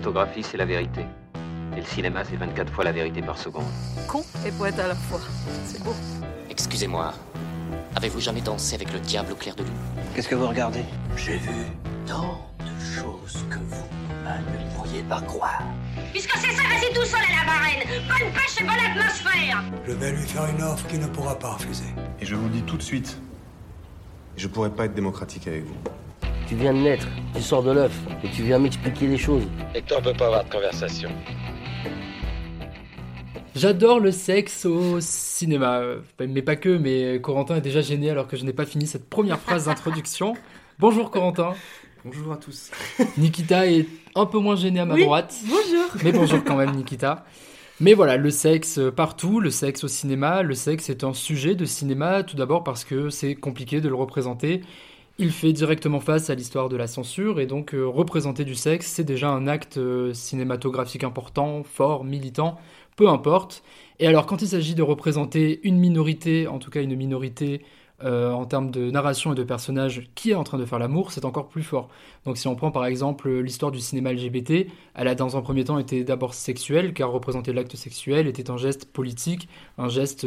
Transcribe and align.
photographie, 0.00 0.42
c'est 0.42 0.56
la 0.56 0.64
vérité. 0.64 1.04
Et 1.76 1.80
le 1.80 1.86
cinéma, 1.86 2.24
c'est 2.24 2.36
24 2.36 2.72
fois 2.72 2.84
la 2.84 2.92
vérité 2.92 3.20
par 3.20 3.36
seconde. 3.36 3.66
Con 4.08 4.24
et 4.46 4.50
poète 4.50 4.78
à 4.78 4.88
la 4.88 4.94
fois. 4.94 5.20
C'est 5.66 5.84
beau. 5.84 5.94
Excusez-moi, 6.48 7.12
avez-vous 7.96 8.20
jamais 8.20 8.40
dansé 8.40 8.76
avec 8.76 8.90
le 8.94 8.98
diable 9.00 9.32
au 9.32 9.34
clair 9.34 9.54
de 9.54 9.62
lune? 9.62 9.72
Qu'est-ce 10.14 10.28
que 10.28 10.34
vous 10.34 10.48
regardez? 10.48 10.84
J'ai 11.16 11.36
vu 11.36 11.66
tant 12.06 12.40
de 12.60 12.80
choses 12.82 13.44
que 13.50 13.58
vous 13.58 13.84
ne 14.26 14.74
pourriez 14.74 15.02
pas 15.02 15.20
croire. 15.20 15.62
Puisque 16.12 16.34
c'est 16.38 16.54
ça, 16.54 16.62
vas-y 16.62 16.94
tout 16.94 17.04
seul 17.04 17.20
à 17.20 17.40
la 17.40 17.44
marraine. 17.44 17.86
Bonne 18.08 18.32
pêche 18.32 18.58
et 18.58 18.64
bonne 18.64 18.70
atmosphère. 18.70 19.62
Je 19.86 19.92
vais 19.92 20.12
lui 20.12 20.26
faire 20.26 20.46
une 20.46 20.62
offre 20.62 20.86
qu'il 20.86 21.00
ne 21.00 21.08
pourra 21.08 21.38
pas 21.38 21.52
refuser. 21.52 21.84
Et 22.20 22.24
je 22.24 22.34
vous 22.34 22.44
le 22.44 22.54
dis 22.54 22.62
tout 22.62 22.78
de 22.78 22.82
suite, 22.82 23.20
je 24.38 24.48
pourrais 24.48 24.70
pas 24.70 24.86
être 24.86 24.94
démocratique 24.94 25.46
avec 25.46 25.64
vous. 25.64 25.76
Tu 26.50 26.56
viens 26.56 26.74
de 26.74 26.80
naître, 26.80 27.06
tu 27.32 27.42
sors 27.42 27.62
de 27.62 27.70
l'œuf, 27.70 27.96
et 28.24 28.28
tu 28.28 28.42
viens 28.42 28.58
m'expliquer 28.58 29.06
les 29.06 29.18
choses. 29.18 29.44
Et 29.72 29.82
toi, 29.82 29.98
on 30.00 30.02
peut 30.02 30.12
pas 30.12 30.26
avoir 30.26 30.44
de 30.44 30.50
conversation. 30.50 31.08
J'adore 33.54 34.00
le 34.00 34.10
sexe 34.10 34.66
au 34.66 34.98
cinéma, 34.98 35.80
mais 36.18 36.42
pas 36.42 36.56
que, 36.56 36.70
mais 36.70 37.20
Corentin 37.20 37.54
est 37.54 37.60
déjà 37.60 37.82
gêné 37.82 38.10
alors 38.10 38.26
que 38.26 38.36
je 38.36 38.44
n'ai 38.44 38.52
pas 38.52 38.66
fini 38.66 38.88
cette 38.88 39.08
première 39.08 39.38
phrase 39.38 39.66
d'introduction. 39.66 40.34
Bonjour 40.80 41.12
Corentin. 41.12 41.54
Bonjour 42.04 42.32
à 42.32 42.36
tous. 42.36 42.72
Nikita 43.16 43.70
est 43.70 43.86
un 44.16 44.26
peu 44.26 44.40
moins 44.40 44.56
gêné 44.56 44.80
à 44.80 44.86
ma 44.86 44.94
Oui, 44.94 45.04
droite. 45.04 45.32
Bonjour. 45.44 46.02
Mais 46.02 46.10
bonjour 46.10 46.42
quand 46.42 46.56
même 46.56 46.74
Nikita. 46.74 47.26
Mais 47.78 47.94
voilà, 47.94 48.16
le 48.16 48.30
sexe 48.30 48.80
partout, 48.96 49.38
le 49.38 49.50
sexe 49.50 49.84
au 49.84 49.88
cinéma, 49.88 50.42
le 50.42 50.54
sexe 50.54 50.90
est 50.90 51.04
un 51.04 51.14
sujet 51.14 51.54
de 51.54 51.64
cinéma 51.64 52.24
tout 52.24 52.36
d'abord 52.36 52.64
parce 52.64 52.82
que 52.82 53.08
c'est 53.08 53.36
compliqué 53.36 53.80
de 53.80 53.88
le 53.88 53.94
représenter. 53.94 54.62
Il 55.22 55.32
fait 55.32 55.52
directement 55.52 56.00
face 56.00 56.30
à 56.30 56.34
l'histoire 56.34 56.70
de 56.70 56.78
la 56.78 56.86
censure 56.86 57.40
et 57.40 57.46
donc 57.46 57.74
euh, 57.74 57.86
représenter 57.86 58.46
du 58.46 58.54
sexe, 58.54 58.86
c'est 58.86 59.04
déjà 59.04 59.28
un 59.28 59.46
acte 59.48 59.76
euh, 59.76 60.14
cinématographique 60.14 61.04
important, 61.04 61.62
fort, 61.62 62.04
militant, 62.04 62.56
peu 62.96 63.06
importe. 63.06 63.62
Et 63.98 64.06
alors 64.06 64.24
quand 64.24 64.40
il 64.40 64.48
s'agit 64.48 64.74
de 64.74 64.82
représenter 64.82 65.60
une 65.62 65.76
minorité, 65.76 66.48
en 66.48 66.58
tout 66.58 66.70
cas 66.70 66.80
une 66.80 66.96
minorité 66.96 67.60
euh, 68.02 68.32
en 68.32 68.46
termes 68.46 68.70
de 68.70 68.90
narration 68.90 69.34
et 69.34 69.36
de 69.36 69.44
personnages 69.44 70.08
qui 70.14 70.30
est 70.30 70.34
en 70.34 70.42
train 70.42 70.56
de 70.56 70.64
faire 70.64 70.78
l'amour, 70.78 71.12
c'est 71.12 71.26
encore 71.26 71.50
plus 71.50 71.64
fort. 71.64 71.90
Donc 72.24 72.38
si 72.38 72.48
on 72.48 72.56
prend 72.56 72.70
par 72.70 72.86
exemple 72.86 73.30
l'histoire 73.30 73.72
du 73.72 73.80
cinéma 73.80 74.14
LGBT, 74.14 74.68
elle 74.94 75.06
a 75.06 75.14
dans 75.14 75.36
un 75.36 75.42
premier 75.42 75.64
temps 75.64 75.78
été 75.78 76.02
d'abord 76.02 76.32
sexuelle, 76.32 76.94
car 76.94 77.10
représenter 77.10 77.52
l'acte 77.52 77.76
sexuel 77.76 78.26
était 78.26 78.50
un 78.50 78.56
geste 78.56 78.86
politique, 78.90 79.50
un 79.76 79.90
geste 79.90 80.26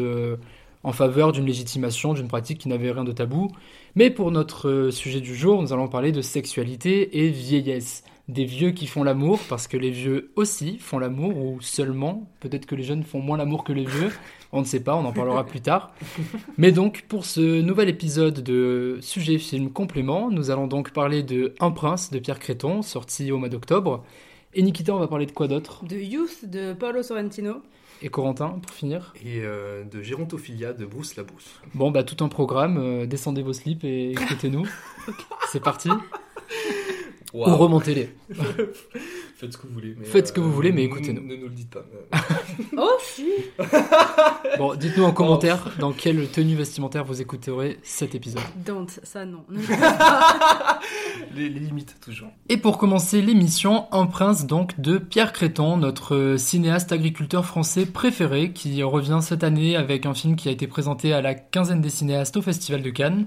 en 0.84 0.92
faveur 0.92 1.32
d'une 1.32 1.46
légitimation, 1.46 2.14
d'une 2.14 2.28
pratique 2.28 2.60
qui 2.60 2.70
n'avait 2.70 2.92
rien 2.92 3.04
de 3.04 3.12
tabou. 3.12 3.50
Mais 3.96 4.10
pour 4.10 4.32
notre 4.32 4.70
euh, 4.70 4.92
sujet 4.92 5.22
du 5.22 5.36
jour, 5.36 5.62
nous 5.62 5.74
allons 5.74 5.88
parler 5.88 6.12
de 6.12 6.22
sexualité 6.22 7.24
et 7.24 7.30
vieillesse. 7.30 8.04
Des 8.30 8.46
vieux 8.46 8.72
qui 8.72 8.88
font 8.88 9.04
l'amour, 9.04 9.40
parce 9.50 9.68
que 9.68 9.76
les 9.76 9.92
vieux 9.92 10.32
aussi 10.38 10.78
font 10.78 10.98
l'amour, 10.98 11.36
ou 11.36 11.60
seulement, 11.60 12.26
peut-être 12.40 12.66
que 12.66 12.76
les 12.76 12.84
jeunes 12.84 13.04
font 13.04 13.20
moins 13.20 13.38
l'amour 13.38 13.66
que 13.66 13.74
les 13.74 13.84
vieux, 13.84 14.12
on 14.54 14.62
ne 14.62 14.66
sait 14.66 14.80
pas, 14.80 14.96
on 14.96 15.04
en 15.04 15.12
parlera 15.12 15.46
plus 15.46 15.60
tard. 15.60 15.94
Mais 16.58 16.72
donc, 16.72 17.04
pour 17.10 17.26
ce 17.26 17.60
nouvel 17.62 17.90
épisode 17.90 18.42
de 18.42 18.98
Sujet 19.02 19.38
Film 19.40 19.72
Complément, 19.72 20.32
nous 20.32 20.52
allons 20.52 20.68
donc 20.68 20.92
parler 20.92 21.22
de 21.22 21.54
Un 21.60 21.72
Prince 21.72 22.12
de 22.12 22.20
Pierre 22.20 22.40
Créton, 22.40 22.82
sorti 22.82 23.30
au 23.32 23.38
mois 23.40 23.50
d'octobre. 23.50 24.06
Et 24.54 24.62
Nikita, 24.62 24.96
on 24.96 25.00
va 25.00 25.08
parler 25.08 25.26
de 25.26 25.32
quoi 25.32 25.48
d'autre? 25.50 25.84
De 25.84 25.98
Youth 25.98 26.46
de 26.46 26.72
Paolo 26.74 27.04
Sorrentino. 27.04 27.62
Et 28.06 28.10
Corentin, 28.10 28.60
pour 28.62 28.76
finir 28.76 29.14
Et 29.26 29.40
euh, 29.44 29.86
de 29.86 30.02
Gérontophilia 30.02 30.74
de 30.74 30.86
Bruce 30.86 31.16
Labrousse. 31.16 31.62
Bon, 31.74 31.90
bah 31.90 32.04
tout 32.04 32.22
un 32.22 32.28
programme, 32.28 32.78
euh, 32.78 33.06
descendez 33.06 33.42
vos 33.42 33.54
slips 33.54 33.86
et 33.86 34.12
écoutez-nous. 34.12 34.68
C'est 35.54 35.62
parti. 35.64 35.90
Ou 37.34 37.44
remontez-les. 37.44 38.16
Faites 39.36 39.54
ce 39.54 39.58
que 39.58 39.68
vous 39.68 39.74
voulez. 39.74 39.96
Mais 39.98 40.06
Faites 40.06 40.28
ce 40.28 40.34
que 40.34 40.40
vous 40.40 40.52
voulez, 40.52 40.72
mais 40.72 40.82
ne- 40.84 40.88
écoutez-nous. 40.88 41.22
Ne 41.26 41.36
nous 41.36 41.48
le 41.48 41.54
dites 41.54 41.70
pas. 41.72 41.84
Oh, 42.78 42.92
si 43.02 43.26
Bon, 44.60 44.76
dites-nous 44.76 45.04
en 45.04 45.12
commentaire 45.12 45.72
dans 45.80 45.92
quelle 45.92 46.28
tenue 46.30 46.56
vestimentaire 46.56 47.04
vous 47.04 47.20
écouterez 47.22 47.80
cet 47.82 48.14
épisode. 48.14 48.44
Don't, 48.64 48.88
ça 49.04 49.26
non. 49.26 49.44
les, 51.36 51.50
les 51.50 51.60
limites, 51.60 51.96
toujours. 52.00 52.30
Et 52.50 52.58
pour 52.58 52.78
commencer 52.78 53.22
l'émission, 53.22 53.88
Un 53.92 54.06
prince 54.06 54.46
donc 54.46 54.80
de 54.80 54.98
Pierre 55.00 55.34
Créton, 55.34 55.78
notre 55.78 56.36
cinéaste 56.38 56.92
agriculteur 56.92 57.46
français 57.46 57.86
préféré, 57.86 58.52
qui 58.54 58.82
revient 58.84 59.20
cette 59.22 59.44
année 59.44 59.76
avec 59.76 60.06
un 60.06 60.14
film 60.14 60.36
qui 60.36 60.50
a 60.50 60.52
été 60.52 60.68
présenté 60.68 61.14
à 61.14 61.22
la 61.22 61.34
quinzaine 61.34 61.82
des 61.82 61.90
cinéastes 61.90 62.38
au 62.38 62.42
Festival 62.42 62.82
de 62.84 62.90
Cannes. 62.92 63.26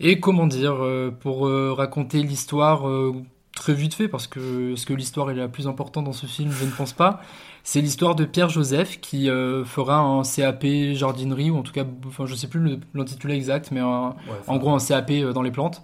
Et 0.00 0.18
comment 0.18 0.46
dire, 0.46 0.82
euh, 0.82 1.10
pour 1.10 1.46
euh, 1.46 1.72
raconter 1.72 2.22
l'histoire 2.22 2.88
euh, 2.88 3.14
très 3.54 3.74
vite 3.74 3.94
fait, 3.94 4.08
parce 4.08 4.26
que 4.26 4.72
est-ce 4.72 4.86
que 4.86 4.94
l'histoire 4.94 5.30
est 5.30 5.34
la 5.34 5.48
plus 5.48 5.68
importante 5.68 6.06
dans 6.06 6.12
ce 6.12 6.26
film 6.26 6.50
Je 6.50 6.64
ne 6.64 6.70
pense 6.70 6.92
pas. 6.92 7.20
C'est 7.62 7.82
l'histoire 7.82 8.14
de 8.14 8.24
Pierre 8.24 8.48
Joseph 8.48 9.00
qui 9.00 9.28
euh, 9.28 9.64
fera 9.64 9.98
un 9.98 10.22
CAP 10.22 10.64
jardinerie, 10.94 11.50
ou 11.50 11.58
en 11.58 11.62
tout 11.62 11.72
cas, 11.72 11.84
enfin 12.06 12.24
je 12.24 12.34
sais 12.34 12.48
plus 12.48 12.78
l'intitulé 12.94 13.34
exact, 13.34 13.70
mais 13.70 13.80
un, 13.80 14.16
Ouais, 14.26 14.36
en 14.46 14.56
gros 14.56 14.74
un 14.74 14.78
CAP 14.78 15.12
dans 15.34 15.42
les 15.42 15.50
plantes 15.50 15.82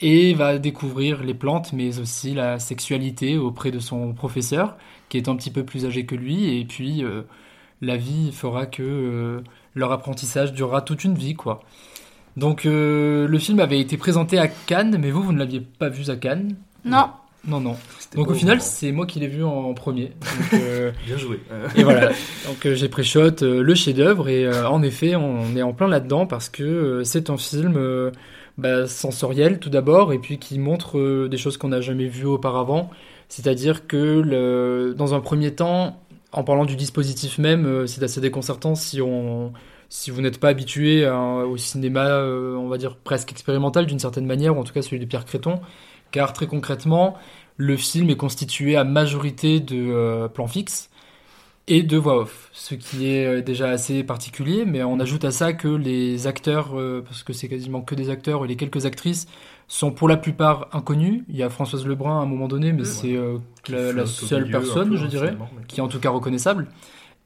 et 0.00 0.34
va 0.34 0.58
découvrir 0.58 1.22
les 1.22 1.34
plantes 1.34 1.72
mais 1.72 1.98
aussi 1.98 2.34
la 2.34 2.58
sexualité 2.58 3.36
auprès 3.36 3.70
de 3.70 3.78
son 3.78 4.12
professeur 4.12 4.76
qui 5.08 5.18
est 5.18 5.28
un 5.28 5.36
petit 5.36 5.50
peu 5.50 5.64
plus 5.64 5.86
âgé 5.86 6.06
que 6.06 6.14
lui 6.14 6.58
et 6.58 6.64
puis 6.64 7.04
euh, 7.04 7.22
la 7.80 7.96
vie 7.96 8.32
fera 8.32 8.66
que 8.66 8.82
euh, 8.82 9.40
leur 9.74 9.92
apprentissage 9.92 10.52
durera 10.52 10.82
toute 10.82 11.04
une 11.04 11.14
vie 11.14 11.34
quoi. 11.34 11.60
Donc 12.40 12.64
euh, 12.64 13.28
le 13.28 13.38
film 13.38 13.60
avait 13.60 13.78
été 13.78 13.98
présenté 13.98 14.38
à 14.38 14.48
Cannes 14.48 14.96
mais 14.98 15.10
vous 15.10 15.22
vous 15.22 15.32
ne 15.32 15.38
l'aviez 15.38 15.60
pas 15.60 15.90
vu 15.90 16.10
à 16.10 16.16
Cannes 16.16 16.56
Non. 16.84 17.10
Non 17.46 17.60
non. 17.60 17.76
Donc 18.14 18.30
au 18.30 18.34
final 18.34 18.60
c'est 18.62 18.92
moi 18.92 19.06
qui 19.06 19.20
l'ai 19.20 19.28
vu 19.28 19.44
en, 19.44 19.72
premier. 19.74 20.06
Donc, 20.06 20.54
euh, 20.60 20.90
Bien 21.06 21.18
joué. 21.18 21.38
Et 21.76 21.84
voilà, 21.84 22.08
donc 22.46 22.64
euh, 22.66 22.74
j'ai 22.74 22.88
pré-shot 22.88 23.42
euh, 23.42 23.62
le 23.62 23.74
chef-d'œuvre 23.74 24.28
et 24.28 24.46
euh, 24.46 24.68
en 24.68 24.82
effet 24.82 25.16
on 25.16 25.54
est 25.54 25.62
en 25.62 25.74
plein 25.74 25.86
là-dedans 25.86 26.26
parce 26.26 26.48
que 26.48 26.62
euh, 26.62 27.04
c'est 27.04 27.28
un 27.30 27.36
film 27.36 27.74
euh, 27.76 28.10
bah, 28.58 28.86
sensoriel 28.86 29.58
tout 29.58 29.70
d'abord 29.70 30.12
et 30.12 30.18
puis 30.18 30.38
qui 30.38 30.58
montre 30.58 30.98
euh, 30.98 31.28
des 31.28 31.36
choses 31.36 31.58
qu'on 31.58 31.68
n'a 31.68 31.80
jamais 31.80 32.06
vues 32.06 32.26
auparavant. 32.26 32.90
C'est-à-dire 33.28 33.86
que 33.86 33.96
le, 33.96 34.94
dans 34.96 35.14
un 35.14 35.20
premier 35.20 35.54
temps, 35.54 36.00
en 36.32 36.44
parlant 36.44 36.64
du 36.64 36.76
dispositif 36.76 37.38
même, 37.38 37.64
euh, 37.66 37.86
c'est 37.86 38.02
assez 38.02 38.20
déconcertant 38.20 38.74
si 38.74 39.00
on 39.00 39.52
si 39.90 40.10
vous 40.10 40.22
n'êtes 40.22 40.40
pas 40.40 40.48
habitué 40.48 41.04
à- 41.04 41.18
au 41.18 41.56
cinéma, 41.58 42.06
euh, 42.06 42.54
on 42.56 42.68
va 42.68 42.78
dire 42.78 42.96
presque 42.96 43.30
expérimental 43.32 43.84
d'une 43.84 43.98
certaine 43.98 44.24
manière, 44.24 44.56
ou 44.56 44.60
en 44.60 44.64
tout 44.64 44.72
cas 44.72 44.80
celui 44.82 45.00
de 45.00 45.04
Pierre 45.04 45.26
Créton, 45.26 45.60
car 46.12 46.32
très 46.32 46.46
concrètement, 46.46 47.16
le 47.58 47.76
film 47.76 48.08
est 48.08 48.16
constitué 48.16 48.76
à 48.76 48.84
majorité 48.84 49.60
de 49.60 49.76
euh, 49.76 50.28
plans 50.28 50.46
fixes 50.46 50.88
et 51.68 51.82
de 51.82 51.96
voix 51.96 52.20
off, 52.22 52.48
ce 52.52 52.74
qui 52.74 53.08
est 53.08 53.26
euh, 53.26 53.42
déjà 53.42 53.68
assez 53.68 54.02
particulier, 54.02 54.64
mais 54.64 54.82
on 54.82 54.98
ajoute 54.98 55.24
à 55.24 55.30
ça 55.30 55.52
que 55.52 55.68
les 55.68 56.26
acteurs, 56.26 56.70
euh, 56.78 57.02
parce 57.04 57.22
que 57.22 57.32
c'est 57.32 57.48
quasiment 57.48 57.82
que 57.82 57.94
des 57.94 58.10
acteurs, 58.10 58.44
et 58.44 58.48
les 58.48 58.56
quelques 58.56 58.86
actrices 58.86 59.26
sont 59.68 59.92
pour 59.92 60.08
la 60.08 60.16
plupart 60.16 60.68
inconnus. 60.72 61.22
Il 61.28 61.36
y 61.36 61.42
a 61.44 61.50
Françoise 61.50 61.86
Lebrun 61.86 62.18
à 62.18 62.22
un 62.22 62.26
moment 62.26 62.48
donné, 62.48 62.72
mais 62.72 62.84
c'est 62.84 63.14
euh, 63.14 63.38
la, 63.68 64.06
seule 64.06 64.50
personne, 64.50 64.96
je 64.96 65.06
dirais, 65.06 65.32
mais- 65.56 65.64
qui 65.68 65.78
est 65.80 65.82
en 65.82 65.88
tout 65.88 66.00
cas 66.00 66.10
reconnaissable. 66.10 66.66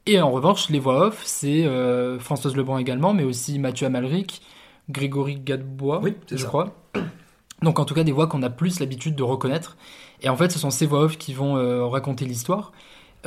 Et 0.07 0.21
en 0.21 0.31
revanche, 0.31 0.69
les 0.69 0.79
voix 0.81 1.07
off, 1.07 1.23
c'est 1.25 1.65
euh, 1.65 2.19
Françoise 2.19 2.55
Lebrun 2.57 2.79
également, 2.79 3.15
mais 3.15 3.25
aussi 3.25 3.59
Mathieu 3.59 3.87
Amalric, 3.87 4.43
Grégory 4.91 5.37
Gadebois, 5.37 6.01
Oui, 6.03 6.15
je 6.31 6.37
ça. 6.37 6.47
crois. 6.47 6.75
Donc 7.63 7.79
en 7.79 7.85
tout 7.87 7.95
cas 7.95 8.05
des 8.05 8.13
voix 8.13 8.27
qu'on 8.27 8.43
a 8.43 8.51
plus 8.51 8.81
l'habitude 8.81 9.15
de 9.17 9.23
reconnaître. 9.23 9.77
Et 10.23 10.29
en 10.29 10.37
fait, 10.37 10.51
ce 10.53 10.59
sont 10.59 10.71
ces 10.71 10.87
voix 10.87 11.01
off 11.01 11.17
qui 11.19 11.33
vont 11.33 11.57
euh, 11.57 11.87
raconter 11.87 12.27
l'histoire. 12.27 12.73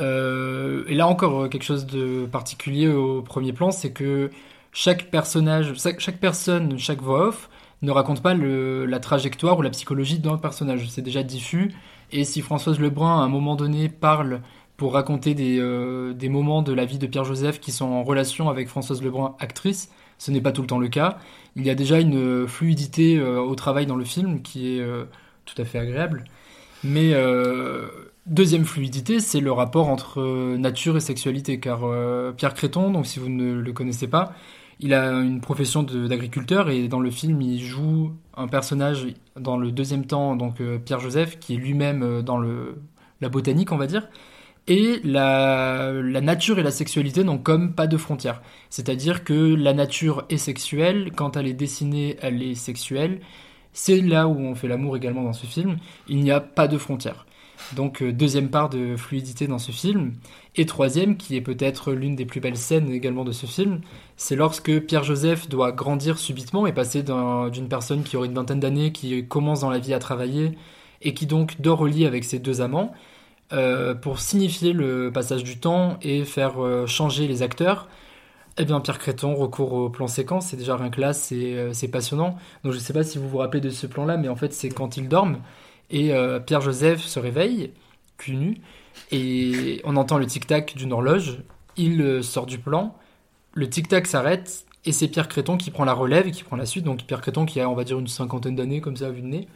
Euh, 0.00 0.84
et 0.86 0.94
là 0.94 1.08
encore, 1.08 1.48
quelque 1.50 1.64
chose 1.64 1.86
de 1.86 2.26
particulier 2.26 2.88
au 2.88 3.22
premier 3.22 3.52
plan, 3.52 3.70
c'est 3.72 3.92
que 3.92 4.30
chaque 4.72 5.10
personnage, 5.10 5.74
chaque, 5.76 6.00
chaque 6.00 6.20
personne, 6.20 6.78
chaque 6.78 7.02
voix 7.02 7.28
off 7.28 7.50
ne 7.82 7.90
raconte 7.90 8.22
pas 8.22 8.34
le- 8.34 8.86
la 8.86 9.00
trajectoire 9.00 9.58
ou 9.58 9.62
la 9.62 9.70
psychologie 9.70 10.18
d'un 10.20 10.36
personnage. 10.38 10.88
C'est 10.90 11.02
déjà 11.02 11.22
diffus. 11.24 11.74
Et 12.12 12.24
si 12.24 12.40
Françoise 12.42 12.78
Lebrun, 12.78 13.20
à 13.20 13.24
un 13.24 13.28
moment 13.28 13.56
donné, 13.56 13.88
parle 13.88 14.40
pour 14.78 14.94
raconter 14.94 15.34
des, 15.34 15.58
euh, 15.58 16.14
des 16.14 16.30
moments 16.30 16.62
de 16.62 16.72
la 16.72 16.86
vie 16.86 16.98
de 16.98 17.06
Pierre 17.06 17.24
Joseph 17.24 17.60
qui 17.60 17.72
sont 17.72 17.86
en 17.86 18.04
relation 18.04 18.48
avec 18.48 18.68
Françoise 18.68 19.02
Lebrun, 19.02 19.34
actrice, 19.40 19.90
ce 20.18 20.30
n'est 20.30 20.40
pas 20.40 20.52
tout 20.52 20.62
le 20.62 20.68
temps 20.68 20.78
le 20.78 20.88
cas. 20.88 21.18
Il 21.56 21.66
y 21.66 21.70
a 21.70 21.74
déjà 21.74 21.98
une 21.98 22.46
fluidité 22.46 23.18
euh, 23.18 23.40
au 23.40 23.56
travail 23.56 23.86
dans 23.86 23.96
le 23.96 24.04
film 24.04 24.40
qui 24.40 24.76
est 24.76 24.80
euh, 24.80 25.04
tout 25.44 25.60
à 25.60 25.64
fait 25.64 25.78
agréable. 25.78 26.24
Mais 26.84 27.12
deuxième 28.26 28.64
fluidité, 28.64 29.18
c'est 29.18 29.40
le 29.40 29.50
rapport 29.50 29.88
entre 29.88 30.54
nature 30.56 30.96
et 30.96 31.00
sexualité. 31.00 31.58
Car 31.58 31.80
Pierre 32.36 32.54
Créton, 32.54 32.92
donc 32.92 33.04
si 33.04 33.18
vous 33.18 33.28
ne 33.28 33.54
le 33.54 33.72
connaissez 33.72 34.06
pas, 34.06 34.32
il 34.78 34.94
a 34.94 35.10
une 35.10 35.40
profession 35.40 35.82
d'agriculteur 35.82 36.70
et 36.70 36.86
dans 36.86 37.00
le 37.00 37.10
film, 37.10 37.40
il 37.42 37.60
joue 37.60 38.12
un 38.36 38.46
personnage 38.46 39.08
dans 39.36 39.56
le 39.56 39.72
deuxième 39.72 40.06
temps, 40.06 40.36
donc 40.36 40.60
euh, 40.60 40.78
Pierre 40.78 41.00
Joseph, 41.00 41.40
qui 41.40 41.54
est 41.54 41.56
lui-même 41.56 42.22
dans 42.22 42.38
le, 42.38 42.80
la 43.20 43.28
botanique, 43.28 43.72
on 43.72 43.76
va 43.76 43.88
dire. 43.88 44.08
Et 44.68 45.00
la, 45.02 45.92
nature 46.20 46.58
et 46.58 46.62
la 46.62 46.70
sexualité 46.70 47.24
n'ont 47.24 47.38
comme 47.38 47.74
pas 47.74 47.86
de 47.86 47.96
frontières. 47.96 48.42
C'est-à-dire 48.68 49.24
que 49.24 49.54
la 49.54 49.72
nature 49.72 50.26
est 50.28 50.36
sexuelle, 50.36 51.10
quand 51.16 51.36
elle 51.38 51.46
est 51.46 51.54
dessinée, 51.54 52.16
elle 52.20 52.42
est 52.42 52.54
sexuelle. 52.54 53.20
C'est 53.72 54.00
là 54.02 54.28
où 54.28 54.38
on 54.38 54.54
fait 54.54 54.68
l'amour 54.68 54.96
également 54.96 55.22
dans 55.24 55.32
ce 55.32 55.46
film. 55.46 55.78
Il 56.08 56.18
n'y 56.20 56.30
a 56.30 56.40
pas 56.40 56.68
de 56.68 56.76
frontières. 56.78 57.24
Donc 57.74 58.02
euh, 58.02 58.12
deuxième 58.12 58.50
part 58.50 58.68
de 58.68 58.94
fluidité 58.96 59.46
dans 59.46 59.58
ce 59.58 59.72
film. 59.72 60.12
Et 60.54 60.66
troisième, 60.66 61.16
qui 61.16 61.34
est 61.36 61.40
peut-être 61.40 61.92
l'une 61.92 62.14
des 62.14 62.26
plus 62.26 62.40
belles 62.40 62.56
scènes 62.56 62.90
également 62.90 63.24
de 63.24 63.32
ce 63.32 63.46
film, 63.46 63.80
c'est 64.16 64.36
lorsque 64.36 64.80
Pierre-Joseph 64.80 65.48
doit 65.48 65.72
grandir 65.72 66.18
subitement 66.18 66.66
et 66.66 66.72
passer 66.72 67.02
d'un- 67.02 67.48
d'une 67.48 67.68
personne 67.68 68.02
qui 68.04 68.16
aurait 68.16 68.28
une 68.28 68.34
vingtaine 68.34 68.60
d'années, 68.60 68.92
qui 68.92 69.26
commence 69.26 69.60
dans 69.60 69.70
la 69.70 69.78
vie 69.78 69.94
à 69.94 69.98
travailler, 69.98 70.52
et 71.02 71.14
qui 71.14 71.26
donc 71.26 71.60
dort 71.60 71.80
au 71.80 71.86
lit 71.86 72.06
avec 72.06 72.24
ses 72.24 72.38
deux 72.38 72.60
amants, 72.60 72.92
euh, 73.52 73.94
pour 73.94 74.20
signifier 74.20 74.72
le 74.72 75.10
passage 75.12 75.44
du 75.44 75.58
temps 75.58 75.98
et 76.02 76.24
faire 76.24 76.62
euh, 76.62 76.86
changer 76.86 77.26
les 77.26 77.42
acteurs. 77.42 77.88
Eh 78.60 78.64
bien, 78.64 78.80
Pierre 78.80 78.98
Créton 78.98 79.34
recourt 79.36 79.72
au 79.72 79.88
plan 79.88 80.08
séquence, 80.08 80.48
c'est 80.48 80.56
déjà 80.56 80.76
rien 80.76 80.90
que 80.90 81.00
là, 81.00 81.12
c'est 81.12 81.54
euh, 81.54 81.72
passionnant. 81.92 82.36
Donc 82.64 82.72
je 82.72 82.78
ne 82.78 82.82
sais 82.82 82.92
pas 82.92 83.04
si 83.04 83.16
vous 83.16 83.28
vous 83.28 83.38
rappelez 83.38 83.60
de 83.60 83.70
ce 83.70 83.86
plan-là, 83.86 84.16
mais 84.16 84.28
en 84.28 84.36
fait 84.36 84.52
c'est 84.52 84.68
quand 84.68 84.96
ils 84.96 85.08
dorment, 85.08 85.38
et 85.90 86.12
euh, 86.12 86.40
Pierre-Joseph 86.40 87.00
se 87.00 87.20
réveille, 87.20 87.72
cul 88.16 88.34
nu, 88.34 88.56
et 89.12 89.80
on 89.84 89.96
entend 89.96 90.18
le 90.18 90.26
tic-tac 90.26 90.74
d'une 90.76 90.92
horloge, 90.92 91.38
il 91.76 92.24
sort 92.24 92.46
du 92.46 92.58
plan, 92.58 92.96
le 93.54 93.70
tic-tac 93.70 94.08
s'arrête, 94.08 94.66
et 94.84 94.90
c'est 94.90 95.06
Pierre 95.06 95.28
Créton 95.28 95.56
qui 95.56 95.70
prend 95.70 95.84
la 95.84 95.92
relève 95.94 96.26
et 96.26 96.32
qui 96.32 96.42
prend 96.42 96.56
la 96.56 96.66
suite, 96.66 96.84
donc 96.84 97.04
Pierre 97.04 97.20
Créton 97.20 97.46
qui 97.46 97.60
a 97.60 97.70
on 97.70 97.74
va 97.74 97.84
dire 97.84 98.00
une 98.00 98.08
cinquantaine 98.08 98.56
d'années 98.56 98.80
comme 98.80 98.96
ça 98.96 99.06
à 99.06 99.10
vue 99.10 99.22
de 99.22 99.28
nez, 99.28 99.48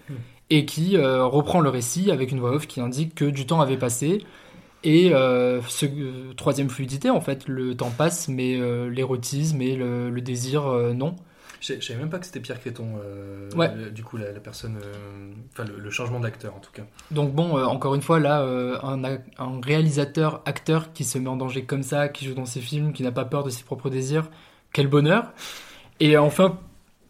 et 0.50 0.64
qui 0.66 0.96
euh, 0.96 1.24
reprend 1.24 1.60
le 1.60 1.70
récit 1.70 2.10
avec 2.10 2.30
une 2.32 2.40
voix 2.40 2.52
off 2.52 2.66
qui 2.66 2.80
indique 2.80 3.14
que 3.14 3.24
du 3.24 3.46
temps 3.46 3.60
avait 3.60 3.76
passé, 3.78 4.24
et 4.84 5.14
euh, 5.14 5.62
ce 5.68 5.86
euh, 5.86 6.32
troisième 6.36 6.68
fluidité, 6.68 7.08
en 7.10 7.20
fait, 7.20 7.46
le 7.48 7.76
temps 7.76 7.90
passe, 7.90 8.28
mais 8.28 8.58
l'érotisme 8.90 9.60
et 9.62 9.76
le, 9.76 10.10
le 10.10 10.20
désir, 10.20 10.64
non. 10.94 11.14
Je 11.60 11.78
savais 11.80 12.00
même 12.00 12.10
pas 12.10 12.18
que 12.18 12.26
c'était 12.26 12.40
Pierre 12.40 12.58
Créton, 12.58 12.96
Ouais. 13.54 13.72
le- 13.76 13.92
du 13.92 14.02
coup, 14.02 14.16
la, 14.16 14.32
la 14.32 14.40
personne. 14.40 14.78
Enfin, 15.52 15.62
le, 15.64 15.78
le 15.78 15.90
changement 15.90 16.18
d'acteur 16.18 16.56
en 16.56 16.58
tout 16.58 16.72
cas. 16.72 16.82
Donc 17.12 17.32
bon, 17.32 17.56
encore 17.64 17.94
une 17.94 18.02
fois, 18.02 18.18
là, 18.18 18.40
un, 18.42 19.00
ac- 19.04 19.20
un 19.38 19.60
réalisateur, 19.62 20.42
acteur 20.44 20.92
qui 20.92 21.04
se 21.04 21.18
met 21.18 21.28
en 21.28 21.36
danger 21.36 21.64
comme 21.64 21.84
ça, 21.84 22.08
qui 22.08 22.24
joue 22.26 22.34
dans 22.34 22.46
ses 22.46 22.60
films, 22.60 22.92
qui 22.92 23.04
n'a 23.04 23.12
pas 23.12 23.24
peur 23.24 23.44
de 23.44 23.50
ses 23.50 23.62
propres 23.62 23.90
désirs, 23.90 24.28
quel 24.72 24.88
bonheur. 24.88 25.32
Et 26.00 26.16
enfin, 26.18 26.58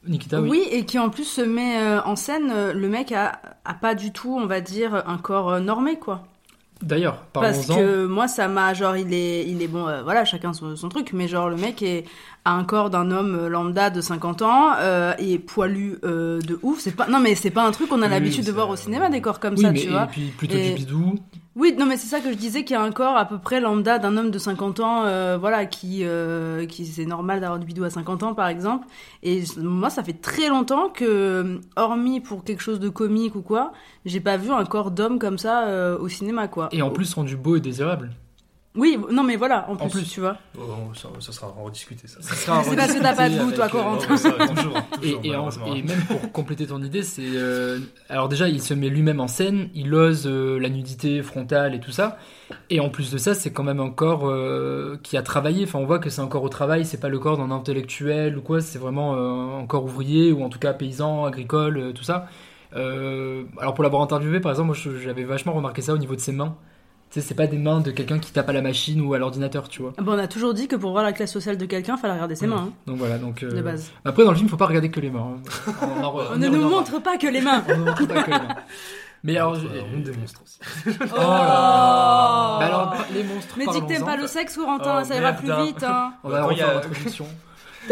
Nikita, 0.07 0.41
oui. 0.41 0.49
Oui, 0.51 0.63
et 0.71 0.85
qui 0.85 0.99
en 0.99 1.11
plus 1.11 1.25
se 1.25 1.41
met 1.41 1.79
euh, 1.81 2.03
en 2.03 2.17
scène, 2.17 2.51
euh, 2.53 2.73
le 2.73 2.89
mec 2.89 3.13
a, 3.13 3.41
a 3.65 3.75
pas 3.75 3.95
du 3.95 4.13
tout, 4.13 4.37
on 4.41 4.47
va 4.47 4.61
dire, 4.61 5.03
un 5.07 5.17
corps 5.19 5.51
euh, 5.51 5.61
normé, 5.61 5.99
quoi. 5.99 6.25
D'ailleurs, 6.83 7.19
Parce 7.33 7.67
que 7.69 8.07
moi, 8.07 8.27
ça 8.27 8.49
m'a, 8.49 8.75
genre, 8.75 8.97
il 8.97 9.15
est, 9.15 9.47
il 9.49 9.63
est 9.63 9.69
bon, 9.69 9.87
euh, 9.87 10.03
voilà, 10.03 10.25
chacun 10.25 10.53
son, 10.53 10.75
son 10.75 10.89
truc, 10.89 11.13
mais 11.13 11.29
genre, 11.29 11.49
le 11.49 11.55
mec 11.55 11.81
est, 11.81 12.05
a 12.45 12.51
un 12.55 12.65
corps 12.65 12.91
d'un 12.91 13.13
homme 13.13 13.47
lambda 13.47 13.89
de 13.91 14.01
50 14.01 14.43
ans, 14.43 14.73
euh, 14.81 15.13
et 15.21 15.39
poilu 15.39 15.99
euh, 16.03 16.41
de 16.41 16.59
ouf. 16.65 16.81
C'est 16.81 16.97
pas, 16.97 17.07
non, 17.07 17.21
mais 17.21 17.37
c'est 17.37 17.53
pas 17.53 17.65
un 17.65 17.71
truc 17.71 17.89
qu'on 17.89 18.03
a 18.03 18.07
Oui, 18.07 18.11
l'habitude 18.11 18.45
de 18.45 18.51
voir 18.51 18.69
au 18.69 18.75
cinéma, 18.75 19.11
des 19.11 19.21
corps 19.21 19.39
comme 19.39 19.55
Oui, 19.55 19.63
ça, 19.63 19.71
mais 19.71 19.79
tu 19.79 19.87
et 19.87 19.91
vois. 19.91 20.07
puis 20.07 20.33
plutôt 20.37 20.57
Et- 20.57 20.71
du 20.71 20.75
bidou. 20.75 21.15
Oui, 21.55 21.75
non, 21.79 21.85
mais 21.85 21.99
c'est 21.99 22.07
ça 22.07 22.21
que 22.21 22.31
je 22.31 22.37
disais, 22.37 22.65
qu'il 22.65 22.75
y 22.75 22.79
a 22.79 22.83
un 22.83 22.93
corps 22.93 23.17
à 23.17 23.27
peu 23.27 23.39
près 23.39 23.61
lambda 23.61 23.99
d'un 23.99 24.17
homme 24.17 24.31
de 24.31 24.39
50 24.39 24.81
ans, 24.81 25.05
euh, 25.05 25.37
voilà, 25.39 25.67
qui, 25.67 26.01
euh, 26.03 26.65
qui 26.65 26.87
c'est 26.87 27.05
normal 27.05 27.41
d'avoir 27.41 27.59
du 27.59 27.67
bidou 27.67 27.85
à 27.85 27.91
50 27.91 28.23
ans, 28.23 28.35
par 28.35 28.49
exemple. 28.49 28.87
Et 29.23 29.43
moi, 29.59 29.91
ça 29.91 30.03
fait 30.03 30.15
très 30.15 30.49
longtemps 30.49 30.89
que, 30.89 31.61
hormis 31.77 32.21
pour 32.21 32.43
quelque 32.43 32.63
chose 32.63 32.81
de 32.81 32.89
comique 32.89 33.35
ou 33.35 33.43
quoi, 33.43 33.73
j'ai 34.07 34.21
pas 34.21 34.39
vu 34.39 34.51
un 34.51 34.65
corps 34.65 34.91
d'homme 34.91 35.19
comme 35.19 35.37
ça 35.37 35.67
euh, 35.67 35.99
au 35.99 36.09
cinéma, 36.09 36.49
quoi. 36.49 36.71
Et 36.73 36.81
en 36.81 36.91
plus 36.91 37.13
rendu 37.13 37.37
beau 37.37 37.57
et 37.57 37.61
désirable. 37.61 38.11
Oui, 38.75 38.99
non, 39.11 39.23
mais 39.23 39.37
voilà, 39.37 39.69
en 39.69 39.77
plus, 39.77 39.91
plus. 39.91 40.09
tu 40.09 40.21
vois. 40.21 40.39
Oh, 40.59 40.63
ça, 40.95 41.09
ça 41.21 41.31
sera 41.33 41.49
à 41.49 41.63
rediscuter 41.63 42.07
ça. 42.07 42.23
Ça 42.23 42.35
sera 42.35 42.65
C'est 42.65 42.75
parce 42.75 42.95
que 42.95 43.03
t'as 43.03 43.15
pas 43.15 43.29
de 43.29 43.39
goût, 43.39 43.53
toi, 43.53 43.67
euh, 43.67 43.69
Corentin. 43.69 44.15
Oh, 44.15 44.79
Et, 45.03 45.29
et, 45.29 45.83
même 45.83 46.01
pour 46.09 46.33
compléter 46.33 46.67
ton 46.67 46.83
idée, 46.83 47.03
c'est 47.03 47.23
euh, 47.35 47.81
alors 48.09 48.29
déjà 48.29 48.49
il 48.49 48.63
se 48.63 48.73
met 48.73 48.89
lui-même 48.89 49.21
en 49.21 49.29
scène, 49.29 49.69
il 49.75 49.93
ose 49.95 50.27
euh, 50.27 50.59
la 50.59 50.69
nudité 50.71 51.23
frontale 51.23 51.75
et 51.75 51.81
tout 51.81 51.91
ça, 51.91 52.19
et 52.71 52.81
en 52.81 52.89
plus 52.89 53.11
de 53.11 53.19
ça 53.19 53.35
c'est 53.35 53.53
quand 53.53 53.63
même 53.63 53.81
un 53.81 53.91
corps 53.91 54.29
euh, 54.29 54.99
qui 55.03 55.17
a 55.17 55.23
travaillé. 55.23 55.65
Enfin 55.65 55.79
on 55.79 55.87
voit 55.87 55.99
que 55.99 56.09
c'est 56.09 56.21
un 56.23 56.27
corps 56.29 56.45
au 56.45 56.49
travail, 56.49 56.85
c'est 56.85 57.01
pas 57.01 57.09
le 57.09 57.19
corps 57.19 57.37
d'un 57.37 57.51
intellectuel 57.51 58.39
ou 58.39 58.43
quoi, 58.43 58.61
c'est 58.61 58.79
vraiment 58.79 59.15
euh, 59.17 59.61
un 59.63 59.67
corps 59.67 59.85
ouvrier 59.85 60.33
ou 60.33 60.43
en 60.43 60.49
tout 60.49 60.59
cas 60.59 60.73
paysan, 60.73 61.25
agricole, 61.25 61.77
euh, 61.79 61.93
tout 61.93 62.05
ça. 62.05 62.27
Euh, 62.75 63.45
alors 63.59 63.75
pour 63.75 63.85
l'avoir 63.85 64.03
interviewé 64.03 64.41
par 64.41 64.53
exemple, 64.53 64.69
moi 64.69 64.77
j'avais 65.03 65.25
vachement 65.25 65.53
remarqué 65.53 65.83
ça 65.83 65.93
au 65.93 65.99
niveau 65.99 66.15
de 66.15 66.21
ses 66.21 66.33
mains. 66.33 66.57
Tu 67.13 67.21
sais, 67.21 67.27
c'est 67.29 67.35
pas 67.35 67.47
des 67.47 67.59
mains 67.59 67.81
de 67.81 67.91
quelqu'un 67.91 68.19
qui 68.19 68.33
tape 68.33 68.49
à 68.49 68.55
la 68.55 68.63
machine 68.63 69.03
ou 69.03 69.13
à 69.13 69.19
l'ordinateur, 69.19 69.69
tu 69.69 69.83
vois. 69.83 69.93
Bon, 69.99 70.13
on 70.15 70.19
a 70.19 70.27
toujours 70.29 70.55
dit 70.55 70.67
que 70.67 70.77
pour 70.77 70.93
voir 70.93 71.05
la 71.05 71.13
classe 71.13 71.31
sociale 71.31 71.59
de 71.59 71.67
quelqu'un, 71.67 71.99
fallait 71.99 72.15
regarder 72.15 72.35
ses 72.37 72.47
mains, 72.47 72.69
hein, 72.69 72.73
Donc 72.87 72.97
voilà, 72.97 73.19
donc 73.19 73.43
euh, 73.43 73.51
de 73.53 73.61
base. 73.61 73.91
après 74.03 74.25
dans 74.25 74.31
le 74.31 74.37
film 74.37 74.49
faut 74.49 74.57
pas 74.57 74.65
regarder 74.67 74.91
que 74.91 74.99
les 75.01 75.11
mains. 75.11 75.37
hein. 75.37 75.73
On, 76.01 76.05
en 76.05 76.37
ne 76.39 76.49
nous 76.49 76.67
montre 76.69 77.03
pas 77.03 77.19
que 77.19 77.27
les 77.27 77.43
mains. 77.43 77.63
On 77.69 77.77
ne 77.77 77.85
montre 77.85 78.07
pas 78.07 78.23
que 78.23 78.31
les 78.31 78.39
mains. 78.39 78.57
Mais 79.25 79.37
alors, 79.37 79.57
on 79.95 80.01
démonstre 80.01 80.43
aussi. 80.43 80.59
Oh 81.01 81.17
Bah 81.17 82.59
alors, 82.63 82.95
les 83.15 83.23
monstres, 83.23 83.55
Mais 83.59 83.67
dis 83.67 83.81
que 83.83 83.87
t'aimes 83.87 84.05
pas 84.05 84.17
le 84.17 84.27
sexe, 84.27 84.57
Corentin, 84.57 85.01
Oh, 85.03 85.05
ça 85.05 85.15
ira 85.15 85.33
plus 85.35 85.53
vite, 85.65 85.83
hein. 85.85 86.15
On 86.25 86.31
va 86.31 86.39
il 86.41 86.43
refaire 86.45 86.71
a- 86.71 86.75
l'introduction. 86.75 87.27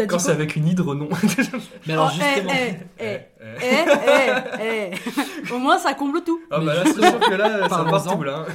Quand 0.07 0.19
c'est 0.19 0.31
avec 0.31 0.55
une 0.55 0.67
hydre, 0.67 0.95
non. 0.95 1.09
Mais 1.87 1.93
alors 1.93 2.11
Oh, 2.13 2.15
justement, 2.15 2.51
eh, 2.53 2.73
eh, 2.99 3.05
eh, 3.05 3.19
Eh, 3.41 3.65
eh, 3.65 4.61
eh, 4.61 4.91
eh. 5.49 5.51
Au 5.53 5.57
moins, 5.59 5.77
ça 5.77 5.93
comble 5.93 6.21
tout. 6.23 6.39
Ah 6.49 6.57
Mais 6.59 6.65
bah 6.67 6.75
là, 6.75 6.83
c'est 6.85 6.93
sûr 7.09 7.19
que 7.19 7.33
là, 7.33 7.67
ça 7.69 7.83
part 7.83 8.03
tout 8.15 8.23
là. 8.23 8.45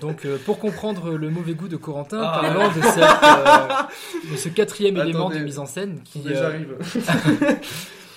donc 0.00 0.24
euh, 0.24 0.38
pour 0.44 0.58
comprendre 0.58 1.10
le 1.12 1.28
mauvais 1.30 1.54
goût 1.54 1.68
de 1.68 1.76
Corentin, 1.76 2.20
Ah. 2.22 2.38
parlons 2.42 2.68
de, 2.68 2.82
cette, 2.82 3.02
euh, 3.02 4.30
de 4.32 4.36
ce 4.36 4.48
quatrième 4.48 4.96
élément 4.98 5.28
de 5.30 5.38
mise 5.38 5.58
en 5.58 5.66
scène 5.66 6.00
qui. 6.04 6.22
Euh, 6.26 6.34
J'arrive. 6.34 7.56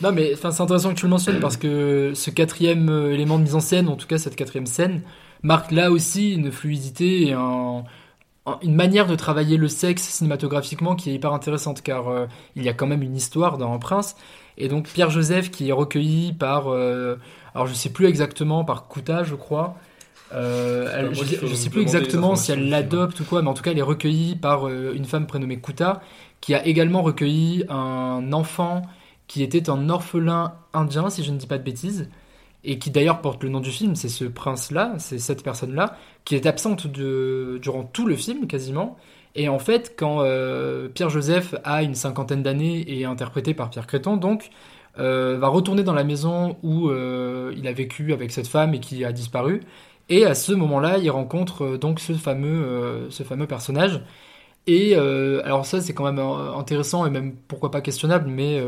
Non 0.02 0.14
mais 0.14 0.34
c'est 0.36 0.46
intéressant 0.62 0.92
que 0.94 0.96
tu 1.00 1.06
le 1.06 1.10
mentionnes 1.10 1.42
parce 1.42 1.58
que 1.58 2.14
ce 2.16 2.30
quatrième 2.30 2.88
élément 3.12 3.38
de 3.38 3.44
mise 3.44 3.56
en 3.56 3.60
scène, 3.60 3.90
en 3.90 3.98
tout 3.98 4.08
cas 4.08 4.18
cette 4.18 4.38
quatrième 4.38 4.66
scène, 4.66 5.02
marque 5.44 5.72
là 5.72 5.92
aussi 5.92 6.34
une 6.36 6.54
fluidité 6.54 7.28
et 7.28 7.34
un- 7.34 7.40
un- 7.40 7.84
une 8.62 8.76
manière 8.76 9.06
de 9.08 9.16
travailler 9.16 9.58
le 9.58 9.68
sexe 9.68 10.04
cinématographiquement 10.04 10.96
qui 10.96 11.10
est 11.12 11.14
hyper 11.14 11.34
intéressante 11.34 11.82
car 11.82 12.08
euh, 12.10 12.26
il 12.56 12.64
y 12.64 12.70
a 12.70 12.74
quand 12.74 12.88
même 12.88 13.04
une 13.04 13.16
histoire 13.16 13.58
dans 13.58 13.74
Un 13.74 13.80
Prince. 13.80 14.16
Et 14.58 14.68
donc 14.68 14.88
Pierre 14.88 15.10
Joseph 15.10 15.52
qui 15.52 15.70
est 15.70 15.72
recueilli 15.74 16.34
par 16.34 16.68
euh, 16.68 17.16
alors 17.56 17.68
je 17.68 17.74
sais 17.74 17.90
plus 17.92 18.08
exactement 18.08 18.64
par 18.66 18.88
Kouta 18.88 19.24
je 19.24 19.36
crois. 19.36 19.76
Euh, 20.34 20.92
elle- 20.96 21.14
je, 21.16 21.48
je 21.48 21.56
sais 21.56 21.70
plus 21.70 21.82
exactement 21.82 22.36
si 22.36 22.52
elle 22.52 22.70
l'adopte 22.70 23.20
ou 23.20 23.26
quoi 23.26 23.42
mais 23.42 23.50
en 23.50 23.54
tout 23.56 23.64
cas 23.64 23.72
elle 23.72 23.80
est 23.80 23.82
recueillie 23.82 24.36
par 24.36 24.68
une 24.68 25.06
femme 25.06 25.26
prénommée 25.28 25.58
Kouta 25.60 26.02
qui 26.42 26.54
a 26.54 26.66
également 26.66 27.02
recueilli 27.02 27.66
un 27.70 28.32
enfant 28.34 28.84
qui 29.28 29.44
était 29.44 29.70
un 29.70 29.90
orphelin 29.90 30.54
indien, 30.74 31.10
si 31.10 31.24
je 31.24 31.32
ne 31.32 31.38
dis 31.38 31.46
pas 31.48 31.58
de 31.58 31.64
bêtises, 31.64 32.10
et 32.64 32.80
qui 32.80 32.92
d'ailleurs 32.92 33.22
porte 33.22 33.44
le 33.44 33.50
nom 33.50 33.60
du 33.60 33.72
film, 33.72 33.96
c'est 33.96 34.10
ce 34.10 34.26
prince-là, 34.26 34.96
c'est 34.98 35.20
cette 35.20 35.44
personne-là, 35.44 35.98
qui 36.26 36.36
est 36.36 36.46
absente 36.46 36.88
durant 36.88 37.84
tout 37.84 38.06
le 38.06 38.16
film 38.16 38.48
quasiment. 38.48 38.98
Et 39.36 39.48
en 39.48 39.60
fait, 39.60 39.94
quand 39.98 40.22
euh, 40.22 40.90
Pierre-Joseph 40.90 41.56
a 41.64 41.84
une 41.84 41.96
cinquantaine 41.96 42.44
d'années 42.44 42.80
et 42.80 43.02
est 43.02 43.06
interprété 43.06 43.54
par 43.54 43.70
Pierre 43.70 43.88
Créton, 43.88 44.18
donc, 44.18 44.50
euh, 44.98 45.38
va 45.40 45.48
retourner 45.48 45.84
dans 45.84 45.94
la 45.94 46.04
maison 46.04 46.58
où 46.64 46.90
euh, 46.90 47.54
il 47.56 47.68
a 47.68 47.74
vécu 47.74 48.12
avec 48.12 48.32
cette 48.32 48.48
femme 48.48 48.74
et 48.74 48.80
qui 48.80 49.06
a 49.06 49.12
disparu. 49.14 49.62
Et 50.10 50.26
à 50.26 50.36
ce 50.36 50.52
moment-là, 50.54 50.98
il 50.98 51.10
rencontre 51.12 51.78
donc 51.78 52.00
ce 52.00 52.14
fameux, 52.14 53.08
ce 53.12 53.24
fameux 53.24 53.48
personnage. 53.48 54.02
Et 54.68 54.96
alors 54.96 55.66
ça, 55.68 55.82
c'est 55.82 55.94
quand 55.94 56.04
même 56.04 56.20
intéressant 56.20 57.06
et 57.06 57.12
même 57.12 57.36
pourquoi 57.48 57.70
pas 57.72 57.82
questionnable, 57.82 58.28
mais 58.28 58.60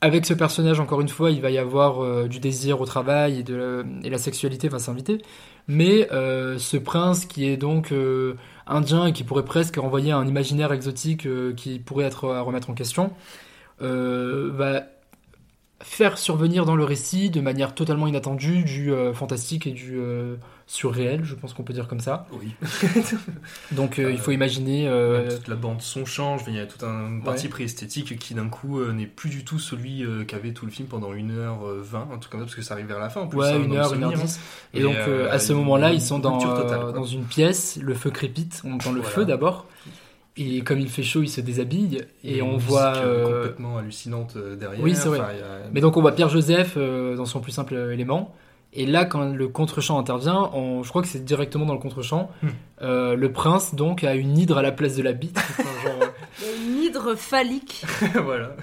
avec 0.00 0.26
ce 0.26 0.34
personnage, 0.34 0.80
encore 0.80 1.00
une 1.00 1.08
fois, 1.08 1.30
il 1.30 1.40
va 1.40 1.50
y 1.50 1.58
avoir 1.58 2.02
euh, 2.02 2.28
du 2.28 2.38
désir 2.38 2.80
au 2.80 2.84
travail 2.84 3.44
et, 3.48 4.10
la 4.10 4.18
sexualité 4.18 4.68
va 4.68 4.78
s'inviter. 4.78 5.22
Mais 5.66 6.12
euh, 6.12 6.58
ce 6.58 6.76
prince 6.76 7.24
qui 7.24 7.46
est 7.48 7.56
donc 7.56 7.90
euh, 7.90 8.36
indien 8.66 9.06
et 9.06 9.12
qui 9.12 9.24
pourrait 9.24 9.44
presque 9.44 9.76
renvoyer 9.76 10.12
un 10.12 10.26
imaginaire 10.26 10.72
exotique 10.72 11.26
qui 11.56 11.78
pourrait 11.78 12.04
être 12.04 12.30
à 12.30 12.42
remettre 12.42 12.68
en 12.70 12.74
question, 12.74 13.12
va 13.80 14.82
faire 15.84 16.18
survenir 16.18 16.64
dans 16.64 16.74
le 16.76 16.82
récit 16.84 17.30
de 17.30 17.40
manière 17.40 17.74
totalement 17.74 18.06
inattendue 18.06 18.64
du 18.64 18.90
euh, 18.92 19.12
fantastique 19.12 19.66
et 19.66 19.70
du 19.70 19.96
euh, 19.98 20.36
surréel, 20.66 21.20
je 21.24 21.34
pense 21.34 21.52
qu'on 21.52 21.62
peut 21.62 21.74
dire 21.74 21.86
comme 21.88 22.00
ça. 22.00 22.26
Oui. 22.32 22.54
Donc 23.72 23.98
euh, 23.98 24.10
il 24.10 24.18
faut 24.18 24.30
imaginer... 24.32 24.88
Toute 25.30 25.46
la 25.48 25.56
bande 25.56 25.82
son 25.82 26.04
change, 26.06 26.40
il 26.48 26.54
y 26.54 26.58
a 26.58 26.66
tout 26.66 26.84
un 26.86 27.20
parti 27.20 27.48
pris 27.48 27.64
esthétique 27.64 28.18
qui 28.18 28.34
d'un 28.34 28.48
coup 28.48 28.82
n'est 28.92 29.06
plus 29.06 29.28
du 29.30 29.44
tout 29.44 29.58
celui 29.58 30.04
qu'avait 30.26 30.52
tout 30.52 30.64
le 30.64 30.72
film 30.72 30.88
pendant 30.88 31.12
1h20, 31.12 31.96
en 32.12 32.18
tout 32.18 32.30
cas 32.30 32.38
parce 32.38 32.54
que 32.54 32.62
ça 32.62 32.74
arrive 32.74 32.86
vers 32.86 32.98
la 32.98 33.10
fin 33.10 33.20
en 33.20 33.26
plus. 33.26 33.38
Ouais, 33.38 33.50
hein, 33.52 33.58
une 33.62 33.68
dans 33.68 33.74
le 33.74 33.80
heure, 33.80 33.94
une 33.94 34.02
heure 34.04 34.10
souvenir, 34.10 34.26
dix. 34.26 34.36
hein. 34.38 34.78
Et 34.78 34.82
donc, 34.82 34.96
à 35.30 35.38
ce 35.38 35.52
moment-là, 35.52 35.92
ils 35.92 36.02
sont 36.02 36.18
dans, 36.18 36.38
totale, 36.38 36.92
dans 36.94 37.04
une 37.04 37.24
pièce, 37.24 37.78
le 37.80 37.94
feu 37.94 38.10
crépite, 38.10 38.62
on 38.64 38.72
entend 38.72 38.90
le 38.92 39.00
Voilà. 39.00 39.14
feu 39.14 39.24
d'abord, 39.26 39.66
et 40.36 40.62
comme 40.62 40.80
il 40.80 40.88
fait 40.88 41.02
chaud, 41.02 41.22
il 41.22 41.28
se 41.28 41.40
déshabille, 41.40 42.04
et 42.24 42.42
on 42.42 42.56
voit... 42.56 42.90
musique, 42.90 43.04
euh, 43.06 43.24
complètement 43.36 43.78
hallucinante 43.78 44.34
euh, 44.36 44.56
derrière. 44.56 44.82
Oui, 44.82 44.94
c'est 44.96 45.08
vrai. 45.08 45.18
Enfin, 45.20 45.28
a- 45.30 45.68
Mais 45.72 45.80
donc 45.80 45.96
on 45.96 46.00
voit 46.00 46.12
Pierre-Joseph 46.12 46.74
euh, 46.76 47.14
dans 47.16 47.24
son 47.26 47.40
plus 47.40 47.52
simple 47.52 47.74
élément, 47.92 48.34
et 48.76 48.86
là, 48.86 49.04
quand 49.04 49.24
le 49.32 49.46
contre-champ 49.48 49.98
intervient, 50.00 50.50
on- 50.52 50.82
je 50.82 50.88
crois 50.88 51.02
que 51.02 51.06
c'est 51.08 51.24
directement 51.24 51.64
dans 51.66 51.74
le 51.74 51.78
contre-champ, 51.78 52.30
Hmm. 52.42 52.48
euh, 52.82 53.14
le 53.14 53.30
prince, 53.32 53.74
donc, 53.76 54.02
a 54.02 54.14
une 54.16 54.36
hydre 54.36 54.58
à 54.58 54.62
la 54.62 54.72
place 54.72 54.96
de 54.96 55.02
la 55.04 55.12
bite, 55.12 55.38
genre, 55.84 55.92
euh, 56.02 56.46
une 56.66 56.82
hydre 56.82 57.14
phallique. 57.14 57.84
voilà. 58.24 58.56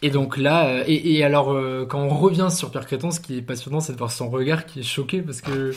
Et 0.00 0.10
donc 0.10 0.36
là, 0.36 0.66
euh, 0.68 0.84
et, 0.86 1.16
et 1.16 1.24
alors 1.24 1.50
euh, 1.52 1.84
quand 1.84 1.98
on 1.98 2.08
revient 2.08 2.48
sur 2.52 2.70
Pierre 2.70 2.86
Créton, 2.86 3.10
ce 3.10 3.18
qui 3.18 3.38
est 3.38 3.42
passionnant, 3.42 3.80
c'est 3.80 3.92
de 3.94 3.98
voir 3.98 4.12
son 4.12 4.28
regard 4.30 4.64
qui 4.64 4.78
est 4.80 4.82
choqué 4.84 5.22
parce 5.22 5.40
que 5.40 5.74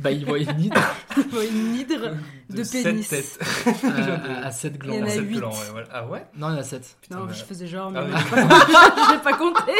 bah 0.00 0.10
il 0.10 0.26
voit 0.26 0.38
une 0.38 0.60
hydre 0.60 0.80
Il 1.16 1.22
voit 1.30 1.44
une 1.44 1.74
hydre 1.74 2.10
de, 2.50 2.62
sept 2.62 2.84
pénis. 2.84 3.08
têtes. 3.08 3.38
à, 3.84 4.46
à 4.48 4.50
7 4.50 4.72
Il 4.74 4.76
y 4.76 4.78
glands. 4.78 4.98
en 5.00 5.02
a 5.06 5.08
Sept 5.08 5.22
huit. 5.24 5.36
glands, 5.38 5.50
ouais, 5.50 5.56
voilà. 5.72 5.86
Ah 5.92 6.06
ouais? 6.06 6.24
Non, 6.36 6.50
il 6.50 6.52
y 6.52 6.56
en 6.56 6.60
a 6.60 6.62
7. 6.62 6.96
Non, 7.10 7.24
bah- 7.24 7.32
je 7.32 7.42
faisais 7.44 7.66
genre, 7.66 7.90
mais 7.90 8.00
Ah 8.02 9.08
j'ai 9.12 9.18
pas 9.22 9.32
compté. 9.32 9.72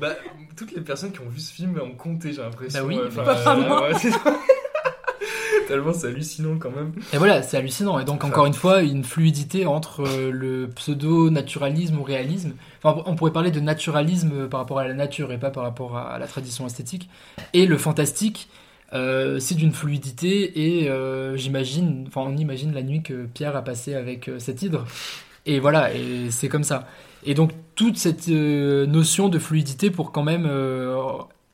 Bah, 0.00 0.14
toutes 0.56 0.72
les 0.72 0.80
personnes 0.80 1.12
qui 1.12 1.20
ont 1.20 1.28
vu 1.28 1.38
ce 1.38 1.52
film 1.52 1.80
ont 1.80 1.94
compté, 1.94 2.32
j'ai 2.32 2.42
l'impression. 2.42 2.80
Bah 2.80 2.86
oui, 2.88 2.98
euh, 2.98 3.08
pas 3.24 3.52
euh, 3.56 3.68
moi. 3.68 3.82
ouais, 3.88 3.94
c'est- 4.00 4.10
Tellement 5.66 5.92
c'est 5.92 6.08
hallucinant 6.08 6.58
quand 6.58 6.70
même. 6.70 6.92
Et 7.12 7.18
voilà, 7.18 7.42
c'est 7.42 7.56
hallucinant. 7.56 7.98
Et 7.98 8.04
donc, 8.04 8.24
encore 8.24 8.46
une 8.46 8.54
fois, 8.54 8.82
une 8.82 9.04
fluidité 9.04 9.66
entre 9.66 10.06
euh, 10.06 10.30
le 10.30 10.68
pseudo-naturalisme 10.68 11.98
ou 11.98 12.02
réalisme. 12.02 12.52
Enfin, 12.82 13.02
on 13.06 13.16
pourrait 13.16 13.32
parler 13.32 13.50
de 13.50 13.60
naturalisme 13.60 14.30
euh, 14.32 14.48
par 14.48 14.60
rapport 14.60 14.78
à 14.78 14.86
la 14.86 14.94
nature 14.94 15.32
et 15.32 15.38
pas 15.38 15.50
par 15.50 15.64
rapport 15.64 15.96
à, 15.96 16.18
la 16.18 16.26
tradition 16.26 16.66
esthétique. 16.66 17.08
Et 17.52 17.66
le 17.66 17.76
fantastique, 17.78 18.48
euh, 18.92 19.38
c'est 19.40 19.54
d'une 19.54 19.72
fluidité. 19.72 20.82
Et 20.82 20.88
euh, 20.88 21.36
j'imagine, 21.36 22.04
enfin, 22.08 22.22
on 22.22 22.36
imagine 22.36 22.72
la 22.72 22.82
nuit 22.82 23.02
que 23.02 23.26
Pierre 23.26 23.56
a 23.56 23.62
passé 23.62 23.94
avec 23.94 24.28
euh, 24.28 24.38
cette 24.38 24.62
hydre. 24.62 24.84
Et 25.46 25.60
voilà, 25.60 25.94
et 25.94 26.30
c'est 26.30 26.48
comme 26.48 26.64
ça. 26.64 26.86
Et 27.24 27.34
donc, 27.34 27.52
toute 27.76 27.96
cette 27.96 28.28
notion 28.28 29.28
de 29.28 29.38
fluidité 29.38 29.90
pour 29.90 30.10
quand 30.12 30.24
même 30.24 30.50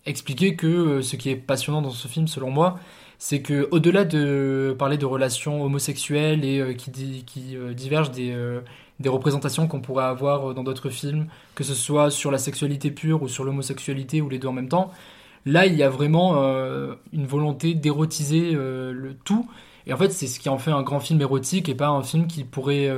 expliquer 0.07 0.57
que 0.57 1.03
ce 1.03 1.17
qui 1.17 1.29
est 1.29 1.37
passionnant 1.37 1.83
dans 1.83 1.91
ce 1.91 2.09
film, 2.09 2.27
selon 2.27 2.51
moi, 2.51 2.79
c'est 3.25 3.41
que 3.41 3.69
au-delà 3.71 4.05
de 4.05 4.75
parler 4.77 4.99
de 4.99 5.07
relations 5.07 5.63
homosexuelles 5.63 6.45
et 6.45 6.59
euh, 6.59 6.73
qui, 6.73 7.57
euh, 7.57 7.73
divergent 7.73 8.11
des, 8.11 8.33
euh, 8.33 8.63
des 8.99 9.09
représentations 9.09 9.69
qu'on 9.69 9.81
pourrait 9.81 10.07
avoir 10.07 10.55
dans 10.55 10.65
d'autres 10.65 10.91
films, 10.91 11.29
que 11.55 11.63
ce 11.63 11.73
soit 11.73 12.11
sur 12.11 12.33
la 12.33 12.39
sexualité 12.39 12.91
pure 12.91 13.23
ou 13.23 13.29
sur 13.29 13.45
l'homosexualité 13.45 14.21
ou 14.23 14.29
les 14.29 14.41
deux 14.41 14.49
en 14.49 14.53
même 14.53 14.69
temps, 14.69 14.91
là 15.47 15.67
il 15.67 15.75
y 15.77 15.85
a 15.85 15.89
vraiment 15.89 16.35
une 17.13 17.27
volonté 17.27 17.75
d'érotiser 17.75 18.55
le 18.55 19.15
tout. 19.25 19.49
Et 19.87 19.93
en 19.93 19.97
fait, 19.97 20.11
c'est 20.11 20.27
ce 20.27 20.41
qui 20.41 20.49
en 20.49 20.59
fait 20.59 20.73
un 20.73 20.83
grand 20.83 20.99
film 20.99 21.21
érotique 21.21 21.69
et 21.69 21.77
pas 21.77 21.89
un 21.89 22.03
film 22.03 22.27
qui 22.27 22.43
pourrait 22.43 22.91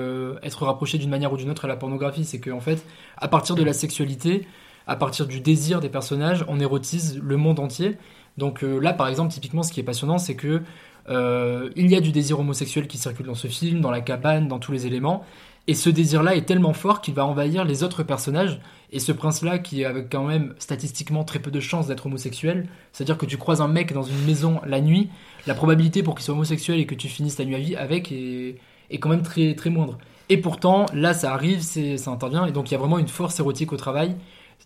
être 0.42 0.64
rapproché 0.64 0.96
d'une 0.96 1.10
manière 1.10 1.34
ou 1.34 1.36
d'une 1.36 1.50
autre 1.50 1.66
à 1.66 1.68
la 1.68 1.76
pornographie. 1.76 2.24
C'est 2.24 2.40
qu'en 2.40 2.60
fait, 2.60 2.84
à 3.18 3.28
partir 3.28 3.56
de 3.56 3.62
la 3.62 3.74
sexualité, 3.74 4.46
à 4.86 4.96
partir 4.96 5.26
du 5.26 5.40
désir 5.40 5.80
des 5.80 5.88
personnages, 5.88 6.44
on 6.48 6.60
érotise 6.60 7.20
le 7.22 7.36
monde 7.36 7.60
entier. 7.60 7.96
Donc 8.38 8.64
euh, 8.64 8.78
là, 8.78 8.92
par 8.92 9.08
exemple, 9.08 9.32
typiquement, 9.32 9.62
ce 9.62 9.72
qui 9.72 9.80
est 9.80 9.84
passionnant, 9.84 10.18
c'est 10.18 10.34
que 10.34 10.62
euh, 11.08 11.70
il 11.76 11.90
y 11.90 11.96
a 11.96 12.00
du 12.00 12.12
désir 12.12 12.40
homosexuel 12.40 12.86
qui 12.86 12.98
circule 12.98 13.26
dans 13.26 13.34
ce 13.34 13.48
film, 13.48 13.80
dans 13.80 13.90
la 13.90 14.00
cabane, 14.00 14.48
dans 14.48 14.58
tous 14.58 14.72
les 14.72 14.86
éléments. 14.86 15.24
Et 15.66 15.74
ce 15.74 15.88
désir-là 15.88 16.36
est 16.36 16.44
tellement 16.44 16.74
fort 16.74 17.00
qu'il 17.00 17.14
va 17.14 17.24
envahir 17.24 17.64
les 17.64 17.82
autres 17.82 18.02
personnages. 18.02 18.60
Et 18.92 18.98
ce 18.98 19.12
prince-là, 19.12 19.58
qui 19.58 19.84
a 19.84 19.92
quand 20.02 20.24
même 20.24 20.54
statistiquement 20.58 21.24
très 21.24 21.38
peu 21.38 21.50
de 21.50 21.60
chances 21.60 21.86
d'être 21.86 22.06
homosexuel, 22.06 22.68
c'est-à-dire 22.92 23.16
que 23.16 23.24
tu 23.26 23.38
croises 23.38 23.62
un 23.62 23.68
mec 23.68 23.92
dans 23.92 24.02
une 24.02 24.22
maison 24.26 24.60
la 24.66 24.80
nuit, 24.80 25.08
la 25.46 25.54
probabilité 25.54 26.02
pour 26.02 26.14
qu'il 26.14 26.24
soit 26.24 26.34
homosexuel 26.34 26.80
et 26.80 26.86
que 26.86 26.94
tu 26.94 27.08
finisses 27.08 27.36
ta 27.36 27.44
nuit 27.44 27.54
à 27.54 27.58
vie 27.58 27.76
avec 27.76 28.12
est, 28.12 28.56
est 28.90 28.98
quand 28.98 29.08
même 29.08 29.22
très, 29.22 29.54
très 29.54 29.70
moindre. 29.70 29.98
Et 30.28 30.36
pourtant, 30.38 30.86
là, 30.92 31.14
ça 31.14 31.32
arrive, 31.32 31.62
ça 31.62 32.10
intervient, 32.10 32.46
et 32.46 32.52
donc 32.52 32.70
il 32.70 32.72
y 32.72 32.76
a 32.76 32.78
vraiment 32.78 32.98
une 32.98 33.08
force 33.08 33.38
érotique 33.40 33.72
au 33.72 33.76
travail, 33.76 34.16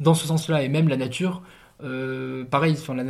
dans 0.00 0.14
ce 0.14 0.26
sens-là, 0.26 0.62
et 0.62 0.68
même 0.68 0.88
la 0.88 0.96
nature. 0.96 1.42
euh, 1.82 2.44
pareil, 2.44 2.74
enfin, 2.78 2.94
la, 2.94 3.04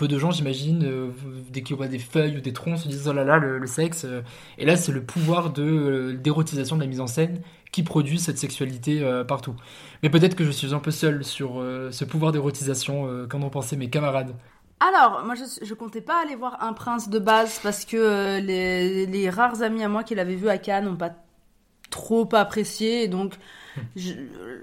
peu 0.00 0.08
de 0.08 0.18
gens, 0.18 0.30
j'imagine, 0.30 0.82
euh, 0.82 1.10
dès 1.50 1.62
qu'ils 1.62 1.76
voient 1.76 1.86
des 1.86 1.98
feuilles 1.98 2.38
ou 2.38 2.40
des 2.40 2.54
troncs, 2.54 2.78
se 2.78 2.88
disent 2.88 3.06
oh 3.06 3.12
là 3.12 3.22
là, 3.22 3.36
le, 3.36 3.66
sexe. 3.66 4.06
euh. 4.06 4.22
Et 4.56 4.64
là, 4.64 4.74
c'est 4.76 4.92
le 4.92 5.02
pouvoir 5.04 5.52
de 5.52 5.62
euh, 5.62 6.12
d'érotisation 6.14 6.76
de 6.76 6.80
la 6.80 6.86
mise 6.86 7.00
en 7.00 7.06
scène 7.06 7.42
qui 7.70 7.82
produit 7.82 8.18
cette 8.18 8.38
sexualité 8.38 9.02
euh, 9.02 9.24
partout. 9.24 9.54
Mais 10.02 10.08
peut-être 10.08 10.36
que 10.36 10.44
je 10.44 10.50
suis 10.50 10.72
un 10.72 10.78
peu 10.78 10.90
seul 10.90 11.22
sur 11.22 11.62
ce 11.90 12.04
pouvoir 12.06 12.32
d'érotisation, 12.32 13.26
qu'en 13.28 13.42
ont 13.42 13.50
pensé 13.50 13.76
mes 13.76 13.90
camarades. 13.90 14.34
Alors, 14.80 15.22
moi, 15.26 15.34
je, 15.34 15.74
comptais 15.74 16.00
pas 16.00 16.22
aller 16.22 16.34
voir 16.34 16.62
Un 16.64 16.72
Prince 16.72 17.10
de 17.10 17.18
base 17.18 17.60
parce 17.62 17.84
que 17.84 18.40
les, 18.40 19.04
les 19.04 19.28
rares 19.28 19.60
amis 19.60 19.84
à 19.84 19.88
moi 19.90 20.02
qui 20.02 20.14
l'avaient 20.14 20.34
vu 20.34 20.48
à 20.48 20.56
Cannes 20.56 20.86
n'ont 20.86 20.96
pas 20.96 21.12
trop 21.90 22.26
apprécié. 22.32 23.04
Et 23.04 23.08
donc, 23.08 23.34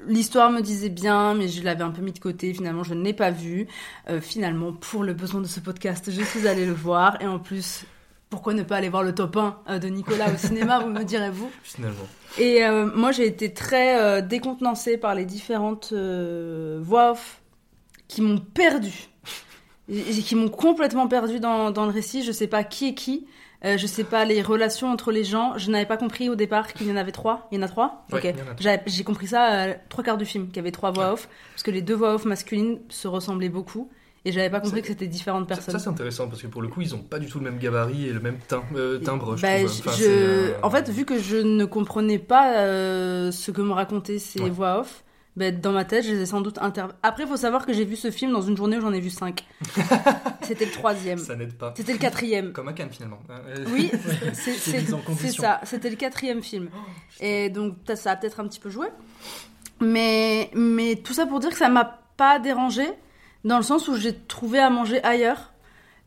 l'histoire 0.08 0.52
me 0.52 0.62
disait 0.62 0.90
bien, 0.90 1.34
mais 1.34 1.48
je 1.48 1.64
l'avais 1.64 1.84
un 1.84 1.92
peu 1.92 2.02
mis 2.02 2.12
de 2.12 2.20
côté. 2.20 2.54
Finalement, 2.54 2.84
je 2.84 2.94
ne 2.94 3.04
l'ai 3.04 3.14
pas 3.14 3.32
vu. 3.32 3.68
Euh, 4.10 4.22
finalement, 4.22 4.74
pour 4.74 5.04
le 5.04 5.14
besoin 5.14 5.42
de 5.42 5.48
ce 5.48 5.60
podcast, 5.60 6.10
je 6.12 6.22
suis 6.24 6.48
allée 6.48 6.66
le 6.66 6.74
voir. 6.74 7.22
Et 7.22 7.28
en 7.28 7.40
plus, 7.40 7.86
pourquoi 8.30 8.54
ne 8.54 8.64
pas 8.64 8.78
aller 8.78 8.90
voir 8.90 9.04
le 9.04 9.14
top 9.16 9.38
1 9.38 9.58
euh, 9.70 9.80
de 9.80 9.88
Nicolas 9.88 10.32
au 10.34 10.38
cinéma, 10.38 10.80
vous 10.80 10.90
me 10.90 11.04
direz-vous? 11.04 11.50
Finalement. 11.64 12.08
Et 12.38 12.64
euh, 12.66 12.90
moi, 12.94 13.12
j'ai 13.12 13.26
été 13.26 13.54
très 13.54 14.02
euh, 14.02 14.22
décontenancée 14.22 14.98
par 14.98 15.16
les 15.16 15.26
différentes 15.26 15.90
euh, 15.94 16.80
voix 16.82 17.12
off 17.12 17.42
qui 18.08 18.22
m'ont 18.22 18.40
perdu. 18.40 19.08
Et- 19.90 20.00
et 20.18 20.22
qui 20.22 20.36
m'ont 20.36 20.50
complètement 20.50 21.08
perdu 21.08 21.40
dans, 21.40 21.72
dans 21.72 21.86
le 21.86 21.92
récit. 21.92 22.22
Je 22.24 22.32
sais 22.34 22.48
pas 22.48 22.64
qui 22.66 22.90
est 22.90 22.94
qui. 22.94 23.26
Euh, 23.66 23.76
je 23.78 23.88
sais 23.88 24.04
pas 24.04 24.24
les 24.24 24.42
relations 24.44 24.92
entre 24.92 25.12
les 25.12 25.24
gens. 25.24 25.58
Je 25.58 25.72
n'avais 25.72 25.86
pas 25.88 25.98
compris 25.98 26.30
au 26.30 26.36
départ 26.36 26.74
qu'il 26.74 26.88
y 26.88 26.92
en 26.92 26.96
avait 26.96 27.12
trois. 27.12 27.48
Il 27.52 27.58
y 27.58 27.60
en 27.60 27.64
a 27.64 27.68
trois 27.68 28.06
Ouais, 28.12 28.36
Ok. 28.36 28.62
J'ai 28.86 29.04
compris 29.04 29.28
ça 29.28 29.54
euh, 29.66 29.74
trois 29.90 30.04
quarts 30.04 30.18
du 30.18 30.26
film, 30.26 30.48
qu'il 30.48 30.58
y 30.58 30.60
avait 30.60 30.72
trois 30.72 30.92
voix 30.92 31.14
off. 31.14 31.28
Parce 31.54 31.64
que 31.64 31.72
les 31.72 31.82
deux 31.82 31.96
voix 31.96 32.14
off 32.14 32.26
masculines 32.26 32.80
se 32.90 33.08
ressemblaient 33.08 33.50
beaucoup. 33.50 33.90
Et 34.26 34.32
j'avais 34.32 34.50
pas 34.50 34.60
compris 34.60 34.82
que 34.82 34.88
c'était 34.88 35.08
différentes 35.08 35.48
personnes. 35.48 35.72
ça, 35.72 35.80
c'est 35.80 35.88
intéressant 35.90 36.28
parce 36.28 36.42
que 36.42 36.48
pour 36.48 36.62
le 36.62 36.68
coup, 36.68 36.82
ils 36.82 36.94
ont 36.94 37.00
pas 37.00 37.18
du 37.18 37.28
tout 37.28 37.40
le 37.40 37.46
même 37.46 37.60
gabarit 37.60 38.08
et 38.10 38.14
le 38.14 38.20
même 38.20 38.38
teint, 38.48 38.62
euh, 38.76 39.00
timbre, 39.00 39.38
je 39.38 39.42
Bah, 39.42 39.58
je- 39.60 39.66
Enfin, 39.66 39.92
je- 39.98 40.04
euh, 40.06 40.52
En 40.64 40.70
fait, 40.70 40.90
vu 40.90 41.06
que 41.06 41.18
je 41.18 41.38
ne 41.38 41.64
comprenais 41.66 42.20
pas 42.20 42.58
euh, 42.58 43.32
ce 43.32 43.52
que 43.52 43.62
me 43.62 43.72
racontaient 43.72 44.20
ces 44.20 44.42
Ouais. 44.42 44.50
voix 44.50 44.82
off, 44.82 45.04
bah, 45.38 45.52
dans 45.52 45.72
ma 45.72 45.86
tête, 45.86 46.04
je 46.04 46.12
les 46.12 46.22
ai 46.22 46.26
sans 46.26 46.42
doute 46.42 46.58
inter... 46.60 46.88
Après, 47.04 47.24
il 47.24 47.30
faut 47.30 47.38
savoir 47.38 47.66
que 47.66 47.72
j'ai 47.72 47.86
vu 47.86 47.96
ce 47.96 48.10
film 48.10 48.32
dans 48.34 48.42
une 48.42 48.58
journée 48.58 48.78
où 48.78 48.82
j'en 48.82 48.92
ai 48.92 49.00
vu 49.00 49.12
cinq. 49.12 49.46
C'était 50.42 50.66
le 50.66 50.72
troisième. 50.72 51.20
Ça 51.20 51.36
n'aide 51.36 51.54
pas. 51.54 51.74
C'était 51.78 51.94
le 51.94 52.00
quatrième. 52.00 52.54
Comme 52.54 52.68
à 52.68 52.74
Cannes 52.74 52.90
finalement. 52.92 53.20
Oui, 53.72 53.92
c'est- 54.34 55.30
ça. 55.32 55.62
C'était 55.64 55.92
le 55.92 55.96
quatrième 55.96 56.42
film. 56.42 56.70
Et 57.20 57.50
donc, 57.50 57.76
ça 57.96 58.12
a 58.12 58.16
peut-être 58.16 58.40
un 58.40 58.48
petit 58.48 58.60
peu 58.60 58.70
joué. 58.72 58.88
Mais, 59.80 60.50
mais 60.56 60.96
tout 60.96 61.14
ça 61.14 61.28
pour 61.28 61.40
dire 61.40 61.52
que 61.52 61.58
ça 61.58 61.70
m'a 61.70 62.00
pas 62.18 62.40
dérangé, 62.40 62.86
dans 63.46 63.58
le 63.58 63.64
sens 63.64 63.88
où 63.88 63.96
j'ai 63.96 64.14
trouvé 64.16 64.58
à 64.60 64.70
manger 64.72 65.04
ailleurs. 65.04 65.54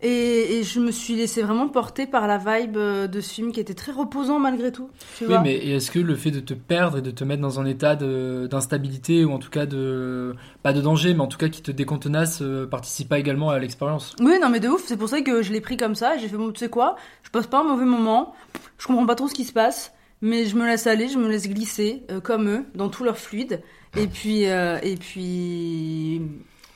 Et, 0.02 0.58
et 0.58 0.62
je 0.62 0.80
me 0.80 0.90
suis 0.92 1.14
laissé 1.14 1.42
vraiment 1.42 1.68
porter 1.68 2.06
par 2.06 2.26
la 2.26 2.38
vibe 2.38 2.76
euh, 2.78 3.06
de 3.06 3.20
ce 3.20 3.34
film 3.34 3.52
qui 3.52 3.60
était 3.60 3.74
très 3.74 3.92
reposant 3.92 4.38
malgré 4.38 4.72
tout. 4.72 4.88
Tu 5.18 5.24
Oui, 5.24 5.28
vois 5.28 5.40
mais 5.42 5.54
est-ce 5.56 5.90
que 5.90 5.98
le 5.98 6.16
fait 6.16 6.30
de 6.30 6.40
te 6.40 6.54
perdre 6.54 6.98
et 6.98 7.02
de 7.02 7.10
te 7.10 7.22
mettre 7.22 7.42
dans 7.42 7.60
un 7.60 7.66
état 7.66 7.96
d'instabilité 7.96 9.24
ou 9.26 9.32
en 9.32 9.38
tout 9.38 9.50
cas 9.50 9.66
de. 9.66 10.34
pas 10.62 10.72
de 10.72 10.80
danger, 10.80 11.12
mais 11.12 11.20
en 11.20 11.26
tout 11.26 11.36
cas 11.38 11.48
qui 11.48 11.60
te 11.62 11.70
décontenace, 11.70 12.40
euh, 12.40 12.66
participe 12.66 13.08
pas 13.10 13.18
également 13.18 13.50
à 13.50 13.58
l'expérience? 13.58 14.16
Oui, 14.20 14.38
non, 14.40 14.48
mais 14.48 14.60
de 14.60 14.68
ouf, 14.68 14.84
c'est 14.86 14.96
pour 14.96 15.08
ça 15.08 15.20
que 15.20 15.42
je 15.42 15.52
l'ai 15.52 15.60
pris 15.60 15.76
comme 15.76 15.94
ça. 15.94 16.16
J'ai 16.16 16.28
fait, 16.28 16.36
bon, 16.36 16.50
tu 16.50 16.60
sais 16.60 16.70
quoi, 16.70 16.96
je 17.22 17.30
passe 17.30 17.46
pas 17.46 17.60
un 17.60 17.64
mauvais 17.64 17.84
moment, 17.84 18.34
je 18.78 18.86
comprends 18.86 19.06
pas 19.06 19.14
trop 19.14 19.28
ce 19.28 19.34
qui 19.34 19.44
se 19.44 19.52
passe, 19.52 19.92
mais 20.22 20.46
je 20.46 20.56
me 20.56 20.64
laisse 20.66 20.86
aller, 20.86 21.08
je 21.08 21.18
me 21.18 21.28
laisse 21.28 21.48
glisser, 21.48 22.04
euh, 22.10 22.20
comme 22.20 22.48
eux, 22.48 22.64
dans 22.74 22.88
tout 22.88 23.04
leur 23.04 23.18
fluide. 23.18 23.60
Et 23.96 24.06
puis, 24.06 24.46
euh, 24.46 24.78
et 24.82 24.96
puis, 24.96 26.22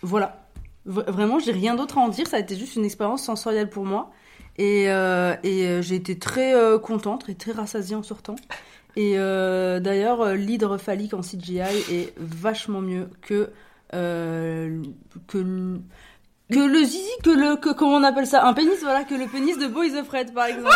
voilà. 0.03 0.44
Vraiment, 0.87 1.39
j'ai 1.39 1.53
rien 1.53 1.75
d'autre 1.75 1.99
à 1.99 2.03
en 2.03 2.09
dire, 2.09 2.27
ça 2.27 2.37
a 2.37 2.41
été 2.41 2.57
juste 2.57 2.77
une 2.77 2.85
expérience 2.85 3.23
sensorielle 3.23 3.71
pour 3.71 3.85
moi. 3.85 4.11
Et, 4.57 4.89
euh, 4.89 5.35
euh, 5.45 5.83
j'ai 5.83 5.95
été 5.97 6.19
très 6.19 6.55
euh, 6.55 6.79
contente 6.79 7.29
et 7.29 7.35
très 7.35 7.53
rassasiée 7.53 7.97
en 7.97 8.03
sortant. 8.03 8.37
Et 8.97 9.15
d'ailleurs, 9.17 10.21
euh, 10.21 10.35
l'hydre 10.35 10.79
phallique 10.79 11.15
en 11.15 11.21
CGI 11.21 11.61
est 11.91 12.15
vachement 12.17 12.81
mieux 12.81 13.09
que, 13.23 13.51
que, 13.91 14.69
que 15.27 16.59
le 16.59 16.85
zizi, 16.85 17.11
que 17.25 17.31
le, 17.31 17.57
que, 17.57 17.71
comment 17.71 17.97
on 17.97 18.05
appelle 18.05 18.27
ça? 18.27 18.47
Un 18.47 18.53
pénis, 18.53 18.79
voilà, 18.83 19.05
que 19.05 19.15
le 19.15 19.27
pénis 19.27 19.59
de 19.59 19.67
Boys 19.67 19.99
of 19.99 20.07
Fred, 20.07 20.33
par 20.33 20.47
exemple. 20.47 20.71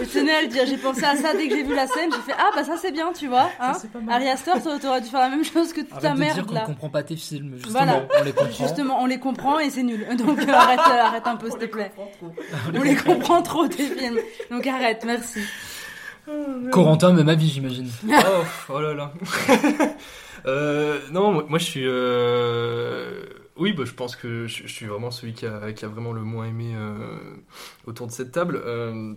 Je 0.00 0.04
tenais 0.06 0.32
à 0.34 0.42
le 0.42 0.48
dire, 0.48 0.64
j'ai 0.66 0.76
pensé 0.76 1.04
à 1.04 1.16
ça 1.16 1.34
dès 1.34 1.48
que 1.48 1.54
j'ai 1.56 1.62
vu 1.62 1.74
la 1.74 1.86
scène, 1.86 2.10
j'ai 2.12 2.32
fait 2.32 2.38
Ah 2.38 2.50
bah 2.54 2.64
ça 2.64 2.76
c'est 2.76 2.92
bien, 2.92 3.12
tu 3.12 3.26
vois. 3.28 3.48
Hein. 3.60 3.72
Ari 4.08 4.28
Aster, 4.28 4.52
t'a- 4.62 4.78
t'aurais 4.78 5.00
dû 5.00 5.08
faire 5.08 5.20
la 5.20 5.28
même 5.30 5.44
chose 5.44 5.72
que 5.72 5.80
toute 5.80 5.92
Arrête 5.92 6.02
ta 6.02 6.14
de 6.14 6.20
dire 6.20 6.52
là. 6.52 6.60
comprend 6.66 6.88
pas 6.90 7.02
tes 7.02 7.16
films, 7.16 7.54
justement, 7.56 7.72
Voilà. 7.72 8.06
on 8.20 8.24
les 8.24 8.32
comprend. 8.32 8.64
Justement, 8.66 9.02
on 9.02 9.06
les 9.06 9.18
comprend 9.18 9.58
et 9.58 9.70
c'est 9.70 9.82
nul. 9.82 10.06
Donc 10.16 10.38
euh, 10.38 10.52
arrête, 10.52 10.80
euh, 10.80 11.00
arrête 11.02 11.26
un 11.26 11.36
peu, 11.36 11.50
s'il 11.50 11.58
te 11.58 11.64
plaît. 11.66 11.92
On 12.74 12.82
les 12.82 12.96
comprend 12.96 13.42
trop 13.42 13.66
tes 13.68 13.84
films. 13.86 14.18
Donc 14.50 14.66
arrête, 14.66 15.02
merci. 15.06 15.40
Corentin, 16.70 17.12
même 17.12 17.28
avis, 17.28 17.48
j'imagine. 17.48 17.88
oh, 18.08 18.44
oh 18.74 18.80
là 18.80 18.94
là. 18.94 19.12
Euh, 20.46 20.98
non, 21.10 21.32
moi 21.32 21.44
moi, 21.50 21.58
je 21.58 21.64
suis. 21.64 21.82
euh, 21.84 23.24
Oui, 23.56 23.74
bah, 23.74 23.82
je 23.84 23.92
pense 23.92 24.16
que 24.16 24.46
je, 24.46 24.62
je 24.66 24.72
suis 24.72 24.86
vraiment 24.86 25.10
celui 25.10 25.34
qui 25.34 25.44
a, 25.44 25.70
qui 25.72 25.84
a 25.84 25.88
vraiment 25.88 26.12
le 26.14 26.22
moins 26.22 26.46
aimé 26.46 26.72
euh, 26.74 26.94
autour 27.86 28.06
de 28.06 28.12
cette 28.12 28.32
table. 28.32 28.58
Euh, 28.64 29.12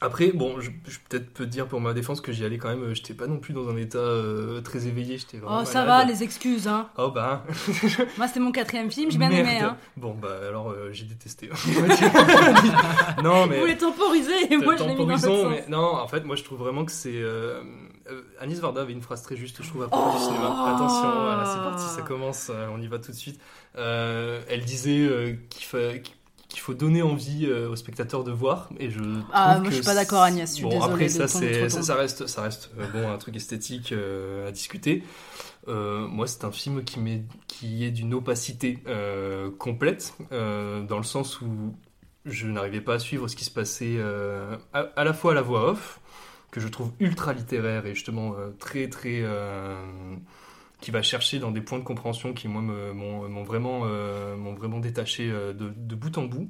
Après, 0.00 0.30
bon, 0.30 0.60
je, 0.60 0.70
je 0.86 0.98
peut-être 1.08 1.28
peux 1.34 1.44
dire 1.46 1.66
pour 1.66 1.80
ma 1.80 1.92
défense 1.92 2.20
que 2.20 2.30
j'y 2.30 2.44
allais 2.44 2.56
quand 2.58 2.68
même. 2.68 2.82
euh, 2.84 2.94
J'étais 2.94 3.14
pas 3.14 3.26
non 3.26 3.38
plus 3.38 3.52
dans 3.52 3.68
un 3.68 3.76
état 3.76 3.98
euh, 3.98 4.60
très 4.60 4.86
éveillé. 4.86 5.18
J'étais 5.18 5.38
vraiment 5.38 5.62
Oh, 5.62 5.64
ça 5.64 5.84
va, 5.84 6.04
les 6.04 6.22
excuses, 6.22 6.68
hein. 6.68 6.88
Oh 6.96 7.10
bah. 7.10 7.44
Moi, 8.16 8.28
c'était 8.28 8.38
mon 8.38 8.52
quatrième 8.52 8.90
film, 8.92 9.10
j'ai 9.10 9.18
bien 9.18 9.28
merde. 9.28 9.48
aimé, 9.48 9.58
hein. 9.60 9.76
Bon 9.96 10.14
bah 10.14 10.36
alors 10.46 10.70
euh, 10.70 10.90
j'ai 10.92 11.04
détesté. 11.04 11.50
non 13.22 13.46
mais. 13.46 13.56
Vous 13.56 13.60
voulez 13.62 13.76
temporiser 13.76 14.52
et 14.52 14.56
moi, 14.56 14.76
je 14.76 14.84
l'ai 14.84 14.94
mis 14.94 15.06
dans 15.06 15.16
sens. 15.18 15.46
mais 15.50 15.64
non, 15.68 15.94
en 15.96 16.06
fait, 16.08 16.24
moi 16.24 16.36
je 16.36 16.44
trouve 16.44 16.58
vraiment 16.58 16.84
que 16.84 16.92
c'est. 16.92 17.10
euh, 17.16 17.60
Anis 18.40 18.60
Varda 18.60 18.82
avait 18.82 18.92
une 18.92 19.02
phrase 19.02 19.22
très 19.22 19.36
juste, 19.36 19.62
je 19.62 19.68
trouve, 19.68 19.82
à 19.82 19.88
propos 19.88 20.16
du 20.16 20.22
cinéma. 20.24 20.74
Attention, 20.74 21.10
voilà, 21.22 21.44
c'est 21.44 21.58
parti, 21.60 21.84
ça 21.96 22.02
commence, 22.02 22.50
on 22.72 22.80
y 22.80 22.86
va 22.86 22.98
tout 22.98 23.10
de 23.10 23.16
suite. 23.16 23.40
Elle 23.76 24.64
disait 24.64 25.38
qu'il 25.50 25.64
fa- 25.66 25.98
qu'il 26.48 26.60
faut 26.60 26.74
donner 26.74 27.02
envie 27.02 27.46
euh, 27.46 27.68
aux 27.68 27.76
spectateurs 27.76 28.24
de 28.24 28.32
voir, 28.32 28.70
et 28.78 28.90
je. 28.90 29.00
Ah, 29.32 29.58
moi, 29.60 29.70
je 29.70 29.76
suis 29.76 29.84
pas 29.84 29.94
d'accord, 29.94 30.22
Agnès, 30.22 30.48
je 30.48 30.54
suis 30.54 30.62
bon, 30.62 30.70
désolée 30.70 30.92
Après, 30.92 31.08
ça, 31.08 31.28
c'est, 31.28 31.68
ça, 31.68 31.94
reste, 31.94 32.26
ça 32.26 32.42
reste 32.42 32.70
euh, 32.78 32.86
bon, 32.90 33.10
un 33.10 33.18
truc 33.18 33.36
esthétique 33.36 33.92
euh, 33.92 34.48
à 34.48 34.52
discuter. 34.52 35.02
Moi, 35.66 36.26
c'est 36.26 36.44
un 36.44 36.50
film 36.50 36.82
qui, 36.82 36.98
qui 37.46 37.84
est 37.84 37.90
d'une 37.90 38.14
opacité 38.14 38.82
complète, 39.58 40.14
dans 40.30 40.96
le 40.96 41.02
sens 41.02 41.42
où 41.42 41.76
je 42.24 42.46
n'arrivais 42.46 42.80
pas 42.80 42.94
à 42.94 42.98
suivre 42.98 43.28
ce 43.28 43.36
qui 43.36 43.44
se 43.44 43.50
passait 43.50 43.98
à, 44.72 44.78
à 44.78 45.04
la 45.04 45.12
fois 45.12 45.32
à 45.32 45.34
la 45.34 45.42
voix 45.42 45.68
off, 45.68 46.00
que 46.50 46.60
je 46.60 46.68
trouve 46.68 46.92
ultra 47.00 47.34
littéraire 47.34 47.84
et 47.84 47.94
justement 47.94 48.34
très 48.58 48.88
très 48.88 49.22
qui 50.80 50.90
va 50.90 51.02
chercher 51.02 51.38
dans 51.38 51.50
des 51.50 51.60
points 51.60 51.78
de 51.78 51.84
compréhension 51.84 52.32
qui 52.32 52.48
moi 52.48 52.62
m'ont, 52.62 53.42
vraiment 53.42 53.82
euh, 53.84 54.36
m'ont 54.36 54.54
vraiment 54.54 54.78
détaché 54.78 55.30
euh, 55.30 55.52
de, 55.52 55.94
bout 55.94 56.16
en 56.18 56.24
bout. 56.24 56.48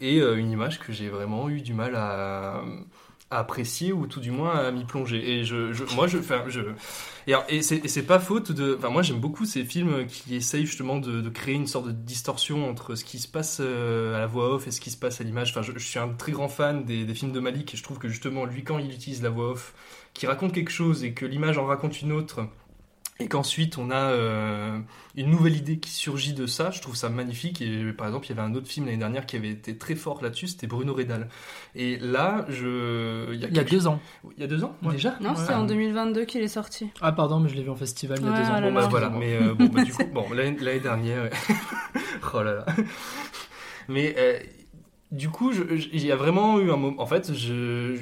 Et 0.00 0.20
euh, 0.20 0.36
une 0.36 0.50
image 0.50 0.80
que 0.80 0.92
j'ai 0.92 1.08
vraiment 1.08 1.48
eu 1.48 1.60
du 1.62 1.72
mal 1.72 1.94
à, 1.94 2.62
apprécier 3.30 3.92
ou 3.92 4.06
tout 4.06 4.20
du 4.20 4.30
moins 4.30 4.54
à 4.54 4.70
m'y 4.70 4.84
plonger. 4.84 5.38
Et 5.38 5.44
je, 5.44 5.72
moi 5.96 6.06
je 6.06 6.18
enfin 6.18 6.44
je 6.46 6.60
et, 7.26 7.56
et 7.56 7.62
c'est 7.62 8.06
pas 8.06 8.20
faute 8.20 8.52
de 8.52 8.76
enfin 8.78 8.90
moi 8.90 9.02
j'aime 9.02 9.18
beaucoup 9.18 9.44
ces 9.44 9.64
films 9.64 10.06
qui 10.06 10.36
essayent 10.36 10.66
justement 10.66 10.98
de, 10.98 11.28
créer 11.30 11.54
une 11.54 11.66
sorte 11.66 11.86
de 11.86 11.92
distorsion 11.92 12.68
entre 12.68 12.94
ce 12.94 13.04
qui 13.04 13.18
se 13.18 13.26
passe 13.26 13.58
à 13.58 14.18
la 14.18 14.26
voix 14.26 14.54
off 14.54 14.68
et 14.68 14.70
ce 14.70 14.80
qui 14.80 14.90
se 14.90 14.96
passe 14.96 15.20
à 15.20 15.24
l'image. 15.24 15.50
Enfin 15.50 15.62
je, 15.62 15.72
je 15.72 15.84
suis 15.84 15.98
un 15.98 16.08
très 16.08 16.30
grand 16.30 16.48
fan 16.48 16.84
des, 16.84 17.04
des 17.04 17.14
films 17.14 17.32
de 17.32 17.40
Malik 17.40 17.74
et 17.74 17.76
je 17.76 17.82
trouve 17.82 17.98
que 17.98 18.08
justement 18.08 18.44
lui 18.44 18.62
quand 18.62 18.78
il 18.78 18.92
utilise 18.92 19.22
la 19.22 19.30
voix 19.30 19.50
off 19.50 19.74
qui 20.12 20.28
raconte 20.28 20.52
quelque 20.52 20.70
chose 20.70 21.02
et 21.02 21.12
que 21.12 21.26
l'image 21.26 21.58
en 21.58 21.66
raconte 21.66 22.02
une 22.02 22.12
autre 22.12 22.46
et 23.20 23.28
qu'ensuite 23.28 23.78
on 23.78 23.90
a 23.92 24.10
euh, 24.10 24.78
une 25.14 25.30
nouvelle 25.30 25.56
idée 25.56 25.78
qui 25.78 25.90
surgit 25.90 26.32
de 26.34 26.46
ça, 26.46 26.70
je 26.72 26.80
trouve 26.82 26.96
ça 26.96 27.08
magnifique. 27.08 27.62
Et 27.62 27.92
par 27.92 28.06
exemple, 28.08 28.26
il 28.26 28.30
y 28.30 28.32
avait 28.32 28.42
un 28.42 28.54
autre 28.54 28.66
film 28.66 28.86
l'année 28.86 28.98
dernière 28.98 29.24
qui 29.26 29.36
avait 29.36 29.50
été 29.50 29.78
très 29.78 29.94
fort 29.94 30.20
là-dessus, 30.22 30.48
c'était 30.48 30.66
Bruno 30.66 30.92
Redal. 30.94 31.28
Et 31.76 31.96
là, 31.98 32.44
je. 32.48 33.32
Il 33.34 33.40
y 33.54 33.58
a 33.60 33.64
deux 33.64 33.86
ans. 33.86 34.00
Il 34.36 34.40
y 34.40 34.44
a 34.44 34.48
deux 34.48 34.64
ans? 34.64 34.76
Ouais. 34.82 34.92
déjà? 34.94 35.16
Non, 35.20 35.34
Ouais. 35.34 35.54
en 35.54 35.64
2022 35.64 36.24
qu'il 36.24 36.42
est 36.42 36.48
sorti. 36.48 36.90
Ah, 37.00 37.12
pardon, 37.12 37.38
mais 37.40 37.48
je 37.48 37.54
l'ai 37.54 37.62
vu 37.62 37.70
en 37.70 37.76
festival 37.76 38.18
il 38.20 38.24
y 38.24 38.28
a 38.28 38.32
Ouais, 38.32 38.38
deux 38.38 38.44
ans. 38.44 38.54
oh 38.56 38.60
là 38.60 38.68
Bon, 38.68 38.74
bah, 38.74 38.80
là. 38.80 38.88
voilà, 38.88 39.10
mais 39.10 39.36
euh, 39.36 39.54
bon, 39.54 39.66
bah, 39.66 39.84
du 39.84 39.92
coup, 39.94 40.04
bon, 40.12 40.26
l'année 40.32 40.80
dernière. 40.80 41.30
oh 42.34 42.42
là 42.42 42.54
là. 42.54 42.66
Mais 43.88 44.14
euh, 44.18 44.38
du 45.12 45.28
coup, 45.28 45.52
il 45.92 46.02
y 46.04 46.10
a 46.10 46.16
vraiment 46.16 46.58
eu 46.58 46.70
un 46.72 46.76
moment. 46.76 47.02
En 47.02 47.06
fait, 47.06 47.32
je. 47.34 47.98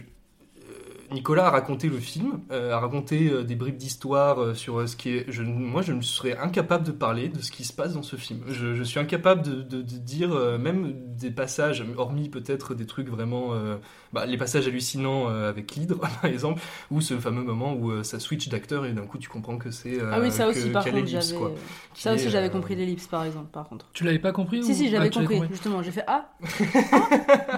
Nicolas 1.12 1.46
a 1.46 1.50
raconté 1.50 1.88
le 1.88 1.98
film, 1.98 2.40
euh, 2.50 2.72
a 2.72 2.78
raconté 2.80 3.28
euh, 3.30 3.42
des 3.44 3.54
bribes 3.54 3.76
d'histoire 3.76 4.40
euh, 4.40 4.54
sur 4.54 4.80
euh, 4.80 4.86
ce 4.86 4.96
qui 4.96 5.10
est. 5.10 5.24
Je, 5.28 5.42
moi, 5.42 5.82
je 5.82 5.92
me 5.92 6.00
serais 6.02 6.36
incapable 6.36 6.84
de 6.86 6.92
parler 6.92 7.28
de 7.28 7.40
ce 7.40 7.50
qui 7.50 7.64
se 7.64 7.72
passe 7.72 7.94
dans 7.94 8.02
ce 8.02 8.16
film. 8.16 8.40
Je, 8.48 8.74
je 8.74 8.82
suis 8.82 8.98
incapable 8.98 9.42
de, 9.42 9.62
de- 9.62 9.82
de 9.82 9.96
dire 9.98 10.32
euh, 10.32 10.58
même 10.58 10.94
des 11.16 11.30
passages, 11.30 11.84
hormis 11.96 12.28
peut-être 12.28 12.74
des 12.74 12.86
trucs 12.86 13.08
vraiment. 13.08 13.54
euh, 13.54 13.76
bah, 14.12 14.26
les 14.26 14.36
passages 14.36 14.66
hallucinants 14.68 15.28
euh, 15.30 15.48
avec 15.48 15.74
l'hydre, 15.74 15.98
par 16.20 16.24
exemple, 16.26 16.60
ou 16.90 17.00
ce 17.00 17.18
fameux 17.18 17.42
moment 17.42 17.72
où 17.74 17.90
euh, 17.90 18.02
ça 18.02 18.18
switch 18.20 18.48
d'acteur 18.48 18.84
et 18.86 18.92
d'un 18.92 19.06
coup 19.06 19.18
tu 19.18 19.28
comprends 19.28 19.56
que 19.58 19.70
c'est. 19.70 20.00
euh, 20.00 20.10
Ah 20.12 20.20
oui, 20.20 20.30
ça 20.30 20.44
que- 20.44 20.50
aussi, 20.50 20.70
par 20.70 20.84
contre, 20.84 21.06
j'avais. 21.06 21.34
quoi. 21.34 21.52
Ça 21.94 22.12
aussi, 22.14 22.26
est, 22.26 22.30
j'avais 22.30 22.46
euh, 22.46 22.50
compris 22.50 22.74
l'ellipse, 22.76 23.06
par 23.06 23.24
exemple, 23.24 23.50
par 23.52 23.68
contre. 23.68 23.86
Tu 23.92 24.04
l'avais 24.04 24.18
pas 24.18 24.32
compris 24.32 24.62
Si, 24.62 24.70
ou- 24.70 24.74
si, 24.74 24.84
Ah, 24.86 24.90
j'avais 24.90 24.98
l'avais 25.10 25.10
compris, 25.10 25.40
justement. 25.50 25.82
J'ai 25.82 25.90
fait 25.92 26.04
Ah 26.06 26.30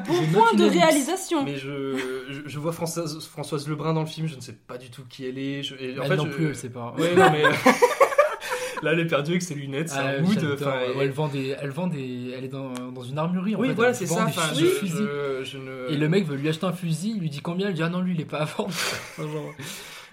Bon 0.07 0.27
point 0.33 0.55
de 0.55 0.65
réalisation 0.65 1.45
Mais 1.45 1.57
je, 1.57 1.97
je, 2.31 2.41
je 2.47 2.59
vois 2.59 2.73
Françoise, 2.73 3.19
Françoise 3.27 3.44
Lebrun 3.69 3.93
dans 3.95 4.01
le 4.01 4.07
film, 4.07 4.27
je 4.27 4.37
ne 4.37 4.41
sais 4.41 4.53
pas 4.55 4.79
du 4.79 4.91
tout 4.91 5.03
qui 5.09 5.27
elle 5.27 5.39
est. 5.39 5.63
Je, 5.63 5.75
et 5.77 5.99
en 5.99 6.03
Elle 6.03 6.09
fait, 6.09 6.17
non 6.17 6.25
je- 6.27 6.31
plus, 6.31 6.47
elle 6.49 6.57
sait 6.57 6.71
pas. 6.71 6.95
Ouais, 6.99 7.15
non, 7.15 7.31
mais. 7.31 7.43
Là, 8.83 8.93
elle 8.93 9.01
est 9.01 9.07
perdue 9.07 9.31
avec 9.31 9.43
ses 9.43 9.55
lunettes, 9.55 9.89
c'est 9.89 9.99
Ah, 9.99 10.09
un 10.19 10.21
mood. 10.21 10.35
j'adore. 10.35 10.55
enfin, 10.61 10.73
Ouais, 10.97 11.05
elle 11.05 11.11
vend 11.13 11.29
des, 11.29 11.55
elle 11.59 11.71
vend 11.71 11.87
des, 11.87 12.35
elle 12.37 12.45
est 12.45 12.49
dans, 12.49 12.73
dans 12.91 13.03
une 13.03 13.17
armurerie. 13.17 13.57
En 13.57 13.61
Oui, 13.61 13.69
fait, 13.69 13.75
voilà, 13.75 13.91
elle 13.91 13.97
c'est 13.97 14.07
ça. 14.07 14.17
des 14.27 14.31
enfin, 14.33 14.43
fusils. 14.49 14.67
je- 14.67 14.71
fusils. 14.73 14.97
je- 14.99 15.45
je 15.45 15.59
ne- 15.59 15.91
Et 15.91 15.97
le 15.97 16.09
mec 16.09 16.27
veut 16.27 16.37
lui 16.37 16.49
acheter 16.51 16.67
un 16.67 16.73
fusil, 16.73 17.13
il 17.17 17.21
lui 17.21 17.31
dit 17.31 17.41
combien 17.41 17.69
Il 17.71 17.75
dit 17.75 17.83
ah 17.83 17.89
non 17.89 18.01
lui 18.03 18.15
il 18.15 18.21
est 18.21 18.25
pas 18.27 18.39
à 18.41 18.45
vendre. 18.45 18.75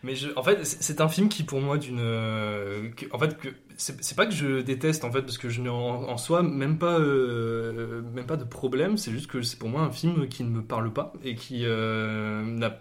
Mais 0.03 0.15
je, 0.15 0.29
en 0.35 0.41
fait, 0.41 0.65
c'est 0.65 1.00
un 1.00 1.07
film 1.09 1.29
qui, 1.29 1.44
pour 1.44 1.61
moi, 1.61 1.77
d'une. 1.77 2.00
euh, 2.00 2.89
en 3.11 3.20
fait, 3.20 3.37
que 3.37 3.50
c'est 3.77 4.03
c'est 4.03 4.15
pas 4.15 4.25
que 4.25 4.33
je 4.33 4.61
déteste, 4.61 5.03
en 5.03 5.11
fait, 5.11 5.22
parce 5.22 5.37
que 5.37 5.48
je 5.50 5.61
n'ai 5.61 5.70
en, 5.70 5.75
en 5.75 6.17
soi 6.17 6.41
même 6.41 6.79
pas, 6.79 6.98
euh, 7.00 8.01
même 8.15 8.25
pas 8.25 8.35
de 8.37 8.44
problème. 8.44 8.98
C'est 8.98 9.11
juste 9.11 9.27
que 9.29 9.44
c'est 9.44 9.59
pour 9.59 9.70
moi 9.70 9.81
un 9.81 9.91
film 9.91 10.27
qui 10.27 10.44
ne 10.44 10.50
me 10.50 10.63
parle 10.63 10.91
pas 10.91 11.13
et 11.24 11.35
qui 11.35 11.65
euh, 11.65 12.41
n'a. 12.44 12.79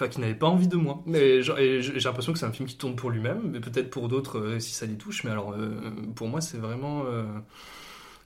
Enfin, 0.00 0.08
qui 0.08 0.20
n'avait 0.20 0.34
pas 0.34 0.46
envie 0.48 0.68
de 0.68 0.76
moi. 0.76 1.02
Mais 1.06 1.42
j'ai 1.42 2.00
l'impression 2.00 2.32
que 2.32 2.38
c'est 2.38 2.46
un 2.46 2.52
film 2.52 2.66
qui 2.68 2.76
tourne 2.76 2.96
pour 2.96 3.10
lui-même, 3.10 3.40
mais 3.52 3.60
peut-être 3.60 3.90
pour 3.90 4.08
d'autres 4.08 4.38
euh, 4.38 4.58
si 4.58 4.72
ça 4.72 4.86
les 4.86 4.94
touche. 4.96 5.24
Mais 5.24 5.30
alors, 5.30 5.52
euh, 5.52 5.68
pour 6.14 6.28
moi, 6.28 6.40
c'est 6.40 6.58
vraiment. 6.58 7.02
euh, 7.06 7.24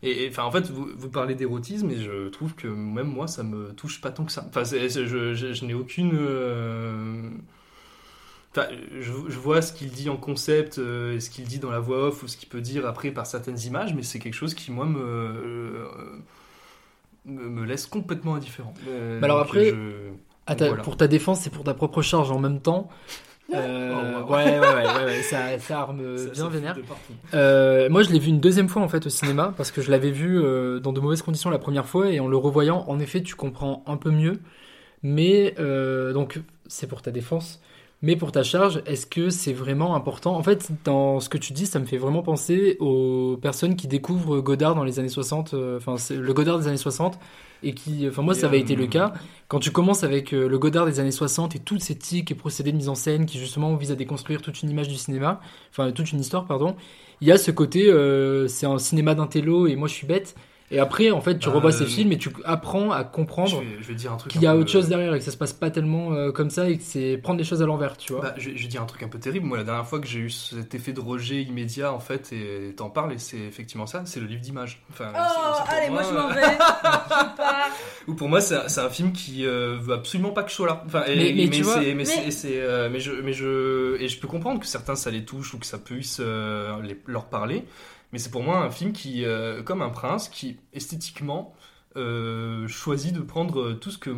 Et 0.02 0.28
enfin, 0.30 0.44
en 0.44 0.52
fait, 0.52 0.70
vous, 0.70 0.88
vous 0.96 1.08
parlez 1.08 1.34
d'érotisme, 1.34 1.90
et 1.90 1.96
je 1.98 2.28
trouve 2.28 2.54
que 2.54 2.68
même 2.68 3.08
moi, 3.08 3.26
ça 3.26 3.42
me 3.42 3.72
touche 3.72 4.00
pas 4.00 4.10
tant 4.10 4.24
que 4.24 4.32
ça. 4.32 4.44
Enfin, 4.48 4.62
je, 4.64 4.88
je- 5.34 5.34
je 5.52 5.64
n'ai 5.64 5.74
aucune. 5.74 6.12
Enfin, 8.50 8.68
je, 9.00 9.10
je 9.28 9.38
vois 9.38 9.62
ce 9.62 9.72
qu'il 9.72 9.90
dit 9.90 10.08
en 10.08 10.16
concept, 10.16 10.78
euh, 10.78 11.16
et 11.16 11.20
ce 11.20 11.28
qu'il 11.28 11.44
dit 11.44 11.58
dans 11.58 11.72
la 11.72 11.80
voix 11.80 12.06
off, 12.08 12.22
ou 12.22 12.28
ce 12.28 12.36
qu'il 12.36 12.48
peut 12.48 12.60
dire 12.60 12.86
après 12.86 13.10
par 13.10 13.26
certaines 13.26 13.58
images, 13.60 13.94
mais 13.94 14.02
c'est 14.04 14.20
quelque 14.20 14.34
chose 14.34 14.54
qui, 14.54 14.70
moi, 14.70 14.86
me, 14.86 15.00
euh, 15.00 15.86
me, 17.24 17.48
me 17.48 17.64
laisse 17.64 17.86
complètement 17.86 18.36
indifférent. 18.36 18.74
Euh, 18.88 19.18
alors 19.24 19.38
après, 19.40 19.64
je- 19.70 20.10
à 20.46 20.54
ta- 20.54 20.68
voilà. 20.68 20.82
pour 20.82 20.96
ta 20.96 21.06
défense 21.08 21.46
et 21.46 21.50
pour 21.50 21.64
ta 21.64 21.74
propre 21.74 22.02
charge 22.02 22.30
en 22.30 22.38
même 22.38 22.60
temps. 22.60 22.88
Euh, 23.54 23.92
Oh, 23.92 24.22
wow. 24.30 24.34
ouais, 24.36 24.44
ouais, 24.44 24.58
ouais, 24.58 24.86
ouais, 24.86 25.04
ouais, 25.04 25.22
ça, 25.22 25.58
ça 25.58 25.80
arme 25.80 26.00
Ça- 26.16 26.24
bien 26.24 26.34
ça 26.44 26.48
vénère. 26.48 26.76
Euh, 27.34 27.88
moi, 27.90 28.02
je 28.02 28.10
l'ai 28.10 28.18
vu 28.18 28.28
une 28.30 28.40
deuxième 28.40 28.68
fois 28.68 28.80
en 28.82 28.88
fait 28.88 29.04
au 29.06 29.10
cinéma 29.10 29.52
parce 29.56 29.70
que 29.70 29.82
je 29.82 29.90
l'avais 29.90 30.10
vu 30.10 30.40
euh, 30.42 30.80
dans 30.80 30.92
de 30.94 31.00
mauvaises 31.00 31.20
conditions 31.22 31.50
la 31.50 31.58
première 31.58 31.86
fois 31.86 32.10
et 32.10 32.20
en 32.20 32.26
le 32.28 32.36
revoyant, 32.38 32.84
en 32.88 32.98
effet, 32.98 33.22
tu 33.22 33.34
comprends 33.34 33.82
un 33.86 33.96
peu 33.98 34.10
mieux. 34.10 34.40
Mais 35.02 35.54
euh, 35.58 36.12
donc, 36.12 36.40
c'est 36.66 36.86
pour 36.86 37.02
ta 37.02 37.10
défense. 37.10 37.60
Mais 38.02 38.16
pour 38.16 38.32
ta 38.32 38.42
charge, 38.42 38.82
est-ce 38.86 39.06
que 39.06 39.30
c'est 39.30 39.52
vraiment 39.54 39.94
important? 39.94 40.34
En 40.36 40.42
fait, 40.42 40.68
dans 40.84 41.20
ce 41.20 41.28
que 41.30 41.38
tu 41.38 41.52
dis, 41.54 41.66
ça 41.66 41.78
me 41.78 41.86
fait 41.86 41.96
vraiment 41.96 42.22
penser 42.22 42.76
aux 42.80 43.38
personnes 43.40 43.76
qui 43.76 43.88
découvrent 43.88 44.40
Godard 44.40 44.74
dans 44.74 44.84
les 44.84 44.98
années 44.98 45.08
60, 45.08 45.54
euh, 45.54 45.78
enfin, 45.78 45.96
c'est 45.96 46.16
le 46.16 46.32
Godard 46.34 46.58
des 46.58 46.68
années 46.68 46.76
60, 46.76 47.18
et 47.64 47.74
qui, 47.74 48.06
enfin, 48.08 48.22
moi, 48.22 48.34
Et, 48.34 48.38
ça 48.38 48.46
avait 48.46 48.58
euh, 48.58 48.60
été 48.60 48.76
le 48.76 48.86
cas. 48.86 49.14
Quand 49.48 49.58
tu 49.58 49.70
commences 49.70 50.04
avec 50.04 50.32
euh, 50.32 50.48
le 50.48 50.58
Godard 50.58 50.86
des 50.86 51.00
années 51.00 51.10
60 51.10 51.56
et 51.56 51.58
toutes 51.58 51.80
ces 51.82 51.96
tics 51.96 52.30
et 52.30 52.34
procédés 52.34 52.72
de 52.72 52.76
mise 52.76 52.88
en 52.88 52.94
scène 52.94 53.26
qui, 53.26 53.38
justement, 53.38 53.74
visent 53.76 53.92
à 53.92 53.96
déconstruire 53.96 54.42
toute 54.42 54.62
une 54.62 54.70
image 54.70 54.88
du 54.88 54.96
cinéma, 54.96 55.40
enfin, 55.70 55.90
toute 55.92 56.12
une 56.12 56.20
histoire, 56.20 56.46
pardon, 56.46 56.76
il 57.20 57.28
y 57.28 57.32
a 57.32 57.38
ce 57.38 57.50
côté, 57.50 57.90
euh, 57.90 58.48
c'est 58.48 58.66
un 58.66 58.78
cinéma 58.78 59.14
d'intello 59.14 59.66
et 59.66 59.76
moi, 59.76 59.88
je 59.88 59.94
suis 59.94 60.06
bête. 60.06 60.34
Et 60.74 60.78
après, 60.80 61.10
en 61.10 61.20
fait, 61.20 61.38
tu 61.38 61.48
Bah, 61.48 61.54
revois 61.54 61.72
ces 61.72 61.84
euh, 61.84 61.86
films 61.86 62.10
et 62.12 62.18
tu 62.18 62.30
apprends 62.44 62.90
à 62.90 63.02
Je 63.02 63.08
comprendre 63.14 63.62
qu'il 64.28 64.42
y 64.42 64.46
a 64.46 64.52
peu- 64.52 64.58
autre 64.58 64.70
chose 64.70 64.88
derrière 64.88 65.14
et 65.14 65.18
que 65.18 65.24
ça 65.24 65.30
se 65.30 65.36
passe 65.36 65.52
pas 65.52 65.70
tellement 65.70 66.12
euh, 66.12 66.32
comme 66.32 66.50
ça 66.50 66.68
et 66.68 66.76
que 66.78 66.82
c'est 66.82 67.16
prendre 67.18 67.38
les 67.38 67.44
choses 67.44 67.62
à 67.62 67.66
l'envers, 67.66 67.96
tu 67.96 68.12
vois. 68.12 68.22
Bah, 68.22 68.34
je, 68.36 68.50
je 68.54 68.62
vais 68.62 68.68
dire 68.68 68.82
un 68.82 68.86
truc 68.86 69.02
un 69.04 69.08
peu 69.08 69.18
terrible. 69.18 69.46
Moi, 69.46 69.56
la 69.58 69.64
dernière 69.64 69.86
fois 69.86 70.00
que 70.00 70.06
j'ai 70.06 70.18
eu 70.18 70.30
cet 70.30 70.74
effet 70.74 70.92
de 70.92 71.00
rejet 71.00 71.42
immédiat, 71.42 71.92
en 71.92 72.00
fait, 72.00 72.32
et 72.32 72.74
t'en 72.76 72.90
parles, 72.90 73.12
et 73.12 73.18
c'est 73.18 73.38
effectivement 73.38 73.86
ça, 73.86 74.02
c'est 74.04 74.20
le 74.20 74.26
livre 74.26 74.40
d'images. 74.42 74.82
Enfin, 74.90 75.12
Oh, 75.14 75.62
allez, 75.68 75.90
moi 75.90 76.02
je 76.02 76.12
m'en 76.14 76.28
vais 76.28 76.42
Je 76.42 76.56
pars 77.36 77.70
Ou 78.08 78.14
pour 78.14 78.28
moi, 78.28 78.40
c'est 78.40 78.56
un, 78.80 78.90
film 78.90 79.12
qui 79.12 79.46
euh, 79.46 79.76
veut 79.80 79.94
absolument 79.94 80.30
pas 80.30 80.42
que 80.42 80.50
je 80.50 80.54
sois 80.56 80.66
là. 80.66 80.82
Enfin, 80.86 81.04
et- 81.06 81.16
Mais- 81.16 81.32
mais 81.44 81.48
tu 81.50 81.62
vois- 81.62 81.80
mais, 81.80 82.04
euh, 82.44 82.98
je, 82.98 83.12
mais 83.12 83.32
je, 83.32 84.00
et 84.00 84.08
je 84.08 84.18
peux 84.20 84.28
comprendre 84.28 84.60
que 84.60 84.66
certains 84.66 84.94
ça 84.94 85.10
les 85.10 85.24
touche 85.24 85.54
ou 85.54 85.58
que 85.58 85.66
ça 85.66 85.78
puisse 85.78 86.18
euh, 86.20 86.80
les- 86.82 86.98
leur 87.06 87.26
parler. 87.26 87.64
Mais 88.14 88.20
c'est 88.20 88.30
pour 88.30 88.44
moi 88.44 88.58
un 88.58 88.70
film 88.70 88.92
qui, 88.92 89.24
euh, 89.24 89.60
comme 89.64 89.82
un 89.82 89.88
prince, 89.90 90.28
qui 90.28 90.56
esthétiquement 90.72 91.52
euh, 91.96 92.68
choisit 92.68 93.12
de 93.12 93.20
prendre 93.20 93.72
tout 93.72 93.90
ce 93.90 93.98
que, 93.98 94.10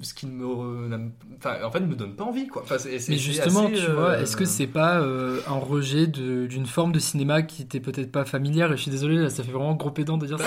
ce 0.00 0.14
qui 0.14 0.26
ne 0.26 0.32
me, 0.32 1.10
enfin, 1.36 1.56
en 1.62 1.70
fait, 1.70 1.80
me 1.80 1.94
donne 1.94 2.16
pas 2.16 2.24
envie, 2.24 2.46
quoi. 2.46 2.62
Enfin, 2.62 2.76
Mais 2.86 3.18
justement, 3.18 3.66
assez, 3.66 3.74
tu 3.74 3.90
vois, 3.90 4.12
euh, 4.12 4.22
est-ce 4.22 4.34
que 4.38 4.46
c'est 4.46 4.66
pas 4.66 4.98
euh, 5.00 5.40
un 5.46 5.58
rejet 5.58 6.06
d'une 6.06 6.64
forme 6.64 6.92
de 6.92 6.98
cinéma 6.98 7.42
qui 7.42 7.60
était 7.60 7.80
peut-être 7.80 8.10
pas 8.10 8.24
familière? 8.24 8.72
Et 8.72 8.78
je 8.78 8.82
suis 8.82 8.90
désolé, 8.90 9.16
là, 9.18 9.28
ça 9.28 9.42
fait 9.42 9.52
vraiment 9.52 9.74
gros 9.74 9.90
pédant 9.90 10.16
de 10.16 10.26
dire 10.26 10.38
ça. 10.38 10.46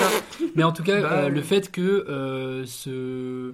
Mais 0.55 0.63
en 0.63 0.71
tout 0.71 0.83
cas, 0.83 1.01
Bah, 1.01 1.09
euh, 1.13 1.29
le 1.29 1.41
fait 1.43 1.71
que 1.71 1.81
euh, 2.09 2.65
ce 2.65 3.53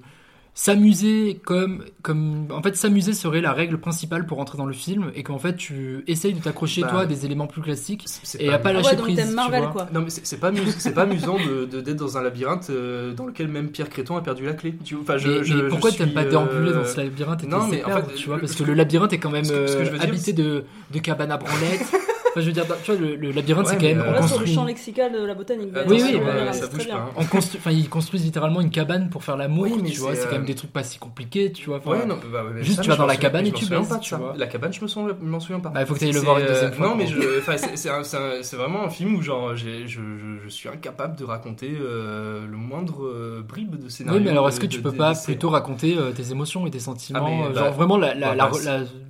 s'amuser 0.56 1.40
comme 1.44 1.84
comme 2.04 2.48
en 2.52 2.62
fait 2.62 2.76
s'amuser 2.76 3.14
serait 3.14 3.42
la 3.42 3.54
règle 3.54 3.80
principale 3.80 4.26
pour 4.28 4.38
rentrer 4.38 4.58
dans 4.58 4.68
le 4.68 4.74
film 4.74 5.12
et 5.16 5.24
qu'en 5.24 5.40
fait 5.40 5.56
tu 5.56 6.04
essayes 6.08 6.34
de 6.34 6.40
t'accrocher 6.42 6.82
Bah, 6.82 6.90
toi 6.90 7.00
à 7.02 7.06
des 7.08 7.26
éléments 7.26 7.48
plus 7.48 7.62
classiques 7.64 8.06
et 8.40 8.50
à 8.50 8.60
pas 8.60 8.72
lâcher 8.72 8.90
ouais, 8.92 8.96
prise 8.98 9.28
tu 9.28 9.34
Marvel, 9.34 9.62
vois. 9.64 9.72
quoi. 9.72 9.88
Non 9.92 10.02
mais 10.02 10.10
c'est 10.12 10.40
pas, 10.40 10.52
c'est 10.78 10.94
pas 10.94 11.02
amusant 11.04 11.38
de 11.38 11.82
d'être 11.82 11.98
dans 11.98 12.18
un 12.18 12.22
labyrinthe 12.22 12.68
euh, 12.70 13.14
dans 13.14 13.26
lequel 13.26 13.48
même 13.48 13.70
Pierre 13.70 13.90
Créton 13.90 14.16
a 14.16 14.22
perdu 14.22 14.46
la 14.46 14.54
clé. 14.54 14.76
Tu 14.84 14.94
vois, 14.94 15.04
Enfin, 15.04 15.18
je, 15.18 15.28
mais, 15.28 15.44
je- 15.44 15.54
mais 15.56 15.60
je 15.64 15.66
pourquoi 15.70 15.92
t'aimes 15.92 16.14
pas 16.14 16.24
euh, 16.24 16.30
déambuler 16.30 16.72
dans 16.74 16.86
ce 16.86 16.98
labyrinthe 16.98 17.44
et 17.44 17.48
non, 17.48 17.66
te 17.66 17.72
mais 17.72 17.84
en 17.84 17.88
perdre, 17.88 18.08
fait, 18.10 18.16
tu 18.16 18.28
vois 18.28 18.36
le- 18.36 18.42
parce 18.42 18.52
ce 18.54 18.58
que 18.60 18.64
que- 18.64 18.68
le 18.70 18.74
labyrinthe 18.76 19.14
est 19.14 19.18
quand 19.20 19.32
même 19.32 19.46
ce 19.46 19.52
que- 19.54 19.68
ce 19.68 19.74
que 19.76 19.80
euh, 19.82 19.86
je 19.86 19.92
veux 19.92 19.98
dire, 19.98 20.08
habité 20.08 20.34
de, 20.34 20.64
de 20.94 21.00
cabanes 21.00 21.32
à 21.32 21.38
branlettes 21.38 21.82
enfin 22.34 22.42
je 22.42 22.46
veux 22.48 22.52
dire 22.52 22.66
tu 22.84 22.92
vois 22.92 23.00
le, 23.00 23.16
le 23.16 23.32
labyrinthe 23.32 23.68
c'est 23.68 23.78
quand 23.78 23.84
même 23.84 23.98
mais, 23.98 24.04
on 24.04 24.08
euh, 24.08 24.14
Là, 24.14 24.22
sur 24.28 24.36
le 24.38 24.40
construit 24.40 24.54
champ 24.56 24.66
lexical 24.66 25.12
de 25.14 25.24
la 25.24 25.34
botanique. 25.36 25.70
Euh, 25.76 25.84
Oui, 25.88 26.02
oui, 26.04 26.20
bah, 26.20 26.52
ça 26.52 26.62
c'est 26.64 26.70
bouge 26.72 26.80
très 26.80 26.86
bien. 26.88 26.96
pas. 26.96 27.02
hein. 27.04 27.10
on 27.18 27.26
construit 27.26 27.60
enfin 27.60 27.72
ils 27.72 27.90
construisent 27.90 28.24
littéralement 28.26 28.60
une 28.62 28.72
cabane 28.72 29.10
pour 29.10 29.24
faire 29.24 29.38
l'amour 29.38 29.64
Oui, 29.66 29.74
mais 29.84 29.90
tu 29.92 30.00
vois 30.00 30.16
c'est, 30.16 30.26
quand 30.26 30.32
même 30.34 30.42
euh, 30.42 30.46
des 30.46 30.56
trucs 30.56 30.74
pas 30.74 30.84
si 30.84 30.98
compliqués 30.98 31.52
tu 31.52 31.68
vois 31.70 31.78
enfin, 31.78 31.92
Ouais, 31.92 32.06
non, 32.06 32.18
bah, 32.32 32.44
Juste, 32.62 32.78
ça, 32.78 32.82
tu 32.82 32.90
vas 32.90 32.96
dans 32.96 33.06
la 33.06 33.16
cabane 33.18 33.46
je 33.46 33.50
et 33.50 33.54
tu 33.54 33.66
souviens 33.66 33.80
baises, 33.82 33.90
pas 33.90 33.98
tu 34.00 34.10
ça. 34.10 34.18
vois. 34.18 34.34
La 34.38 34.48
cabane, 34.48 34.74
je 34.74 34.82
me 34.84 35.14
m'en 35.30 35.40
souviens 35.40 35.60
pas. 35.60 35.70
Bah, 35.70 35.82
il 35.82 35.86
faut 35.86 35.94
que 35.94 36.00
t'ailles 36.00 36.12
le 36.12 36.20
C'est, 36.20 36.26
voir 36.26 36.40
une 36.40 36.48
deuxième 36.48 36.74
fois, 36.74 36.88
Non, 36.88 36.96
mais 36.96 37.06
c'est- 37.76 38.56
vraiment 38.56 38.84
un 38.84 38.90
film 38.90 39.16
où 39.16 39.22
genre 39.22 39.56
je, 39.56 40.48
suis 40.50 40.70
incapable 40.70 41.16
de 41.18 41.24
raconter 41.26 41.70
le 41.70 42.48
moindre 42.58 43.42
bribe 43.48 43.76
de 43.84 43.90
scénario. 43.90 44.20
Oui, 44.20 44.26
mais 44.26 44.32
alors 44.32 44.48
est-ce 44.50 44.60
que 44.60 44.66
tu 44.66 44.82
peux 44.82 44.92
pas 44.92 45.14
plutôt 45.16 45.50
raconter 45.50 45.98
tes 46.16 46.32
émotions 46.32 46.66
et 46.68 46.72
tes 46.72 46.80
sentiments 46.80 47.44
Ah, 47.46 47.50
bah, 47.54 47.60
Genre 47.60 47.74
vraiment 47.74 47.98
la, 47.98 48.14
bah, 48.16 48.50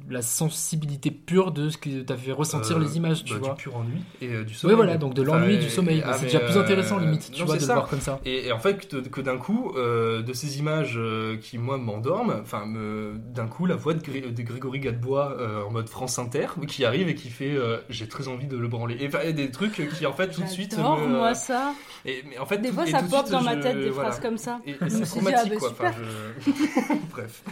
bah, 0.09 0.21
sensibilité 0.21 1.11
pure 1.11 1.51
de 1.51 1.69
ce 1.69 1.77
que 1.77 2.01
t'as 2.01 2.15
fait 2.15 2.31
ressentir 2.31 2.79
les 2.79 2.97
images, 2.97 3.12
tu 3.23 3.33
bah, 3.33 3.39
vois. 3.39 3.49
Du 3.49 3.55
pur 3.63 3.75
ennui 3.75 4.01
et 4.21 4.27
euh, 4.29 4.43
du 4.43 4.51
Oui, 4.51 4.55
sommeil. 4.55 4.75
voilà, 4.75 4.97
donc 4.97 5.13
de 5.13 5.21
l'ennui, 5.21 5.57
du 5.57 5.69
sommeil. 5.69 6.01
ah, 6.05 6.13
c'est 6.13 6.25
déjà 6.25 6.39
plus 6.39 6.57
intéressant, 6.57 6.97
euh, 6.97 7.01
limite, 7.01 7.29
tu 7.31 7.39
non, 7.41 7.45
vois, 7.45 7.55
de 7.55 7.61
ça. 7.61 7.67
le 7.67 7.73
voir 7.79 7.87
comme 7.89 7.99
ça. 8.01 8.19
Et, 8.25 8.47
et 8.47 8.51
en 8.51 8.59
fait, 8.59 8.87
que, 8.87 8.97
que 8.97 9.21
d'un 9.21 9.37
coup, 9.37 9.73
euh, 9.75 10.21
de 10.21 10.33
ces 10.33 10.59
images 10.59 10.95
euh, 10.97 11.37
qui, 11.37 11.57
moi, 11.57 11.77
m'endorment, 11.77 12.35
enfin, 12.41 12.65
me- 12.65 13.13
d'un 13.17 13.47
coup, 13.47 13.65
la 13.65 13.75
voix 13.75 13.93
de, 13.93 14.01
Gré- 14.01 14.21
de 14.21 14.41
Grégory 14.41 14.79
Gadebois 14.79 15.35
euh, 15.39 15.63
en 15.63 15.71
mode 15.71 15.89
France 15.89 16.17
Inter 16.19 16.47
qui 16.67 16.85
arrive 16.85 17.09
et 17.09 17.15
qui 17.15 17.29
fait 17.29 17.53
euh, 17.55 17.77
J'ai 17.89 18.07
très 18.07 18.27
envie 18.27 18.47
de 18.47 18.57
le 18.57 18.67
branler. 18.67 18.95
Et 18.99 19.13
a 19.15 19.31
des 19.31 19.51
trucs 19.51 19.87
qui, 19.97 20.05
en 20.05 20.13
fait, 20.13 20.29
tout 20.29 20.41
de 20.41 20.47
suite. 20.47 20.71
J'adore, 20.75 20.99
me- 20.99 21.07
moi, 21.07 21.33
ça. 21.33 21.73
Et, 22.05 22.23
mais 22.29 22.37
en 22.37 22.45
fait, 22.45 22.57
Des 22.59 22.69
tout- 22.69 22.75
fois, 22.75 22.87
et 22.87 22.91
ça 22.91 22.99
pop 23.03 23.19
suite, 23.19 23.31
dans 23.31 23.41
ma 23.41 23.55
tête, 23.57 23.77
des 23.77 23.89
voilà. 23.89 24.09
phrases 24.11 24.21
comme 24.21 24.37
ça. 24.37 24.59
Et, 24.65 24.71
et 24.71 24.75
c'est 24.79 24.87
dit, 24.87 25.01
ah, 25.03 25.05
traumatique, 25.05 25.53
bah, 25.53 25.71
quoi. 25.77 25.91
Bref. 27.11 27.43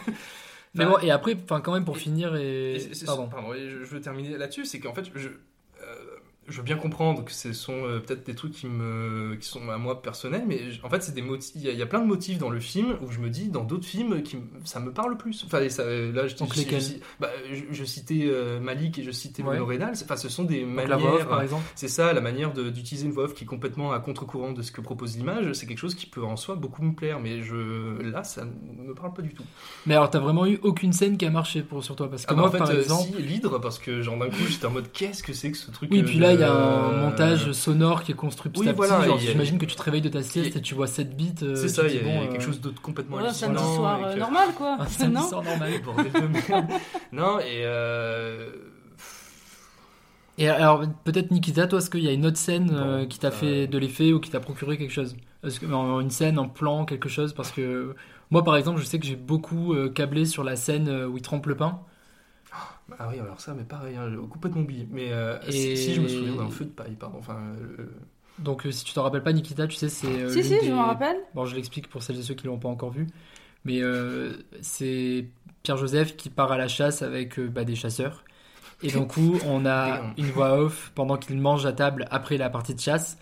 Mais 0.74 0.86
bon, 0.86 0.98
et 1.02 1.12
après, 1.12 1.36
enfin, 1.44 1.60
quand 1.62 1.74
même, 1.74 1.84
pour 1.86 1.98
finir, 1.98 2.36
et. 2.36 2.76
et 2.76 2.80
c'est- 2.80 2.94
c'est- 2.94 3.06
Pardon. 3.06 3.30
et 3.54 3.70
je, 3.70 3.86
veux 3.94 4.00
terminer 4.02 4.38
là-dessus, 4.38 4.66
c'est 4.66 4.80
qu'en 4.80 4.94
fait, 4.94 5.06
je, 5.16 5.28
je 6.52 6.58
veux 6.58 6.64
bien 6.64 6.76
comprendre 6.78 7.24
que 7.26 7.32
ce 7.32 7.54
sont 7.54 7.86
euh, 7.86 8.00
peut-être 8.00 8.26
des 8.26 8.36
trucs 8.36 8.54
qui 8.54 8.68
me, 8.68 9.36
qui 9.40 9.48
sont 9.48 9.70
à 9.70 9.78
moi 9.78 10.02
personnels, 10.02 10.44
mais 10.48 10.72
je- 10.72 10.84
en 10.84 10.90
fait, 10.90 11.02
c'est 11.02 11.14
des 11.14 11.22
motifs. 11.22 11.52
Il 11.56 11.62
y, 11.62 11.68
a- 11.70 11.72
il 11.72 11.78
y 11.80 11.82
a 11.82 11.86
plein 11.88 12.02
de 12.02 12.06
motifs 12.08 12.38
dans 12.38 12.50
le 12.50 12.60
film 12.60 12.96
où 13.02 13.12
je 13.12 13.20
me 13.20 13.30
dis, 13.30 13.50
dans 13.50 13.64
d'autres 13.64 13.86
films, 13.88 14.22
qui, 14.22 14.38
ça 14.66 14.80
me 14.80 14.92
parle 14.92 15.18
plus. 15.18 15.44
Enfin, 15.46 15.68
ça, 15.70 15.84
là, 15.86 16.28
je, 16.28 16.36
Donc 16.36 16.54
je- 16.54 16.62
je, 16.62 17.00
bah, 17.20 17.30
citais 17.86 18.26
euh, 18.26 18.60
Malik 18.60 19.00
et 19.00 19.04
je 19.04 19.12
citais 19.12 19.44
Ouais. 19.44 19.58
Rénal. 19.60 19.94
Enfin, 20.04 20.16
ce 20.16 20.30
sont 20.30 20.44
des 20.44 20.62
Donc 20.62 20.70
manières. 20.76 20.90
la 20.90 20.98
voix 20.98 21.16
off, 21.16 21.28
par 21.28 21.42
exemple. 21.42 21.64
C'est 21.76 21.88
ça, 21.88 22.14
la 22.14 22.22
manière 22.22 22.54
d'utiliser 22.54 23.06
une 23.06 23.12
voix 23.14 23.24
off 23.26 23.34
qui 23.34 23.44
est 23.44 23.48
complètement 23.48 23.92
à 23.92 24.00
contre-courant 24.00 24.52
de 24.52 24.62
ce 24.62 24.72
que 24.72 24.82
propose 24.82 25.18
l'image. 25.18 25.54
C'est 25.54 25.66
quelque 25.66 25.78
chose 25.80 25.96
qui 25.96 26.06
peut 26.06 26.24
en 26.24 26.36
soi 26.38 26.56
beaucoup 26.56 26.84
me 26.84 26.94
plaire, 26.94 27.20
mais 27.20 27.42
je, 27.42 28.02
là, 28.02 28.24
ça 28.24 28.44
ne 28.46 28.88
me 28.90 28.94
parle 28.94 29.14
pas 29.14 29.22
du 29.22 29.34
tout. 29.34 29.44
Mais 29.86 29.96
alors, 29.96 30.10
t'as 30.10 30.20
vraiment 30.20 30.46
eu 30.46 30.60
aucune 30.64 30.94
scène 30.94 31.18
qui 31.18 31.26
a 31.26 31.30
marché 31.30 31.62
pour, 31.62 31.84
sur 31.84 31.96
toi? 31.96 32.10
Parce 32.10 32.26
que 32.26 32.32
Ah 32.32 32.36
bah, 32.36 32.42
moi, 32.42 32.50
en 32.50 32.52
fait, 32.52 32.58
par 32.60 32.70
euh, 32.72 32.80
exemple. 32.82 33.10
si, 33.16 33.22
l'hydre, 33.22 33.60
parce 33.60 33.80
que 33.80 34.02
genre 34.02 34.18
d'un 34.18 34.30
coup, 34.30 34.44
j'étais 34.50 34.66
en 34.66 34.72
mode 34.72 34.92
qu'est-ce 34.92 35.24
que 35.24 35.34
c'est 35.34 35.52
que 35.52 35.58
ce 35.58 35.72
truc 35.72 35.90
Oui, 35.92 36.02
euh, 36.02 36.06
puis 36.06 36.18
là, 36.20 36.34
il 36.34 36.41
y 36.42 36.44
a 36.44 36.54
un 36.54 36.92
montage 37.02 37.52
sonore 37.54 38.04
qui 38.04 38.12
est 38.12 38.16
construit 38.16 38.52
petit 38.52 38.62
Oui, 38.62 38.68
à 38.70 38.74
petit. 38.74 38.88
voilà, 38.88 39.18
j'imagine 39.18 39.58
que 39.58 39.66
tu 39.66 39.76
te 39.76 39.82
réveilles 39.82 40.02
de 40.02 40.10
ta 40.10 40.22
sieste 40.24 40.56
et 40.56 40.62
tu 40.62 40.76
vois 40.76 40.88
7 40.88 41.16
bits. 41.16 41.34
euh, 41.44 41.56
C'est 41.56 41.70
ça, 41.70 41.88
il 41.88 41.96
y, 41.96 41.98
a 42.00 42.02
quelque 42.28 42.38
euh, 42.38 42.40
chose 42.40 42.60
d'autre 42.62 42.82
complètement 42.82 43.16
Voilà, 43.18 43.30
hallucinant. 43.30 43.56
samedi 43.60 43.76
soir 43.76 44.00
euh, 44.06 44.14
que- 44.14 44.20
normal, 44.20 44.50
quoi. 44.58 44.78
Un 44.80 44.86
samedi 44.88 45.14
non 45.16 45.28
soir 45.30 45.44
normal. 45.44 45.72
Non, 47.12 47.40
et 47.40 47.64
euh... 47.66 48.50
Et 50.38 50.48
alors, 50.50 50.84
peut-être 51.04 51.30
Nikita, 51.32 51.68
toi, 51.68 51.80
est-ce 51.80 51.90
qu'il 51.90 52.04
y 52.04 52.08
a 52.08 52.14
une 52.14 52.26
autre 52.26 52.38
scène 52.38 52.72
euh, 52.74 53.06
qui 53.06 53.20
t'a 53.20 53.32
fait 53.32 53.68
de 53.68 53.78
l'effet 53.78 54.12
ou 54.14 54.20
qui 54.20 54.32
t'a 54.32 54.40
procuré 54.40 54.78
quelque 54.78 54.94
chose? 54.94 55.16
Est-ce 55.44 55.60
que, 55.60 55.66
en- 55.72 56.00
Une 56.00 56.10
scène, 56.10 56.40
un 56.40 56.48
plan, 56.48 56.86
quelque 56.86 57.10
chose? 57.10 57.34
Parce 57.34 57.52
que 57.52 57.96
moi, 58.32 58.44
par 58.44 58.56
exemple, 58.56 58.80
je 58.80 58.86
sais 58.86 58.98
que 58.98 59.06
j'ai 59.06 59.16
beaucoup 59.18 59.74
euh, 59.74 59.90
câblé 59.90 60.26
sur 60.26 60.44
la 60.44 60.56
scène 60.56 60.88
euh, 60.88 61.08
où 61.08 61.18
il 61.18 61.22
trempe 61.22 61.46
le 61.48 61.56
pain. 61.56 61.80
Ah 63.00 63.08
oui, 63.10 63.20
alors 63.20 63.40
ça, 63.40 63.54
mais 63.54 63.64
pareil, 63.64 63.96
hein, 63.96 64.10
complètement 64.30 64.62
oublié. 64.62 64.88
Mais 64.92 65.12
euh, 65.12 65.38
Et- 65.48 65.52
si, 65.52 65.78
si, 65.78 65.94
je 65.94 66.02
me 66.02 66.08
souviens 66.08 66.36
d'un 66.36 66.50
feu 66.50 66.66
de 66.66 66.70
paille, 66.70 66.96
pardon. 66.96 67.18
Enfin, 67.20 67.38
euh, 67.80 67.86
Donc, 68.40 68.66
euh, 68.66 68.72
si 68.72 68.84
tu 68.84 68.94
t'en 68.94 69.04
rappelles 69.04 69.24
pas, 69.24 69.34
Nikita, 69.34 69.68
tu 69.68 69.76
sais, 69.76 69.90
c'est. 69.90 70.08
euh, 70.08 70.30
Si, 70.30 70.44
si, 70.44 70.66
je 70.66 70.72
m'en 70.74 70.86
rappelle. 70.88 71.18
Bon, 71.34 71.46
je 71.46 71.56
l'explique 71.56 71.88
pour 71.90 72.04
celles 72.04 72.20
et 72.20 72.24
ceux 72.24 72.34
qui 72.34 72.48
l'ont 72.48 72.60
pas 72.60 72.70
encore 72.70 72.92
vu. 72.92 73.08
Mais 73.66 73.82
euh, 73.82 74.34
c'est 74.62 75.28
Pierre-Joseph 75.64 76.16
qui 76.18 76.30
part 76.30 76.52
à 76.52 76.58
la 76.58 76.68
chasse 76.68 77.02
avec 77.02 77.38
euh, 77.40 77.48
bah, 77.48 77.64
des 77.64 77.76
chasseurs. 77.76 78.24
Et 78.84 78.92
d'un 78.92 79.06
coup, 79.06 79.38
on 79.46 79.66
a 79.68 80.02
une 80.18 80.26
voix 80.26 80.60
off 80.60 80.92
pendant 80.96 81.18
qu'il 81.18 81.38
mange 81.40 81.66
à 81.68 81.74
table 81.74 82.08
après 82.10 82.38
la 82.38 82.50
partie 82.50 82.74
de 82.74 82.80
chasse. 82.80 83.18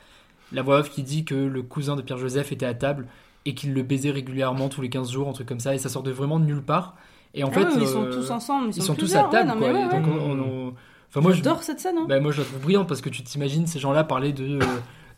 La 0.54 0.62
voix 0.62 0.80
off 0.80 0.90
qui 0.90 1.04
dit 1.04 1.26
que 1.26 1.36
le 1.36 1.62
cousin 1.64 1.96
de 1.98 2.02
Pierre-Joseph 2.02 2.52
était 2.54 2.66
à 2.66 2.74
table 2.74 3.08
et 3.46 3.54
qu'il 3.56 3.74
le 3.74 3.84
baisait 3.84 4.12
régulièrement 4.12 4.70
tous 4.70 4.82
les 4.82 4.90
15 4.90 5.12
jours, 5.12 5.28
un 5.28 5.34
truc 5.34 5.48
comme 5.48 5.60
ça. 5.60 5.76
Et 5.76 5.78
ça 5.78 5.90
sort 5.90 6.04
de 6.04 6.12
vraiment 6.12 6.40
de 6.40 6.46
nulle 6.46 6.64
part. 6.64 6.96
Et 7.34 7.44
en 7.44 7.50
Ah 7.50 7.52
fait, 7.54 7.66
oui, 7.66 7.74
ils 7.82 7.88
sont 7.88 8.04
euh, 8.06 8.12
tous 8.14 8.32
ensemble, 8.32 8.70
ils, 8.72 8.78
ils 8.78 8.84
sont 8.84 8.96
tous 8.96 9.16
à 9.16 9.24
table, 9.26 9.52
ouais, 9.62 9.72
quoi. 9.72 10.00
donc, 10.00 10.08
on- 10.08 10.40
on- 10.40 10.74
Enfin, 11.10 11.22
moi, 11.22 11.32
je, 11.32 11.38
J'adore 11.38 11.64
cette 11.64 11.80
scène. 11.80 11.96
Hein. 11.98 12.06
bah, 12.08 12.20
moi, 12.20 12.32
je 12.32 12.40
la 12.40 12.46
trouve 12.46 12.60
brillante 12.62 12.88
parce 12.88 13.02
que 13.02 13.10
tu 13.10 13.24
t'imagines 13.24 13.66
ces 13.66 13.80
gens-là 13.80 14.04
parler 14.04 14.32
de, 14.32 14.60
euh, 14.62 14.66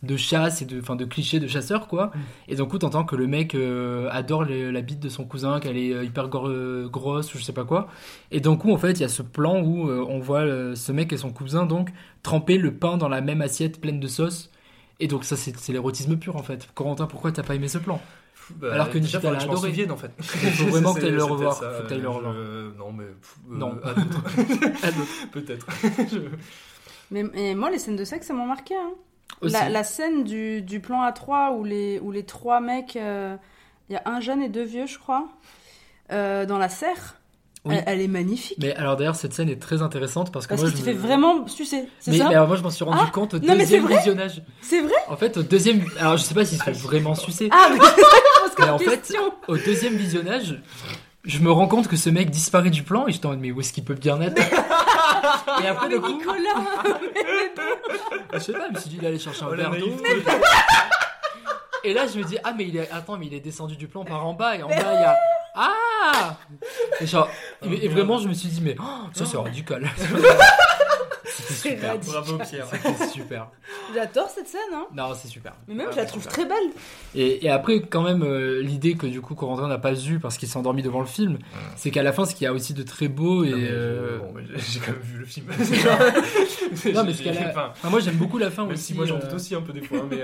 de 0.03 0.15
chasse 0.15 0.61
et 0.61 0.65
de, 0.65 0.79
enfin, 0.79 0.95
de 0.95 1.03
clichés 1.03 1.39
de 1.41 1.47
chasseurs, 1.47 1.87
quoi. 1.89 2.11
Et 2.47 2.55
d'un 2.55 2.65
coup, 2.65 2.77
t'entends 2.77 3.03
que 3.03 3.17
le 3.17 3.27
mec 3.27 3.55
euh, 3.55 4.07
adore 4.09 4.45
la 4.45 4.81
bite 4.81 5.01
de 5.01 5.09
son 5.09 5.25
cousin, 5.25 5.59
qu'elle 5.59 5.75
est 5.75 6.05
hyper 6.05 6.29
grosse 6.29 7.35
ou 7.35 7.37
je 7.37 7.43
sais 7.43 7.51
pas 7.51 7.65
quoi. 7.65 7.89
Et 8.31 8.39
d'un 8.39 8.55
coup, 8.55 8.71
en 8.71 8.77
fait, 8.77 8.91
il 8.93 9.01
y 9.01 9.03
a 9.03 9.09
ce 9.09 9.21
plan 9.21 9.61
où 9.61 9.89
euh, 9.89 10.05
on 10.07 10.19
voit 10.19 10.39
euh, 10.39 10.75
ce 10.75 10.93
mec 10.93 11.11
et 11.11 11.17
son 11.17 11.31
cousin, 11.31 11.65
donc, 11.65 11.89
tremper 12.23 12.57
le 12.57 12.73
pain 12.73 12.95
dans 12.95 13.09
la 13.09 13.19
même 13.19 13.41
assiette 13.41 13.81
pleine 13.81 13.99
de 13.99 14.07
sauce. 14.07 14.49
Et 15.01 15.07
donc, 15.07 15.25
ça, 15.25 15.35
c'est 15.35 15.73
l'érotisme 15.73 16.15
pur, 16.15 16.37
en 16.37 16.43
fait. 16.43 16.69
Corentin, 16.73 17.05
pourquoi 17.05 17.33
t'as 17.33 17.43
pas 17.43 17.55
aimé 17.55 17.67
ce 17.67 17.79
plan? 17.79 17.99
Bah, 18.59 18.73
Alors 18.73 18.89
que 18.89 18.97
déjà, 18.97 19.17
Nikita 19.17 19.19
faudrait 19.21 19.33
l'a 19.39 19.45
que 19.45 19.49
adoré. 19.51 19.69
souvienne, 19.69 19.91
en 19.91 19.97
fait. 19.97 20.11
Il 20.19 20.49
faut 20.51 20.65
vraiment 20.67 20.93
que 20.93 21.01
t'ailles 21.01 21.11
le 21.11 21.23
revoir. 21.23 21.59
peut-être 21.59 21.71
ça, 21.71 21.77
Faut 21.77 21.83
que 21.83 21.89
t'ailles 21.89 21.99
le 22.01 22.05
euh, 22.07 22.09
revoir. 22.11 22.33
je- 22.33 22.77
Non, 22.77 22.91
mais. 22.91 23.05
pff, 23.05 23.35
euh, 23.51 23.55
Non. 23.57 23.79
à 23.83 23.93
d'autres. 23.93 24.85
À 24.85 24.91
d'autres. 24.91 25.27
Peut-être. 25.31 25.67
Je- 26.11 26.19
Mais, 27.11 27.23
mais 27.23 27.55
moi, 27.55 27.69
les 27.69 27.77
scènes 27.79 27.95
de 27.97 28.05
sexe, 28.05 28.27
ça 28.27 28.33
m'a 28.33 28.45
marqué. 28.45 28.75
Hein. 28.75 28.91
La, 29.41 29.69
la 29.69 29.83
scène 29.83 30.23
du, 30.23 30.61
du 30.61 30.79
plan 30.79 31.03
A3 31.09 31.55
où 31.57 31.63
les, 31.63 31.99
où 31.99 32.11
les 32.11 32.23
trois 32.23 32.59
mecs, 32.61 32.95
euh, 32.95 33.35
il 33.89 33.93
y 33.93 33.95
a 33.95 34.01
un 34.05 34.19
jeune 34.19 34.41
et 34.41 34.49
deux 34.49 34.63
vieux, 34.63 34.85
je 34.85 34.99
crois, 34.99 35.27
euh, 36.11 36.45
dans 36.45 36.57
la 36.59 36.69
serre, 36.69 37.15
Oui. 37.65 37.75
elle, 37.77 37.83
elle 37.87 38.01
est 38.01 38.07
magnifique. 38.07 38.57
Mais 38.61 38.75
alors, 38.75 38.97
d'ailleurs, 38.97 39.15
cette 39.15 39.33
scène 39.33 39.49
est 39.49 39.59
très 39.59 39.81
intéressante 39.81 40.31
parce 40.31 40.45
que 40.45 40.49
Parce 40.49 40.61
moi, 40.61 40.69
qu'il 40.69 40.79
je 40.79 40.83
te 40.83 40.89
fait 40.89 40.95
me- 40.95 41.01
vraiment 41.01 41.47
sucer, 41.47 41.87
Mais, 42.07 42.17
ça? 42.17 42.27
mais 42.29 42.35
alors, 42.35 42.47
moi, 42.47 42.55
je 42.57 42.61
m'en 42.63 42.69
suis 42.69 42.83
rendu 42.83 42.99
Ah, 43.01 43.09
compte 43.11 43.33
au 43.33 43.39
non, 43.39 43.55
mais 43.55 43.65
c'est 43.65 43.79
deuxième 43.79 43.87
visionnage. 43.87 44.43
C'est 44.61 44.81
vrai? 44.81 44.93
En 45.07 45.15
fait, 45.17 45.37
au 45.37 45.43
deuxième. 45.43 45.83
Alors, 45.99 46.17
je 46.17 46.23
sais 46.23 46.33
pas 46.35 46.45
s'il 46.45 46.57
se 46.59 46.63
fait 46.63 46.71
vraiment 46.71 47.15
sucer. 47.15 47.49
Ah, 47.51 47.69
mais 47.71 47.79
que 47.79 47.83
pose 48.55 48.59
Mais 48.59 48.65
comme 48.65 48.75
en 48.75 48.79
fait, 48.79 49.13
au 49.47 49.57
deuxième 49.57 49.95
visionnage, 49.95 50.61
je 51.23 51.39
me 51.39 51.51
rends 51.51 51.67
compte 51.67 51.87
que 51.87 51.95
ce 51.95 52.09
mec 52.09 52.29
disparaît 52.29 52.69
du 52.69 52.83
plan 52.83 53.07
et 53.07 53.11
je 53.11 53.19
t'en 53.19 53.35
mais 53.37 53.51
où 53.51 53.59
est-ce 53.59 53.73
qu'il 53.73 53.83
peut 53.83 53.93
bien 53.93 54.19
être 54.21 54.41
Et 55.63 55.67
après, 55.67 55.87
Mais 55.89 55.95
du 55.95 56.01
coup, 56.01 56.11
Nicolas 56.13 56.37
je 58.33 58.39
sais 58.39 58.53
pas, 58.53 58.67
je 58.69 58.73
me 58.75 58.79
suis 58.79 58.89
dit, 58.89 58.97
il 59.01 59.05
allait 59.05 59.19
chercher 59.19 59.43
un 59.43 59.47
Oh, 59.51 59.53
la 59.55 59.69
verre 59.69 59.79
d'eau. 59.79 59.87
naïveté. 60.01 60.31
Et 61.83 61.93
là, 61.93 62.05
je 62.07 62.19
me 62.19 62.23
dis, 62.23 62.37
ah, 62.43 62.53
mais 62.55 62.65
il 62.67 62.77
est. 62.77 62.89
Attends, 62.91 63.17
mais 63.17 63.25
il 63.25 63.33
est 63.33 63.39
descendu 63.39 63.75
du 63.75 63.87
plan 63.87 64.05
par 64.05 64.25
en 64.25 64.33
bas 64.33 64.55
et 64.55 64.61
en 64.61 64.67
bas, 64.67 64.75
il 64.75 65.01
y 65.01 65.03
a. 65.03 65.17
Ah 65.55 66.37
Et, 66.99 67.07
genre, 67.07 67.27
et, 67.65 67.85
et 67.85 67.87
vraiment, 67.87 68.19
je 68.19 68.27
me 68.27 68.33
suis 68.33 68.49
dit, 68.49 68.61
mais 68.61 68.75
oh, 68.79 69.07
ça, 69.13 69.25
c'est 69.25 69.37
radical. 69.37 69.89
C'est 71.51 71.69
super. 71.71 71.89
radical. 71.91 72.13
Bravo, 72.23 72.37
Pierre. 72.49 72.67
C'était 72.71 73.07
super. 73.07 73.47
J'adore 73.93 74.29
cette 74.29 74.47
scène, 74.47 74.59
hein. 74.73 74.85
Non, 74.95 75.13
c'est 75.15 75.27
super. 75.27 75.53
Mais 75.67 75.73
même, 75.75 75.87
Ah, 75.89 75.91
je 75.91 75.97
la 75.97 76.03
c'est 76.03 76.07
trouve 76.09 76.21
super. 76.23 76.33
très 76.37 76.45
belle. 76.45 76.69
Et, 77.15 77.45
et 77.45 77.49
après, 77.49 77.81
quand 77.81 78.01
même, 78.03 78.23
euh, 78.23 78.61
l'idée 78.61 78.95
que 78.95 79.07
du 79.07 79.21
coup 79.21 79.35
Corentin 79.35 79.67
n'a 79.67 79.77
pas 79.77 79.93
eu 79.93 80.19
parce 80.19 80.37
qu'il 80.37 80.47
s'est 80.47 80.57
endormi 80.57 80.81
devant 80.81 80.99
le 81.01 81.05
film, 81.05 81.37
c'est 81.75 81.91
qu'à 81.91 82.03
la 82.03 82.13
fin, 82.13 82.25
ce 82.25 82.33
qu'il 82.35 82.45
y 82.45 82.47
a 82.47 82.53
aussi 82.53 82.73
de 82.73 82.83
très 82.83 83.07
beau 83.07 83.43
et. 83.43 83.49
Non, 83.51 83.57
mais 83.57 83.65
je- 83.67 83.71
euh, 83.73 84.17
bon, 84.19 84.33
mais 84.35 84.43
j'ai- 84.57 84.79
quand 84.79 84.91
même 84.91 85.01
vu 85.01 85.19
le 85.19 85.25
film. 85.25 85.45
Non, 86.93 87.03
mais 87.03 87.13
ce 87.13 87.23
qu'elle 87.23 87.37
a- 87.37 87.49
Enfin, 87.49 87.89
moi 87.89 87.99
j'aime 87.99 88.15
beaucoup 88.15 88.37
la 88.37 88.49
fin 88.49 88.63
même 88.63 88.73
aussi. 88.73 88.83
si 88.83 88.93
moi 88.93 89.05
j'en 89.05 89.15
euh, 89.15 89.19
doute 89.19 89.33
aussi 89.33 89.53
un 89.55 89.61
peu 89.61 89.73
des 89.73 89.81
fois, 89.81 89.99
hein, 89.99 90.07
mais. 90.09 90.19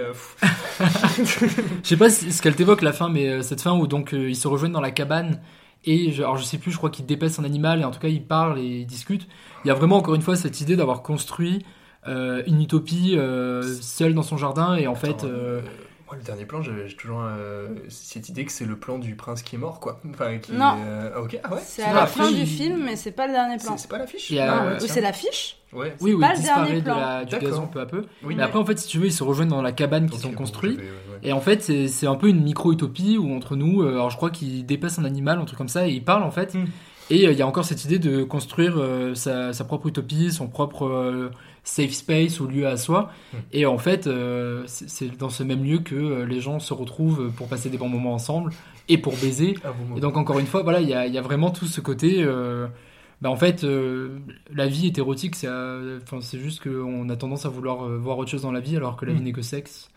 Je 0.79 1.87
sais 1.87 1.97
pas 1.97 2.09
ce 2.09 2.41
qu'elle 2.41 2.55
t'évoque 2.55 2.81
la 2.81 2.93
fin, 2.93 3.09
mais 3.09 3.41
cette 3.43 3.61
fin 3.61 3.73
où 3.77 3.87
donc 3.87 4.11
ils 4.13 4.35
se 4.35 4.47
rejoignent 4.47 4.71
dans 4.73 4.81
la 4.81 4.91
cabane 4.91 5.39
et 5.85 6.11
je, 6.11 6.21
alors 6.21 6.37
je 6.37 6.43
sais 6.43 6.57
plus, 6.57 6.71
je 6.71 6.77
crois 6.77 6.89
qu'ils 6.89 7.05
dépaissent 7.05 7.39
un 7.39 7.43
animal 7.43 7.81
et 7.81 7.83
en 7.83 7.91
tout 7.91 7.99
cas 7.99 8.07
ils 8.07 8.23
parlent 8.23 8.59
et 8.59 8.81
ils 8.81 8.85
discutent. 8.85 9.27
Il 9.63 9.67
y 9.67 9.71
a 9.71 9.73
vraiment 9.73 9.97
encore 9.97 10.15
une 10.15 10.21
fois 10.21 10.35
cette 10.35 10.61
idée 10.61 10.75
d'avoir 10.75 11.01
construit 11.01 11.65
euh, 12.07 12.43
une 12.47 12.61
utopie 12.61 13.15
euh, 13.17 13.61
seule 13.81 14.13
dans 14.13 14.23
son 14.23 14.37
jardin 14.37 14.75
et 14.75 14.87
en 14.87 14.95
fait. 14.95 15.09
Attends, 15.09 15.27
euh, 15.27 15.61
Moi, 16.07 16.15
le 16.17 16.23
dernier 16.23 16.45
plan, 16.45 16.61
j'ai 16.61 16.95
toujours 16.95 17.21
euh, 17.21 17.67
cette 17.89 18.29
idée 18.29 18.45
que 18.45 18.51
c'est 18.53 18.63
le 18.65 18.77
plan 18.77 18.97
du 18.97 19.15
prince 19.15 19.41
qui 19.41 19.55
est 19.55 19.59
mort, 19.59 19.81
quoi. 19.81 19.99
Enfin, 20.09 20.37
qui, 20.37 20.53
Non. 20.53 20.75
euh, 20.79 21.11
ah, 21.13 21.21
ok, 21.21 21.37
ah 21.43 21.53
ouais 21.53 21.59
C'est 21.61 21.83
à 21.83 21.93
la 21.93 22.07
fin 22.07 22.31
du 22.31 22.45
film, 22.45 22.83
mais 22.85 22.95
c'est 22.95 23.11
pas 23.11 23.27
le 23.27 23.33
dernier 23.33 23.57
plan. 23.57 23.75
C'est 23.75 23.89
pas 23.89 23.97
l'affiche 23.97 24.31
Ah, 24.39 24.75
tiens. 24.79 24.87
c'est 24.87 25.01
l'affiche. 25.01 25.57
Ouais. 25.73 25.93
oui, 25.99 26.13
oui, 26.13 26.21
pas 26.21 26.27
il 26.27 26.31
le 26.31 26.37
disparaît 26.37 26.63
dernier 26.67 26.79
de 26.79 26.85
plan. 26.85 26.97
la- 26.97 27.25
du 27.25 27.31
D'accord. 27.31 27.49
gazon 27.49 27.67
peu 27.67 27.81
à 27.81 27.85
peu. 27.85 28.05
Oui, 28.23 28.35
Mais 28.35 28.43
après, 28.43 28.57
en 28.57 28.63
fait, 28.65 28.79
si 28.79 28.87
tu 28.87 28.99
veux, 28.99 29.07
ils 29.07 29.11
se 29.11 29.21
rejoignent 29.23 29.49
dans 29.49 29.61
la 29.61 29.73
cabane 29.73 30.09
qu'ils 30.09 30.25
ont 30.25 30.31
construite. 30.31 30.79
Et 31.23 31.33
en 31.33 31.41
fait, 31.41 31.61
c'est 31.89 32.07
un 32.07 32.15
peu 32.15 32.29
une 32.29 32.41
micro-utopie 32.41 33.17
où 33.17 33.35
entre 33.35 33.57
nous, 33.57 33.81
euh, 33.81 33.89
alors 33.95 34.09
je 34.09 34.15
crois 34.15 34.29
qu'il 34.29 34.65
dépasse 34.65 34.99
un 34.99 35.03
animal, 35.05 35.39
un 35.39 35.45
truc 35.45 35.57
comme 35.57 35.67
ça, 35.67 35.87
et 35.87 35.91
il 35.91 36.03
parle 36.05 36.23
en 36.23 36.31
fait. 36.31 36.53
Mm. 36.53 36.65
Et 37.09 37.25
euh, 37.27 37.31
il 37.31 37.37
y 37.37 37.41
a 37.41 37.47
encore 37.47 37.63
cette 37.65 37.83
idée 37.85 37.99
de 37.99 38.23
construire 38.23 38.75
euh, 38.77 39.13
sa, 39.15 39.51
sa 39.53 39.63
propre 39.65 39.87
utopie, 39.87 40.31
son 40.31 40.47
propre 40.47 40.85
euh, 40.87 41.31
safe 41.67 41.91
space 41.91 42.39
ou 42.39 42.47
lieu 42.47 42.65
à 42.67 42.77
soi. 42.77 43.11
Mm. 43.33 43.37
Et 43.53 43.65
en 43.65 43.77
fait, 43.77 44.07
euh, 44.07 44.63
c'est 44.67 45.15
dans 45.17 45.29
ce 45.29 45.43
même 45.43 45.63
lieu 45.63 45.79
que 45.79 45.95
euh, 45.95 46.25
les 46.25 46.39
gens 46.41 46.59
se 46.59 46.73
retrouvent 46.73 47.31
pour 47.35 47.47
passer 47.47 47.69
des 47.69 47.77
bons 47.77 47.89
moments 47.89 48.13
ensemble 48.13 48.51
et 48.89 48.97
pour 48.97 49.13
baiser. 49.17 49.55
Ah, 49.63 49.73
bon, 49.73 49.97
Et 49.97 49.99
donc 49.99 50.15
encore 50.17 50.39
une 50.39 50.47
fois, 50.47 50.63
voilà, 50.63 50.79
il 50.81 50.87
y 50.89 50.93
a, 50.93 51.05
il 51.07 51.13
y 51.13 51.17
a 51.17 51.21
vraiment 51.21 51.51
tout 51.51 51.65
ce 51.65 51.81
côté. 51.81 52.23
euh, 52.23 52.67
bah, 53.21 53.29
en 53.31 53.35
fait, 53.35 53.63
euh, 53.63 54.19
la 54.53 54.67
vie 54.67 54.85
est 54.87 54.97
érotique. 54.97 55.35
C'est, 55.35 55.47
euh, 55.47 55.99
enfin, 56.03 56.19
c'est 56.21 56.39
juste 56.39 56.61
qu'on 56.63 57.09
a 57.09 57.15
tendance 57.15 57.45
à 57.45 57.49
vouloir 57.49 57.83
euh, 57.85 57.97
voir 57.97 58.17
autre 58.19 58.29
chose 58.31 58.43
dans 58.43 58.51
la 58.51 58.59
vie, 58.59 58.77
alors 58.77 58.95
que 58.95 59.05
la 59.05 59.13
Mm. 59.13 59.15
vie 59.17 59.21
n'est 59.23 59.33
que 59.33 59.41
sexe. 59.41 59.89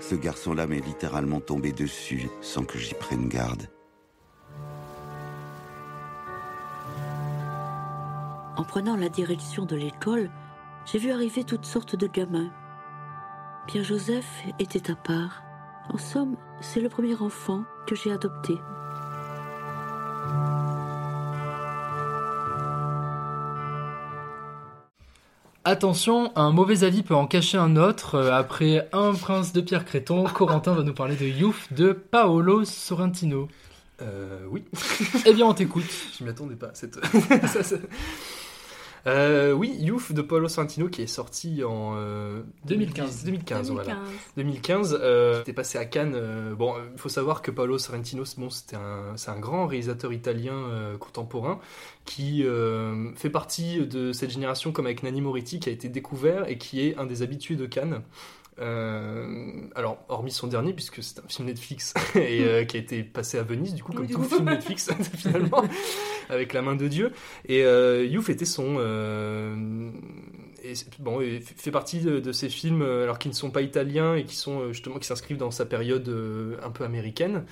Ce 0.00 0.14
garçon-là 0.14 0.66
m'est 0.66 0.84
littéralement 0.86 1.40
tombé 1.40 1.72
dessus 1.72 2.28
sans 2.40 2.64
que 2.64 2.78
j'y 2.78 2.94
prenne 2.94 3.28
garde. 3.28 3.68
En 8.58 8.64
prenant 8.64 8.96
la 8.96 9.08
direction 9.08 9.64
de 9.64 9.76
l'école, 9.76 10.30
j'ai 10.84 10.98
vu 10.98 11.10
arriver 11.12 11.44
toutes 11.44 11.64
sortes 11.64 11.96
de 11.96 12.06
gamins. 12.06 12.50
Pierre-Joseph 13.66 14.44
était 14.58 14.90
à 14.90 14.96
part. 14.96 15.42
En 15.90 15.96
somme, 15.98 16.36
c'est 16.60 16.80
le 16.80 16.88
premier 16.88 17.14
enfant 17.16 17.64
que 17.86 17.94
j'ai 17.94 18.12
adopté. 18.12 18.58
Attention, 25.64 26.32
un 26.36 26.50
mauvais 26.50 26.82
avis 26.84 27.02
peut 27.02 27.14
en 27.14 27.26
cacher 27.26 27.58
un 27.58 27.76
autre. 27.76 28.14
Euh, 28.14 28.32
Après 28.32 28.88
Un 28.92 29.12
prince 29.14 29.52
de 29.52 29.60
Pierre 29.60 29.84
Créton, 29.84 30.24
Corentin 30.34 30.72
va 30.74 30.82
nous 30.82 30.94
parler 30.94 31.16
de 31.16 31.26
Youth 31.26 31.72
de 31.72 31.92
Paolo 31.92 32.64
Sorrentino. 32.64 33.48
Euh, 34.00 34.40
oui. 34.50 34.64
Eh 35.26 35.34
bien, 35.34 35.46
on 35.46 35.54
t'écoute. 35.54 35.84
Je 36.18 36.24
m'y 36.24 36.30
attendais 36.30 36.54
pas 36.54 36.70
cette. 36.72 36.98
ça, 37.46 37.62
ça- 37.62 37.76
Euh, 39.08 39.52
oui, 39.52 39.74
Youth 39.80 40.12
de 40.12 40.20
Paolo 40.22 40.48
Sorrentino 40.48 40.88
qui 40.88 41.02
est 41.02 41.06
sorti 41.06 41.64
en 41.64 41.94
euh, 41.96 42.42
2015. 42.66 43.24
2015, 43.24 43.70
voilà. 43.70 43.96
2015, 44.36 44.98
euh, 45.00 45.38
c'était 45.38 45.54
passé 45.54 45.78
à 45.78 45.86
Cannes. 45.86 46.12
euh, 46.14 46.54
bon, 46.54 46.74
il 46.92 46.98
faut 46.98 47.08
savoir 47.08 47.40
que 47.40 47.50
Paolo 47.50 47.78
Sorrentino, 47.78 48.24
c'est 48.24 48.38
bon, 48.38 48.50
c'était 48.50 48.76
un, 48.76 49.16
c'est 49.16 49.30
un 49.30 49.38
grand 49.38 49.66
réalisateur 49.66 50.12
italien 50.12 50.52
euh, 50.52 50.98
contemporain 50.98 51.58
qui 52.04 52.44
euh, 52.44 53.10
fait 53.16 53.30
partie 53.30 53.86
de 53.86 54.12
cette 54.12 54.30
génération 54.30 54.72
comme 54.72 54.86
avec 54.86 55.02
Nanni 55.02 55.20
Moretti 55.22 55.58
qui 55.58 55.68
a 55.70 55.72
été 55.72 55.88
découvert 55.88 56.48
et 56.48 56.58
qui 56.58 56.80
est 56.86 56.96
un 56.98 57.06
des 57.06 57.22
habitués 57.22 57.56
de 57.56 57.66
Cannes. 57.66 58.02
Euh, 58.60 59.68
alors, 59.74 60.04
hormis 60.08 60.30
son 60.32 60.46
dernier, 60.46 60.72
puisque 60.72 61.02
c'est 61.02 61.18
un 61.20 61.28
film 61.28 61.46
Netflix 61.48 61.94
et 62.16 62.42
euh, 62.44 62.64
qui 62.64 62.76
a 62.76 62.80
été 62.80 63.02
passé 63.02 63.38
à 63.38 63.42
Venise, 63.42 63.74
du 63.74 63.82
coup, 63.82 63.92
comme 63.92 64.06
Oui, 64.06 64.12
tout 64.12 64.22
film 64.24 64.44
Netflix, 64.46 64.90
finalement, 65.16 65.62
avec 66.28 66.52
la 66.52 66.62
main 66.62 66.74
de 66.76 66.88
Dieu. 66.88 67.12
Et 67.46 67.64
euh, 67.64 68.04
Youf 68.04 68.28
était 68.30 68.44
son. 68.44 68.76
euh, 68.78 69.90
et 70.64 70.72
bon, 70.98 71.20
f- 71.20 71.40
fait 71.40 71.70
partie 71.70 72.00
de, 72.00 72.18
de 72.20 72.32
ces 72.32 72.48
films, 72.48 72.82
alors 72.82 73.18
qui 73.18 73.28
ne 73.28 73.34
sont 73.34 73.50
pas 73.50 73.62
italiens 73.62 74.14
et 74.16 74.24
qui 74.24 74.36
sont 74.36 74.72
justement 74.72 74.98
qui 74.98 75.06
s'inscrivent 75.06 75.36
dans 75.38 75.50
sa 75.52 75.64
période 75.64 76.08
un 76.62 76.70
peu 76.70 76.84
américaine. 76.84 77.44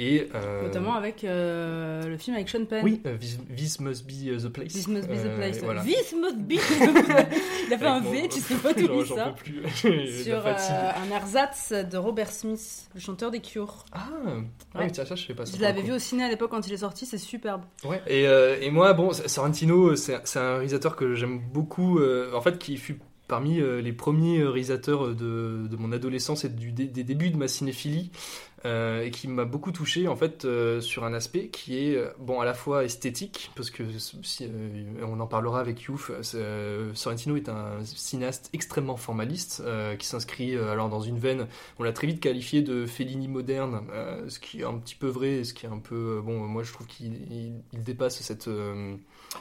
Et, 0.00 0.28
euh, 0.32 0.62
Notamment 0.62 0.94
avec 0.94 1.24
euh, 1.24 2.06
le 2.06 2.16
film 2.18 2.36
avec 2.36 2.48
Sean 2.48 2.64
Penn. 2.66 2.84
Oui, 2.84 3.00
euh, 3.04 3.16
This, 3.18 3.36
This 3.56 3.80
Must 3.80 4.06
Be 4.06 4.40
the 4.40 4.48
Place. 4.48 4.72
This 4.72 4.86
must 4.86 5.08
be 5.08 5.14
the 5.16 5.34
place. 5.36 5.58
voilà. 5.60 5.82
This 5.82 6.14
must 6.14 6.36
be. 6.38 6.52
Il 7.66 7.74
a 7.74 7.78
fait 7.78 7.84
un 7.86 8.00
V, 8.00 8.28
tu 8.28 8.38
sais 8.38 8.54
pas 8.54 8.72
plus. 9.34 9.62
J'ai 9.82 9.90
de 9.90 10.06
Sur 10.22 10.46
un 10.46 11.10
ersatz 11.10 11.72
de 11.72 11.96
Robert 11.96 12.30
Smith, 12.30 12.88
le 12.94 13.00
chanteur 13.00 13.32
des 13.32 13.40
Cure. 13.40 13.84
Ah, 13.92 14.06
Ouais. 14.76 14.84
oui, 14.84 14.92
tiens, 14.92 15.04
ça, 15.04 15.16
je 15.16 15.26
sais 15.26 15.34
pas. 15.34 15.44
ça 15.44 15.56
Je 15.56 15.62
l'avais 15.62 15.82
vu 15.82 15.92
au 15.92 15.98
ciné 15.98 16.22
à 16.22 16.28
l'époque 16.28 16.50
quand 16.52 16.64
il 16.64 16.72
est 16.72 16.76
sorti, 16.78 17.04
c'est 17.04 17.18
superbe. 17.18 17.62
Ouais. 17.84 18.00
Et, 18.06 18.22
et 18.64 18.70
moi, 18.70 18.92
bon, 18.92 19.12
Sorrentino, 19.12 19.96
c'est 19.96 20.20
c'est 20.24 20.38
un 20.38 20.54
réalisateur 20.54 20.94
que 20.94 21.14
j'aime 21.14 21.40
beaucoup, 21.52 21.98
en 22.32 22.40
fait, 22.40 22.56
qui 22.58 22.76
fut 22.76 23.00
parmi 23.28 23.60
euh, 23.60 23.80
les 23.80 23.92
premiers 23.92 24.40
euh, 24.40 24.50
réalisateurs 24.50 25.08
de, 25.08 25.68
de 25.70 25.76
mon 25.76 25.92
adolescence 25.92 26.44
et 26.44 26.48
des, 26.48 26.86
débuts 27.04 27.30
de 27.30 27.36
ma 27.36 27.46
cinéphilie, 27.46 28.10
euh, 28.64 29.04
et 29.04 29.10
qui 29.10 29.28
m'a 29.28 29.44
beaucoup 29.44 29.70
touché, 29.70 30.08
en 30.08 30.16
fait, 30.16 30.44
euh, 30.44 30.80
sur 30.80 31.04
un 31.04 31.14
aspect 31.14 31.48
qui 31.48 31.78
est, 31.78 31.96
euh, 31.96 32.08
bon, 32.18 32.40
à 32.40 32.44
la 32.44 32.54
fois 32.54 32.84
esthétique, 32.84 33.52
parce 33.54 33.70
que 33.70 33.84
euh, 33.84 35.04
on 35.06 35.20
en 35.20 35.26
parlera 35.26 35.60
avec 35.60 35.82
Youf, 35.82 36.10
euh, 36.34 36.90
Sorrentino 36.94 37.36
est 37.36 37.48
un 37.48 37.84
cinéaste 37.84 38.50
extrêmement 38.52 38.96
formaliste, 38.96 39.62
euh, 39.64 39.94
qui 39.94 40.06
s'inscrit 40.06 40.56
euh, 40.56 40.72
alors 40.72 40.88
dans 40.88 41.02
une 41.02 41.18
veine, 41.18 41.46
on 41.78 41.84
l'a 41.84 41.92
très 41.92 42.08
vite 42.08 42.18
qualifié 42.20 42.62
de 42.62 42.86
Fellini 42.86 43.28
moderne, 43.28 43.86
euh, 43.92 44.28
ce 44.28 44.40
qui 44.40 44.62
est 44.62 44.64
un 44.64 44.78
petit 44.78 44.96
peu 44.96 45.06
vrai, 45.06 45.44
ce 45.44 45.54
qui 45.54 45.66
est 45.66 45.70
un 45.70 45.78
peu, 45.78 46.18
euh, 46.18 46.22
bon, 46.22 46.40
moi 46.40 46.64
je 46.64 46.72
trouve 46.72 46.86
qu'il 46.86 47.14
il, 47.30 47.52
il 47.72 47.84
dépasse 47.84 48.20
cette, 48.22 48.48
euh, 48.48 48.96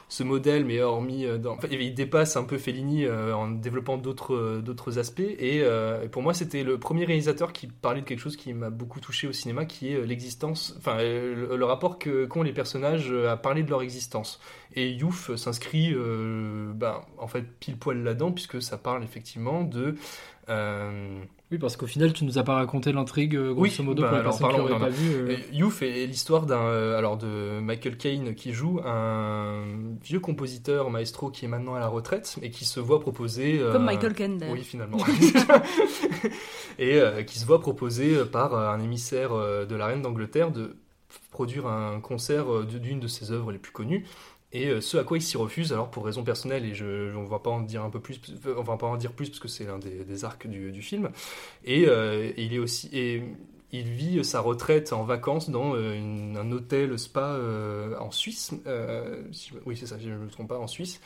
ce 0.10 0.24
modèle, 0.24 0.66
mais 0.66 0.82
hormis, 0.82 1.26
euh, 1.26 1.38
dans, 1.38 1.58
il 1.70 1.94
dépasse 1.94 2.38
un 2.38 2.44
peu 2.44 2.58
Fellini 2.58 3.06
euh, 3.06 3.36
en 3.36 3.50
développant 3.50 3.98
d'autres 3.98 4.36
euh, 4.36 4.62
d'autres 4.62 5.00
aspects. 5.00 5.20
Et, 5.20 5.64
pour 6.12 6.22
moi, 6.22 6.34
c'était 6.34 6.64
le 6.64 6.78
premier 6.78 7.06
réalisateur 7.06 7.52
qui 7.52 7.68
parlait 7.68 8.02
de 8.02 8.06
quelque 8.06 8.20
chose 8.20 8.38
qui 8.38 8.54
m'a 8.54 8.70
beaucoup 8.70 9.00
touché 9.00 9.28
au 9.28 9.34
cinéma, 9.34 9.66
qui 9.66 9.92
est 9.92 10.06
l'existence, 10.06 10.76
enfin 10.78 10.98
le, 10.98 11.66
rapport 11.66 12.00
qu'ont 12.00 12.44
les 12.44 12.54
personnages 12.54 13.12
à 13.12 13.36
parler 13.36 13.64
de 13.64 13.70
leur 13.70 13.82
existence. 13.82 14.40
Et 14.76 14.92
Youf 14.92 15.36
s'inscrit, 15.36 15.94
ben, 15.94 17.02
en 17.18 17.28
fait, 17.28 17.44
pile 17.60 17.78
poil 17.78 18.04
là-dedans, 18.04 18.32
puisque 18.32 18.62
ça 18.62 18.78
parle 18.78 19.04
effectivement 19.04 19.64
de 19.64 19.96
euh, 20.50 21.20
Oui, 21.52 21.58
parce 21.58 21.76
qu'au 21.78 21.88
final, 21.88 22.14
tu 22.14 22.24
nous 22.26 22.38
as 22.38 22.44
pas 22.44 22.56
raconté 22.56 22.92
l'intrigue, 22.92 23.36
euh, 23.36 23.54
grosso 23.54 23.84
modo, 23.84 24.02
bah, 24.02 24.08
pour 24.10 24.18
les 24.18 24.22
alors, 24.22 24.40
parlons, 24.40 24.70
non, 24.70 24.80
pas 24.80 24.90
vu. 24.90 25.12
euh. 25.12 25.36
Youth 25.54 25.82
est 25.82 26.06
l'histoire 26.08 26.46
d'un 26.46 26.62
euh, 26.62 26.98
alors 26.98 27.18
de 27.18 27.60
Michael 27.60 27.98
Caine 27.98 28.36
qui 28.36 28.54
joue 28.54 28.80
un 28.86 29.64
vieux 30.04 30.20
compositeur 30.20 30.90
maestro 30.90 31.30
qui 31.30 31.46
est 31.46 31.48
maintenant 31.48 31.76
à 31.76 31.80
la 31.80 31.88
retraite 31.88 32.38
et 32.42 32.50
qui 32.52 32.66
se 32.66 32.80
voit 32.80 33.00
proposer 33.00 33.60
euh, 33.60 33.72
Comme 33.72 33.86
Michael 33.86 34.14
Caine, 34.14 34.38
d'ailleurs. 34.38 34.56
oui 34.56 34.64
finalement 34.64 34.98
et 36.80 37.00
euh, 37.00 37.24
qui 37.24 37.40
se 37.40 37.46
voit 37.46 37.60
proposer 37.60 38.26
par 38.26 38.56
un 38.56 38.80
émissaire 38.80 39.32
de 39.66 39.76
la 39.76 39.86
reine 39.88 40.02
d'Angleterre 40.02 40.52
de 40.52 40.76
produire 41.32 41.68
un 41.68 42.00
concert 42.00 42.64
d'une 42.66 43.00
de 43.00 43.08
ses 43.08 43.32
œuvres 43.32 43.52
les 43.52 43.60
plus 43.60 43.72
connues 43.72 44.06
et 44.54 44.68
euh, 44.68 44.82
ce 44.82 44.98
à 44.98 45.04
quoi 45.04 45.18
il 45.18 45.22
s'y 45.22 45.36
refuse, 45.38 45.74
alors 45.74 45.92
pour 45.92 46.06
raison 46.06 46.24
personnelle, 46.24 46.66
et 46.66 46.74
je, 46.74 47.14
on 47.16 47.26
va 47.26 47.40
pas 47.40 47.50
en 47.50 47.62
dire 47.62 47.84
un 47.84 47.90
peu 47.90 48.00
plus, 48.00 48.22
on 48.46 48.64
pas 48.64 48.88
en 48.88 48.98
dire 48.98 49.12
plus 49.12 49.30
parce 49.30 49.40
que 49.40 49.48
c'est 49.48 49.66
l'un 49.66 49.78
des, 49.80 50.26
arcs 50.26 50.48
du, 50.48 50.72
du 50.72 50.82
film. 50.82 51.10
Et, 51.66 51.86
euh, 51.88 52.32
il 52.38 52.54
est 52.54 52.60
aussi, 52.60 52.90
il 53.74 53.90
vit 53.90 54.24
sa 54.24 54.40
retraite 54.40 54.94
en 54.94 55.04
vacances 55.04 55.50
dans 55.50 55.76
euh, 55.76 56.00
un 56.38 56.52
hôtel 56.52 56.98
spa 56.98 57.34
euh, 57.34 57.98
en 58.00 58.12
Suisse. 58.12 58.54
euh, 58.66 59.24
oui, 59.66 59.76
c'est 59.76 59.88
ça, 59.88 59.98
si 60.00 60.06
je 60.06 60.12
ne 60.12 60.18
me 60.18 60.30
trompe 60.30 60.48
pas, 60.48 60.58
en 60.58 60.68
Suisse. 60.68 61.02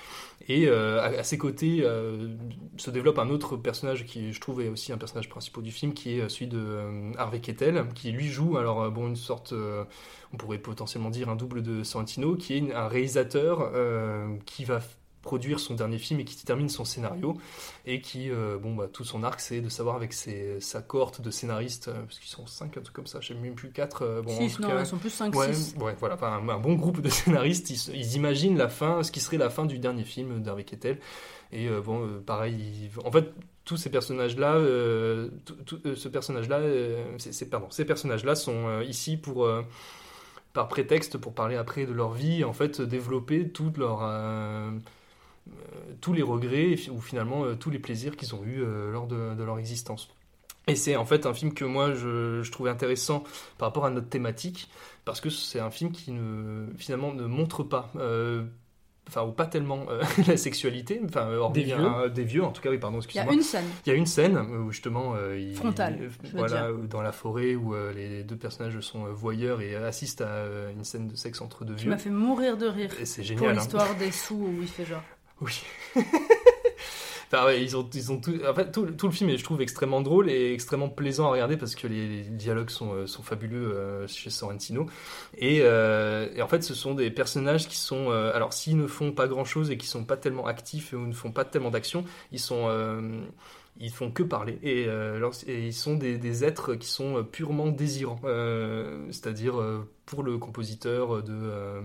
Et 0.47 0.69
à, 0.69 1.24
ses 1.24 1.38
côtés 1.38 1.84
se 2.78 2.89
développe 2.89 3.19
un 3.19 3.30
autre 3.30 3.58
personnage 3.58 4.06
qui, 4.06 4.34
je 4.34 4.41
trouve, 4.41 4.62
est 4.62 4.69
aussi 4.69 4.91
un 4.91 4.97
personnage 4.97 5.30
principal 5.30 5.63
du 5.63 5.71
film, 5.71 5.93
qui 5.93 6.19
est 6.19 6.30
celui 6.30 6.47
de 6.47 6.80
Harvey 7.17 7.39
Keitel, 7.39 7.86
qui 7.95 8.12
lui 8.12 8.28
joue, 8.28 8.58
alors 8.58 8.89
bon, 8.91 9.08
une 9.08 9.15
sorte, 9.15 9.54
on 10.34 10.38
pourrait 10.38 10.58
potentiellement 10.58 11.10
dire 11.10 11.30
un 11.30 11.36
double 11.36 11.62
de 11.62 11.84
Santino, 11.84 12.36
qui 12.36 12.58
est 12.58 12.74
un 12.74 12.88
réalisateur 12.88 13.71
qui 14.45 14.65
va 14.65 14.82
produire 15.22 15.60
son 15.60 15.76
dernier 15.76 15.98
film 16.00 16.20
et 16.20 16.26
qui 16.26 16.36
termine 16.44 16.70
son 16.70 16.84
scénario 16.86 17.38
et 17.86 18.02
qui 18.02 18.30
euh, 18.32 18.58
bon 18.58 18.76
bah 18.76 18.88
tout 18.92 19.04
son 19.04 19.24
arc 19.24 19.40
c'est 19.40 19.62
de 19.62 19.70
savoir 19.70 19.96
avec 19.96 20.14
ses, 20.14 20.60
sa 20.60 20.82
cohorte 20.82 21.22
de 21.22 21.30
scénaristes 21.32 21.90
euh, 21.90 22.02
parce 22.04 22.20
qu'ils 22.20 22.30
sont 22.30 22.48
cinq 22.48 22.78
un 22.78 22.82
truc 22.82 22.96
comme 22.96 23.08
ça 23.08 23.20
je 23.22 23.30
sais 23.30 23.34
même 23.36 23.54
plus 23.54 23.72
quatre 23.72 24.02
euh, 24.04 24.22
bon 24.22 24.36
en 24.36 24.48
Six, 24.48 24.56
tout 24.56 24.62
non, 24.64 24.70
cas, 24.70 24.80
ils 24.80 24.86
sont 24.86 24.98
plus 24.98 25.10
cinq, 25.12 25.36
ouais, 25.36 25.54
six. 25.54 25.76
ouais 25.80 25.96
voilà 26.00 26.18
un, 26.22 26.50
un 26.50 26.60
bon 26.60 26.74
groupe 26.74 27.02
de 27.02 27.10
scénaristes 27.10 27.70
ils, 27.70 28.16
imaginent 28.16 28.58
la 28.58 28.68
fin 28.70 29.04
ce 29.04 29.12
qui 29.12 29.20
serait 29.20 29.38
la 29.38 29.50
fin 29.50 29.66
du 29.66 29.78
dernier 29.80 30.04
film 30.04 30.42
d'Harvey 30.42 30.64
Keitel 30.64 31.00
et 31.52 31.70
bon 31.70 32.22
pareil 32.26 32.56
ils- 32.96 33.00
en 33.06 33.12
fait 33.12 33.32
tous 33.66 33.78
ces 33.78 33.90
personnages 33.92 34.38
là 34.38 34.56
ce 34.58 36.08
personnage 36.08 36.50
là 36.50 36.62
c'est 37.18 37.50
pardon 37.50 37.68
ces 37.70 37.86
personnages 37.86 38.24
là 38.26 38.36
sont 38.36 38.82
ici 38.82 39.18
pour 39.18 39.48
par 40.54 40.68
prétexte 40.68 41.18
pour 41.18 41.34
parler 41.34 41.56
après 41.56 41.86
de 41.86 41.94
leur 41.94 42.12
vie, 42.12 42.44
en 42.44 42.52
fait, 42.52 42.82
développer 42.82 43.48
toute 43.48 43.78
leur, 43.78 44.02
tous 46.01 46.13
les 46.13 46.21
regrets 46.21 46.75
ou 46.91 46.99
finalement 47.01 47.43
euh, 47.45 47.56
tous 47.56 47.69
les 47.69 47.80
plaisirs 47.80 48.15
qu'ils 48.15 48.34
ont 48.36 48.43
eus 48.43 48.62
euh, 48.63 48.91
lors 48.91 49.08
de, 49.08 49.36
de 49.36 49.43
leur 49.43 49.60
existence. 49.60 50.10
Et 50.67 50.75
c'est 50.75 50.95
en 50.95 51.06
fait 51.06 51.25
un 51.25 51.34
film 51.34 51.54
que 51.54 51.65
moi 51.65 51.93
je, 51.93 52.41
je 52.43 52.51
trouvais 52.51 52.69
intéressant 52.69 53.23
par 53.58 53.69
rapport 53.69 53.86
à 53.86 53.89
notre 53.89 54.10
thématique, 54.10 54.69
parce 55.06 55.19
que 55.19 55.30
c'est 55.30 55.60
un 55.60 55.71
film 55.71 55.91
qui 55.91 56.12
ne, 56.12 56.67
finalement 56.77 57.13
ne 57.13 57.25
montre 57.25 57.63
pas, 57.63 57.91
euh, 57.95 58.43
enfin 59.10 59.23
ou 59.23 59.32
pas 59.32 59.47
tellement 59.47 59.86
euh, 59.89 60.04
la 60.27 60.38
sexualité, 60.38 61.01
enfin 61.04 61.21
euh, 61.27 61.38
hormis 61.39 61.56
Des 61.56 61.63
vieux. 61.63 61.75
un- 61.80 62.08
des 62.10 62.23
vieux 62.23 62.43
en 62.43 62.51
tout 62.51 62.62
cas, 62.62 62.69
oui 62.69 62.77
pardon, 62.77 62.97
Il 62.99 63.01
y 63.01 63.06
excusez-moi. 63.06 63.32
a 63.32 63.36
une 63.36 63.41
scène. 63.41 63.65
Il 63.88 63.89
y 63.89 63.91
a 63.91 63.95
une 63.95 64.06
scène 64.06 64.38
où 64.38 64.71
justement 64.71 65.15
euh, 65.15 65.38
il, 65.39 65.56
Frontale, 65.56 65.97
il- 65.99 66.10
je 66.27 66.32
veux 66.34 66.38
voilà, 66.38 66.69
dans 66.88 67.01
la 67.01 67.12
forêt 67.12 67.56
où 67.56 67.73
euh, 67.73 67.91
les 67.91 68.23
deux 68.23 68.38
personnages 68.38 68.80
sont 68.82 69.08
euh, 69.08 69.10
voyeurs 69.10 69.62
et 69.62 69.75
assistent 69.75 70.21
à 70.21 70.27
euh, 70.27 70.71
une 70.71 70.84
scène 70.84 71.08
de 71.08 71.15
sexe 71.15 71.41
entre 71.41 71.65
deux 71.65 71.73
Tu 71.75 71.82
vieux. 71.84 71.89
m'as 71.89 71.97
fait 71.97 72.12
mourir 72.12 72.56
de 72.56 72.67
rire. 72.67 72.91
Et 73.01 73.06
c'est 73.06 73.23
Pour 73.23 73.27
génial. 73.30 73.49
hein. 73.49 73.60
l'histoire 73.62 73.95
des 73.95 74.12
sous 74.12 74.36
où 74.36 74.56
il 74.62 74.67
fait 74.67 74.86
genre. 74.86 75.01
Oui. 75.41 75.62
Enfin, 77.34 77.45
ouais, 77.45 77.63
ils 77.63 77.77
ont, 77.77 77.89
ils 77.93 78.12
ont 78.12 78.19
tout, 78.19 78.34
en 78.45 78.54
fait, 78.54 78.71
tout, 78.71 78.86
le 78.86 79.12
film 79.12 79.30
est, 79.30 79.38
je 79.38 79.43
trouve, 79.43 79.62
extrêmement 79.62 80.01
drôle 80.01 80.30
et 80.30 80.54
extrêmement 80.54 80.89
plaisant 80.89 81.27
à 81.27 81.32
regarder 81.32 81.56
parce 81.56 81.75
que 81.75 81.88
les, 81.88 82.23
dialogues 82.23 82.69
sont, 82.69 82.93
euh, 82.93 83.06
fabuleux 83.23 83.73
euh, 83.73 84.06
chez 84.08 84.30
Sorrentino. 84.30 84.88
Et, 85.38 85.60
euh, 85.62 86.27
et 86.36 86.41
en 86.41 86.49
fait, 86.49 86.62
ce 86.62 86.73
sont 86.73 86.93
des 86.93 87.10
personnages 87.10 87.69
qui 87.69 87.77
sont, 87.77 88.10
alors 88.12 88.51
s'ils 88.51 88.75
ne 88.75 88.86
font 88.86 89.13
pas 89.13 89.27
grand 89.27 89.45
chose 89.45 89.71
et 89.71 89.77
qui 89.77 89.88
sont 89.88 90.04
pas 90.04 90.17
tellement 90.17 90.45
actifs 90.45 90.91
ou 90.91 90.97
ne 90.97 91.13
font 91.13 91.32
pas 91.32 91.45
tellement 91.45 91.69
d'action, 91.69 92.04
ils 92.34 92.39
sont, 92.39 92.69
ils 93.80 93.91
font 93.91 94.12
que 94.12 94.23
parler 94.23 94.60
et, 94.62 94.88
ils 95.47 95.73
sont 95.73 95.95
des, 95.95 96.43
êtres 96.43 96.75
qui 96.75 96.88
sont 96.88 97.23
purement 97.23 97.67
désirants, 97.67 98.19
c'est-à-dire 99.10 99.56
pour 100.06 100.23
le 100.23 100.38
compositeur 100.38 101.23
de 101.23 101.82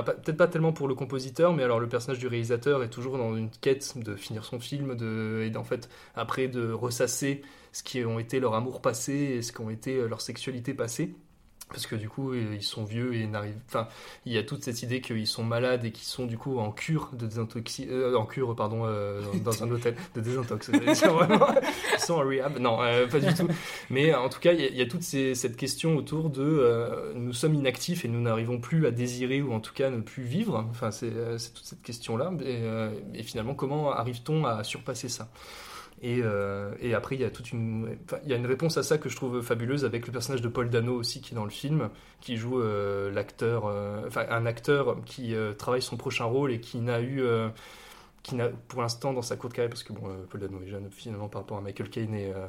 Peut-être 0.00 0.36
pas 0.38 0.48
tellement 0.48 0.72
pour 0.72 0.88
le 0.88 0.94
compositeur, 0.94 1.52
mais 1.52 1.62
alors 1.62 1.78
le 1.78 1.88
personnage 1.88 2.18
du 2.18 2.26
réalisateur 2.26 2.82
est 2.82 2.88
toujours 2.88 3.18
dans 3.18 3.36
une 3.36 3.50
quête 3.50 3.92
de 3.98 4.16
finir 4.16 4.44
son 4.44 4.58
film, 4.58 4.96
de, 4.96 5.42
et 5.44 5.50
d'en 5.50 5.64
fait, 5.64 5.90
après 6.14 6.48
de 6.48 6.72
ressasser 6.72 7.42
ce 7.72 7.82
qui 7.82 8.02
ont 8.04 8.18
été 8.18 8.40
leur 8.40 8.54
amour 8.54 8.80
passé 8.80 9.12
et 9.12 9.42
ce 9.42 9.52
qui 9.52 9.60
ont 9.60 9.70
été 9.70 9.96
euh, 9.96 10.08
leur 10.08 10.22
sexualité 10.22 10.72
passée. 10.72 11.14
Parce 11.72 11.86
que 11.86 11.96
du 11.96 12.08
coup, 12.08 12.32
euh, 12.32 12.54
ils 12.54 12.62
sont 12.62 12.84
vieux 12.84 13.14
et 13.14 13.26
n'arrivent. 13.26 13.56
Enfin, 13.66 13.88
il 14.26 14.32
y 14.32 14.38
a 14.38 14.42
toute 14.42 14.62
cette 14.62 14.82
idée 14.82 15.00
qu'ils 15.00 15.26
sont 15.26 15.42
malades 15.42 15.84
et 15.84 15.90
qu'ils 15.90 16.06
sont 16.06 16.26
du 16.26 16.36
coup 16.36 16.58
en 16.58 16.70
cure 16.70 17.10
de 17.14 17.26
désintoxi... 17.26 17.86
euh, 17.90 18.14
en 18.16 18.26
cure, 18.26 18.54
pardon, 18.54 18.82
euh, 18.84 19.22
dans, 19.44 19.62
un 19.64 19.70
hôtel 19.72 19.96
de 20.14 20.20
désintox. 20.20 20.68
vraiment. 20.70 21.46
Ils 21.94 21.98
sont 22.00 22.14
en 22.14 22.18
rehab. 22.28 22.58
Non, 22.58 22.82
euh, 22.82 23.06
pas 23.06 23.20
du 23.20 23.32
tout. 23.34 23.48
Mais 23.90 24.14
en 24.14 24.28
tout 24.28 24.38
cas, 24.40 24.52
il 24.52 24.60
y 24.60 24.64
a, 24.64 24.68
il 24.68 24.76
y 24.76 24.82
a 24.82 24.86
toute 24.86 25.02
ces- 25.02 25.34
cette 25.34 25.56
question 25.56 25.96
autour 25.96 26.30
de 26.30 27.12
nous 27.14 27.32
sommes 27.32 27.54
inactifs 27.54 28.04
et 28.04 28.08
nous 28.08 28.20
n'arrivons 28.20 28.60
plus 28.60 28.86
à 28.86 28.90
désirer 28.90 29.40
ou 29.42 29.52
en 29.52 29.60
tout 29.60 29.72
cas 29.72 29.90
ne 29.90 30.00
plus 30.00 30.22
vivre. 30.22 30.66
Enfin, 30.70 30.90
c'est 30.90 31.10
toute 31.54 31.64
cette 31.64 31.82
question-là. 31.82 32.32
Et, 32.40 32.60
euh, 32.62 32.90
et 33.14 33.22
finalement, 33.22 33.54
comment 33.54 33.92
arrive-t-on 33.92 34.44
à 34.44 34.62
surpasser 34.64 35.08
ça? 35.08 35.28
Et, 36.02 36.20
euh, 36.20 36.74
et 36.80 36.94
après, 36.94 37.14
il 37.14 37.20
y 37.20 37.24
a 37.24 37.30
toute 37.30 37.52
une, 37.52 37.96
il 38.24 38.30
y 38.30 38.34
a 38.34 38.36
une 38.36 38.46
réponse 38.46 38.76
à 38.76 38.82
ça 38.82 38.98
que 38.98 39.08
je 39.08 39.14
trouve 39.14 39.40
fabuleuse 39.40 39.84
avec 39.84 40.08
le 40.08 40.12
personnage 40.12 40.42
de 40.42 40.48
Paul 40.48 40.68
Dano 40.68 40.94
aussi 40.94 41.20
qui 41.20 41.32
est 41.32 41.36
dans 41.36 41.44
le 41.44 41.50
film, 41.50 41.90
qui 42.20 42.36
joue 42.36 42.60
euh, 42.60 43.12
l'acteur, 43.12 43.66
euh, 43.66 44.08
un 44.16 44.44
acteur 44.44 44.96
qui 45.06 45.34
travaille 45.58 45.80
son 45.80 45.96
prochain 45.96 46.24
rôle 46.24 46.50
et 46.52 46.60
qui 46.60 46.78
n'a 46.78 47.00
eu, 47.00 47.22
qui 48.22 48.36
n'a 48.36 48.48
pour 48.48 48.82
l'instant 48.82 49.12
dans 49.12 49.22
sa 49.22 49.36
courte 49.36 49.52
carrière, 49.52 49.70
parce 49.70 49.82
que 49.82 49.92
bon, 49.92 50.08
euh, 50.08 50.24
Paul 50.28 50.40
Dano 50.40 50.62
est 50.62 50.68
jeune 50.68 50.88
finalement 50.90 51.28
par 51.28 51.42
rapport 51.42 51.58
à 51.58 51.60
Michael 51.60 51.90
Caine 51.90 52.14
et, 52.14 52.32
euh, 52.32 52.46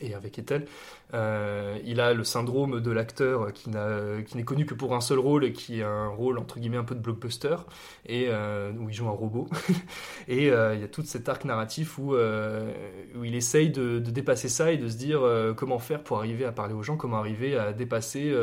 et 0.00 0.14
avec 0.14 0.38
Ethel, 0.38 0.66
euh, 1.14 1.78
il 1.84 2.00
a 2.00 2.12
le 2.12 2.22
syndrome 2.22 2.80
de 2.80 2.90
l'acteur 2.90 3.52
qui 3.52 3.70
n'est 3.70 4.44
connu 4.44 4.66
que 4.66 4.74
pour 4.74 4.94
un 4.94 5.00
seul 5.00 5.18
rôle 5.18 5.44
et 5.44 5.52
qui 5.52 5.80
est 5.80 5.84
un 5.84 6.08
rôle 6.08 6.38
entre 6.38 6.60
guillemets 6.60 6.76
un 6.76 6.84
peu 6.84 6.94
de 6.94 7.00
blockbuster 7.00 7.56
et 8.04 8.28
où 8.30 8.90
il 8.90 8.94
joue 8.94 9.08
un 9.08 9.12
robot. 9.12 9.48
et 10.28 10.48
il 10.48 10.80
y 10.80 10.84
a 10.84 10.88
tout 10.88 11.02
cet 11.02 11.30
arc 11.30 11.46
narratif 11.46 11.96
où, 11.96 12.14
où 12.14 13.24
il 13.24 13.34
essaye 13.34 13.70
de, 13.70 13.98
dépasser 13.98 14.50
ça 14.50 14.70
et 14.70 14.76
de 14.76 14.86
se 14.86 14.98
dire 14.98 15.22
comment 15.56 15.78
faire 15.78 16.04
pour 16.04 16.18
arriver 16.18 16.44
à 16.44 16.52
parler 16.52 16.74
aux 16.74 16.82
gens, 16.82 16.98
comment 16.98 17.16
arriver 17.16 17.56
à 17.56 17.72
dépasser 17.72 18.34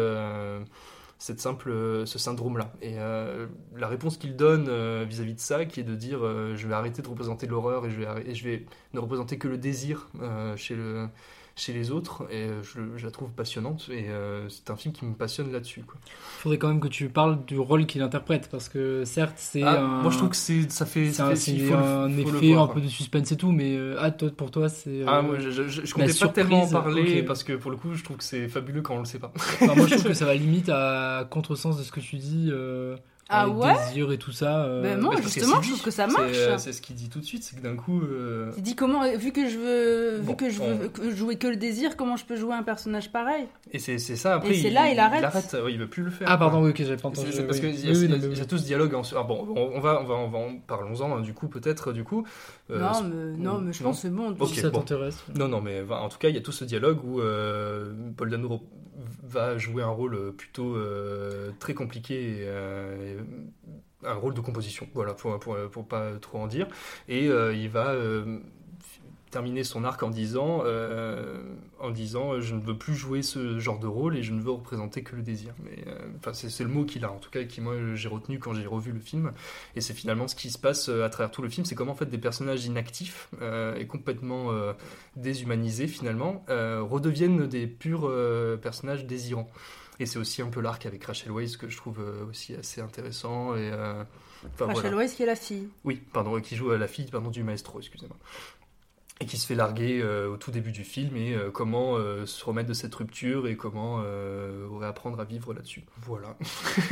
cette 1.23 1.39
simple, 1.39 1.71
ce 2.05 2.19
syndrome-là. 2.19 2.73
Et 2.81 2.95
euh, 2.99 3.47
la 3.77 3.87
réponse 3.87 4.17
qu'il 4.17 4.35
donne 4.35 4.67
euh, 4.67 5.05
vis-à-vis 5.07 5.35
de 5.35 5.39
ça, 5.39 5.63
qui 5.63 5.79
est 5.79 5.83
de 5.83 5.95
dire 5.95 6.19
euh, 6.21 6.53
je 6.57 6.67
vais 6.67 6.73
arrêter 6.73 7.01
de 7.01 7.07
représenter 7.07 7.47
l'horreur 7.47 7.85
et 7.85 7.91
je 7.91 7.95
vais, 7.97 8.05
arrêter- 8.05 8.29
et 8.31 8.35
je 8.35 8.43
vais 8.43 8.65
ne 8.93 8.99
représenter 8.99 9.37
que 9.37 9.47
le 9.47 9.57
désir 9.57 10.09
euh, 10.21 10.57
chez 10.57 10.75
le 10.75 11.07
chez 11.55 11.71
les 11.71 11.91
autres 11.91 12.23
et 12.31 12.43
euh, 12.47 12.63
je, 12.63 12.79
je 12.97 13.05
la 13.05 13.11
trouve 13.11 13.29
passionnante 13.31 13.87
et 13.91 14.09
euh, 14.09 14.49
c'est 14.49 14.71
un 14.71 14.75
film 14.75 14.91
qui 14.93 15.05
me 15.05 15.13
passionne 15.13 15.51
là-dessus 15.51 15.81
quoi. 15.83 15.97
Faudrait 16.39 16.57
quand 16.57 16.67
même 16.69 16.79
que 16.79 16.87
tu 16.87 17.09
parles 17.09 17.45
du 17.45 17.59
rôle 17.59 17.85
qu'il 17.85 18.01
interprète 18.01 18.49
parce 18.49 18.69
que 18.69 19.05
certes 19.05 19.35
c'est 19.37 19.61
Ah, 19.61 19.81
un... 19.83 20.01
moi 20.01 20.09
je 20.11 20.17
trouve 20.17 20.29
que 20.29 20.35
c'est 20.35 20.69
ça 20.71 20.87
fait 20.87 21.11
c'est 21.11 21.21
un, 21.21 21.35
c'est 21.35 21.51
il 21.51 21.67
le- 21.69 21.75
un 21.75 22.09
faut 22.09 22.35
effet 22.35 22.47
voir, 22.53 22.63
un 22.63 22.65
quoi. 22.67 22.75
peu 22.75 22.81
de 22.81 22.87
suspense 22.87 23.31
et 23.31 23.37
tout 23.37 23.51
mais 23.51 23.75
euh, 23.75 23.95
ah 23.99 24.09
toi 24.09 24.29
pour 24.35 24.49
toi 24.49 24.67
c'est 24.67 25.03
Ah, 25.05 25.19
euh, 25.19 25.21
moi, 25.21 25.39
je, 25.39 25.51
je, 25.51 25.63
je 25.67 25.93
comptais 25.93 26.13
pas 26.13 26.27
tellement 26.29 26.63
en 26.63 26.67
parler 26.69 27.21
parce 27.21 27.43
que 27.43 27.53
pour 27.53 27.69
le 27.69 27.77
coup, 27.77 27.93
je 27.93 28.03
trouve 28.03 28.17
que 28.17 28.23
c'est 28.23 28.47
fabuleux 28.47 28.81
quand 28.81 28.95
on 28.95 28.99
le 28.99 29.05
sait 29.05 29.19
pas. 29.19 29.31
Enfin, 29.35 29.75
moi 29.75 29.85
je 29.85 29.93
trouve 29.93 30.07
que 30.07 30.13
ça 30.15 30.25
va 30.25 30.33
limite 30.33 30.69
à 30.69 31.27
contresens 31.29 31.77
de 31.77 31.83
ce 31.83 31.91
que 31.91 31.99
tu 31.99 32.17
dis 32.17 32.49
Ah 33.33 33.41
avec 33.41 33.55
ouais 33.55 33.73
désir 33.87 34.11
et 34.11 34.17
tout 34.17 34.31
ça 34.31 34.63
euh, 34.65 34.81
Ben, 34.81 35.01
parce 35.01 35.17
que 35.17 35.23
justement, 35.23 35.61
je 35.61 35.69
trouve 35.69 35.81
que 35.83 35.91
ça 35.91 36.07
marche. 36.07 36.31
euh, 36.35 36.57
C'est 36.57 36.71
ce 36.73 36.81
qu'il 36.81 36.95
dit 36.95 37.09
tout 37.09 37.19
de 37.19 37.25
suite, 37.25 37.43
c'est 37.43 37.55
que 37.57 37.61
d'un 37.61 37.75
coup. 37.75 38.01
euh, 38.01 38.51
Il 38.57 38.63
dit 38.63 38.75
comment, 38.75 39.01
vu 39.17 39.31
que 39.31 39.49
je 39.49 39.57
veux, 39.57 40.17
vu 40.19 40.35
que 40.35 40.49
je 40.49 40.61
veux 40.61 40.87
que- 40.89 41.15
jouer 41.15 41.35
que 41.37 41.47
le 41.47 41.55
désir, 41.55 41.97
comment 41.97 42.15
je 42.15 42.25
peux 42.25 42.35
jouer 42.35 42.53
un 42.53 42.63
personnage 42.63 43.11
pareil? 43.11 43.45
Et 43.71 43.79
c'est 43.79 43.97
c'est 43.97 44.15
ça, 44.15 44.35
après. 44.35 44.55
Et 44.55 44.61
c'est 44.61 44.69
là, 44.69 44.89
il 44.89 44.99
arrête. 44.99 45.21
Il 45.21 45.25
arrête, 45.25 45.53
ouais, 45.63 45.73
il 45.73 45.79
veut 45.79 45.87
plus 45.89 46.03
le 46.03 46.11
faire. 46.11 46.27
ah 46.29 46.37
pardon 46.37 46.57
quoi. 46.59 46.65
oui 46.67 46.69
ok 46.71 46.77
j'avais 46.83 46.97
pas 46.97 47.07
entendu 47.09 47.31
c'est 47.31 47.43
parce 47.47 47.59
oui. 47.59 47.71
qu'il 47.73 47.85
y, 47.85 47.89
a- 47.89 47.91
Oui, 47.91 47.97
oui, 47.99 48.05
y 48.05 48.39
non, 48.39 48.45
tout 48.47 48.57
ce 48.57 48.63
dialogue. 48.65 48.93
En... 48.95 49.01
Ah 49.15 49.23
bon, 49.23 49.47
on, 49.55 49.71
on 49.75 49.79
va, 49.79 49.99
on 50.01 50.05
va, 50.05 50.13
on 50.15 50.29
va 50.29 50.37
en 50.37 50.57
parlons-en 50.67 51.17
hein, 51.17 51.21
du 51.21 51.33
coup 51.33 51.47
peut-être 51.47 51.91
du 51.93 52.03
coup. 52.03 52.25
Euh, 52.69 52.79
Non, 52.79 53.03
mais 53.03 53.37
non, 53.43 53.57
mais 53.59 53.73
je 53.73 53.83
non 53.83 53.89
pense 53.89 53.97
que 53.97 54.01
c'est 54.03 54.13
bon. 54.13 54.35
Ok, 54.39 54.49
si 54.49 54.59
ça 54.59 54.69
bon. 54.69 54.79
t'intéresse 54.79 55.23
Non, 55.35 55.47
non, 55.47 55.61
mais 55.61 55.81
en 55.89 56.09
tout 56.09 56.17
cas, 56.17 56.29
il 56.29 56.35
y 56.35 56.37
a 56.37 56.41
tout 56.41 56.51
ce 56.51 56.63
dialogue 56.65 56.99
où 57.03 57.19
euh, 57.21 57.91
Paul 58.15 58.29
Dano 58.29 58.61
va 59.23 59.57
jouer 59.57 59.83
un 59.83 59.89
rôle 59.89 60.15
euh, 60.15 60.31
plutôt 60.31 60.75
euh, 60.75 61.51
très 61.59 61.73
compliqué, 61.73 62.39
euh, 62.41 63.21
un 64.03 64.13
rôle 64.13 64.33
de 64.33 64.41
composition, 64.41 64.87
voilà, 64.93 65.13
pour, 65.13 65.39
pour, 65.39 65.57
pour 65.71 65.87
pas 65.87 66.17
trop 66.19 66.39
en 66.39 66.47
dire. 66.47 66.67
Et 67.07 67.27
il 67.27 67.69
va 67.69 67.95
terminer 69.33 69.63
son 69.63 69.83
arc 69.83 70.03
en 70.03 70.11
disant, 70.11 70.61
euh, 70.63 71.41
en 71.79 71.89
disant 71.89 72.33
euh, 72.33 72.41
je 72.41 72.53
ne 72.53 72.61
veux 72.61 72.77
plus 72.77 72.93
jouer 72.93 73.23
ce 73.23 73.57
genre 73.59 73.79
de 73.79 73.87
rôle 73.87 74.15
et 74.15 74.21
je 74.21 74.31
ne 74.31 74.39
veux 74.39 74.51
représenter 74.51 75.01
que 75.01 75.15
le 75.15 75.23
désir. 75.23 75.55
Mais 75.63 75.83
euh, 75.87 75.97
enfin, 76.19 76.33
c'est 76.33 76.51
c'est 76.51 76.63
le 76.63 76.69
mot 76.69 76.85
qu'il 76.85 77.03
a, 77.03 77.11
en 77.11 77.17
tout 77.17 77.31
cas, 77.31 77.41
et 77.41 77.47
qui 77.47 77.59
moi 77.59 77.73
j'ai 77.95 78.09
retenu 78.09 78.37
quand 78.37 78.53
j'ai 78.53 78.67
revu 78.67 78.91
le 78.91 78.99
film. 78.99 79.33
Et 79.75 79.81
c'est 79.81 79.95
finalement 79.95 80.27
ce 80.27 80.35
qui 80.35 80.51
se 80.51 80.59
passe 80.59 80.87
à 80.87 81.09
travers 81.09 81.31
tout 81.31 81.41
le 81.41 81.49
film, 81.49 81.65
c'est 81.65 81.73
comment 81.73 81.93
en 81.93 81.95
fait 81.95 82.05
des 82.05 82.19
personnages 82.19 82.63
inactifs 82.65 83.29
euh, 83.41 83.75
et 83.75 83.87
complètement 83.87 84.51
déshumanisés 85.15 85.87
finalement 85.87 86.45
redeviennent 86.47 87.47
des 87.47 87.65
purs 87.65 88.11
personnages 88.61 89.05
désirants. 89.05 89.49
Et 89.99 90.05
c'est 90.05 90.19
aussi 90.19 90.41
un 90.41 90.49
peu 90.49 90.61
l'arc 90.61 90.85
avec 90.85 91.03
Rachel 91.03 91.31
Weisz 91.31 91.57
que 91.57 91.69
je 91.69 91.77
trouve 91.77 91.99
aussi 92.29 92.55
assez 92.55 92.81
intéressant. 92.81 93.55
Et, 93.55 93.71
Rachel 94.59 94.91
voilà. 94.91 94.97
Weisz 94.97 95.15
qui 95.15 95.23
est 95.23 95.27
la 95.27 95.35
fille. 95.35 95.69
Oui, 95.85 96.01
pardon, 96.11 96.39
qui 96.41 96.55
joue 96.55 96.71
à 96.71 96.77
la 96.77 96.87
fille 96.87 97.09
pardon, 97.09 97.29
du 97.29 97.43
maestro, 97.43 97.79
excusez-moi. 97.79 98.17
Et 99.23 99.25
qui 99.25 99.37
se 99.37 99.47
fait 99.47 99.55
larguer 99.55 100.01
euh, 100.03 100.27
au 100.33 100.35
tout 100.35 100.51
début 100.51 100.73
du 100.73 100.83
film 100.83 101.15
et 101.15 101.33
euh, 101.33 101.49
comment 101.49 101.95
euh, 101.95 102.25
se 102.25 102.43
remettre 102.43 102.67
de 102.67 102.73
cette 102.73 102.93
rupture 102.93 103.47
et 103.47 103.55
comment 103.55 104.01
euh, 104.03 104.67
réapprendre 104.77 105.17
à 105.17 105.23
vivre 105.23 105.53
là-dessus. 105.53 105.85
Voilà. 106.01 106.35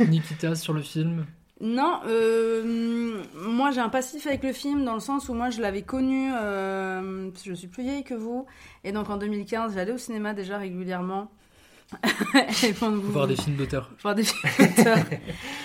Nikita 0.08 0.54
sur 0.54 0.72
le 0.72 0.80
film? 0.80 1.26
Non, 1.60 2.00
euh, 2.06 3.22
moi 3.36 3.70
j'ai 3.70 3.80
un 3.80 3.90
passif 3.90 4.26
avec 4.26 4.42
le 4.44 4.54
film 4.54 4.82
dans 4.86 4.94
le 4.94 5.00
sens 5.00 5.28
où 5.28 5.34
moi 5.34 5.50
je 5.50 5.60
l'avais 5.60 5.82
connu, 5.82 6.30
euh, 6.34 7.30
parce 7.30 7.42
que 7.44 7.50
je 7.50 7.54
suis 7.54 7.68
plus 7.68 7.82
vieille 7.82 8.02
que 8.02 8.14
vous, 8.14 8.46
et 8.82 8.92
donc 8.92 9.10
en 9.10 9.18
2015 9.18 9.74
j'allais 9.74 9.92
au 9.92 9.98
cinéma 9.98 10.32
déjà 10.32 10.56
régulièrement. 10.56 11.30
et 12.64 12.72
vous- 12.72 13.02
voir 13.12 13.26
des 13.26 13.36
films 13.36 13.56
d'auteur 13.56 13.90
voir 14.00 14.14
des 14.14 14.24
films 14.24 14.50
d'auteur. 14.58 14.96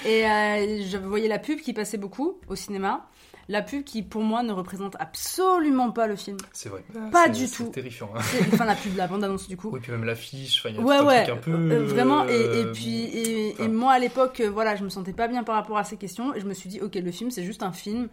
et 0.06 0.26
euh, 0.26 0.84
je 0.86 0.98
voyais 0.98 1.30
la 1.30 1.40
pub 1.40 1.62
qui 1.62 1.72
passait 1.72 1.98
beaucoup 1.98 2.42
au 2.50 2.56
cinéma. 2.56 3.08
La 3.50 3.62
pub 3.62 3.84
qui 3.86 4.04
pour 4.04 4.24
moi 4.24 4.44
ne 4.44 4.52
représente 4.52 4.98
absolument 5.00 5.92
pas 5.92 6.06
le 6.08 6.18
film. 6.18 6.36
C'est 6.52 6.68
vrai. 6.68 6.84
Pas 7.12 7.30
du 7.30 7.48
c'est 7.48 7.64
tout. 7.64 7.70
terrifiant. 7.70 8.10
hein. 8.16 8.20
C'est- 8.22 8.54
Enfin 8.54 8.66
la 8.66 8.76
pub, 8.76 8.96
la 8.98 9.08
bande 9.08 9.24
annonce 9.24 9.48
du 9.48 9.56
coup. 9.56 9.70
Oui, 9.72 9.80
puis 9.82 9.92
même 9.94 10.04
l'affiche, 10.04 10.60
enfin, 10.60 10.70
il 10.70 10.76
y 10.76 10.80
a 10.80 10.82
Ouais, 10.82 10.98
tout 10.98 11.04
un 11.04 11.08
ouais, 11.08 11.24
truc 11.24 11.38
un 11.38 11.42
peu. 11.42 11.52
euh, 11.52 11.86
vraiment. 11.86 12.26
Et, 12.28 12.32
et 12.34 12.36
euh, 12.66 12.72
puis, 12.74 13.04
et, 13.06 13.62
et 13.64 13.68
moi 13.70 13.94
à 13.94 14.00
l'époque, 14.00 14.42
euh, 14.42 14.50
voilà, 14.50 14.76
je 14.76 14.84
me 14.84 14.90
sentais 14.90 15.14
pas 15.14 15.28
bien 15.30 15.44
par 15.44 15.56
rapport 15.56 15.78
à 15.78 15.86
ces 15.86 15.96
questions, 15.96 16.34
et 16.36 16.42
je 16.42 16.46
me 16.46 16.54
suis 16.54 16.70
dit, 16.70 16.82
ok, 16.82 16.96
le 16.96 17.12
film, 17.12 17.32
c'est 17.32 17.44
juste 17.44 17.64
un 17.64 17.72
film 17.72 18.10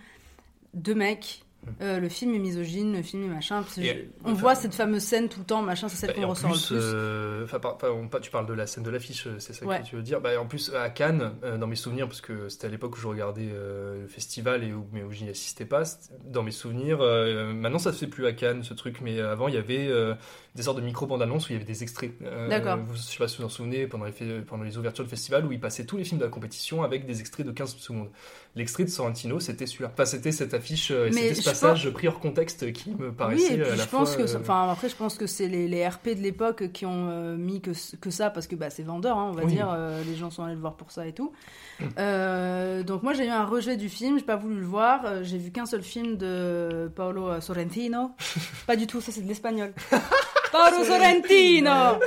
de 0.74 0.94
mecs. 0.94 1.42
Euh, 1.80 1.98
le 2.00 2.08
film 2.08 2.34
est 2.34 2.38
misogyne, 2.38 2.92
le 2.94 3.02
film 3.02 3.24
est 3.24 3.34
machin. 3.34 3.62
parce 3.62 3.74
que 3.76 3.80
Et, 3.80 3.84
je- 3.84 3.92
euh, 3.94 4.02
on 4.24 4.32
enfin, 4.32 4.40
voit 4.40 4.54
cette 4.54 4.74
fameuse 4.74 5.02
scène 5.02 5.28
tout 5.28 5.40
le 5.40 5.44
temps, 5.46 5.62
machin, 5.62 5.88
c'est 5.88 5.96
celle 5.96 6.10
Bah, 6.10 6.16
qu'on 6.16 6.24
en 6.24 6.28
ressort 6.30 6.50
plus, 6.50 6.70
le 6.72 6.76
plus. 6.78 6.86
euh, 6.94 7.46
on- 8.12 8.20
tu 8.20 8.30
parles 8.30 8.46
de 8.46 8.52
la 8.54 8.66
scène 8.66 8.84
de 8.84 8.90
l'affiche, 8.90 9.28
c'est 9.38 9.52
ça 9.52 9.64
Ouais. 9.66 9.80
que 9.80 9.86
tu 9.86 9.96
veux 9.96 10.02
dire. 10.02 10.20
Bah, 10.20 10.30
en 10.40 10.46
plus, 10.46 10.72
à 10.74 10.88
Cannes, 10.90 11.32
euh, 11.42 11.58
dans 11.58 11.66
mes 11.66 11.76
souvenirs, 11.76 12.06
parce 12.08 12.20
que 12.20 12.48
c'était 12.48 12.66
à 12.66 12.70
l'époque 12.70 12.96
où 12.96 13.00
je 13.00 13.06
regardais 13.08 13.50
le 13.52 14.06
festival 14.08 14.64
et 14.64 14.72
où, 14.72 14.86
mais 14.92 15.02
où 15.02 15.10
j'y 15.12 15.28
assistais 15.28 15.64
pas, 15.64 15.82
dans 16.24 16.42
mes 16.42 16.50
souvenirs, 16.50 16.98
maintenant 17.54 17.78
ça 17.78 17.92
se 17.92 17.98
fait 17.98 18.06
plus 18.06 18.26
à 18.26 18.32
Cannes 18.32 18.62
ce 18.62 18.74
truc, 18.74 19.00
mais 19.00 19.20
avant 19.20 19.48
il 19.48 19.54
y 19.54 19.58
avait 19.58 19.88
des 20.54 20.62
sortes 20.62 20.76
de 20.78 20.82
micro-bandes 20.84 21.20
annonces 21.20 21.46
où 21.48 21.52
il 21.52 21.54
y 21.54 21.56
avait 21.56 21.64
des 21.64 21.82
extraits. 21.82 22.12
Euh, 22.22 22.48
D'accord. 22.48 22.78
Je 22.94 22.98
sais 23.00 23.18
pas 23.18 23.26
si 23.26 23.38
vous 23.38 23.44
en 23.44 23.48
souvenez, 23.48 23.88
pendant 23.88 24.04
les, 24.04 24.12
fait- 24.12 24.40
pendant 24.46 24.62
les 24.62 24.78
ouvertures 24.78 25.02
de 25.04 25.08
festival, 25.10 25.44
où 25.46 25.50
ils 25.52 25.58
passaient 25.60 25.84
tous 25.84 25.96
les 25.96 26.04
films 26.04 26.20
de 26.20 26.24
la 26.24 26.30
compétition 26.30 26.84
avec 26.84 27.06
des 27.06 27.18
extraits 27.20 27.44
de 27.44 27.50
15 27.50 27.76
secondes. 27.76 28.08
L'extrait 28.54 28.84
de 28.84 28.88
Sorrentino, 28.90 29.40
c'était 29.40 29.66
celui-là. 29.66 29.90
Enfin, 29.92 30.04
c'était 30.04 30.30
cette 30.30 30.54
affiche, 30.54 30.92
euh, 30.92 31.08
et 31.08 31.12
c'était 31.12 31.34
ce 31.34 31.44
passage 31.44 31.90
pris 31.90 32.06
hors 32.06 32.20
contexte 32.20 32.72
qui 32.72 32.90
me 32.94 33.08
Oui, 33.08 33.14
paraissait 33.16 33.54
et 33.54 33.58
puis 33.58 33.66
à 33.72 33.74
la 33.76 33.82
je 33.82 33.88
pense 33.88 34.14
fois, 34.14 34.24
que, 34.24 34.30
euh, 34.30 34.38
enfin 34.38 34.70
après 34.70 34.88
je 34.88 34.94
pense 34.94 35.16
que 35.16 35.26
c'est 35.26 35.48
les, 35.48 35.66
les 35.66 35.88
RP 35.88 36.10
de 36.10 36.22
l'époque 36.22 36.70
qui 36.72 36.86
ont 36.86 37.08
euh, 37.10 37.36
mis 37.36 37.60
que, 37.60 37.72
que 37.96 38.10
ça 38.10 38.30
parce 38.30 38.46
que 38.46 38.54
bah, 38.54 38.70
c'est 38.70 38.84
vendeur, 38.84 39.18
hein, 39.18 39.28
on 39.32 39.34
va 39.34 39.42
Oui. 39.44 39.52
dire, 39.54 39.68
euh, 39.72 40.02
les 40.04 40.14
gens 40.14 40.30
sont 40.30 40.44
allés 40.44 40.54
le 40.54 40.60
voir 40.60 40.76
pour 40.76 40.92
ça 40.92 41.04
et 41.04 41.12
tout. 41.12 41.32
Euh, 41.98 42.84
donc 42.84 43.02
moi 43.02 43.12
j'ai 43.12 43.26
eu 43.26 43.30
un 43.30 43.44
rejet 43.44 43.76
du 43.76 43.88
film, 43.88 44.18
j'ai 44.20 44.24
pas 44.24 44.36
voulu 44.36 44.60
le 44.60 44.66
voir, 44.66 45.04
Euh, 45.04 45.24
j'ai 45.24 45.38
vu 45.38 45.50
qu'un 45.50 45.66
seul 45.66 45.82
film 45.82 46.16
de 46.16 46.88
Paolo 46.94 47.40
Sorrentino, 47.40 48.12
pas 48.68 48.76
du 48.76 48.86
tout, 48.86 49.00
ça 49.00 49.10
c'est 49.10 49.22
de 49.22 49.26
l'espagnol. 49.28 49.72
Paolo 50.54 50.84
Sorrentino. 50.84 51.98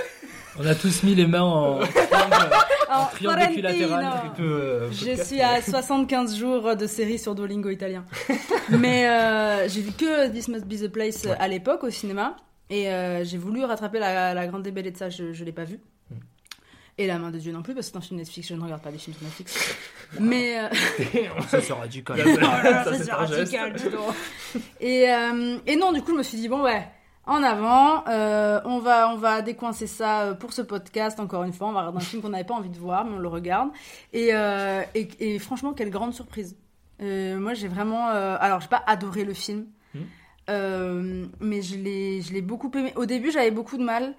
on 0.57 0.65
a 0.65 0.73
tous 0.73 1.03
mis 1.03 1.15
les 1.15 1.27
mains 1.27 1.41
en 1.41 1.79
Alors, 2.89 3.11
Triangle 3.11 3.41
équilatéral, 3.51 4.07
euh, 4.39 4.89
Je 4.89 5.21
suis 5.21 5.41
à 5.41 5.55
mais- 5.55 5.61
75 5.61 6.37
jours 6.37 6.75
de 6.77 6.87
série 6.87 7.19
sur 7.19 7.35
Duolingo 7.35 7.69
italien. 7.69 8.05
Mais 8.69 9.05
euh, 9.09 9.67
j'ai 9.67 9.81
vu 9.81 9.91
que 9.91 10.29
This 10.29 10.47
Must 10.47 10.65
Be 10.65 10.75
the 10.81 10.87
Place 10.87 11.27
à 11.37 11.47
l'époque 11.49 11.83
au 11.83 11.89
cinéma. 11.89 12.37
Et 12.69 12.89
euh, 12.89 13.25
j'ai 13.25 13.37
voulu 13.37 13.65
rattraper 13.65 13.99
la, 13.99 14.33
la 14.33 14.47
Grande 14.47 14.63
Bellezza, 14.67 15.09
je, 15.09 15.33
je 15.33 15.43
l'ai 15.43 15.51
pas 15.51 15.65
vu. 15.65 15.79
Mm. 16.09 16.15
Et 16.99 17.07
La 17.07 17.19
Main 17.19 17.31
de 17.31 17.37
Dieu 17.39 17.51
non 17.51 17.61
plus, 17.63 17.73
parce 17.73 17.87
que 17.87 17.91
c'est 17.93 17.97
un 17.97 18.01
film 18.01 18.17
Netflix, 18.19 18.47
je 18.47 18.53
ne 18.55 18.61
regarde 18.61 18.81
pas 18.81 18.91
des 18.91 18.97
films 18.97 19.15
Netflix. 19.21 19.75
Mais. 20.21 20.57
euh, 20.59 20.69
Ça, 21.49 21.59
c'est 21.61 21.73
radical. 21.73 22.17
Ça, 22.23 22.83
Ça, 22.85 22.93
c'est 23.03 23.11
radical, 23.11 23.73
dis 23.73 23.89
donc. 23.89 24.61
Et, 24.79 25.09
euh, 25.09 25.57
et 25.67 25.75
non, 25.75 25.91
du 25.91 26.01
coup, 26.01 26.11
je 26.13 26.17
me 26.17 26.23
suis 26.23 26.37
dit, 26.37 26.47
bon, 26.49 26.61
ouais, 26.63 26.87
en 27.27 27.43
avant, 27.43 28.03
euh, 28.07 28.59
on, 28.65 28.79
va, 28.79 29.09
on 29.13 29.17
va 29.17 29.41
décoincer 29.41 29.85
ça 29.87 30.21
euh, 30.23 30.33
pour 30.33 30.53
ce 30.53 30.61
podcast, 30.61 31.19
encore 31.19 31.43
une 31.43 31.53
fois. 31.53 31.67
On 31.67 31.73
va 31.73 31.81
regarder 31.81 31.97
un 31.97 32.01
film 32.01 32.21
qu'on 32.21 32.29
n'avait 32.29 32.43
pas 32.45 32.53
envie 32.55 32.69
de 32.69 32.77
voir, 32.77 33.05
mais 33.05 33.11
on 33.15 33.19
le 33.19 33.27
regarde. 33.27 33.69
Et, 34.13 34.29
euh, 34.33 34.81
et, 34.95 35.09
et 35.19 35.37
franchement, 35.39 35.73
quelle 35.73 35.89
grande 35.89 36.13
surprise. 36.13 36.55
Euh, 37.01 37.37
moi, 37.37 37.53
j'ai 37.53 37.67
vraiment. 37.67 38.07
alors, 38.07 38.61
j'ai 38.61 38.69
pas 38.69 38.83
adoré 38.87 39.23
le 39.25 39.33
film. 39.33 39.65
Hmm. 39.93 41.25
Mais 41.41 41.61
je 41.61 41.75
l'ai 41.75 42.21
je 42.21 42.33
l'ai 42.33 42.41
beaucoup 42.41 42.71
aimé. 42.75 42.93
Au 42.95 43.05
début, 43.05 43.31
j'avais 43.31 43.51
beaucoup 43.51 43.77
de 43.77 43.83
mal, 43.83 44.15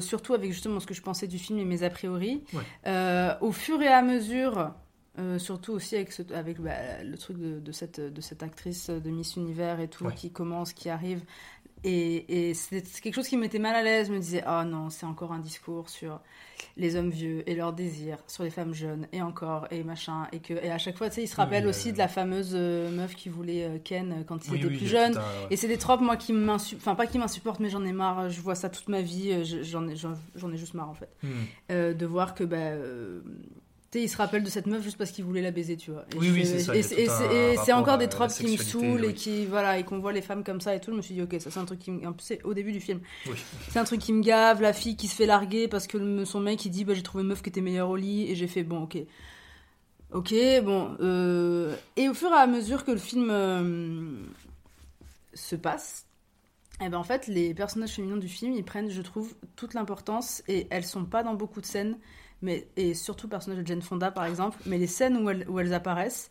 surtout 0.00 0.34
avec 0.34 0.52
justement 0.52 0.80
ce 0.80 0.86
que 0.86 0.94
je 0.94 1.02
pensais 1.02 1.26
du 1.26 1.38
film 1.38 1.58
et 1.58 1.64
mes 1.64 1.82
a 1.82 1.90
priori. 1.90 2.42
Ouais. 2.54 3.36
Au 3.40 3.52
fur 3.52 3.80
et 3.82 3.88
à 3.88 4.02
mesure, 4.02 4.72
euh, 5.18 5.38
surtout 5.38 5.72
aussi 5.72 5.94
avec, 5.94 6.10
ce- 6.12 6.32
avec 6.34 6.60
bah, 6.60 6.72
le 7.04 7.16
truc 7.16 7.38
de, 7.38 7.60
de 7.60 7.72
cette, 7.72 8.00
de 8.00 8.20
cette 8.20 8.42
actrice 8.42 8.90
de 8.90 9.10
Miss 9.10 9.36
Univers 9.36 9.78
et 9.78 9.86
tout 9.86 10.06
Ouais. 10.06 10.14
qui 10.14 10.32
commence, 10.32 10.72
qui 10.72 10.88
arrive. 10.90 11.22
Et, 11.84 12.48
et 12.48 12.54
c'est 12.54 12.84
c'est 12.86 13.00
quelque 13.02 13.14
chose 13.14 13.28
qui 13.28 13.36
me 13.36 13.42
mettait 13.42 13.58
mal 13.58 13.74
à 13.74 13.82
l'aise. 13.82 14.08
Je 14.08 14.12
me 14.12 14.18
disais, 14.18 14.42
oh 14.48 14.64
non, 14.64 14.88
c'est 14.90 15.06
encore 15.06 15.32
un 15.32 15.38
discours 15.38 15.88
sur 15.90 16.20
les 16.76 16.96
hommes 16.96 17.10
vieux 17.10 17.48
et 17.48 17.54
leurs 17.54 17.72
désirs, 17.72 18.18
sur 18.26 18.42
les 18.42 18.50
femmes 18.50 18.72
jeunes, 18.74 19.06
et 19.12 19.20
encore, 19.22 19.68
et 19.70 19.84
machin. 19.84 20.26
Et, 20.32 20.40
que, 20.40 20.54
et 20.54 20.70
à 20.70 20.78
chaque 20.78 20.96
fois, 20.96 21.08
tu 21.10 21.16
sais, 21.16 21.22
il 21.24 21.28
se 21.28 21.36
rappelle 21.36 21.64
oui, 21.64 21.70
aussi 21.70 21.90
euh, 21.90 21.92
de 21.92 21.98
la 21.98 22.08
fameuse 22.08 22.52
euh, 22.54 22.90
meuf 22.90 23.14
qui 23.14 23.28
voulait 23.28 23.64
euh, 23.64 23.78
Ken 23.84 24.12
euh, 24.12 24.22
quand 24.24 24.46
il 24.46 24.52
Oui, 24.52 24.58
était 24.58 24.66
oui, 24.68 24.76
plus 24.78 24.86
jeune. 24.86 25.12
tout 25.12 25.18
un- 25.18 25.22
ouais. 25.22 25.46
Et 25.50 25.56
c'est 25.56 25.68
des 25.68 25.76
tropes, 25.78 26.00
moi, 26.00 26.16
qui 26.16 26.32
m'insupportent. 26.32 26.82
Enfin, 26.88 26.94
pas 26.96 27.06
qui 27.06 27.18
m'insupportent, 27.18 27.60
mais 27.60 27.68
j'en 27.70 27.84
ai 27.84 27.92
marre. 27.92 28.30
Je 28.30 28.40
vois 28.40 28.54
ça 28.54 28.70
toute 28.70 28.88
ma 28.88 29.02
vie. 29.02 29.44
je- 29.44 29.62
J'en 29.62 29.86
ai, 29.86 29.94
j'en 29.96 30.52
ai 30.52 30.56
juste 30.56 30.74
marre, 30.74 30.88
en 30.88 30.94
fait. 30.94 31.10
Hmm. 31.22 31.92
De 31.94 32.06
voir 32.06 32.34
que, 32.34 32.44
bah. 32.44 32.72
Il 34.02 34.08
se 34.08 34.16
rappelle 34.16 34.42
de 34.42 34.50
cette 34.50 34.66
meuf 34.66 34.82
juste 34.82 34.96
parce 34.96 35.10
qu'il 35.10 35.24
voulait 35.24 35.42
la 35.42 35.50
baiser, 35.50 35.76
tu 35.76 35.90
vois. 35.90 36.04
Et 36.14 36.18
Oui, 36.18 36.30
oui, 36.32 36.46
c'est 36.46 36.58
ça, 36.60 36.74
Et 36.74 36.82
c'est- 36.82 37.72
encore 37.72 37.98
des 37.98 38.08
tropes 38.08 38.32
qui 38.32 38.44
me 38.52 38.56
saoulent 38.56 39.04
et 39.04 39.14
qui, 39.14 39.46
voilà, 39.46 39.78
et 39.78 39.84
qu'on 39.84 39.98
voit 39.98 40.12
les 40.12 40.22
femmes 40.22 40.42
comme 40.44 40.60
ça 40.60 40.74
et 40.74 40.80
tout. 40.80 40.90
Je 40.90 40.96
me 40.96 41.02
suis 41.02 41.14
dit, 41.14 41.22
ok, 41.22 41.36
ça 41.40 41.50
c'est 41.50 41.58
un 41.60 41.64
truc 41.64 41.78
qui 41.78 41.90
me. 41.90 42.06
En 42.06 42.12
plus, 42.12 42.24
c'est 42.24 42.42
au 42.44 42.54
début 42.54 42.72
du 42.72 42.80
film. 42.80 43.00
Oui. 43.26 43.36
C'est 43.70 43.78
un 43.78 43.84
truc 43.84 44.00
qui 44.00 44.12
me 44.12 44.22
gave, 44.22 44.60
la 44.62 44.72
fille 44.72 44.96
qui 44.96 45.08
se 45.08 45.14
fait 45.14 45.26
larguer 45.26 45.68
parce 45.68 45.86
que 45.86 46.24
son 46.24 46.40
mec 46.40 46.64
il 46.64 46.70
dit, 46.70 46.84
bah 46.84 46.94
j'ai 46.94 47.02
trouvé 47.02 47.22
une 47.22 47.28
meuf 47.28 47.42
qui 47.42 47.48
était 47.50 47.60
meilleure 47.60 47.88
au 47.90 47.96
lit 47.96 48.30
et 48.30 48.34
j'ai 48.34 48.46
fait, 48.48 48.62
bon, 48.62 48.82
ok. 48.82 48.98
Ok, 50.12 50.32
bon. 50.62 50.96
euh, 51.00 51.74
Et 51.96 52.08
au 52.08 52.14
fur 52.14 52.30
et 52.30 52.34
à 52.34 52.46
mesure 52.46 52.84
que 52.84 52.92
le 52.92 52.98
film 52.98 53.28
euh, 53.30 54.22
se 55.34 55.56
passe, 55.56 56.06
eh 56.80 56.88
ben 56.88 56.98
en 56.98 57.04
fait, 57.04 57.26
les 57.26 57.54
personnages 57.54 57.90
féminins 57.92 58.16
du 58.16 58.28
film, 58.28 58.52
ils 58.52 58.64
prennent, 58.64 58.90
je 58.90 59.02
trouve, 59.02 59.34
toute 59.56 59.74
l'importance 59.74 60.42
et 60.48 60.66
elles 60.70 60.84
sont 60.84 61.04
pas 61.04 61.22
dans 61.22 61.34
beaucoup 61.34 61.60
de 61.60 61.66
scènes, 61.66 61.96
mais 62.42 62.66
et 62.76 62.94
surtout 62.94 63.26
le 63.26 63.30
personnage 63.30 63.60
de 63.60 63.66
Jane 63.66 63.82
Fonda 63.82 64.10
par 64.10 64.24
exemple, 64.26 64.58
mais 64.66 64.78
les 64.78 64.86
scènes 64.86 65.16
où 65.16 65.30
elles, 65.30 65.48
où 65.48 65.58
elles 65.60 65.74
apparaissent, 65.74 66.30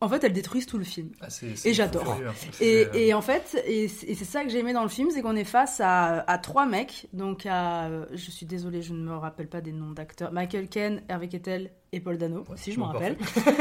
en 0.00 0.08
fait, 0.08 0.22
elles 0.22 0.32
détruisent 0.34 0.66
tout 0.66 0.76
le 0.76 0.84
film. 0.84 1.12
Ah, 1.22 1.28
Et 1.64 1.72
j'adore. 1.72 2.10
hein. 2.12 2.18
Et, 2.20 2.52
C'est, 2.52 2.88
euh, 2.88 2.92
et 2.92 3.14
en 3.14 3.22
fait, 3.22 3.62
et 3.66 3.88
c'est 3.88 4.14
ça 4.24 4.42
que 4.44 4.50
j'ai 4.50 4.58
aimé 4.58 4.74
dans 4.74 4.82
le 4.82 4.88
film, 4.90 5.08
c'est 5.10 5.22
qu'on 5.22 5.36
est 5.36 5.44
face 5.44 5.80
à, 5.80 6.18
à 6.30 6.36
trois 6.36 6.66
mecs. 6.66 7.06
Donc, 7.14 7.46
à, 7.46 7.88
je 8.12 8.30
suis 8.30 8.44
désolée, 8.44 8.82
je 8.82 8.92
ne 8.92 9.02
me 9.02 9.16
rappelle 9.16 9.48
pas 9.48 9.62
des 9.62 9.72
noms 9.72 9.92
d'acteurs. 9.92 10.30
Michael 10.32 10.68
Ken, 10.68 11.02
Hervé 11.08 11.28
Kettel 11.28 11.70
et 11.92 12.00
Paul 12.00 12.18
Dano, 12.18 12.44
si 12.56 12.72
je 12.72 12.80
me 12.80 12.84
bon, 12.84 12.90
rappelle. 12.90 13.16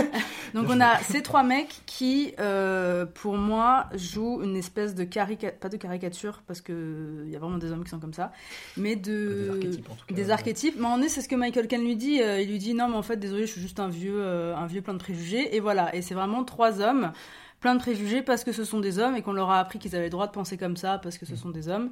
Donc, 0.54 0.66
on 0.70 0.82
a 0.82 0.98
ces 1.00 1.22
trois 1.22 1.44
mecs 1.44 1.82
qui, 1.86 2.34
euh, 2.40 3.06
pour 3.06 3.38
moi, 3.38 3.88
jouent 3.94 4.42
une 4.42 4.56
espèce 4.56 4.96
de 4.96 5.04
caricature, 5.04 5.60
pas 5.60 5.70
de 5.70 5.78
caricature, 5.78 6.42
parce 6.48 6.62
qu'il 6.62 7.28
y 7.28 7.36
a 7.36 7.40
vraiment 7.40 7.58
des 7.58 7.72
hommes 7.72 7.84
qui 7.84 7.92
sont 7.92 8.00
comme 8.00 8.14
ça, 8.14 8.32
mais 8.76 8.96
de. 8.96 9.12
Des 9.38 9.50
archétypes, 9.50 9.90
en 9.90 9.96
tout 9.96 10.06
cas. 10.08 10.16
Des 10.16 10.30
archétypes. 10.32 10.76
Mais 10.80 10.88
en 10.88 11.02
est, 11.02 11.10
c'est 11.10 11.22
ce 11.22 11.30
que 11.30 11.36
Michael 11.36 11.68
Ken 11.68 11.84
lui 11.84 11.96
dit. 11.96 12.22
euh, 12.22 12.42
il 12.42 12.50
lui 12.50 12.60
dit 12.60 12.74
non, 12.74 12.88
mais 12.90 12.96
en 12.96 13.04
fait, 13.04 13.18
désolé, 13.18 13.46
je 13.46 13.52
suis 13.52 13.62
juste 13.62 13.80
un 13.80 13.90
vieux, 13.90 14.18
euh, 14.18 14.56
un 14.56 14.66
vieux 14.66 14.82
plein 14.82 14.94
de 14.94 15.00
préjugés. 15.00 15.56
Et 15.56 15.60
voilà. 15.60 15.96
Et 15.96 16.02
c'est 16.02 16.16
vraiment 16.16 16.44
trois 16.44 16.82
hommes 16.82 17.12
plein 17.60 17.76
de 17.76 17.80
préjugés 17.80 18.22
parce 18.22 18.44
que 18.44 18.52
ce 18.52 18.66
sont 18.66 18.80
des 18.80 19.00
hommes 19.00 19.16
et 19.16 19.22
qu'on 19.22 19.32
leur 19.32 19.50
a 19.50 19.60
appris 19.60 19.80
qu'ils 19.80 19.96
avaient 19.96 20.06
le 20.06 20.10
droit 20.10 20.28
de 20.28 20.34
penser 20.34 20.58
comme 20.58 20.76
ça 20.76 20.98
parce 20.98 21.18
que 21.18 21.26
ce 21.26 21.36
sont 21.36 21.50
des 21.50 21.70
hommes. 21.70 21.92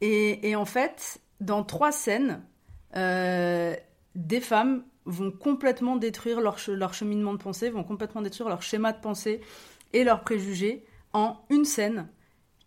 Et, 0.00 0.48
et 0.48 0.54
en 0.54 0.64
fait, 0.64 1.20
dans 1.40 1.64
trois 1.64 1.90
scènes, 1.92 2.40
euh, 2.96 3.74
des 4.14 4.40
femmes 4.40 4.82
vont 5.08 5.30
complètement 5.32 5.96
détruire 5.96 6.40
leur, 6.40 6.58
che- 6.58 6.70
leur 6.72 6.94
cheminement 6.94 7.32
de 7.32 7.38
pensée, 7.38 7.70
vont 7.70 7.82
complètement 7.82 8.22
détruire 8.22 8.48
leur 8.48 8.62
schéma 8.62 8.92
de 8.92 9.00
pensée 9.00 9.40
et 9.92 10.04
leurs 10.04 10.20
préjugés 10.22 10.84
en 11.12 11.38
une 11.50 11.64
scène 11.64 12.08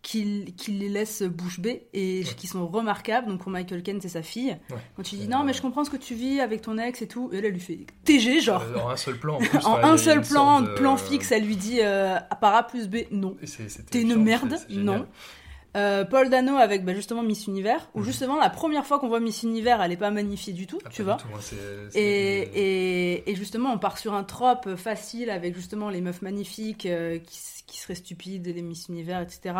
qui, 0.02 0.52
qui 0.56 0.72
les 0.72 0.88
laisse 0.88 1.22
bouche 1.22 1.60
bée 1.60 1.86
et 1.92 2.24
qui 2.36 2.48
sont 2.48 2.66
remarquables. 2.66 3.28
Donc 3.28 3.40
pour 3.42 3.52
Michael 3.52 3.84
Ken, 3.84 4.00
c'est 4.00 4.08
sa 4.08 4.22
fille. 4.22 4.56
Ouais. 4.70 4.76
Quand 4.96 5.04
tu 5.04 5.14
dis 5.14 5.28
non, 5.28 5.44
mais 5.44 5.52
je 5.52 5.62
comprends 5.62 5.84
ce 5.84 5.90
que 5.90 5.96
tu 5.96 6.14
vis 6.14 6.40
avec 6.40 6.62
ton 6.62 6.76
ex 6.76 7.00
et 7.02 7.06
tout, 7.06 7.30
et 7.32 7.40
là, 7.40 7.46
elle 7.46 7.54
lui 7.54 7.60
fait 7.60 7.86
TG, 8.04 8.40
genre. 8.40 8.62
Euh, 8.62 8.80
en 8.80 8.88
un 8.90 8.96
seul 8.96 9.16
plan. 9.20 9.36
En, 9.36 9.38
plus, 9.40 9.58
en 9.64 9.76
un 9.76 9.96
seul 9.96 10.22
plan, 10.22 10.60
de- 10.62 10.74
plan 10.74 10.96
fixe, 10.96 11.30
elle 11.30 11.44
lui 11.46 11.54
dit 11.54 11.78
euh, 11.82 12.18
par 12.40 12.56
A 12.56 12.66
plus 12.66 12.88
B, 12.88 12.96
non. 13.12 13.36
T'es 13.92 14.02
une 14.02 14.16
merde, 14.16 14.56
non. 14.70 15.06
Euh, 15.74 16.04
Paul 16.04 16.28
Dano 16.28 16.56
avec 16.56 16.84
bah, 16.84 16.92
justement 16.94 17.22
Miss 17.22 17.46
Univers, 17.46 17.88
Mhm. 17.94 18.00
où 18.00 18.04
justement 18.04 18.36
la 18.38 18.50
première 18.50 18.84
fois 18.86 18.98
qu'on 18.98 19.08
voit 19.08 19.20
Miss 19.20 19.42
Univers, 19.42 19.80
elle 19.82 19.92
est 19.92 19.96
pas 19.96 20.10
magnifiée 20.10 20.52
du 20.52 20.66
tout, 20.66 20.78
Ah, 20.84 20.90
tu 20.90 21.02
vois. 21.02 21.16
tout, 21.16 21.26
hein, 21.34 21.40
Et, 21.94 22.40
et, 22.40 23.30
et 23.30 23.34
justement, 23.34 23.72
on 23.72 23.78
part 23.78 23.96
sur 23.98 24.12
un 24.14 24.24
trope 24.24 24.74
facile 24.76 25.30
avec 25.30 25.54
justement 25.54 25.88
les 25.88 26.00
meufs 26.00 26.20
magnifiques 26.22 26.86
euh, 26.86 27.18
qui, 27.18 27.78
seraient 27.78 27.94
stupides, 27.94 28.46
les 28.46 28.60
Miss 28.62 28.88
Univers, 28.88 29.22
etc. 29.22 29.54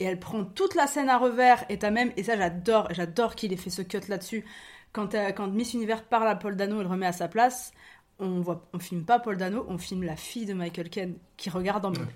Et 0.00 0.04
elle 0.04 0.20
prend 0.20 0.44
toute 0.44 0.74
la 0.74 0.86
scène 0.86 1.08
à 1.08 1.16
revers, 1.16 1.64
et 1.70 1.78
t'as 1.78 1.90
même, 1.90 2.12
et 2.18 2.22
ça 2.22 2.36
j'adore, 2.36 2.88
j'adore 2.90 3.34
qu'il 3.34 3.52
ait 3.52 3.56
fait 3.56 3.70
ce 3.70 3.80
cut 3.82 4.00
là-dessus. 4.08 4.44
Quand, 4.92 5.14
euh, 5.14 5.32
quand 5.32 5.48
Miss 5.48 5.72
Univers 5.74 6.04
parle 6.04 6.28
à 6.28 6.36
Paul 6.36 6.56
Dano 6.56 6.80
et 6.80 6.84
le 6.84 6.88
remet 6.90 7.06
à 7.06 7.12
sa 7.12 7.26
place, 7.26 7.72
on 8.20 8.40
voit, 8.40 8.64
on 8.72 8.78
filme 8.78 9.04
pas 9.04 9.18
Paul 9.18 9.36
Dano, 9.36 9.66
on 9.68 9.76
filme 9.78 10.04
la 10.04 10.16
fille 10.16 10.46
de 10.46 10.54
Michael 10.54 10.88
Ken 10.88 11.14
qui 11.36 11.50
regarde 11.50 11.84
en 11.84 11.90
mode. 11.90 12.06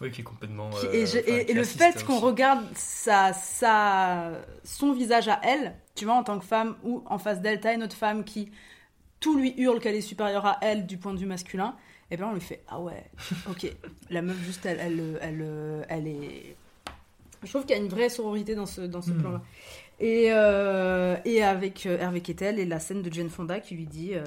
Oui, 0.00 0.10
qui 0.10 0.22
est 0.22 0.24
complètement. 0.24 0.70
Qui- 0.70 0.86
euh, 0.86 0.92
et, 0.92 1.06
je- 1.06 1.18
enfin, 1.18 1.32
et- 1.36 1.44
qui 1.44 1.50
et 1.50 1.54
le 1.54 1.64
fait 1.64 2.04
qu'on 2.04 2.18
regarde 2.20 2.64
sa, 2.74 3.32
sa, 3.32 4.32
son 4.64 4.92
visage 4.92 5.28
à 5.28 5.38
elle, 5.42 5.76
tu 5.94 6.04
vois, 6.06 6.14
en 6.14 6.22
tant 6.24 6.38
que 6.38 6.44
femme, 6.46 6.76
ou 6.84 7.02
en 7.06 7.18
face 7.18 7.40
d'elle, 7.42 7.60
t'as 7.60 7.74
une 7.74 7.82
autre 7.82 7.96
femme 7.96 8.24
qui 8.24 8.50
tout 9.20 9.36
lui 9.36 9.54
hurle 9.58 9.78
qu'elle 9.80 9.94
est 9.94 10.00
supérieure 10.00 10.46
à 10.46 10.58
elle 10.62 10.86
du 10.86 10.96
point 10.96 11.12
de 11.12 11.18
vue 11.18 11.26
masculin, 11.26 11.76
et 12.10 12.16
bien 12.16 12.28
on 12.28 12.32
lui 12.32 12.40
fait 12.40 12.62
Ah 12.68 12.80
ouais, 12.80 13.04
ok. 13.50 13.66
La 14.10 14.22
meuf, 14.22 14.38
juste, 14.42 14.64
elle, 14.64 14.78
elle, 14.80 15.18
elle, 15.20 15.86
elle 15.90 16.06
est. 16.06 16.56
Je 17.42 17.48
trouve 17.48 17.62
qu'il 17.66 17.76
y 17.76 17.78
a 17.78 17.82
une 17.82 17.88
vraie 17.88 18.08
sororité 18.10 18.54
dans 18.54 18.66
ce, 18.66 18.80
dans 18.82 19.00
ce 19.02 19.10
Hmm. 19.12 19.20
plan-là. 19.20 19.42
Et, 20.02 20.28
euh, 20.30 21.16
et 21.26 21.42
avec 21.42 21.84
euh, 21.84 21.98
Hervé 21.98 22.22
Kettel 22.22 22.58
et 22.58 22.64
la 22.64 22.80
scène 22.80 23.02
de 23.02 23.12
Jane 23.12 23.28
Fonda 23.28 23.60
qui 23.60 23.74
lui 23.74 23.84
dit. 23.84 24.14
euh, 24.14 24.24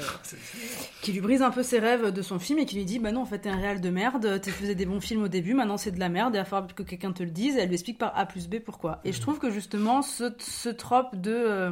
qui 1.02 1.12
lui 1.12 1.20
brise 1.20 1.42
un 1.42 1.50
peu 1.50 1.64
ses 1.64 1.80
rêves 1.80 2.12
de 2.12 2.22
son 2.22 2.38
film 2.38 2.60
et 2.60 2.66
qui 2.68 2.76
lui 2.76 2.86
dit 2.86 3.00
bah 3.00 3.12
non 3.12 3.22
en 3.22 3.26
fait 3.26 3.40
t'es 3.40 3.50
un 3.50 3.58
réal 3.58 3.82
de 3.82 3.90
merde 3.90 4.40
tu 4.42 4.52
faisais 4.52 4.76
des 4.76 4.86
bons 4.86 5.00
films 5.00 5.24
au 5.24 5.28
début 5.28 5.56
maintenant 5.56 5.78
c'est 5.78 5.90
de 5.92 6.00
la 6.00 6.10
merde 6.10 6.36
et 6.36 6.38
il 6.38 6.42
va 6.42 6.46
falloir 6.46 6.74
que 6.76 6.84
quelqu'un 6.84 7.12
te 7.12 7.24
le 7.24 7.32
dise 7.32 7.56
et 7.58 7.62
elle 7.62 7.70
lui 7.70 7.74
explique 7.74 7.98
par 7.98 8.16
A 8.16 8.28
plus 8.28 8.48
B 8.48 8.60
pourquoi 8.60 9.02
et 9.04 9.12
je 9.12 9.20
trouve 9.20 9.40
que 9.40 9.50
justement 9.50 10.04
ce, 10.04 10.32
ce 10.38 10.70
trope 10.70 11.16
de 11.20 11.34
euh, 11.34 11.72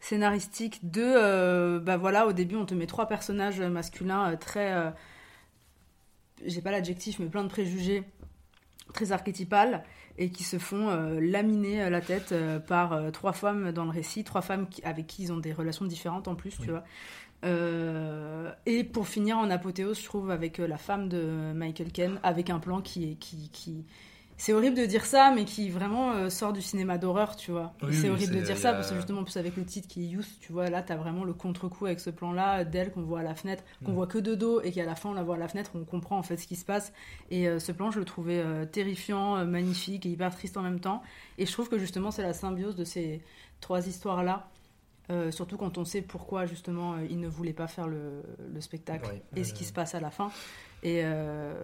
scénaristique 0.00 0.90
de 0.90 1.78
bah 1.78 1.96
voilà 1.96 2.26
au 2.26 2.32
début 2.32 2.56
on 2.56 2.66
te 2.66 2.74
met 2.74 2.86
trois 2.86 3.06
personnages 3.06 3.60
masculins 3.60 4.34
très 4.36 4.92
j'ai 6.44 6.60
pas 6.60 6.72
l'adjectif 6.72 7.20
mais 7.20 7.26
plein 7.26 7.44
de 7.44 7.48
préjugés 7.48 8.02
très 8.92 9.12
archétypales 9.12 9.82
et 10.18 10.30
qui 10.30 10.44
se 10.44 10.58
font 10.58 10.88
euh, 10.90 11.20
laminer 11.20 11.82
euh, 11.82 11.90
la 11.90 12.00
tête 12.00 12.32
euh, 12.32 12.58
par 12.58 12.92
euh, 12.92 13.10
trois 13.10 13.32
femmes 13.32 13.72
dans 13.72 13.84
le 13.84 13.90
récit, 13.90 14.24
trois 14.24 14.42
femmes 14.42 14.68
qui- 14.68 14.82
avec 14.84 15.06
qui 15.06 15.22
ils 15.24 15.32
ont 15.32 15.38
des 15.38 15.52
relations 15.52 15.84
différentes 15.86 16.28
en 16.28 16.34
plus, 16.34 16.58
tu 16.58 16.70
vois. 16.70 16.84
Et 18.66 18.84
pour 18.84 19.08
finir 19.08 19.38
en 19.38 19.50
apothéose, 19.50 19.98
je 20.00 20.04
trouve, 20.04 20.30
avec 20.30 20.58
la 20.58 20.78
femme 20.78 21.08
de 21.08 21.52
Michael 21.54 21.90
Ken, 21.90 22.20
avec 22.22 22.50
un 22.50 22.58
plan 22.60 22.80
qui 22.80 23.10
est. 23.10 23.14
Qui, 23.16 23.48
qui... 23.52 23.84
C'est 24.44 24.52
horrible 24.54 24.76
de 24.76 24.86
dire 24.86 25.04
ça, 25.04 25.30
mais 25.32 25.44
qui 25.44 25.70
vraiment 25.70 26.14
euh, 26.14 26.28
sort 26.28 26.52
du 26.52 26.60
cinéma 26.60 26.98
d'horreur, 26.98 27.36
tu 27.36 27.52
vois. 27.52 27.72
Oui, 27.80 27.94
c'est 27.94 28.10
horrible 28.10 28.34
de 28.34 28.40
dire 28.40 28.58
ça, 28.58 28.70
a- 28.70 28.74
parce 28.74 28.90
que 28.90 28.96
justement, 28.96 29.20
en 29.20 29.22
plus 29.22 29.36
avec 29.36 29.54
le 29.56 29.64
titre 29.64 29.86
qui 29.86 30.02
est 30.02 30.08
Youth, 30.08 30.26
tu 30.40 30.50
vois, 30.52 30.68
là, 30.68 30.82
t'as 30.82 30.96
vraiment 30.96 31.22
le 31.22 31.32
contre-coup 31.32 31.86
avec 31.86 32.00
ce 32.00 32.10
plan-là 32.10 32.64
d'elle 32.64 32.90
qu'on 32.90 33.02
voit 33.02 33.20
à 33.20 33.22
la 33.22 33.36
fenêtre, 33.36 33.62
qu'on 33.84 33.92
Mm. 33.92 33.94
voit 33.94 34.08
que 34.08 34.18
de 34.18 34.34
dos, 34.34 34.60
et 34.60 34.72
qu'à 34.72 34.84
la 34.84 34.96
fin, 34.96 35.10
on 35.10 35.14
la 35.14 35.22
voit 35.22 35.36
à 35.36 35.38
la 35.38 35.46
fenêtre, 35.46 35.70
on 35.76 35.84
comprend 35.84 36.18
en 36.18 36.24
fait 36.24 36.36
ce 36.38 36.48
qui 36.48 36.56
se 36.56 36.64
passe. 36.64 36.92
Et 37.30 37.46
euh, 37.46 37.60
ce 37.60 37.70
plan, 37.70 37.92
je 37.92 38.00
le 38.00 38.04
trouvais 38.04 38.40
euh, 38.40 38.64
terrifiant, 38.66 39.44
magnifique 39.44 40.06
et 40.06 40.08
hyper 40.08 40.34
triste 40.34 40.56
en 40.56 40.62
même 40.62 40.80
temps. 40.80 41.02
Et 41.38 41.46
je 41.46 41.52
trouve 41.52 41.68
que 41.68 41.78
justement, 41.78 42.10
c'est 42.10 42.22
la 42.22 42.34
symbiose 42.34 42.74
de 42.74 42.84
ces 42.84 43.20
trois 43.60 43.86
histoires-là. 43.86 44.48
Euh, 45.10 45.30
surtout 45.30 45.56
quand 45.56 45.78
on 45.78 45.84
sait 45.84 46.00
pourquoi 46.02 46.46
justement 46.46 46.94
euh, 46.94 47.06
il 47.10 47.18
ne 47.18 47.28
voulait 47.28 47.52
pas 47.52 47.66
faire 47.66 47.88
le, 47.88 48.22
le 48.52 48.60
spectacle 48.60 49.08
Ouais, 49.10 49.22
et 49.36 49.44
ce 49.44 49.52
qui 49.52 49.64
se 49.64 49.72
passe 49.72 49.94
à 49.94 50.00
la 50.00 50.10
fin. 50.10 50.30
Et 50.84 51.00
euh, 51.04 51.54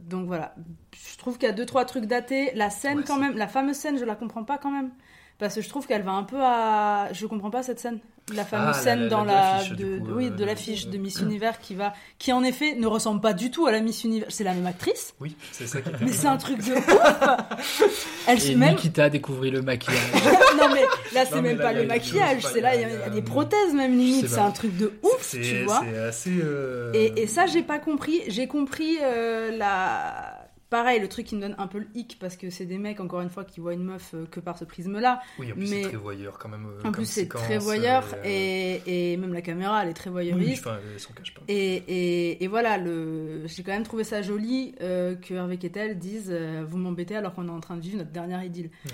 donc 0.00 0.26
voilà, 0.26 0.54
je 0.96 1.18
trouve 1.18 1.38
qu'il 1.38 1.48
y 1.48 1.50
a 1.50 1.54
deux 1.54 1.66
trois 1.66 1.84
trucs 1.84 2.06
datés. 2.06 2.52
La 2.54 2.70
scène 2.70 2.98
Ouais, 2.98 3.04
quand 3.06 3.18
même, 3.18 3.36
la 3.36 3.48
fameuse 3.48 3.76
scène, 3.76 3.98
je 3.98 4.04
la 4.04 4.14
comprends 4.14 4.44
pas 4.44 4.58
quand 4.58 4.70
même 4.70 4.90
parce 5.38 5.54
que 5.54 5.60
je 5.62 5.68
trouve 5.68 5.86
qu'elle 5.86 6.02
va 6.02 6.12
un 6.12 6.24
peu 6.24 6.36
à. 6.40 7.08
Je 7.12 7.26
comprends 7.26 7.50
pas 7.50 7.62
cette 7.62 7.80
scène. 7.80 7.98
La 8.34 8.44
fameuse 8.44 8.66
Ah, 8.74 8.76
la- 8.76 8.82
scène 8.82 9.00
la- 9.04 9.08
dans 9.08 9.24
la- 9.24 9.32
la, 9.32 9.52
l'affiche, 9.54 9.72
du 9.72 9.84
de, 9.84 9.98
coup, 10.00 10.06
oui, 10.16 10.26
euh, 10.26 10.30
de 10.30 10.44
l'affiche 10.44 10.88
de 10.88 10.98
Miss 10.98 11.18
Univers 11.20 11.58
qui 11.60 11.74
va, 11.74 11.94
qui 12.18 12.30
en 12.34 12.42
effet 12.44 12.74
ne 12.74 12.86
ressemble 12.86 13.22
pas 13.22 13.32
du 13.32 13.50
tout 13.50 13.66
à 13.66 13.72
la 13.72 13.80
Miss 13.80 14.04
Univers. 14.04 14.28
C'est 14.30 14.44
la 14.44 14.52
même 14.52 14.66
actrice, 14.66 15.14
Oui, 15.18 15.34
c'est 15.50 15.66
ça 15.66 15.80
qui 15.80 15.88
mais 16.02 16.12
c'est 16.12 16.26
un 16.26 16.36
truc 16.36 16.58
de 16.58 16.74
ouf. 16.74 16.86
Elle 18.28 18.38
se 18.38 18.50
Et 18.52 18.54
même. 18.54 18.74
Nikita 18.74 19.08
découvrit 19.08 19.50
le 19.50 19.62
maquillage. 19.62 19.98
non 20.60 20.68
mais 20.74 20.82
là 21.14 21.24
c'est 21.24 21.40
même 21.40 21.56
pas 21.56 21.72
le 21.72 21.86
maquillage, 21.86 22.42
c'est 22.52 22.60
là 22.60 22.74
il 22.74 22.82
y 22.82 22.84
a- 22.84 23.08
y 23.08 23.10
des 23.10 23.22
prothèses 23.22 23.72
même 23.74 23.96
limite. 23.96 24.28
C'est 24.28 24.38
un 24.38 24.50
truc 24.50 24.76
de 24.76 24.92
ouf, 25.02 25.30
tu 25.30 25.64
vois. 25.64 25.82
assez. 26.08 26.38
euh, 26.42 26.92
Et, 26.94 27.22
et 27.22 27.26
ça, 27.26 27.46
j'ai 27.46 27.62
pas 27.62 27.78
compris. 27.78 28.20
J'ai 28.28 28.46
compris 28.46 28.98
euh, 29.02 29.56
la. 29.56 30.37
Pareil, 30.70 31.00
le 31.00 31.08
truc 31.08 31.24
qui 31.26 31.34
me 31.34 31.40
donne 31.40 31.54
un 31.56 31.66
peu 31.66 31.78
le 31.78 31.86
hic 31.94 32.18
parce 32.20 32.36
que 32.36 32.50
c'est 32.50 32.66
des 32.66 32.76
mecs, 32.76 33.00
encore 33.00 33.22
une 33.22 33.30
fois, 33.30 33.44
qui 33.44 33.58
voient 33.58 33.72
une 33.72 33.84
meuf 33.84 34.12
euh, 34.12 34.26
que 34.30 34.38
par 34.38 34.58
ce 34.58 34.66
prisme-là. 34.66 35.20
Oui, 35.38 35.50
en 35.50 35.54
plus, 35.54 35.62
mais- 35.70 35.82
c'est 35.82 35.88
très 35.88 35.96
voyeur 35.96 36.38
quand 36.38 36.50
même. 36.50 36.66
euh, 36.66 36.78
En 36.80 36.82
comme 36.82 36.92
plus, 36.92 37.06
c'est 37.06 37.26
très 37.26 37.56
voyeur 37.56 38.04
euh, 38.16 38.22
et, 38.26 39.12
et 39.12 39.16
même 39.16 39.32
la 39.32 39.40
caméra, 39.40 39.82
elle 39.82 39.88
est 39.88 39.94
très 39.94 40.10
oui, 40.10 40.30
voyeuriste. 40.30 40.66
enfin, 40.66 40.78
elle 40.92 41.00
s'en 41.00 41.14
cache 41.14 41.32
pas. 41.32 41.40
Et, 41.48 41.82
et, 41.88 42.44
et 42.44 42.48
voilà, 42.48 42.76
le... 42.76 43.46
j'ai 43.46 43.62
quand 43.62 43.72
même 43.72 43.82
trouvé 43.84 44.04
ça 44.04 44.20
joli 44.20 44.74
euh, 44.82 45.14
que 45.14 45.32
Hervé 45.32 45.56
Kettel 45.56 45.98
dise 45.98 46.28
euh, 46.30 46.64
Vous 46.68 46.76
m'embêtez 46.76 47.16
alors 47.16 47.34
qu'on 47.34 47.48
est 47.48 47.50
en 47.52 47.60
train 47.60 47.76
de 47.76 47.80
vivre 47.80 47.96
notre 47.96 48.10
dernière 48.12 48.44
idylle. 48.44 48.70
Ouais. 48.84 48.90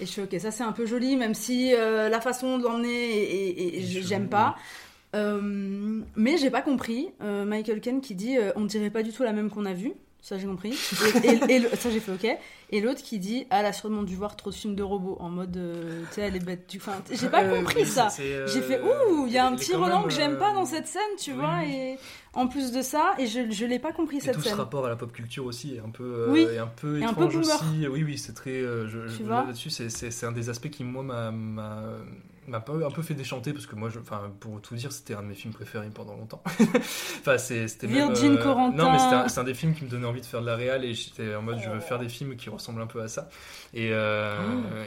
Et 0.00 0.06
je 0.06 0.10
suis 0.10 0.22
ok, 0.22 0.34
ça 0.38 0.50
c'est 0.50 0.62
un 0.64 0.72
peu 0.72 0.86
joli, 0.86 1.16
même 1.18 1.34
si 1.34 1.72
la 1.72 2.20
façon 2.22 2.56
de 2.56 2.62
l'emmener, 2.62 3.82
j'aime 3.82 4.30
pas. 4.30 4.56
Mais 5.14 6.38
j'ai 6.38 6.50
pas 6.50 6.62
compris. 6.62 7.08
Michael 7.20 7.80
Ken 7.82 8.00
qui 8.00 8.14
dit 8.14 8.36
On 8.56 8.64
dirait 8.64 8.88
pas 8.90 9.02
du 9.02 9.12
tout 9.12 9.22
la 9.22 9.32
même 9.34 9.50
qu'on 9.50 9.66
a 9.66 9.74
vue. 9.74 9.92
Ça 10.22 10.36
j'ai 10.36 10.46
compris. 10.46 10.74
Et, 11.24 11.28
et- 11.28 11.54
et 11.54 11.58
le- 11.60 11.70
ça 11.70 11.88
j'ai 11.90 11.98
fait 12.00 12.12
ok. 12.12 12.38
Et 12.72 12.80
l'autre 12.82 13.02
qui 13.02 13.18
dit 13.18 13.46
Ah, 13.50 13.60
elle 13.60 13.66
a 13.66 13.72
sûrement 13.72 14.02
dû 14.02 14.14
voir 14.14 14.36
trop 14.36 14.50
de 14.50 14.54
films 14.54 14.74
de 14.76 14.82
robots 14.82 15.16
en 15.18 15.28
mode 15.30 15.56
euh, 15.56 16.02
Tu 16.10 16.16
sais, 16.16 16.20
elle 16.20 16.36
est 16.36 16.44
bête. 16.44 16.68
Du... 16.70 16.76
Enfin, 16.76 16.92
j'ai 17.10 17.28
pas 17.28 17.42
Euh, 17.42 17.56
compris 17.56 17.82
oui, 17.82 17.86
ça. 17.86 18.08
euh, 18.20 18.46
J'ai 18.46 18.60
fait 18.60 18.80
ouh, 18.80 19.26
il 19.26 19.32
y 19.32 19.38
a 19.38 19.46
un 19.46 19.56
petit 19.56 19.74
Roland 19.74 20.02
que 20.04 20.10
j'aime 20.10 20.34
euh, 20.34 20.38
pas 20.38 20.52
dans 20.52 20.66
cette 20.66 20.86
scène, 20.86 21.00
tu 21.18 21.30
oui, 21.32 21.38
vois, 21.38 21.64
et 21.64 21.98
en 22.34 22.46
plus 22.48 22.70
de 22.70 22.82
ça, 22.82 23.14
et 23.18 23.26
je, 23.26 23.50
je 23.50 23.64
l'ai 23.64 23.78
pas 23.78 23.92
compris 23.92 24.18
Et 24.18 24.20
cette 24.20 24.34
tout 24.34 24.42
scène. 24.42 24.52
ce 24.52 24.56
rapport 24.58 24.84
à 24.86 24.88
la 24.90 24.96
pop 24.96 25.10
culture 25.10 25.46
aussi 25.46 25.74
est 25.76 25.80
un 25.80 25.88
peu, 25.90 26.04
euh, 26.04 26.30
Oui. 26.30 26.42
est 26.42 26.58
un 26.58 26.66
peu 26.66 27.00
Et 27.00 27.04
un 27.04 27.14
peu 27.14 27.24
étrange 27.24 27.36
aussi. 27.36 27.88
Oui, 27.90 28.04
oui, 28.04 28.18
c'est 28.18 28.34
très. 28.34 28.50
euh, 28.50 28.86
je, 28.88 29.08
je- 29.08 29.24
là-dessus, 29.24 29.70
c'est 29.70 30.26
un 30.26 30.32
des 30.32 30.48
aspects 30.50 30.70
qui 30.70 30.84
moi 30.84 31.02
m'a, 31.02 31.32
m'a, 32.50 32.58
un 32.58 32.90
peu 32.90 33.02
fait 33.02 33.14
déchanter 33.14 33.52
parce 33.52 33.66
que 33.66 33.74
moi, 33.74 33.88
je, 33.88 33.98
pour 33.98 34.60
tout 34.60 34.74
dire, 34.74 34.92
c'était 34.92 35.14
un 35.14 35.22
de 35.22 35.28
mes 35.28 35.34
films 35.34 35.54
préférés 35.54 35.90
pendant 35.92 36.14
longtemps. 36.14 36.42
enfin, 37.20 37.38
c'était 37.38 37.86
Virgin 37.86 38.36
euh, 38.36 38.42
Corentin. 38.42 38.76
Non, 38.76 38.92
mais 38.92 38.98
c'était 38.98 39.14
un, 39.14 39.28
c'est 39.28 39.40
un 39.40 39.44
des 39.44 39.54
films 39.54 39.74
qui 39.74 39.84
me 39.84 39.90
donnait 39.90 40.06
envie 40.06 40.20
de 40.20 40.26
faire 40.26 40.40
de 40.40 40.46
la 40.46 40.56
réal 40.56 40.84
et 40.84 40.94
j'étais 40.94 41.34
en 41.34 41.42
mode, 41.42 41.58
je 41.58 41.70
veux 41.70 41.80
faire 41.80 41.98
des 41.98 42.08
films 42.08 42.36
qui 42.36 42.50
ressemblent 42.50 42.82
un 42.82 42.86
peu 42.86 43.00
à 43.00 43.08
ça. 43.08 43.28
Et. 43.74 43.90
Euh, 43.92 44.36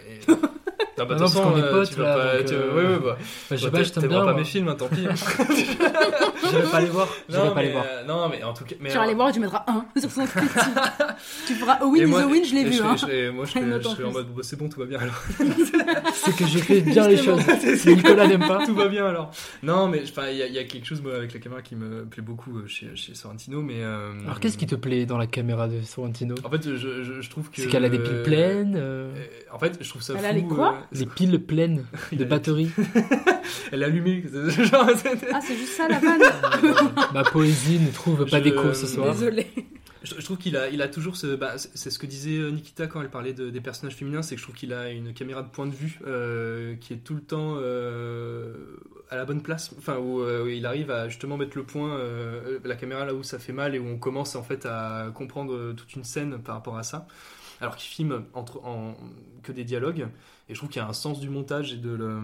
et- 0.07 0.31
Non, 0.97 1.05
bah, 1.05 1.15
de 1.15 1.19
Non, 1.19 1.25
toute 1.25 1.33
parce 1.33 1.33
façon, 1.33 1.51
qu'on 1.51 1.57
est 1.57 1.69
potes, 1.71 1.89
tu 1.89 1.95
vas 1.99 2.03
là, 2.03 2.15
pas. 2.17 2.37
donc, 2.37 2.45
tu- 2.45 2.53
euh, 2.53 2.75
ouais, 2.75 2.83
ouais, 2.93 2.99
bah. 3.03 3.17
Bah, 3.17 3.17
je 3.51 3.55
sais 3.57 3.65
Bah, 3.71 3.77
pas, 3.79 3.83
je 3.83 3.89
t'aime 3.91 4.07
bien. 4.07 4.17
pas 4.19 4.23
moi. 4.25 4.33
mes 4.35 4.43
films, 4.43 4.67
hein, 4.67 4.75
tant 4.77 4.87
pis. 4.87 5.07
J'irai 6.49 6.63
pas 6.71 6.81
les 6.81 6.87
voir. 6.87 7.07
J'irai 7.29 7.47
Non, 7.47 7.53
pas 7.53 7.61
les 7.61 7.67
mais, 7.69 7.73
voir. 7.73 7.85
euh, 7.89 8.03
non, 8.05 8.29
mais 8.29 8.43
en 8.43 8.53
tout 8.53 8.63
cas. 8.65 8.75
Tu 8.75 8.83
vas 8.83 8.89
aller 8.89 8.97
alors- 8.99 9.15
voir 9.15 9.29
et 9.29 9.31
tu 9.33 9.39
mettras 9.39 9.63
un 9.67 9.85
sur 9.99 10.11
son 10.11 10.25
critique. 10.25 10.51
tu 11.47 11.53
feras 11.55 11.83
Win 11.83 12.07
is 12.09 12.13
Win, 12.13 12.43
je 12.45 12.53
l'ai 12.55 12.63
vu. 12.65 12.73
je 12.73 12.81
hein. 12.83 12.95
moi, 13.33 13.45
je 13.45 13.59
je 13.59 13.65
note 13.65 13.85
en 14.05 14.11
mode, 14.11 14.27
bah, 14.35 14.41
c'est 14.43 14.55
bon, 14.57 14.69
tout 14.69 14.79
va 14.79 14.85
bien 14.85 14.99
alors. 14.99 15.15
C'est 16.13 16.35
que 16.35 16.45
je 16.45 16.57
fais 16.59 16.81
bien 16.81 17.07
les 17.07 17.17
choses. 17.17 17.41
Nicolas 17.85 18.27
n'aime 18.27 18.47
pas. 18.47 18.65
tout 18.65 18.75
va 18.75 18.87
bien 18.87 19.05
alors. 19.07 19.31
Non, 19.63 19.87
mais 19.87 20.03
enfin, 20.03 20.27
il 20.29 20.37
y, 20.37 20.43
a- 20.43 20.47
il 20.47 20.53
y 20.53 20.59
a 20.59 20.63
quelque 20.63 20.85
chose 20.85 21.01
moi, 21.01 21.15
avec 21.15 21.33
la 21.33 21.39
caméra 21.39 21.61
qui 21.61 21.75
me 21.75 22.05
plaît 22.05 22.21
beaucoup 22.23 22.57
euh, 22.59 22.67
chez, 22.67 22.95
chez 22.95 23.15
Sorrentino, 23.15 23.61
mais. 23.61 23.77
euh, 23.83 24.11
Alors 24.25 24.39
qu'est-ce 24.39 24.57
qui 24.57 24.67
te 24.67 24.75
plaît 24.75 25.05
dans 25.05 25.17
la 25.17 25.27
caméra 25.27 25.67
de 25.67 25.81
Sorrentino? 25.81 26.35
En 26.43 26.49
fait, 26.49 26.63
je, 26.63 26.75
je, 27.03 27.21
je 27.21 27.29
trouve 27.29 27.49
que. 27.49 27.61
C'est 27.61 27.67
qu'elle 27.67 27.85
a 27.85 27.89
des 27.89 27.99
piles 27.99 28.21
pleines, 28.23 28.75
euh, 28.77 29.11
En 29.51 29.59
fait, 29.59 29.77
je 29.81 29.89
trouve 29.89 30.01
ça 30.01 30.13
Elle 30.13 30.19
fou. 30.19 30.25
a 30.25 30.31
les 30.33 30.43
quoi 30.43 30.75
des 30.91 31.05
piles 31.05 31.39
pleines 31.39 31.85
de 32.11 32.15
a 32.15 32.19
les- 32.19 32.25
batteries. 32.25 32.71
Elle 33.71 33.81
est 33.81 33.85
allumée. 33.85 34.23
Genre, 34.31 34.87
Ah, 35.33 35.39
c'est 35.41 35.55
juste 35.57 35.73
ça 35.77 35.87
la 35.87 35.99
vanne. 35.99 36.21
Ma 37.13 37.23
poésie 37.31 37.79
ne 37.79 37.91
trouve 37.91 38.25
pas 38.25 38.37
Je- 38.39 38.43
d'écho 38.43 38.73
ce 38.73 38.87
soir. 38.87 39.13
Désolé. 39.13 39.47
Je, 40.03 40.15
je 40.19 40.25
trouve 40.25 40.37
qu'il 40.37 40.57
a, 40.57 40.67
il 40.69 40.81
a 40.81 40.89
toujours 40.89 41.15
ce. 41.15 41.35
bah, 41.35 41.53
c'est 41.57 41.89
ce 41.89 41.97
que 41.97 42.05
disait 42.05 42.37
euh, 42.37 42.49
Nikita 42.51 42.87
quand 42.87 43.01
elle 43.01 43.09
parlait 43.09 43.31
de- 43.33 43.49
des 43.49 43.61
personnages 43.61 43.95
féminins, 43.95 44.21
c'est 44.21 44.35
que 44.35 44.39
je 44.41 44.45
trouve 44.45 44.55
qu'il 44.55 44.73
a 44.73 44.89
une 44.91 45.13
caméra 45.13 45.41
de 45.43 45.47
point 45.47 45.65
de 45.65 45.71
vue 45.71 45.97
euh, 46.05 46.75
qui 46.75 46.91
est 46.93 46.97
tout 46.97 47.13
le 47.13 47.21
temps 47.21 47.55
euh, 47.57 48.53
à 49.09 49.15
la 49.15 49.23
bonne 49.23 49.41
place. 49.41 49.73
Enfin, 49.77 49.97
où, 49.97 50.21
euh, 50.21 50.43
où 50.43 50.47
il 50.47 50.65
arrive 50.65 50.91
à 50.91 51.07
justement 51.07 51.37
mettre 51.37 51.57
le 51.57 51.63
point, 51.63 51.95
euh, 51.95 52.59
la 52.65 52.75
caméra 52.75 53.05
là 53.05 53.13
où 53.13 53.23
ça 53.23 53.39
fait 53.39 53.53
mal 53.53 53.75
et 53.75 53.79
où 53.79 53.87
on 53.87 53.97
commence 53.97 54.35
en 54.35 54.43
fait 54.43 54.65
à 54.65 55.09
comprendre 55.15 55.71
toute 55.71 55.93
une 55.95 56.03
scène 56.03 56.37
par 56.43 56.55
rapport 56.55 56.77
à 56.77 56.83
ça. 56.83 57.07
Alors 57.63 57.77
qu'il 57.77 57.89
filme 57.89 58.25
que 59.41 59.53
des 59.53 59.63
dialogues. 59.63 60.09
Et 60.49 60.53
je 60.53 60.59
trouve 60.59 60.69
qu'il 60.69 60.81
y 60.81 60.83
a 60.83 60.87
un 60.87 60.91
sens 60.91 61.21
du 61.21 61.29
montage 61.29 61.71
et 61.71 61.77
de 61.77 61.91
le... 61.91 62.19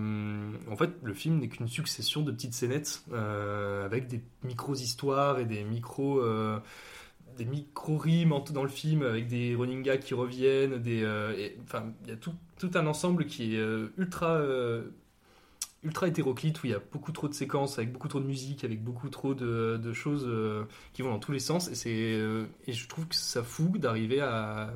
En 0.69 0.75
fait, 0.75 0.89
le 1.01 1.13
film 1.13 1.39
n'est 1.39 1.47
qu'une 1.47 1.69
succession 1.69 2.23
de 2.23 2.33
petites 2.33 2.53
scénettes 2.53 3.05
euh, 3.13 3.85
avec 3.85 4.07
des 4.07 4.21
micros-histoires 4.43 5.39
et 5.39 5.45
des 5.45 5.65
euh, 5.99 6.59
micro-rimes 7.39 8.33
dans 8.51 8.63
le 8.63 8.69
film 8.69 9.01
avec 9.01 9.27
des 9.27 9.55
running 9.55 9.81
gags 9.81 10.01
qui 10.01 10.13
reviennent. 10.13 10.83
Euh, 10.85 11.49
enfin, 11.63 11.85
il 12.03 12.09
y 12.09 12.11
a 12.11 12.17
tout, 12.17 12.33
un 12.73 12.85
ensemble 12.85 13.25
qui 13.25 13.55
est 13.55 13.63
ultra, 13.97 14.41
ultra 15.83 16.09
hétéroclite 16.09 16.61
où 16.61 16.67
il 16.67 16.71
y 16.71 16.75
a 16.75 16.81
beaucoup 16.91 17.13
trop 17.13 17.29
de 17.29 17.33
séquences 17.33 17.77
avec 17.79 17.93
beaucoup 17.93 18.09
trop 18.09 18.19
de 18.19 18.27
musique, 18.27 18.65
avec 18.65 18.83
beaucoup 18.83 19.07
trop 19.07 19.33
de, 19.33 19.93
choses 19.93 20.29
qui 20.91 21.01
vont 21.01 21.11
dans 21.11 21.19
tous 21.19 21.31
les 21.31 21.39
sens. 21.39 21.69
Et, 21.85 22.21
et 22.67 22.73
je 22.73 22.87
trouve 22.89 23.07
que 23.07 23.15
ça 23.15 23.41
fout 23.41 23.79
d'arriver 23.79 24.19
à, 24.19 24.73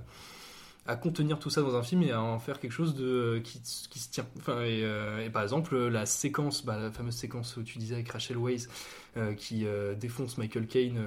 à 0.86 0.96
contenir 0.96 1.40
tout 1.40 1.50
ça 1.50 1.62
dans 1.62 1.76
un 1.76 1.84
film 1.84 2.04
et 2.04 2.12
à 2.12 2.22
en 2.22 2.40
faire 2.40 2.60
quelque 2.60 2.72
chose 2.72 2.94
de, 2.96 3.42
qui, 3.44 3.60
se 3.64 4.10
tient. 4.10 4.26
Euh, 4.50 5.26
et 5.26 5.30
par 5.30 5.42
exemple, 5.42 5.78
la 5.78 6.06
séquence, 6.06 6.66
bah, 6.66 6.78
la 6.78 6.92
fameuse 6.92 7.16
séquence 7.16 7.56
où 7.56 7.64
tu 7.64 7.78
disais 7.78 7.96
avec 7.96 8.10
Rachel 8.10 8.38
Weisz 8.38 8.68
euh, 9.16 9.34
qui 9.34 9.66
euh, 9.66 9.96
défonce 9.96 10.38
Michael 10.38 10.68
Caine 10.68 11.00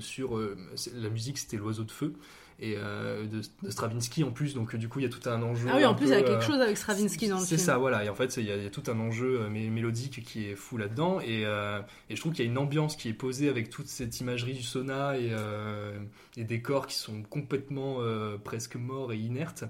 sur 0.00 0.38
la 0.38 1.08
musique, 1.08 1.38
c'était 1.38 1.56
l'oiseau 1.56 1.84
de 1.84 1.90
feu 1.90 2.14
et 2.62 2.74
euh, 2.78 3.24
de, 3.26 3.40
de 3.64 3.70
Stravinsky 3.70 4.22
en 4.24 4.30
plus. 4.30 4.54
Donc 4.54 4.74
euh, 4.74 4.78
du 4.78 4.88
coup, 4.88 5.00
il 5.00 5.02
y 5.02 5.06
a 5.06 5.08
tout 5.08 5.28
un 5.28 5.42
enjeu. 5.42 5.68
Ah 5.70 5.74
oui, 5.76 5.84
en 5.84 5.94
plus, 5.94 6.06
peu, 6.06 6.12
il 6.12 6.14
y 6.14 6.22
a 6.22 6.24
euh, 6.24 6.28
quelque 6.28 6.44
chose 6.44 6.60
avec 6.60 6.76
Stravinsky 6.78 7.26
dans 7.28 7.34
le 7.38 7.42
c'est 7.42 7.56
film. 7.56 7.58
ça, 7.66 7.76
voilà. 7.78 8.04
Et 8.04 8.08
en 8.08 8.14
fait, 8.14 8.30
c'est- 8.30 8.40
il 8.40 8.46
y, 8.46 8.52
a- 8.52 8.56
il 8.56 8.62
y 8.62 8.66
a 8.66 8.70
tout 8.70 8.84
un 8.88 8.98
enjeu 9.00 9.40
euh, 9.42 9.48
mé- 9.50 9.68
mélodique 9.68 10.22
qui 10.24 10.46
est 10.48 10.54
fou 10.54 10.76
là-dedans. 10.78 11.20
Et, 11.20 11.44
euh, 11.44 11.80
et 12.08 12.14
je 12.16 12.20
trouve 12.20 12.32
qu'il 12.32 12.44
y 12.44 12.48
a 12.48 12.50
une 12.50 12.58
ambiance 12.58 12.96
qui 12.96 13.08
est 13.08 13.12
posée 13.14 13.48
avec 13.48 13.68
toute 13.68 13.88
cette 13.88 14.20
imagerie 14.20 14.54
du 14.54 14.62
sauna 14.62 15.18
et, 15.18 15.30
euh, 15.32 15.98
et 16.36 16.44
des 16.44 16.62
corps 16.62 16.86
qui 16.86 16.94
sont 16.94 17.22
complètement 17.22 17.96
euh, 17.98 18.36
presque 18.38 18.76
morts 18.76 19.12
et 19.12 19.18
inertes. 19.18 19.64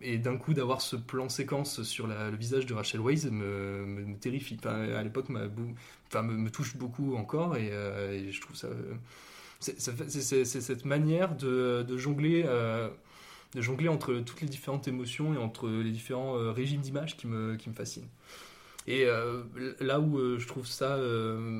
Et 0.00 0.18
d'un 0.18 0.38
coup, 0.38 0.54
d'avoir 0.54 0.80
ce 0.80 0.96
plan 0.96 1.28
séquence 1.28 1.82
sur 1.82 2.06
la- 2.06 2.30
le 2.30 2.36
visage 2.36 2.66
de 2.66 2.74
Rachel 2.74 3.00
Weisz 3.00 3.26
me, 3.30 3.84
me- 3.86 4.04
me 4.04 4.16
terrifie. 4.16 4.56
Enfin, 4.58 4.80
à 4.94 5.02
l'époque, 5.02 5.28
me, 5.28 5.46
me 6.22 6.48
touche 6.50 6.76
beaucoup 6.76 7.14
encore. 7.14 7.56
Et, 7.56 7.68
euh, 7.72 8.12
et 8.12 8.32
je 8.32 8.40
trouve 8.40 8.56
ça. 8.56 8.66
euh, 8.68 8.94
c'est 9.62 10.44
cette 10.44 10.84
manière 10.84 11.36
de, 11.36 11.96
jongler. 11.96 12.44
euh, 12.46 12.88
de 13.54 13.60
jongler 13.60 13.88
entre 13.88 14.14
toutes 14.14 14.40
les 14.40 14.48
différentes 14.48 14.88
émotions 14.88 15.34
et 15.34 15.36
entre 15.36 15.68
les 15.68 15.90
différents 15.90 16.38
euh, 16.38 16.52
régimes 16.52 16.80
d'image 16.80 17.16
qui 17.16 17.26
me, 17.26 17.56
qui 17.56 17.68
me 17.68 17.74
fascinent. 17.74 18.08
Et 18.86 19.04
euh, 19.04 19.42
là 19.78 20.00
où 20.00 20.38
je 20.38 20.46
trouve 20.48 20.66
ça 20.66 20.98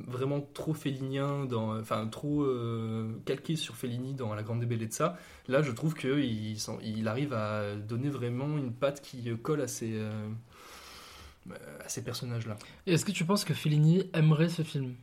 vraiment 0.09 0.41
trop 0.41 0.75
félinien, 0.75 1.47
enfin 1.81 2.09
trop 2.09 2.45
calqué 3.25 3.55
sur 3.55 3.77
Fellini 3.77 4.15
dans 4.15 4.35
La 4.35 4.43
Grande 4.43 4.65
Bellezza, 4.65 5.17
là 5.47 5.63
je 5.63 5.71
trouve 5.71 5.95
qu'il 5.95 6.57
il 6.83 7.09
arrive 7.09 7.33
à 7.33 7.77
donner 7.77 8.09
vraiment 8.09 8.59
une 8.59 8.73
patte 8.73 9.01
qui 9.03 9.31
colle 9.41 9.61
à 9.61 9.67
à 11.85 11.89
ces 11.89 12.03
personnages-là. 12.03 12.57
Est-ce 12.87 13.05
que 13.05 13.13
tu 13.13 13.25
penses 13.25 13.45
que 13.45 13.55
Fellini 13.55 14.11
aimerait 14.15 14.49
ce 14.49 14.63
film? 14.63 14.95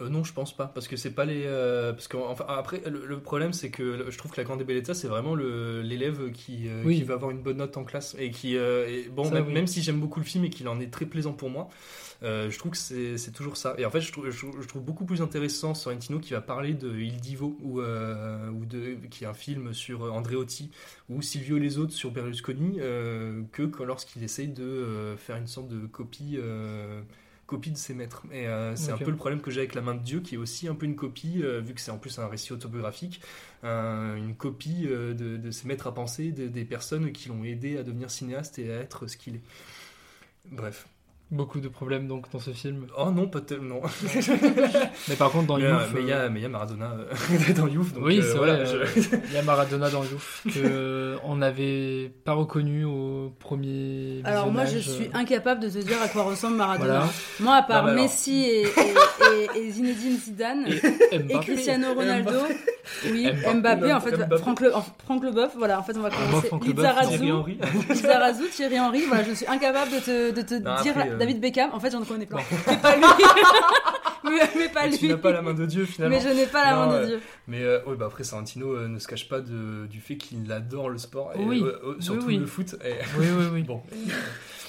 Euh, 0.00 0.08
non, 0.08 0.22
je 0.22 0.32
pense 0.32 0.56
pas, 0.56 0.66
parce 0.66 0.86
que 0.86 0.96
c'est 0.96 1.10
pas 1.10 1.24
les. 1.24 1.42
euh, 1.44 1.92
parce 1.92 2.06
que 2.06 2.16
enfin, 2.16 2.44
après, 2.48 2.80
le, 2.88 3.04
le 3.04 3.18
problème 3.20 3.52
c'est 3.52 3.70
que 3.70 4.06
je 4.10 4.16
trouve 4.16 4.30
que 4.30 4.36
la 4.36 4.44
Grande 4.44 4.62
Bellezza 4.62 4.94
c'est 4.94 5.08
vraiment 5.08 5.34
le- 5.34 5.82
l'élève 5.82 6.30
qui, 6.30 6.68
euh, 6.68 6.82
Oui. 6.84 6.98
qui 6.98 7.02
va 7.02 7.14
avoir 7.14 7.32
une 7.32 7.42
bonne 7.42 7.56
note 7.56 7.76
en 7.76 7.82
classe 7.84 8.14
et 8.16 8.30
qui 8.30 8.56
euh, 8.56 8.86
et 8.88 9.08
bon 9.08 9.24
Ça, 9.24 9.30
même, 9.34 9.48
oui. 9.48 9.54
même 9.54 9.66
si 9.66 9.82
j'aime 9.82 9.98
beaucoup 9.98 10.20
le 10.20 10.24
film 10.24 10.44
et 10.44 10.50
qu'il 10.50 10.68
en 10.68 10.78
est 10.78 10.92
très 10.92 11.04
plaisant 11.04 11.32
pour 11.32 11.50
moi, 11.50 11.68
je 12.22 12.56
trouve 12.58 12.70
que 12.72 12.76
c'est 12.78 13.18
c'est 13.18 13.32
toujours 13.32 13.56
ça. 13.56 13.74
Et 13.76 13.84
en 13.86 13.90
fait, 13.90 14.00
je 14.00 14.12
trouve, 14.12 14.30
je, 14.30 14.38
trouve- 14.38 14.62
je 14.62 14.68
trouve 14.68 14.82
beaucoup 14.82 15.04
plus 15.04 15.20
intéressant 15.20 15.74
Sorrentino 15.74 16.20
qui 16.20 16.32
va 16.32 16.40
parler 16.42 16.74
de 16.74 16.96
Il 16.96 17.16
Divo 17.16 17.56
ou 17.60 17.80
ou 17.80 18.64
de 18.66 18.98
qui 19.10 19.24
est 19.24 19.26
un 19.26 19.34
film 19.34 19.72
sur 19.74 20.02
Andreotti 20.12 20.70
ou 21.10 21.22
Silvio 21.22 21.56
et 21.56 21.60
les 21.60 21.76
autres 21.78 21.92
sur 21.92 22.12
Berlusconi 22.12 22.76
que 23.50 23.66
quand- 23.66 23.84
lorsqu'il 23.84 24.22
essaye 24.22 24.48
de 24.48 25.16
faire 25.16 25.36
une 25.38 25.48
sorte 25.48 25.66
de 25.68 25.86
copie. 25.88 26.38
Euh, 27.48 27.56
copie 27.56 27.70
de 27.70 27.76
ses 27.78 27.94
maîtres. 27.94 28.22
Et 28.32 28.46
euh, 28.46 28.76
c'est 28.76 28.92
un 28.92 28.98
peu 28.98 29.10
le 29.10 29.16
problème 29.16 29.40
que 29.40 29.50
j'ai 29.50 29.60
avec 29.60 29.74
La 29.74 29.80
main 29.80 29.94
de 29.94 30.02
Dieu, 30.02 30.20
qui 30.20 30.34
est 30.34 30.38
aussi 30.38 30.68
un 30.68 30.74
peu 30.74 30.86
une 30.86 30.96
copie, 30.96 31.42
euh, 31.42 31.60
vu 31.60 31.74
que 31.74 31.80
c'est 31.80 31.90
en 31.90 31.98
plus 31.98 32.18
un 32.18 32.28
récit 32.28 32.52
autobiographique, 32.52 33.20
un- 33.62 34.16
une 34.16 34.34
copie 34.36 34.86
euh, 34.86 35.14
de, 35.14 35.36
de 35.36 35.50
ses 35.50 35.66
maîtres 35.66 35.86
à 35.86 35.94
penser, 35.94 36.32
de- 36.32 36.48
des 36.48 36.64
personnes 36.64 37.12
qui 37.12 37.28
l'ont 37.28 37.44
aidé 37.44 37.78
à 37.78 37.82
devenir 37.82 38.10
cinéaste 38.10 38.58
et 38.58 38.72
à 38.72 38.76
être 38.80 39.06
ce 39.06 39.16
qu'il 39.16 39.36
est. 39.36 39.42
Bref. 40.50 40.86
Beaucoup 41.30 41.60
de 41.60 41.68
problèmes 41.68 42.06
donc 42.08 42.30
dans 42.32 42.38
ce 42.38 42.50
film. 42.50 42.86
Oh 42.96 43.10
non, 43.10 43.28
pas 43.28 43.40
tellement. 43.40 43.80
Mais 45.08 45.16
par 45.16 45.30
contre, 45.30 45.46
dans 45.46 45.58
mais, 45.58 45.64
euh, 45.64 45.76
mais 45.94 46.00
il 46.02 46.08
y 46.08 46.12
a, 46.12 46.28
mais 46.28 46.40
il 46.40 46.42
y 46.42 46.46
a 46.46 46.48
Maradona 46.48 46.92
euh, 46.98 47.52
dans. 47.56 47.66
Donc, 47.66 47.86
oui, 48.00 48.20
euh, 48.20 48.22
c'est 48.22 48.36
voilà, 48.38 48.54
vrai. 48.64 48.66
je- 48.66 49.14
euh, 49.14 49.18
Il 49.28 49.34
y 49.34 49.36
a 49.36 49.42
Maradona 49.42 49.90
dans 49.90 50.02
Youth 50.02 50.20
que 50.54 50.58
euh, 50.64 51.16
on 51.24 51.36
n'avait 51.36 52.10
pas 52.24 52.32
reconnu 52.32 52.84
au 52.84 53.32
premier. 53.38 54.20
Alors 54.24 54.50
moi, 54.50 54.64
je 54.64 54.78
suis 54.78 55.10
incapable 55.14 55.60
de 55.62 55.68
te 55.68 55.78
dire 55.78 56.00
à 56.02 56.08
quoi 56.08 56.22
ressemble 56.24 56.56
Maradona. 56.56 56.98
Voilà. 57.00 57.08
Moi, 57.40 57.54
à 57.56 57.62
part 57.62 57.82
Non, 57.82 57.92
mais 57.94 58.00
alors- 58.00 58.04
Messi 58.04 58.40
et, 58.44 58.62
et, 58.62 58.66
et- 59.56 59.58
et 59.66 59.70
Zinedine 59.70 60.16
Zidane 60.18 60.66
et. 61.12 61.38
Cristiano 61.40 61.94
Ronaldo, 61.94 62.30
oui, 63.10 63.26
Mbappé. 63.30 63.54
Mbappé, 63.58 63.92
en 63.92 64.00
fait, 64.00 64.16
Mbappé. 64.16 64.38
Franck, 64.38 64.60
le, 64.60 64.72
Franck 65.04 65.24
Leboeuf, 65.24 65.52
voilà, 65.56 65.78
en 65.78 65.82
fait, 65.82 65.96
on 65.96 66.00
va 66.00 66.10
commencer. 66.10 66.48
Franck 66.48 66.66
Leboeuf, 66.66 66.84
Lizarazu, 66.86 67.08
Thierry 67.18 67.32
Henry. 67.32 67.58
Lizarazu, 67.90 68.42
Thierry 68.50 68.80
Henry, 68.80 69.02
voilà, 69.06 69.24
je 69.24 69.32
suis 69.34 69.46
incapable 69.46 69.90
de 69.92 69.98
te, 70.00 70.30
de 70.34 70.42
te 70.42 70.54
Non, 70.54 70.80
dire 70.82 70.92
après, 70.96 71.10
euh, 71.10 71.17
David 71.18 71.40
Beckham. 71.40 71.70
En 71.72 71.80
fait, 71.80 71.90
j'en 71.90 72.02
connais 72.04 72.26
plein. 72.26 72.38
Mais 72.68 72.76
pas 72.78 72.96
lui. 72.96 73.02
mais, 74.24 74.30
mais 74.56 74.68
pas 74.68 74.82
Mais 74.84 74.90
lui. 74.90 74.98
tu 74.98 75.08
n'as 75.08 75.16
pas 75.16 75.32
la 75.32 75.42
main 75.42 75.54
de 75.54 75.64
Dieu 75.66 75.84
finalement. 75.86 76.16
Mais 76.16 76.22
je 76.22 76.28
n'ai 76.28 76.46
pas 76.46 76.64
la 76.64 76.72
Non, 76.74 76.86
main 76.86 77.00
de. 77.00 77.06
Dieu. 77.06 77.20
Mais 77.46 77.62
euh, 77.62 77.78
ouais, 77.86 77.96
bah 77.96 78.06
après, 78.06 78.24
Sorrentino 78.24 78.72
euh, 78.74 78.88
ne 78.88 78.98
se 78.98 79.06
cache 79.08 79.28
pas 79.28 79.40
de, 79.40 79.86
du 79.86 80.00
fait 80.00 80.16
qu'il 80.16 80.50
adore 80.52 80.90
le 80.90 80.98
sport, 80.98 81.30
et, 81.38 81.42
Oui. 81.44 81.62
euh, 81.64 81.78
euh, 81.84 81.96
surtout 82.00 82.20
Oui, 82.26 82.34
oui. 82.34 82.38
le 82.38 82.46
foot. 82.46 82.74
Et... 82.84 82.94
Oui, 83.18 83.26
oui, 83.38 83.44
oui. 83.52 83.62
Bon. 83.66 83.80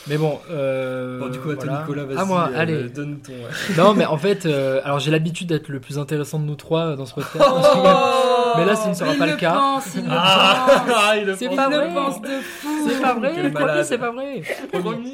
Mais 0.08 0.18
bon. 0.18 0.40
Euh, 0.50 1.20
Bon, 1.20 1.28
du 1.28 1.40
coup, 1.40 1.50
à 1.50 1.56
toi, 1.56 1.66
voilà. 1.66 1.82
Nicolas, 1.82 2.06
vas-y. 2.06 2.18
À 2.18 2.26
moi, 2.26 2.50
euh, 2.54 2.60
allez. 2.60 2.84
Donne 2.90 3.20
ton. 3.20 3.34
Non, 3.78 3.94
mais 3.94 4.06
en 4.06 4.18
fait, 4.18 4.46
euh, 4.46 4.80
alors 4.86 5.00
j'ai 5.00 5.12
l'habitude 5.12 5.50
d'être 5.50 5.68
le 5.68 5.80
plus 5.82 5.98
intéressant 6.00 6.40
de 6.40 6.46
nous 6.46 6.56
trois 6.56 6.96
dans 6.96 7.06
ce 7.06 7.16
podcast. 7.16 7.44
Oh, 7.46 8.54
Mais 8.58 8.66
là, 8.66 8.76
ce 8.76 8.88
ne 8.88 8.94
sera 8.94 9.12
il 9.14 9.20
pas 9.20 9.26
le 9.28 9.36
cas. 9.36 9.54
Pense, 9.56 9.96
il 9.96 10.04
le 10.04 10.08
pense. 10.08 10.18
Ah, 10.18 11.14
il 11.18 11.26
le 11.26 11.36
C'est 11.36 11.48
pense. 11.48 11.56
pas 11.58 11.68
vrai. 11.70 11.88
le 11.90 11.94
pense 11.94 12.22
de 12.22 12.28
fou. 12.40 12.69
C'est 12.88 13.02
pas 13.02 13.14
vrai, 13.14 13.52
promis, 13.52 13.86
c'est 13.86 13.98
pas 13.98 14.12
vrai. 14.12 14.42
Promis. 14.72 15.14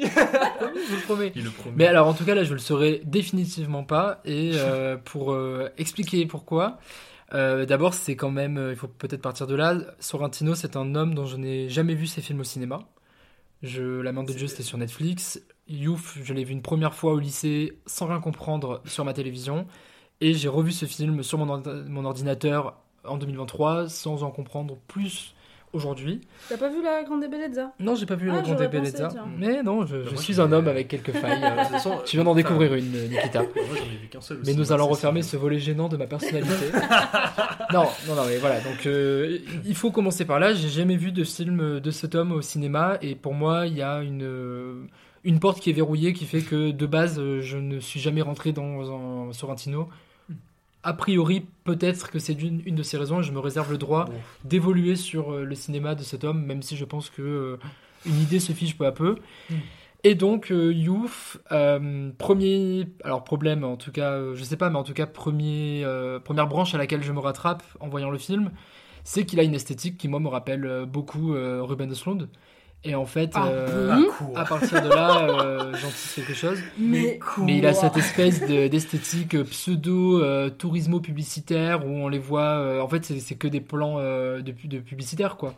je 0.88 0.94
le 0.94 1.02
promets. 1.02 1.32
Il 1.34 1.44
le 1.44 1.50
promet. 1.50 1.74
Mais 1.76 1.86
alors, 1.86 2.08
en 2.08 2.14
tout 2.14 2.24
cas, 2.24 2.34
là, 2.34 2.44
je 2.44 2.52
le 2.52 2.58
saurai 2.58 3.02
définitivement 3.04 3.84
pas. 3.84 4.20
Et 4.24 4.52
euh, 4.54 4.96
pour 4.96 5.32
euh, 5.32 5.68
expliquer 5.78 6.26
pourquoi, 6.26 6.78
euh, 7.34 7.66
d'abord, 7.66 7.94
c'est 7.94 8.16
quand 8.16 8.30
même, 8.30 8.68
il 8.70 8.76
faut 8.76 8.88
peut-être 8.88 9.22
partir 9.22 9.46
de 9.46 9.54
là. 9.54 9.76
Sorrentino, 10.00 10.54
c'est 10.54 10.76
un 10.76 10.94
homme 10.94 11.14
dont 11.14 11.26
je 11.26 11.36
n'ai 11.36 11.68
jamais 11.68 11.94
vu 11.94 12.06
ses 12.06 12.20
films 12.20 12.40
au 12.40 12.44
cinéma. 12.44 12.80
Je, 13.62 14.00
La 14.00 14.12
main 14.12 14.22
de 14.22 14.32
Dieu, 14.32 14.46
c'était 14.46 14.62
sur 14.62 14.78
Netflix. 14.78 15.40
Youf, 15.68 16.18
je 16.22 16.32
l'ai 16.34 16.44
vu 16.44 16.52
une 16.52 16.62
première 16.62 16.94
fois 16.94 17.12
au 17.12 17.18
lycée 17.18 17.78
sans 17.86 18.06
rien 18.06 18.20
comprendre 18.20 18.82
sur 18.84 19.04
ma 19.04 19.12
télévision. 19.12 19.66
Et 20.20 20.34
j'ai 20.34 20.48
revu 20.48 20.72
ce 20.72 20.86
film 20.86 21.22
sur 21.22 21.38
mon, 21.38 21.62
mon 21.88 22.04
ordinateur 22.04 22.78
en 23.04 23.18
2023 23.18 23.88
sans 23.88 24.22
en 24.22 24.30
comprendre 24.30 24.78
plus 24.88 25.34
aujourd'hui. 25.72 26.20
T'as 26.48 26.56
pas 26.56 26.68
vu 26.68 26.82
la 26.82 27.02
Grande 27.04 27.24
Bellezza 27.30 27.72
Non, 27.80 27.94
j'ai 27.94 28.06
pas 28.06 28.14
vu 28.14 28.28
Ah, 28.30 28.36
la 28.36 28.40
Grande 28.42 28.54
j'aurais 28.54 28.70
pensé, 28.70 28.78
Bellezza. 28.92 29.08
Mais 29.38 29.62
non, 29.62 29.84
je, 29.86 30.02
je 30.04 30.10
moi, 30.10 30.20
suis 30.22 30.40
un 30.40 30.50
homme 30.52 30.68
avec 30.68 30.88
quelques 30.88 31.10
failles. 31.12 31.42
euh, 31.42 31.50
De 31.56 31.60
toute 31.62 31.68
façon, 31.72 31.98
tu 32.04 32.16
viens 32.16 32.24
d'en 32.24 32.30
enfin, 32.32 32.40
découvrir 32.40 32.74
une, 32.74 32.90
Nikita. 33.08 33.40
Moi, 33.42 33.50
j'en 33.68 33.74
ai 33.92 33.96
vu 33.96 34.08
qu'un 34.10 34.20
seul. 34.20 34.38
au 34.38 34.40
Mais 34.46 34.54
nous 34.54 34.72
allons 34.72 34.86
refermer 34.88 35.22
ce 35.22 35.36
volet 35.36 35.58
gênant 35.58 35.88
de 35.88 35.96
ma 35.96 36.06
personnalité. 36.06 36.70
non, 37.72 37.84
non, 38.08 38.14
non, 38.14 38.22
mais 38.26 38.38
voilà. 38.38 38.60
Donc, 38.60 38.86
euh, 38.86 39.38
il 39.64 39.74
faut 39.74 39.90
commencer 39.90 40.24
par 40.24 40.38
là. 40.40 40.54
J'ai 40.54 40.68
jamais 40.68 40.96
vu 40.96 41.12
de 41.12 41.24
film 41.24 41.80
de 41.80 41.90
cet 41.90 42.14
homme 42.14 42.32
au 42.32 42.40
cinéma, 42.42 42.98
et 43.02 43.14
pour 43.14 43.34
moi, 43.34 43.66
il 43.66 43.74
y 43.76 43.82
a 43.82 44.00
une 44.02 44.22
euh, 44.22 44.82
une 45.24 45.40
porte 45.40 45.60
qui 45.60 45.70
est 45.70 45.72
verrouillée, 45.72 46.12
qui 46.12 46.24
fait 46.24 46.40
que 46.42 46.70
de 46.70 46.86
base, 46.86 47.18
euh, 47.18 47.40
je 47.40 47.58
ne 47.58 47.80
suis 47.80 47.98
jamais 48.00 48.22
rentré 48.22 48.52
dans 48.52 49.28
un 49.28 49.32
Sorrentino. 49.32 49.88
A 50.88 50.92
priori, 50.92 51.44
peut-être 51.64 52.10
que 52.12 52.20
c'est 52.20 52.40
une, 52.40 52.62
une 52.64 52.76
de 52.76 52.84
ces 52.84 52.96
raisons, 52.96 53.18
et 53.18 53.24
je 53.24 53.32
me 53.32 53.40
réserve 53.40 53.72
le 53.72 53.76
droit 53.78 54.04
Bon. 54.04 54.12
d'évoluer 54.44 54.94
sur 54.94 55.32
euh, 55.32 55.44
le 55.44 55.54
cinéma 55.56 55.96
de 55.96 56.04
cet 56.04 56.22
homme, 56.22 56.44
même 56.46 56.62
si 56.62 56.76
je 56.76 56.84
pense 56.84 57.10
que 57.10 57.22
euh, 57.22 57.56
une 58.06 58.20
idée 58.20 58.38
se 58.38 58.52
fiche 58.52 58.78
peu 58.78 58.86
à 58.86 58.92
peu. 58.92 59.16
Et 60.04 60.14
donc, 60.14 60.52
euh, 60.52 60.72
Youf, 60.72 61.38
euh, 61.50 62.10
premier, 62.18 62.86
alors 63.02 63.24
problème, 63.24 63.64
en 63.64 63.76
tout 63.76 63.90
cas, 63.90 64.16
je 64.34 64.44
sais 64.44 64.56
pas, 64.56 64.70
mais 64.70 64.78
en 64.78 64.84
tout 64.84 64.92
cas, 64.94 65.06
premier, 65.06 65.84
première 66.24 66.46
branche 66.46 66.72
à 66.76 66.78
laquelle 66.78 67.02
je 67.02 67.12
me 67.12 67.18
rattrape 67.18 67.64
en 67.80 67.88
voyant 67.88 68.10
le 68.10 68.18
film, 68.18 68.52
c'est 69.02 69.24
qu'il 69.26 69.40
a 69.40 69.42
une 69.42 69.54
esthétique 69.54 69.98
qui, 69.98 70.06
moi, 70.06 70.20
me 70.20 70.28
rappelle 70.28 70.84
beaucoup 70.86 71.32
Ruben 71.32 71.90
Östlund. 71.90 72.28
Et 72.84 72.94
en 72.94 73.04
fait, 73.06 73.30
Ah 73.34 73.48
euh, 73.48 73.96
bon 74.20 74.34
à 74.36 74.44
partir 74.44 74.80
de 74.80 74.88
là, 74.88 75.28
euh, 75.28 75.72
j'en 75.74 75.88
tisse 75.88 76.12
quelque 76.14 76.34
chose. 76.34 76.58
Mais, 76.78 77.18
Mais 77.42 77.58
il 77.58 77.66
a 77.66 77.72
cette 77.74 77.96
espèce 77.96 78.40
de- 78.46 78.68
d'esthétique 78.68 79.42
pseudo 79.44 80.22
euh, 80.22 80.50
tourismo 80.50 81.00
publicitaire 81.00 81.84
où 81.84 81.88
on 81.90 82.08
les 82.08 82.20
voit. 82.20 82.42
euh, 82.42 82.80
en 82.80 82.86
fait, 82.88 83.04
c'est 83.04 83.34
que 83.34 83.48
des 83.48 83.60
plans 83.60 83.96
euh, 83.98 84.40
de, 84.40 84.54
de 84.64 84.78
publicitaires 84.78 85.36
quoi. 85.36 85.54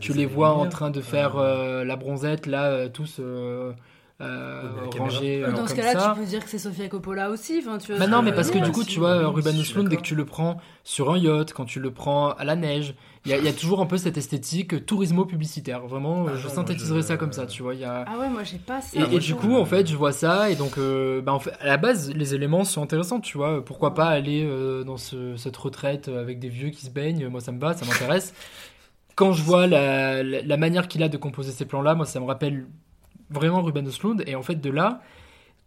Tu 0.00 0.12
les 0.12 0.26
vois 0.26 0.54
en 0.54 0.68
train 0.68 0.90
de 0.90 1.00
faire 1.00 1.36
Euh, 1.38 1.82
euh, 1.82 1.84
la 1.84 1.94
bronzette 1.96 2.46
là, 2.46 2.88
tous 2.88 3.18
euh, 3.20 3.72
euh, 4.20 4.62
euh, 5.00 5.52
Dans 5.52 5.66
ce 5.68 5.74
cas-là, 5.74 6.12
tu 6.14 6.20
peux 6.20 6.26
dire 6.26 6.42
que 6.44 6.50
c'est 6.50 6.58
Sofia 6.58 6.88
Coppola 6.88 7.30
aussi. 7.30 7.62
Enfin, 7.64 7.78
tu 7.78 7.92
vois, 7.92 8.00
Bah 8.00 8.06
non, 8.06 8.22
mais 8.22 8.32
parce 8.32 8.50
que 8.50 8.58
bah 8.58 8.64
du 8.66 8.72
coup, 8.72 8.82
si, 8.82 8.88
tu 8.88 8.98
vois, 8.98 9.18
oui, 9.18 9.34
Ruben 9.36 9.58
Östlund, 9.60 9.88
dès 9.88 9.96
que 9.96 10.02
tu 10.02 10.14
le 10.14 10.24
prends 10.24 10.60
sur 10.84 11.12
un 11.12 11.18
yacht, 11.18 11.52
quand 11.52 11.64
tu 11.64 11.78
le 11.80 11.90
prends 11.92 12.30
à 12.30 12.44
la 12.44 12.56
neige, 12.56 12.94
il 13.24 13.30
y, 13.30 13.34
a- 13.34 13.38
il 13.38 13.44
y 13.44 13.48
a 13.48 13.52
toujours 13.52 13.80
un 13.80 13.86
peu 13.86 13.98
cette 13.98 14.16
esthétique 14.18 14.84
tourismo 14.84 15.24
publicitaire. 15.24 15.86
Vraiment, 15.86 16.26
Ah 16.28 16.36
je 16.36 16.48
non, 16.48 16.54
synthétiserais 16.54 17.02
je- 17.02 17.06
ça 17.06 17.16
comme 17.16 17.32
ça, 17.32 17.46
tu 17.46 17.62
vois. 17.62 17.74
Il 17.74 17.80
y 17.80 17.84
a... 17.84 18.04
Ah 18.08 18.18
ouais, 18.18 18.28
moi 18.28 18.42
j'ai 18.42 18.58
pas 18.58 18.80
ça. 18.80 18.98
Et, 19.12 19.18
du 19.18 19.34
coup, 19.34 19.56
en 19.56 19.64
fait, 19.64 19.86
je 19.88 19.96
vois 19.96 20.12
ça, 20.12 20.50
et 20.50 20.56
donc, 20.56 20.76
euh, 20.78 21.22
bah, 21.22 21.32
en 21.32 21.38
fait, 21.38 21.52
à 21.60 21.66
la 21.66 21.76
base, 21.76 22.12
les 22.14 22.34
éléments 22.34 22.64
sont 22.64 22.82
intéressants, 22.82 23.20
tu 23.20 23.36
vois. 23.38 23.64
Pourquoi 23.64 23.94
pas 23.94 24.06
aller 24.08 24.42
euh, 24.44 24.82
dans 24.84 24.96
ce- 24.96 25.36
cette 25.36 25.56
retraite 25.56 26.08
avec 26.08 26.40
des 26.40 26.48
vieux 26.48 26.70
qui 26.70 26.84
se 26.86 26.90
baignent? 26.90 27.28
Moi, 27.28 27.40
ça 27.40 27.52
me 27.52 27.60
va, 27.60 27.74
ça 27.74 27.84
m'intéresse. 27.84 28.34
Quand 29.14 29.32
je 29.32 29.42
vois 29.42 29.66
la, 29.66 30.22
la, 30.22 30.42
la 30.42 30.56
manière 30.56 30.88
qu'il 30.88 31.02
a 31.02 31.08
de 31.08 31.16
composer 31.18 31.52
ces 31.52 31.66
plans-là, 31.66 31.94
moi, 31.94 32.06
ça 32.06 32.18
me 32.20 32.24
rappelle 32.26 32.66
vraiment 33.30 33.62
Ruben 33.62 33.86
Östlund, 33.86 34.24
et 34.26 34.34
en 34.34 34.42
fait, 34.42 34.56
de 34.56 34.70
là, 34.70 35.02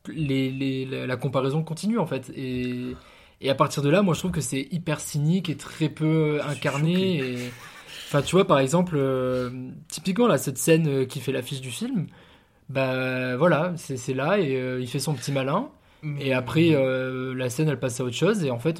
les, 0.08 0.52
les- 0.52 0.86
la, 0.86 1.08
la 1.08 1.18
comparaison 1.18 1.64
continue, 1.64 2.00
en 2.00 2.06
fait. 2.06 2.32
Et, 2.36 2.98
et 3.42 3.50
à 3.50 3.56
partir 3.56 3.84
de 3.84 3.90
là, 3.90 4.02
moi, 4.02 4.14
je 4.14 4.20
trouve 4.20 4.32
que 4.32 4.42
c'est 4.42 4.68
hyper 4.72 5.00
cynique 5.00 5.50
et 5.50 5.56
très 5.56 5.90
peu 5.90 6.40
incarné. 6.48 7.18
Et... 7.18 7.36
Enfin, 8.08 8.22
tu 8.22 8.36
vois, 8.36 8.46
par 8.46 8.60
exemple, 8.60 8.96
euh, 8.98 9.50
typiquement, 9.88 10.28
là, 10.28 10.38
cette 10.38 10.58
scène 10.58 10.88
euh, 10.88 11.06
qui 11.06 11.20
fait 11.20 11.32
l'affiche 11.32 11.62
du 11.62 11.72
film, 11.72 12.08
bah 12.70 13.36
voilà, 13.38 13.74
c'est 13.76 14.14
là 14.14 14.40
et 14.40 14.56
euh, 14.56 14.80
il 14.82 14.88
fait 14.88 15.00
son 15.00 15.14
petit 15.14 15.32
malin. 15.32 15.70
Et 16.20 16.34
après, 16.34 16.70
euh, 16.74 17.34
la 17.34 17.50
scène, 17.50 17.68
elle 17.68 17.80
passe 17.80 18.00
à 18.00 18.04
autre 18.04 18.16
chose. 18.16 18.44
Et 18.44 18.52
en 18.52 18.60
fait, 18.60 18.80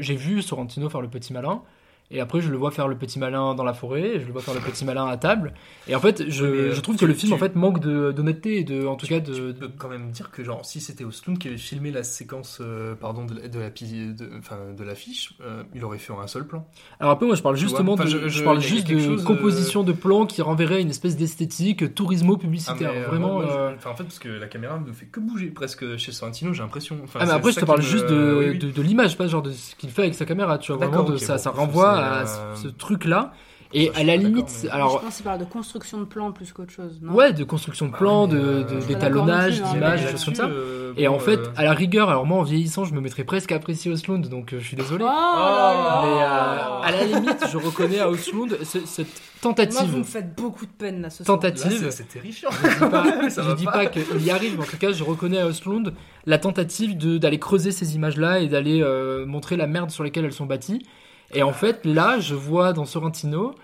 j'ai 0.00 0.16
vu 0.16 0.40
Sorrentino 0.40 0.88
faire 0.88 1.02
le 1.02 1.08
petit 1.08 1.34
malin. 1.34 1.62
Et 2.10 2.20
après, 2.20 2.40
je 2.40 2.50
le 2.50 2.56
vois 2.56 2.70
faire 2.70 2.86
le 2.86 2.96
petit 2.96 3.18
malin 3.18 3.54
dans 3.54 3.64
la 3.64 3.72
forêt. 3.74 4.20
Je 4.20 4.26
le 4.26 4.32
vois 4.32 4.40
faire 4.42 4.54
le 4.54 4.60
petit 4.60 4.84
malin 4.84 5.06
à 5.06 5.16
table. 5.16 5.54
Et 5.88 5.94
en 5.96 6.00
fait, 6.00 6.24
je, 6.28 6.44
Mais, 6.46 6.50
euh, 6.58 6.72
je 6.72 6.80
trouve 6.80 6.94
tu- 6.96 7.00
que 7.00 7.06
le 7.06 7.14
film, 7.14 7.30
tu- 7.30 7.34
en 7.34 7.38
fait, 7.38 7.56
manque 7.56 7.80
d'honnêteté 7.80 8.58
et 8.58 8.64
de, 8.64 8.86
en 8.86 8.94
tout 8.96 9.06
cas, 9.06 9.18
de. 9.20 9.52
Tu 9.52 9.58
peux 9.58 9.68
quand 9.76 9.88
même 9.88 10.10
dire 10.12 10.30
que 10.30 10.44
genre 10.44 10.64
si 10.64 10.80
c'était 10.80 11.04
Ostlund 11.04 11.38
qui 11.38 11.48
avait 11.48 11.56
filmé 11.56 11.90
la 11.90 12.04
séquence 12.04 12.58
euh, 12.60 12.94
pardon 12.94 13.24
de, 13.24 13.34
de 13.48 13.58
la 13.58 13.70
de, 13.70 14.30
enfin, 14.38 14.56
de 14.76 14.84
l'affiche, 14.84 15.34
euh, 15.42 15.62
il 15.74 15.84
aurait 15.84 15.98
fait 15.98 16.12
en 16.12 16.20
un 16.20 16.26
seul 16.28 16.46
plan. 16.46 16.66
Alors 17.00 17.12
après, 17.12 17.26
moi, 17.26 17.34
je 17.34 17.42
parle 17.42 17.56
Tu 17.56 17.62
justement 17.62 17.94
vois, 17.96 18.04
de, 18.04 18.10
je- 18.10 18.18
je, 18.18 18.28
je- 18.28 18.44
parle 18.44 18.60
juste 18.60 18.86
de 18.88 18.98
chose, 18.98 19.22
euh, 19.22 19.26
composition 19.26 19.82
de 19.82 19.92
plans 19.92 20.26
qui 20.26 20.42
renverrait 20.42 20.80
une 20.82 20.90
espèce 20.90 21.16
d'esthétique 21.16 21.94
tourismo 21.94 22.36
publicitaire. 22.36 22.92
Ah, 23.04 23.08
Vraiment. 23.08 23.38
enfin, 23.38 23.90
en 23.90 23.96
fait 23.96 24.04
parce 24.04 24.18
que 24.20 24.28
la 24.28 24.46
caméra 24.46 24.78
ne 24.84 24.92
fait 24.92 25.06
que 25.06 25.18
bouger 25.20 25.46
presque 25.48 25.96
chez 25.96 26.12
Sorrentino, 26.12 26.52
j'ai 26.52 26.62
l'impression. 26.62 26.98
Enfin, 27.02 27.18
Ah 27.22 27.26
mais 27.26 27.32
après 27.32 27.52
je 27.52 27.60
te 27.60 27.64
parle 27.64 27.80
me- 27.80 27.84
juste 27.84 28.06
de, 28.06 28.36
oui, 28.38 28.46
oui. 28.50 28.58
de, 28.58 28.70
de 28.70 28.82
l'image, 28.82 29.16
pas 29.18 29.26
genre 29.26 29.42
de 29.42 29.50
ce 29.50 29.74
qu'il 29.74 29.90
fait 29.90 30.02
avec 30.02 30.14
sa 30.14 30.24
caméra, 30.24 30.58
tu 30.58 30.72
vois, 30.72 30.86
vraiment 30.86 31.02
de 31.04 31.16
ça, 31.16 31.38
c'est, 31.38 31.48
renvoie 31.96 32.18
à 32.18 32.22
euh, 32.22 32.54
ce, 32.56 32.68
truc-là. 32.68 33.32
Et 33.74 33.90
je 33.92 34.00
à 34.00 34.04
la 34.04 34.16
limite, 34.16 34.46
mais- 34.62 34.68
je 34.68 34.74
alors 34.74 35.00
pense 35.00 35.16
qu'il 35.16 35.24
parle 35.24 35.40
de 35.40 35.44
construction 35.44 35.98
de 35.98 36.04
plan 36.04 36.30
plus 36.30 36.52
qu'autre 36.52 36.70
chose. 36.72 37.00
Non? 37.02 37.12
Ouais, 37.12 37.32
de 37.32 37.42
construction 37.42 37.86
de 37.86 37.90
mais, 37.90 38.28
de, 38.28 38.38
euh, 38.38 38.62
de- 38.62 38.86
d'étalonnage, 38.86 39.60
hein, 39.60 39.72
d'images, 39.72 40.04
des 40.04 40.10
choses 40.12 40.24
comme 40.24 40.34
ça. 40.36 40.44
Euh, 40.46 40.92
Et 40.96 41.08
bon, 41.08 41.16
en 41.16 41.18
fait, 41.18 41.40
euh, 41.40 41.52
à 41.56 41.64
la 41.64 41.72
rigueur, 41.72 42.08
alors 42.08 42.24
moi 42.26 42.38
en 42.38 42.42
vieillissant, 42.44 42.84
je 42.84 42.94
me 42.94 43.00
mettrais 43.00 43.24
presque 43.24 43.50
à 43.50 43.56
apprécier 43.56 43.90
Oslund, 43.90 44.28
donc 44.28 44.52
euh, 44.54 44.60
je 44.60 44.66
suis 44.66 44.76
désolé. 44.76 45.04
Oh 45.04 45.08
Mais 45.08 46.22
euh, 46.22 46.80
à 46.82 46.90
la 46.92 47.04
limite, 47.04 47.44
je 47.50 47.56
reconnais 47.58 47.98
à 47.98 48.08
Oslund 48.08 48.56
ce- 48.62 48.86
cette 48.86 49.06
Moi, 49.08 49.12
vous 49.12 49.40
tentative. 49.54 49.98
me 49.98 50.04
faites 50.04 50.34
beaucoup 50.36 50.64
de 50.64 50.70
peine 50.70 51.02
là 51.02 51.10
ce 51.10 51.24
soir. 51.24 51.36
là, 51.42 51.50
Tentative. 51.50 51.90
c'est- 51.90 52.04
terrifiant. 52.08 52.50
Je 52.62 52.68
dis 52.68 52.90
pas, 52.90 53.04
je 53.28 53.54
dis 53.56 53.64
pas. 53.64 53.72
pas 53.72 53.86
qu'il 53.86 54.22
y 54.24 54.30
arrive, 54.30 54.54
mais 54.56 54.62
en 54.64 54.66
tout 54.68 54.78
cas, 54.78 54.92
je 54.92 55.02
reconnais 55.02 55.40
à 55.40 55.46
Oslund 55.46 55.92
la 56.24 56.38
tentative 56.38 56.96
de- 56.96 57.18
d'aller 57.18 57.40
creuser 57.40 57.72
ces 57.72 57.96
images-là 57.96 58.38
et 58.38 58.46
d'aller 58.46 58.80
euh, 58.80 59.26
montrer 59.26 59.56
la 59.56 59.66
merde 59.66 59.90
sur 59.90 60.04
laquelle 60.04 60.24
elles 60.24 60.32
sont 60.32 60.46
bâties. 60.46 60.86
Et 61.32 61.42
en 61.42 61.52
fait, 61.52 61.84
là, 61.84 62.18
je 62.20 62.34
vois 62.34 62.72
dans 62.72 62.84
Sorrentino, 62.84 63.54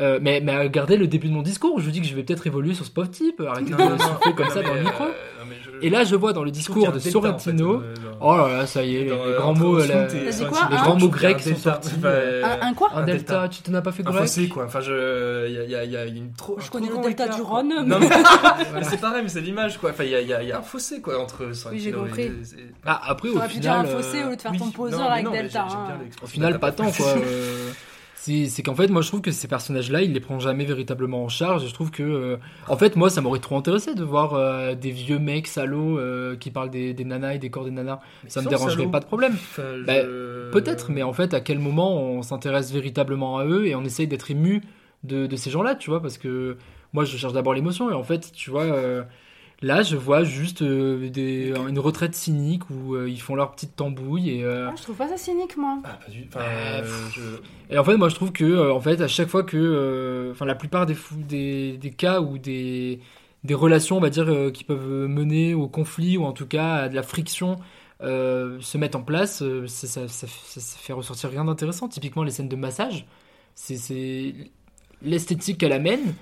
euh, 0.00 0.18
mais, 0.22 0.40
mais 0.40 0.56
regardez 0.58 0.96
le 0.96 1.06
début 1.06 1.28
de 1.28 1.32
mon 1.34 1.42
discours, 1.42 1.78
je 1.80 1.84
vous 1.84 1.90
dis 1.90 2.00
que 2.00 2.06
je 2.06 2.14
vais 2.14 2.22
peut-être 2.22 2.46
évoluer 2.46 2.74
sur 2.74 2.84
ce 2.84 2.90
pauvre 2.90 3.10
type, 3.10 3.42
arrêtez 3.46 3.70
de 3.72 3.76
souffler 3.76 4.34
comme 4.34 4.46
Non, 4.46 4.52
ça 4.52 4.62
dans 4.62 4.74
le 4.74 4.80
euh, 4.80 4.84
micro. 4.84 5.04
non, 5.04 5.10
je- 5.80 5.86
Et 5.86 5.90
là, 5.90 6.04
je 6.04 6.16
vois 6.16 6.32
dans 6.32 6.42
le 6.44 6.50
discours 6.50 6.90
de 6.92 6.98
Sorrentino, 6.98 7.76
en 7.76 7.80
fait, 7.80 7.84
euh, 7.86 7.94
oh 8.20 8.36
là 8.36 8.48
là, 8.48 8.66
ça 8.66 8.82
y 8.82 8.96
est, 8.96 9.04
les, 9.04 9.10
les 9.10 9.34
grands 9.36 9.54
mots, 9.54 9.76
quoi, 9.76 9.86
les 10.70 10.76
grands 10.76 10.96
mots 10.98 11.08
grecs 11.08 11.40
sont 11.40 11.54
sortis. 11.56 11.90
Un, 12.04 12.68
un 12.68 12.74
quoi 12.74 12.90
Un 12.94 13.04
delta, 13.04 13.42
delta. 13.42 13.48
tu 13.48 13.62
t'en 13.62 13.74
as 13.74 13.82
pas 13.82 13.92
fait 13.92 14.06
Un 14.06 14.10
grec 14.10 14.22
fossé 14.22 14.48
quoi. 14.48 14.64
Enfin, 14.64 14.80
je, 14.80 15.46
il 15.48 15.70
y 15.70 15.74
a, 15.74 15.84
y 15.84 16.08
une 16.16 16.32
trop. 16.32 16.56
Je 16.58 16.66
un 16.66 16.68
connais 16.70 16.88
trop 16.88 16.98
le 17.02 17.04
delta 17.08 17.28
du. 17.28 17.40
Rhône, 17.42 17.68
Non, 17.86 17.98
mais- 18.00 18.08
mais, 18.08 18.08
Voilà. 18.40 18.56
mais 18.74 18.84
c'est 18.84 19.00
pareil, 19.00 19.22
mais 19.22 19.28
c'est 19.28 19.40
l'image 19.40 19.78
quoi. 19.78 19.90
Enfin, 19.90 20.04
il 20.04 20.10
y 20.10 20.32
a, 20.52 20.58
un 20.58 20.62
fossé 20.62 21.00
quoi 21.00 21.20
entre. 21.22 21.52
Sorrentino 21.54 21.84
j'ai 21.84 21.92
compris. 21.92 22.30
c'est- 22.42 22.56
Ah, 22.84 23.00
après, 23.06 23.28
au 23.28 23.34
T'aurais 23.34 23.48
pu 23.48 23.58
dire 23.60 23.72
un 23.72 23.84
final, 23.84 24.02
fossé 24.02 24.24
au 24.24 24.30
lieu 24.30 24.36
de 24.36 24.40
faire 24.42 24.52
ton 24.52 24.64
non, 24.66 24.70
poseur 24.72 25.12
avec 25.12 25.24
non, 25.24 25.30
Delta. 25.32 25.66
hein. 25.70 25.98
au 26.22 26.26
final, 26.26 26.58
pas 26.58 26.72
tant, 26.72 26.90
quoi. 26.90 27.14
C'est 28.20 28.62
qu'en 28.62 28.74
fait, 28.74 28.88
moi, 28.88 29.00
je 29.00 29.08
trouve 29.08 29.22
que 29.22 29.30
ces 29.30 29.48
personnages-là, 29.48 30.02
il 30.02 30.12
les 30.12 30.20
prend 30.20 30.38
jamais 30.38 30.64
véritablement 30.66 31.24
en 31.24 31.28
charge. 31.28 31.66
Je 31.66 31.72
trouve 31.72 31.90
que, 31.90 32.02
euh, 32.02 32.36
en 32.68 32.76
fait, 32.76 32.94
moi, 32.96 33.08
ça 33.10 33.20
m'aurait 33.22 33.38
trop 33.38 33.56
intéressé 33.56 33.94
de 33.94 34.04
voir 34.04 34.34
euh, 34.34 34.74
des 34.74 34.90
vieux 34.90 35.18
mecs 35.18 35.46
salauds 35.46 35.98
euh, 35.98 36.36
qui 36.36 36.50
parlent 36.50 36.70
des, 36.70 36.92
des 36.92 37.04
nanas 37.04 37.34
et 37.34 37.38
des 37.38 37.48
corps 37.48 37.64
des 37.64 37.70
nanas. 37.70 38.00
ça 38.26 38.40
me 38.40 38.44
dérangerait 38.50 38.82
pas 38.90 39.00
de 39.00 39.06
problème. 39.06 39.32
Enfin, 39.32 39.62
je- 39.78 39.84
Bah, 39.84 39.94
Peut-être, 40.52 40.90
mais 40.90 41.02
en 41.02 41.12
fait, 41.14 41.32
à 41.32 41.40
quel 41.40 41.58
moment 41.58 42.02
on 42.02 42.22
s'intéresse 42.22 42.72
véritablement 42.72 43.38
à 43.38 43.46
eux 43.46 43.66
et 43.66 43.74
on 43.74 43.84
essaye 43.84 44.06
d'être 44.08 44.30
ému 44.30 44.62
de, 45.04 45.26
de 45.26 45.36
ces 45.36 45.50
gens-là, 45.50 45.74
tu 45.74 45.88
vois, 45.90 46.02
parce 46.02 46.18
que 46.18 46.56
moi, 46.92 47.04
je 47.04 47.16
cherche 47.16 47.32
d'abord 47.32 47.54
l'émotion 47.54 47.90
et 47.90 47.94
en 47.94 48.02
fait, 48.02 48.30
tu 48.32 48.50
vois, 48.50 48.64
là, 49.62 49.82
je 49.82 49.96
vois 49.96 50.24
juste 50.24 50.62
euh, 50.62 51.08
des, 51.10 51.52
une 51.68 51.78
retraite 51.78 52.14
cynique 52.14 52.68
où 52.70 52.94
euh, 52.94 53.08
ils 53.08 53.20
font 53.20 53.34
leur 53.34 53.50
petite 53.52 53.74
tambouille 53.76 54.30
et. 54.30 54.44
euh, 54.44 54.68
Ah, 54.70 54.74
je 54.76 54.82
trouve 54.82 54.96
pas 54.96 55.08
ça 55.08 55.16
cynique, 55.16 55.56
moi. 55.56 55.78
Ah, 55.84 55.98
pas 56.04 56.10
du. 56.10 56.24
Enfin, 56.28 56.40
euh, 56.42 56.80
pff. 56.82 57.12
je- 57.16 57.74
Et 57.74 57.78
en 57.78 57.84
fait, 57.84 57.96
moi, 57.96 58.08
je 58.08 58.14
trouve 58.14 58.32
que, 58.32 58.44
euh, 58.44 58.72
en 58.72 58.80
fait, 58.80 59.00
à 59.00 59.08
chaque 59.08 59.28
fois 59.28 59.42
que, 59.42 59.56
euh, 59.56 60.32
enfin, 60.32 60.44
la 60.46 60.54
plupart 60.54 60.86
des, 60.86 60.94
fou- 60.94 61.16
des, 61.22 61.76
des 61.76 61.90
cas 61.90 62.20
où 62.20 62.38
des, 62.38 63.00
des 63.44 63.54
relations, 63.54 63.96
on 63.96 64.00
va 64.00 64.10
dire, 64.10 64.28
euh, 64.28 64.50
qui 64.50 64.64
peuvent 64.64 65.06
mener 65.08 65.54
au 65.54 65.68
conflit 65.68 66.16
ou 66.16 66.24
en 66.24 66.32
tout 66.32 66.46
cas 66.46 66.74
à 66.74 66.88
de 66.88 66.94
la 66.94 67.02
friction 67.02 67.56
euh, 68.00 68.58
se 68.60 68.78
mettent 68.78 68.94
en 68.94 69.02
place, 69.02 69.42
euh, 69.42 69.66
ça, 69.66 69.86
ça, 69.88 70.06
ça- 70.08 70.26
ça- 70.28 70.60
ça 70.60 70.78
fait 70.78 70.92
ressortir 70.92 71.30
rien 71.30 71.44
d'intéressant. 71.44 71.88
Typiquement, 71.88 72.22
les 72.22 72.30
scènes 72.30 72.48
de 72.48 72.54
massage, 72.56 73.06
c'est- 73.56 73.76
c'est 73.76 74.34
l'esthétique 75.02 75.58
qu'elle 75.58 75.72
amène. 75.72 76.14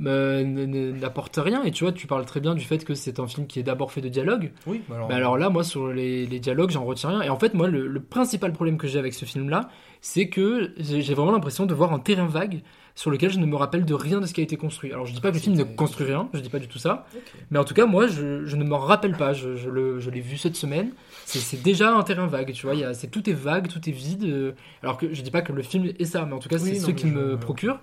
N'apporte 0.00 1.36
rien. 1.42 1.62
Et 1.64 1.70
tu 1.70 1.84
vois 1.84 1.92
tu 1.92 2.06
parles 2.06 2.24
très 2.24 2.40
bien 2.40 2.54
du 2.54 2.64
fait 2.64 2.84
que 2.84 2.94
c'est 2.94 3.20
un 3.20 3.26
film 3.26 3.46
qui 3.46 3.60
est 3.60 3.62
d'abord 3.62 3.92
fait 3.92 4.00
de 4.00 4.08
dialogue. 4.08 4.52
Oui, 4.66 4.82
mais 4.88 4.96
alors- 4.96 5.08
bah 5.08 5.16
alors 5.16 5.38
là 5.38 5.50
moi 5.50 5.64
sur 5.64 5.88
les, 5.88 6.26
les 6.26 6.40
dialogues 6.40 6.70
j'en 6.70 6.84
retiens 6.84 7.10
rien. 7.10 7.22
Et 7.22 7.28
en 7.28 7.38
fait 7.38 7.54
moi 7.54 7.68
le, 7.68 7.86
le 7.86 8.00
principal 8.00 8.52
problème 8.52 8.78
que 8.78 8.86
j'ai 8.86 8.98
avec 8.98 9.14
ce 9.14 9.24
film 9.24 9.48
là 9.48 9.68
c'est 10.00 10.28
que 10.28 10.72
j'ai 10.78 11.14
vraiment 11.14 11.32
l'impression 11.32 11.66
de 11.66 11.74
voir 11.74 11.92
un 11.92 11.98
terrain 11.98 12.26
vague 12.26 12.62
sur 12.94 13.10
lequel 13.10 13.30
je 13.30 13.38
ne 13.38 13.46
me 13.46 13.54
rappelle 13.56 13.84
de 13.84 13.94
rien 13.94 14.20
de 14.20 14.26
ce 14.26 14.32
qui 14.34 14.40
a 14.40 14.44
été 14.44 14.56
construit. 14.56 14.92
Alors 14.92 15.06
je 15.06 15.12
dis 15.14 15.20
pas 15.20 15.30
que 15.30 15.36
le 15.36 15.40
film 15.40 15.56
ne 15.56 15.62
construit 15.64 16.06
rien 16.06 16.28
je 16.34 16.40
dis 16.40 16.48
pas 16.48 16.58
du 16.58 16.68
tout 16.68 16.78
ça. 16.78 17.06
Mais 17.50 17.58
en 17.58 17.64
tout 17.64 17.74
cas 17.74 17.86
moi 17.86 18.06
je, 18.06 18.44
je 18.46 18.56
ne 18.56 18.64
m'en 18.64 18.78
rappelle 18.78 19.16
pas. 19.16 19.32
Je, 19.32 19.56
je 19.56 19.68
le- 19.70 20.00
je 20.00 20.10
l'ai 20.10 20.20
vu 20.20 20.36
cette 20.38 20.56
semaine. 20.56 20.92
C'est 21.26 21.62
déjà 21.62 21.94
un 21.94 22.02
terrain 22.02 22.26
vague 22.26 22.52
tu 22.52 22.66
vois. 22.66 22.74
Y 22.74 22.84
a, 22.84 22.92
tout 22.94 23.28
est 23.28 23.34
vague 23.34 23.68
tout 23.68 23.88
est 23.88 23.92
vide. 23.92 24.24
Euh, 24.24 24.52
alors 24.82 24.96
que 24.98 25.12
je 25.12 25.22
dis 25.22 25.30
pas 25.30 25.42
que 25.42 25.52
le 25.52 25.62
film 25.62 25.86
est 25.98 26.04
ça 26.04 26.24
mais 26.26 26.32
en 26.34 26.38
tout 26.38 26.48
cas 26.48 26.58
c'est 26.58 26.74
ce 26.80 26.90
qui 26.90 27.06
me 27.06 27.36
procure 27.38 27.78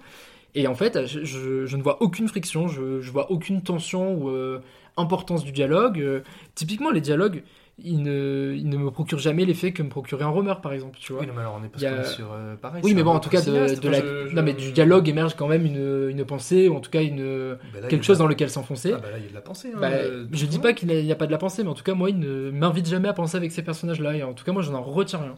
et 0.55 0.67
en 0.67 0.75
fait, 0.75 1.05
je, 1.05 1.23
je- 1.23 1.65
je 1.65 1.77
ne 1.77 1.83
vois 1.83 2.01
aucune 2.01 2.27
friction, 2.27 2.67
je, 2.67 3.01
je 3.01 3.11
vois 3.11 3.31
aucune 3.31 3.61
tension 3.61 4.13
ou 4.15 4.29
euh, 4.29 4.59
importance 4.97 5.43
du 5.43 5.51
dialogue. 5.51 5.99
Euh, 5.99 6.21
typiquement, 6.55 6.89
les 6.91 7.01
dialogues, 7.01 7.43
ils 7.79 8.01
ne, 8.01 8.55
ils 8.57 8.67
ne 8.67 8.77
me 8.77 8.89
procurent 8.89 9.19
jamais 9.19 9.45
l'effet 9.45 9.71
que 9.71 9.83
me 9.83 9.89
procurait 9.89 10.23
un 10.23 10.29
Romer, 10.29 10.55
par 10.63 10.73
exemple. 10.73 10.97
Tu 10.99 11.13
vois. 11.13 11.21
Oui, 11.21 11.27
non, 11.27 11.33
mais 11.35 11.41
alors 11.41 11.59
on 11.61 11.63
est 11.63 11.85
a- 11.85 12.01
est 12.01 12.03
sur, 12.05 12.31
euh, 12.33 12.55
pareil, 12.55 12.81
oui, 12.83 12.95
mais 12.95 13.03
bon, 13.03 13.11
en 13.11 13.19
tout 13.19 13.29
cas, 13.29 13.37
de, 13.39 13.43
cinéaste, 13.43 13.83
de 13.83 13.89
enfin, 13.89 13.91
la... 13.91 13.99
je- 13.99 14.29
je- 14.29 14.35
Non, 14.35 14.41
mais 14.41 14.53
du 14.53 14.71
dialogue 14.71 15.07
émerge 15.07 15.35
quand 15.35 15.47
même 15.47 15.63
une, 15.63 16.09
une 16.09 16.25
pensée, 16.25 16.67
ou 16.69 16.75
en 16.75 16.79
tout 16.79 16.89
cas 16.89 17.03
une, 17.03 17.21
là, 17.21 17.57
a 17.83 17.87
quelque 17.87 18.03
chose 18.03 18.17
la- 18.17 18.23
dans 18.23 18.27
lequel 18.27 18.49
s'enfoncer. 18.49 18.93
Ah, 18.95 18.99
bah 18.99 19.11
là, 19.11 19.17
il 19.19 19.25
y 19.25 19.27
a 19.27 19.29
de 19.29 19.35
la 19.35 19.41
pensée, 19.41 19.69
hein, 19.75 19.77
Bah, 19.79 19.89
euh, 19.91 20.25
je 20.31 20.45
dis 20.47 20.57
pas 20.57 20.73
qu'il 20.73 20.87
n'y 20.89 21.11
a, 21.11 21.15
pas 21.15 21.27
de 21.27 21.31
la 21.31 21.37
pensée, 21.37 21.63
mais 21.63 21.69
en 21.69 21.75
tout 21.75 21.83
cas, 21.83 21.93
moi, 21.93 22.09
il 22.09 22.17
ne 22.17 22.49
m'invite 22.49 22.87
jamais 22.87 23.09
à 23.09 23.13
penser 23.13 23.37
avec 23.37 23.51
ces 23.51 23.61
personnages-là. 23.61 24.15
Et 24.15 24.23
en 24.23 24.33
tout 24.33 24.43
cas, 24.43 24.53
moi, 24.53 24.63
je 24.63 24.71
n'en 24.71 24.81
retiens 24.81 25.19
rien. 25.19 25.35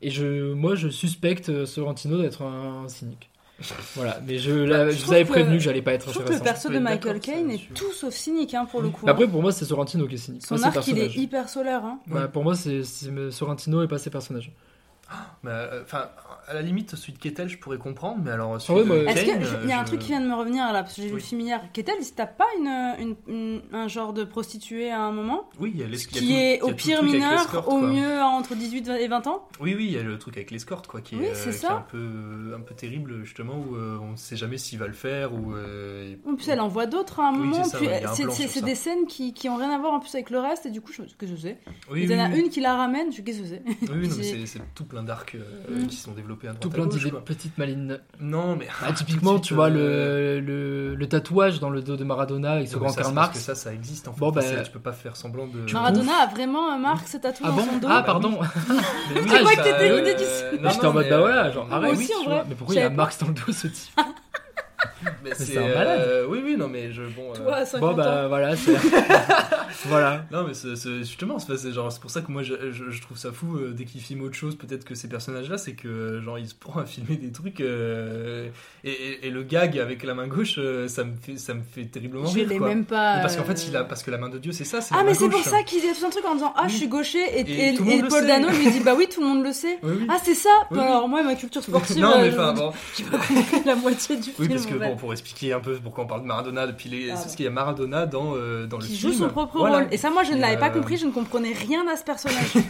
Et 0.00 0.10
je, 0.10 0.52
moi, 0.52 0.76
je 0.76 0.88
suspecte 0.88 1.64
Sorrentino 1.64 2.20
d'être 2.22 2.42
un, 2.42 2.86
cynique. 2.88 3.30
Voilà, 3.94 4.20
mais 4.26 4.38
je, 4.38 4.50
la- 4.50 4.90
je 4.90 4.96
vous 4.96 5.02
trouve 5.02 5.14
avais 5.14 5.24
que- 5.24 5.28
prévenu 5.30 5.56
que 5.58 5.62
j'allais 5.62 5.80
pas 5.82 5.92
être 5.92 6.08
Je 6.08 6.14
trouve 6.14 6.24
que 6.24 6.32
le 6.32 6.40
perso 6.40 6.68
de 6.68 6.78
Michael 6.78 7.20
Caine 7.20 7.50
est 7.52 7.72
tout 7.74 7.92
sauf 7.92 8.12
cynique, 8.12 8.52
hein, 8.54 8.66
pour 8.68 8.80
le 8.82 8.88
coup. 8.88 9.06
Mais 9.06 9.12
Après, 9.12 9.28
pour 9.28 9.42
moi, 9.42 9.52
c'est 9.52 9.64
Sorrentino 9.64 10.06
qui 10.08 10.16
est 10.16 10.18
cynique. 10.18 10.44
Son 10.44 10.60
arc, 10.62 10.86
il 10.88 10.98
est 10.98 11.14
hyper 11.14 11.48
solaire. 11.48 11.84
Hein. 11.84 12.00
Bah, 12.08 12.26
Pour 12.28 12.42
moi, 12.42 12.54
c'est 12.56 12.82
Sorrentino 13.30 13.82
et 13.82 13.88
pas 13.88 13.98
ses 13.98 14.10
personnages. 14.10 14.50
Bah, 15.44 15.50
euh, 15.50 15.82
Enfin, 15.84 16.08
à 16.46 16.54
la 16.54 16.62
limite, 16.62 16.94
celui 16.96 17.12
de 17.14 17.18
Kettel, 17.18 17.48
je 17.48 17.58
pourrais 17.58 17.78
comprendre, 17.78 18.20
mais 18.24 18.30
alors. 18.30 18.54
Ah 18.54 18.58
celui 18.60 18.80
ouais, 18.80 18.84
de 19.00 19.04
bah, 19.04 19.10
Est-ce 19.12 19.20
qu'il 19.24 19.28
y 19.68 19.72
a 19.72 19.78
un 19.78 19.82
je- 19.82 19.86
truc 19.86 20.00
qui 20.00 20.08
vient 20.08 20.20
de 20.20 20.26
me 20.26 20.34
revenir 20.34 20.72
là, 20.72 20.82
parce 20.82 20.94
que 20.96 21.02
j'ai 21.02 21.08
vu 21.08 21.14
Oui. 21.14 21.20
le 21.20 21.26
film 21.26 21.40
hier. 21.40 21.60
Kettel, 21.72 21.94
il 22.00 22.04
se 22.04 22.12
tape 22.12 22.36
pas 22.36 22.46
une, 22.58 22.66
une- 23.00 23.16
une- 23.28 23.62
un 23.72 23.88
genre 23.88 24.12
de 24.12 24.24
prostituée 24.24 24.90
à 24.90 25.00
un 25.00 25.12
moment? 25.12 25.48
Oui, 25.58 25.72
il 25.74 25.80
y 25.80 25.84
a 25.84 25.86
les- 25.86 25.96
il 26.02 26.14
y 26.14 26.16
a 26.16 26.20
Qui 26.20 26.34
est 26.36 26.60
au 26.62 26.72
pire 26.72 27.02
mineur, 27.02 27.32
l'escorte, 27.32 27.68
au 27.68 27.78
mieux 27.80 28.20
entre 28.22 28.54
18 28.54 28.88
et 28.88 29.08
20 29.08 29.26
ans? 29.26 29.48
Oui, 29.60 29.74
oui, 29.76 29.86
il 29.86 29.92
y 29.92 29.98
a 29.98 30.02
le 30.02 30.18
truc 30.18 30.36
avec 30.36 30.50
l'escorte, 30.50 30.86
quoi, 30.86 31.00
qui 31.00 31.14
est, 31.14 31.18
Oui, 31.18 31.26
euh, 31.26 31.30
c'est 31.34 31.50
qui 31.50 31.56
est 31.56 31.58
ça. 31.60 31.72
un 31.76 31.80
peu, 31.80 32.54
un 32.56 32.60
peu 32.60 32.74
terrible, 32.74 33.24
justement, 33.24 33.54
où 33.58 33.76
euh, 33.76 33.98
on 34.02 34.12
ne 34.12 34.16
sait 34.16 34.36
jamais 34.36 34.58
s'il 34.58 34.78
va 34.78 34.86
le 34.86 34.92
faire, 34.92 35.32
ou. 35.32 35.54
euh, 35.54 36.12
et- 36.12 36.18
En 36.28 36.34
plus, 36.34 36.48
elle 36.48 36.60
en 36.60 36.68
voit 36.68 36.86
d'autres 36.86 37.20
à 37.20 37.28
un 37.28 37.32
moment. 37.32 37.64
c'est 37.64 37.78
puis 38.48 38.62
des 38.62 38.74
scènes 38.74 39.06
qui, 39.06 39.32
qui 39.34 39.48
ont 39.48 39.56
rien 39.56 39.70
à 39.70 39.78
voir 39.78 39.92
en 39.94 40.00
plus 40.00 40.14
avec 40.14 40.30
le 40.30 40.38
reste, 40.38 40.66
et 40.66 40.70
du 40.70 40.80
coup, 40.80 40.92
je 40.92 41.02
que 41.16 41.26
je 41.26 41.36
sais. 41.36 41.58
Oui, 41.90 42.02
il 42.04 42.10
y 42.10 42.14
en 42.14 42.18
a 42.24 42.34
une 42.36 42.48
qui 42.48 42.60
la 42.60 42.74
ramène, 42.76 43.12
je 43.12 43.22
qu'est-ce 43.22 43.40
que 43.40 43.46
c'est? 43.46 43.62
Oui, 43.66 43.76
oui, 43.82 43.88
non, 43.88 43.94
mais 44.18 44.22
J'ai- 44.22 44.22
c'est- 44.40 44.46
c'est 44.46 44.60
tout 44.74 44.84
plein 44.84 45.02
d'arcs 45.02 45.36
euh, 45.36 45.82
Mm. 45.84 45.86
qui 45.86 45.96
sont 45.96 46.12
développés 46.12 46.33
à 46.42 46.46
droite 46.48 46.60
Tout 46.60 46.70
plein 46.70 46.86
d'idées 46.86 47.12
petites 47.24 47.56
malines. 47.58 48.00
Non, 48.20 48.56
mais. 48.56 48.66
Bah, 48.80 48.92
typiquement, 48.92 49.38
tu 49.38 49.54
vois, 49.54 49.68
euh, 49.70 50.40
le, 50.40 50.40
le, 50.40 50.94
le 50.94 51.08
tatouage 51.08 51.60
dans 51.60 51.70
le 51.70 51.82
dos 51.82 51.96
de 51.96 52.04
Maradona 52.04 52.52
avec 52.52 52.68
ce 52.68 52.76
grand 52.76 52.86
Karl 52.86 52.96
c'est 52.96 53.02
parce 53.02 53.14
Marx. 53.14 53.38
que 53.38 53.44
ça, 53.44 53.54
ça 53.54 53.72
existe, 53.72 54.08
en 54.08 54.12
fait. 54.12 54.20
Bon, 54.20 54.30
bah, 54.30 54.42
tu 54.64 54.70
peux 54.70 54.78
pas 54.80 54.92
faire 54.92 55.16
semblant 55.16 55.46
de. 55.46 55.70
Maradona 55.72 56.12
a 56.22 56.26
vraiment 56.26 56.70
un 56.72 56.78
marque 56.78 57.08
ce 57.08 57.16
tatou 57.16 57.42
Ah 57.44 57.48
dans 57.48 57.56
bon 57.56 57.64
son 57.64 57.78
dos? 57.78 57.88
Ah, 57.90 58.02
pardon. 58.02 58.38
Mais 59.14 59.20
oui, 59.20 59.28
C'est 59.28 59.40
quoi 59.42 59.50
ça- 59.50 59.56
que 59.56 59.62
t'étais 59.62 59.90
euh, 59.90 59.98
l'idée 59.98 60.14
du 60.14 60.24
J'étais 60.70 60.86
en 60.86 60.92
mode, 60.92 61.04
mais, 61.04 61.10
bah 61.10 61.16
euh, 61.16 61.20
voilà, 61.20 61.50
genre, 61.52 61.66
moi 61.66 61.76
arrête, 61.76 61.92
aussi, 61.92 62.12
en 62.14 62.20
tu 62.20 62.26
vrai. 62.26 62.34
vois. 62.36 62.44
Mais 62.48 62.54
pourquoi 62.54 62.74
il 62.74 62.78
y 62.78 62.82
a 62.82 62.90
Marx 62.90 63.18
dans 63.18 63.28
le 63.28 63.34
dos, 63.34 63.52
ce 63.52 63.66
type? 63.68 64.00
Mais 65.22 65.30
c'est 65.34 65.44
c'est 65.46 65.58
un 65.58 65.62
malade. 65.68 66.00
euh, 66.06 66.26
oui, 66.28 66.40
oui, 66.44 66.56
non, 66.56 66.68
mais 66.68 66.92
je. 66.92 67.02
Bon, 67.02 67.30
euh, 67.32 67.36
Toi, 67.36 67.54
à 67.56 67.64
50 67.66 67.80
Bon, 67.90 67.94
bah 67.96 68.24
ans. 68.24 68.28
voilà, 68.28 68.56
c'est. 68.56 68.74
voilà. 69.86 70.24
Non, 70.30 70.44
mais 70.46 70.52
justement, 71.02 71.38
c'est 71.38 71.56
c'est 71.56 71.72
genre 71.72 71.90
c'est 71.92 72.00
pour 72.00 72.10
ça 72.10 72.20
que 72.20 72.30
moi 72.30 72.42
je, 72.42 72.54
je- 72.72 72.90
je 72.90 73.02
trouve 73.02 73.16
ça 73.16 73.32
fou 73.32 73.56
euh, 73.56 73.72
dès 73.72 73.84
qu'il 73.84 74.00
filme 74.00 74.22
autre 74.22 74.34
chose, 74.34 74.56
peut-être 74.56 74.84
que 74.84 74.94
ces 74.94 75.08
personnages-là, 75.08 75.58
c'est 75.58 75.72
que 75.74 75.88
euh, 75.88 76.22
genre 76.22 76.38
il 76.38 76.48
se 76.48 76.54
prend 76.54 76.80
à 76.80 76.84
filmer 76.86 77.16
des 77.16 77.32
trucs 77.32 77.60
euh, 77.60 78.48
et, 78.84 78.90
et- 78.90 79.26
et 79.26 79.30
le 79.30 79.42
gag 79.42 79.78
avec 79.78 80.02
la 80.04 80.14
main 80.14 80.26
gauche, 80.26 80.58
ça 80.88 81.04
me 81.04 81.14
fait 81.16 81.36
ça 81.38 81.54
me 81.54 81.62
fait 81.62 81.84
terriblement 81.86 82.26
Je 82.26 82.34
rire. 82.34 82.48
l'ai 82.48 82.58
quoi. 82.58 82.68
même 82.68 82.84
pas, 82.84 83.16
Mais 83.16 83.22
Parce 83.22 83.36
qu'en 83.36 83.44
fait, 83.44 83.66
il 83.68 83.76
a 83.76 83.84
parce 83.84 84.02
que 84.02 84.10
la 84.10 84.18
main 84.18 84.28
de 84.28 84.38
Dieu, 84.38 84.52
c'est 84.52 84.64
ça. 84.64 84.78
Ah, 84.92 85.02
mais 85.04 85.14
c'est 85.14 85.28
pour 85.28 85.42
ça 85.42 85.62
qu'il 85.62 85.80
a 85.88 85.92
tout 85.94 86.04
un 86.06 86.10
truc 86.10 86.24
en 86.24 86.34
disant 86.34 86.52
Ah, 86.56 86.66
je 86.68 86.74
suis 86.74 86.88
gaucher, 86.88 87.18
et, 87.40 87.40
Et 87.70 87.74
Paul. 88.08 88.26
Dano 88.26 88.48
lui 88.50 88.70
dit 88.70 88.80
Bah 88.84 88.94
oui, 88.96 89.06
tout 89.12 89.20
le 89.20 89.26
monde 89.26 89.44
le 89.44 89.52
sait. 89.52 89.78
Oui, 89.82 89.92
oui. 90.00 90.06
Ah, 90.08 90.16
c'est 90.22 90.34
ça 90.34 90.50
Oui, 90.70 90.78
oui. 90.78 90.84
Alors, 90.84 91.08
moi, 91.08 91.22
ma 91.22 91.34
culture 91.34 91.62
sportive, 91.62 91.98
Non, 91.98 92.20
mais 92.20 92.30
enfin, 92.30 92.52
bon. 92.52 92.72
j'ai 92.96 93.04
pas 93.04 93.18
compris 93.18 93.62
la 93.64 93.74
moitié 93.76 94.16
du 94.16 94.30
Oui, 94.38 94.46
film. 94.46 94.48
parce 94.50 94.66
que 94.66 94.74
en 94.84 94.93
pour 94.96 95.12
expliquer 95.12 95.52
un 95.52 95.60
peu 95.60 95.74
pourquoi 95.82 96.04
on 96.04 96.06
parle 96.06 96.22
de 96.22 96.26
Maradona 96.26 96.66
depuis 96.66 96.88
les, 96.88 97.10
Ah, 97.10 97.14
parce 97.14 97.34
qu'il 97.36 97.44
y 97.44 97.48
a 97.48 97.50
Maradona 97.50 98.06
dans 98.06 98.34
euh, 98.36 98.66
dans 98.66 98.78
le 98.78 98.84
qui 98.84 98.96
film. 98.96 99.12
joue 99.12 99.18
son 99.18 99.28
propre 99.28 99.58
Voilà. 99.58 99.78
rôle. 99.80 99.88
Et 99.92 99.96
ça, 99.96 100.10
moi, 100.10 100.22
je 100.24 100.32
ne 100.32 100.40
l'avais 100.40 100.56
pas 100.58 100.68
euh, 100.68 100.72
compris, 100.72 100.96
je 100.96 101.06
ne 101.06 101.12
comprenais 101.12 101.52
rien 101.52 101.86
à 101.88 101.96
ce 101.96 102.04
personnage. 102.04 102.54
Bah, 102.54 102.60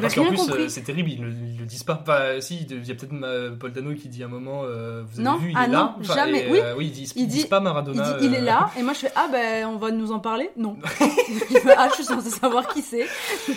J'avais 0.08 0.08
plus, 0.08 0.36
compris. 0.36 0.62
euh, 0.62 0.68
c'est 0.68 0.82
terrible, 0.82 1.10
ils 1.10 1.20
ne 1.20 1.26
le 1.26 1.64
disent 1.66 1.84
pas. 1.84 1.98
Enfin, 2.02 2.40
si, 2.40 2.66
il 2.68 2.86
y 2.86 2.90
a 2.90 2.94
peut-être 2.94 3.56
Paul 3.58 3.72
Dano 3.72 3.94
qui 3.94 4.08
dit 4.08 4.22
à 4.22 4.26
un 4.26 4.28
moment, 4.28 4.62
euh, 4.64 5.02
vous 5.10 5.20
avez 5.20 5.28
Non, 5.28 5.36
vu, 5.36 5.50
il 5.50 5.56
ah 5.58 5.64
est 5.64 5.68
non, 5.68 5.72
là. 5.72 5.96
Enfin, 6.00 6.14
jamais. 6.14 6.46
et, 6.48 6.52
Oui. 6.52 6.58
euh, 6.62 6.74
ils 6.80 6.92
disent, 6.92 7.12
Il 7.16 7.26
dit- 7.28 7.44
pas 7.46 7.60
Maradona. 7.60 8.16
Il 8.20 8.20
dit, 8.20 8.26
il 8.26 8.34
est 8.34 8.40
là, 8.40 8.70
et 8.78 8.82
moi 8.82 8.92
je 8.92 8.98
fais 9.00 9.12
Ah 9.16 9.28
ben 9.32 9.66
on 9.66 9.76
va 9.78 9.90
nous 9.90 10.12
en 10.12 10.18
parler 10.20 10.50
Non. 10.56 10.76
Ah, 11.76 11.88
je 11.90 11.94
suis 11.96 12.04
censée 12.04 12.30
savoir 12.30 12.66
qui 12.68 12.82
c'est. 12.82 13.06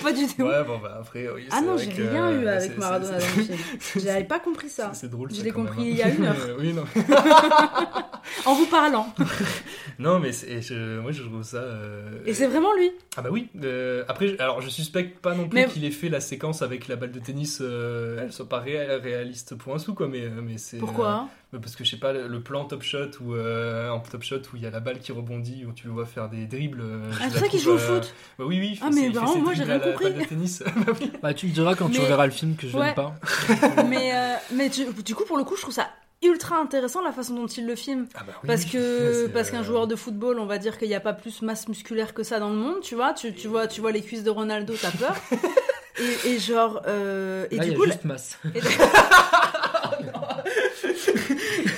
Pas 0.04 0.12
du 0.12 0.28
tout. 0.28 0.44
Ouais, 0.44 0.64
bon, 0.66 0.78
bah 0.82 0.98
après, 1.02 1.28
oui. 1.34 1.48
ah 1.52 1.62
non, 1.62 1.78
j'ai 1.78 1.92
rien 1.92 2.32
eu 2.32 2.48
avec 2.48 2.78
Maradona 2.78 3.12
dans 3.12 3.18
le 3.18 3.22
film. 3.44 3.58
J'avais 4.04 4.24
pas 4.24 4.40
compris 4.40 4.70
ça. 4.70 4.92
C'est 4.94 5.10
drôle. 5.10 5.30
Je 5.34 5.42
l'ai 5.42 5.52
compris 5.52 5.82
hein. 5.82 5.88
il 5.90 5.98
y 5.98 6.02
a 6.04 6.10
une 6.10 6.26
heure. 6.26 6.36
oui, 6.60 6.74
non. 6.74 6.84
En 8.46 8.56
vous 8.56 8.66
parlant. 8.66 9.14
non, 10.00 10.20
mais 10.20 10.32
c'est- 10.32 10.62
je- 10.62 11.00
moi 11.00 11.12
je 11.12 11.22
trouve 11.24 11.44
ça. 11.44 11.58
euh, 11.58 12.20
Et 12.26 12.34
c'est 12.34 12.48
vraiment 12.48 12.74
lui. 12.74 12.92
Ah 13.18 13.22
bah 13.22 13.30
oui. 13.32 13.50
euh, 13.64 14.04
après, 14.08 14.36
alors 14.40 14.62
je 14.62 14.70
suspecte 14.70 15.20
pas 15.20 15.36
non 15.36 15.48
plus 15.48 15.60
Mais- 15.60 15.68
qu'il 15.68 15.86
ait 15.86 15.92
fait 15.92 16.10
la 16.10 16.20
séquence 16.22 16.62
avec 16.62 16.88
la 16.88 16.96
balle 16.96 17.12
de 17.12 17.20
tennis. 17.20 17.60
euh, 17.62 18.20
elle 18.22 18.32
soit 18.32 18.48
pas 18.50 18.60
ré- 18.60 18.96
réaliste 18.98 19.56
pour 19.56 19.76
un 19.76 19.80
sou 19.80 19.94
quoi, 19.94 20.08
mais 20.08 20.28
mais 20.30 20.58
c'est. 20.58 20.78
Pourquoi 20.78 21.28
euh, 21.54 21.60
Parce 21.60 21.76
que 21.76 21.84
je 21.84 21.92
sais 21.92 21.98
pas 21.98 22.14
le, 22.14 22.40
plan 22.42 22.66
top 22.66 22.82
shot 22.84 23.12
ou 23.22 23.36
euh, 23.36 23.90
en 23.90 24.00
top 24.00 24.24
shot 24.24 24.38
où 24.54 24.56
il 24.56 24.62
y 24.64 24.66
a 24.66 24.72
la 24.72 24.80
balle 24.80 25.00
qui 25.00 25.12
rebondit 25.12 25.66
où 25.66 25.74
tu 25.74 25.88
le 25.88 25.94
vois 25.94 26.06
faire 26.06 26.30
des 26.30 26.46
dribbles. 26.46 26.82
euh, 26.82 27.12
Ah, 27.22 27.26
c'est 27.32 27.40
ça 27.40 27.48
qu'il 27.48 27.60
joue 27.60 27.72
au 27.72 27.76
euh, 27.76 27.78
foot 28.02 28.14
Bah 28.40 28.46
oui 28.48 28.60
oui. 28.60 28.80
Ah, 28.82 28.90
mais 28.94 29.10
vraiment, 29.10 29.38
moi, 29.38 29.54
j'ai 29.54 29.64
rien 29.64 29.78
la 29.78 29.80
balle 29.86 29.96
compris. 29.96 30.14
de 30.14 30.24
tennis. 30.26 30.64
Bah 30.86 30.94
oui. 31.00 31.12
Bah, 31.22 31.34
tu 31.34 31.48
me 31.48 31.52
diras 31.52 31.76
quand 31.76 31.90
tu 31.90 32.00
reverras 32.00 32.26
le 32.26 32.32
film 32.32 32.56
que 32.56 32.68
je 32.68 32.76
Ouais. 32.78 32.86
n'aime 32.88 32.96
pas. 32.96 33.16
mais 33.88 34.12
euh, 34.14 34.36
mais 34.54 34.70
du 34.70 35.14
coup, 35.16 35.26
pour 35.26 35.38
le 35.38 35.44
coup, 35.44 35.56
je 35.56 35.62
trouve 35.62 35.74
ça 35.74 35.90
ultra 36.24 36.58
intéressant 36.58 37.02
la 37.02 37.12
façon 37.12 37.34
dont 37.36 37.48
il 37.48 37.66
le 37.66 37.76
filme. 37.76 38.08
Ah 38.16 38.20
bah 38.26 38.34
oui, 38.44 38.48
parce 38.48 38.66
que 38.66 39.28
parce 39.28 39.50
qu'un 39.52 39.62
euh, 39.62 39.64
joueur 39.64 39.88
de 39.88 39.96
football, 39.96 40.40
on 40.40 40.46
va 40.46 40.58
dire 40.58 40.78
qu'il 40.78 40.88
n'y 40.88 40.96
a 40.96 41.00
pas 41.00 41.14
plus 41.14 41.42
masse 41.42 41.68
musculaire 41.68 42.14
que 42.14 42.24
ça 42.24 42.40
dans 42.40 42.50
le 42.50 42.56
monde, 42.56 42.82
tu 42.82 42.96
vois. 42.96 43.14
Tu, 43.14 43.34
tu 43.34 43.48
vois, 43.48 43.68
tu 43.68 43.82
vois 43.82 43.92
les 43.92 44.02
cuisses 44.02 44.24
de 44.24 44.30
Ronaldo, 44.30 44.74
t'as 44.80 44.92
peur. 44.92 45.16
et, 46.00 46.30
et 46.30 46.40
genre 46.40 46.82
euh, 46.88 47.46
et 47.52 47.58
Là, 47.58 47.66
du 47.66 47.72
a 47.72 47.74
coup, 47.76 47.86
juste 47.86 48.06
masse. 48.06 48.38
Et- 48.54 48.62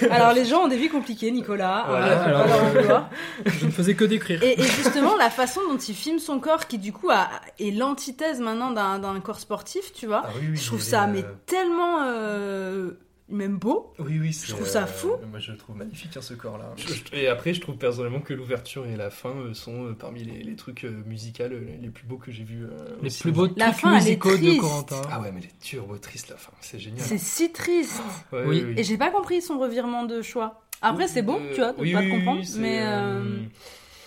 Alors 0.10 0.34
les 0.34 0.46
gens 0.46 0.64
ont 0.64 0.68
des 0.68 0.76
vies 0.78 0.90
compliquées, 0.90 1.32
Nicolas. 1.32 1.86
Voilà, 1.88 2.08
euh, 2.08 2.26
alors, 2.26 2.66
vouloir. 2.74 3.10
Je 3.46 3.66
ne 3.66 3.72
faisais 3.72 3.96
que 3.96 4.04
décrire. 4.06 4.44
Et, 4.44 4.60
et 4.60 4.64
justement, 4.64 5.16
la 5.16 5.30
façon 5.30 5.62
dont 5.70 5.78
il 5.78 5.96
filme 5.96 6.20
son 6.20 6.40
corps, 6.40 6.68
qui 6.68 6.78
du 6.78 6.92
coup 6.92 7.10
a- 7.10 7.30
est 7.60 7.72
l'antithèse 7.72 8.40
maintenant 8.40 8.72
d'un 8.72 9.20
corps 9.22 9.40
sportif, 9.40 9.94
tu 9.94 10.08
vois, 10.08 10.24
Ah 10.26 10.30
oui, 10.40 10.48
oui, 10.52 10.58
je 10.58 10.66
trouve 10.66 10.82
ça 10.82 11.04
euh, 11.04 11.08
mais 11.12 11.24
tellement 11.46 12.04
euh, 12.04 12.92
même 13.30 13.58
beau. 13.58 13.94
Oui, 14.00 14.20
oui, 14.20 14.32
Je 14.34 14.52
trouve 14.54 14.68
ça 14.68 14.86
fou. 14.86 15.12
Moi, 15.30 15.40
je 15.40 15.52
le 15.54 15.58
trouve 15.58 15.78
magnifique, 15.78 16.16
hein, 16.18 16.22
ce 16.22 16.34
corps-là. 16.34 16.76
Et 17.14 17.28
après, 17.28 17.54
je 17.54 17.62
trouve 17.62 17.78
personnellement 17.78 18.20
que 18.20 18.34
l'ouverture 18.34 18.86
et 18.86 18.96
la 18.98 19.10
fin 19.10 19.30
euh, 19.30 19.54
sont 19.54 19.86
euh, 19.88 19.94
parmi 19.94 20.24
les, 20.24 20.44
les 20.44 20.56
trucs 20.56 20.84
euh, 20.84 21.04
musicaux 21.06 21.44
euh, 21.44 21.60
les, 21.60 21.78
les 21.78 21.90
plus 21.90 22.06
beaux 22.06 22.18
que 22.18 22.32
j'ai 22.32 22.44
vus. 22.44 22.66
euh, 22.66 22.96
Les 23.02 23.10
plus 23.10 23.32
beaux 23.32 23.48
La 23.56 23.68
trucs 23.72 23.82
fin, 23.82 23.92
elle 23.92 24.04
est 24.04 24.06
musicaux 24.06 24.32
de 24.32 24.38
triste. 24.38 24.60
Corentin. 24.62 25.02
Ah 25.10 25.22
ouais, 25.22 25.32
mais 25.32 25.40
elle 25.40 25.46
est 25.48 25.60
turbo 25.62 25.98
triste, 25.98 26.30
la 26.30 26.38
fin. 26.38 26.52
C'est 26.62 26.80
génial. 26.80 27.06
C'est 27.06 27.18
si 27.18 27.52
triste. 27.52 28.02
Ouais, 28.32 28.44
Oui. 28.46 28.60
oui, 28.62 28.64
oui. 28.68 28.74
Et 28.78 28.84
j'ai 28.84 28.98
pas 28.98 29.10
compris 29.12 29.42
son 29.42 29.58
revirement 29.58 30.04
de 30.06 30.22
choix. 30.22 30.62
Après, 30.82 31.08
c'est 31.08 31.22
beau, 31.22 31.40
tu 31.54 31.62
vois, 31.62 31.72
de 31.72 31.80
oui, 31.82 31.94
pas 31.94 32.02
oui, 32.02 32.10
comprendre, 32.10 32.42
c'est, 32.44 32.60
mais 32.60 32.82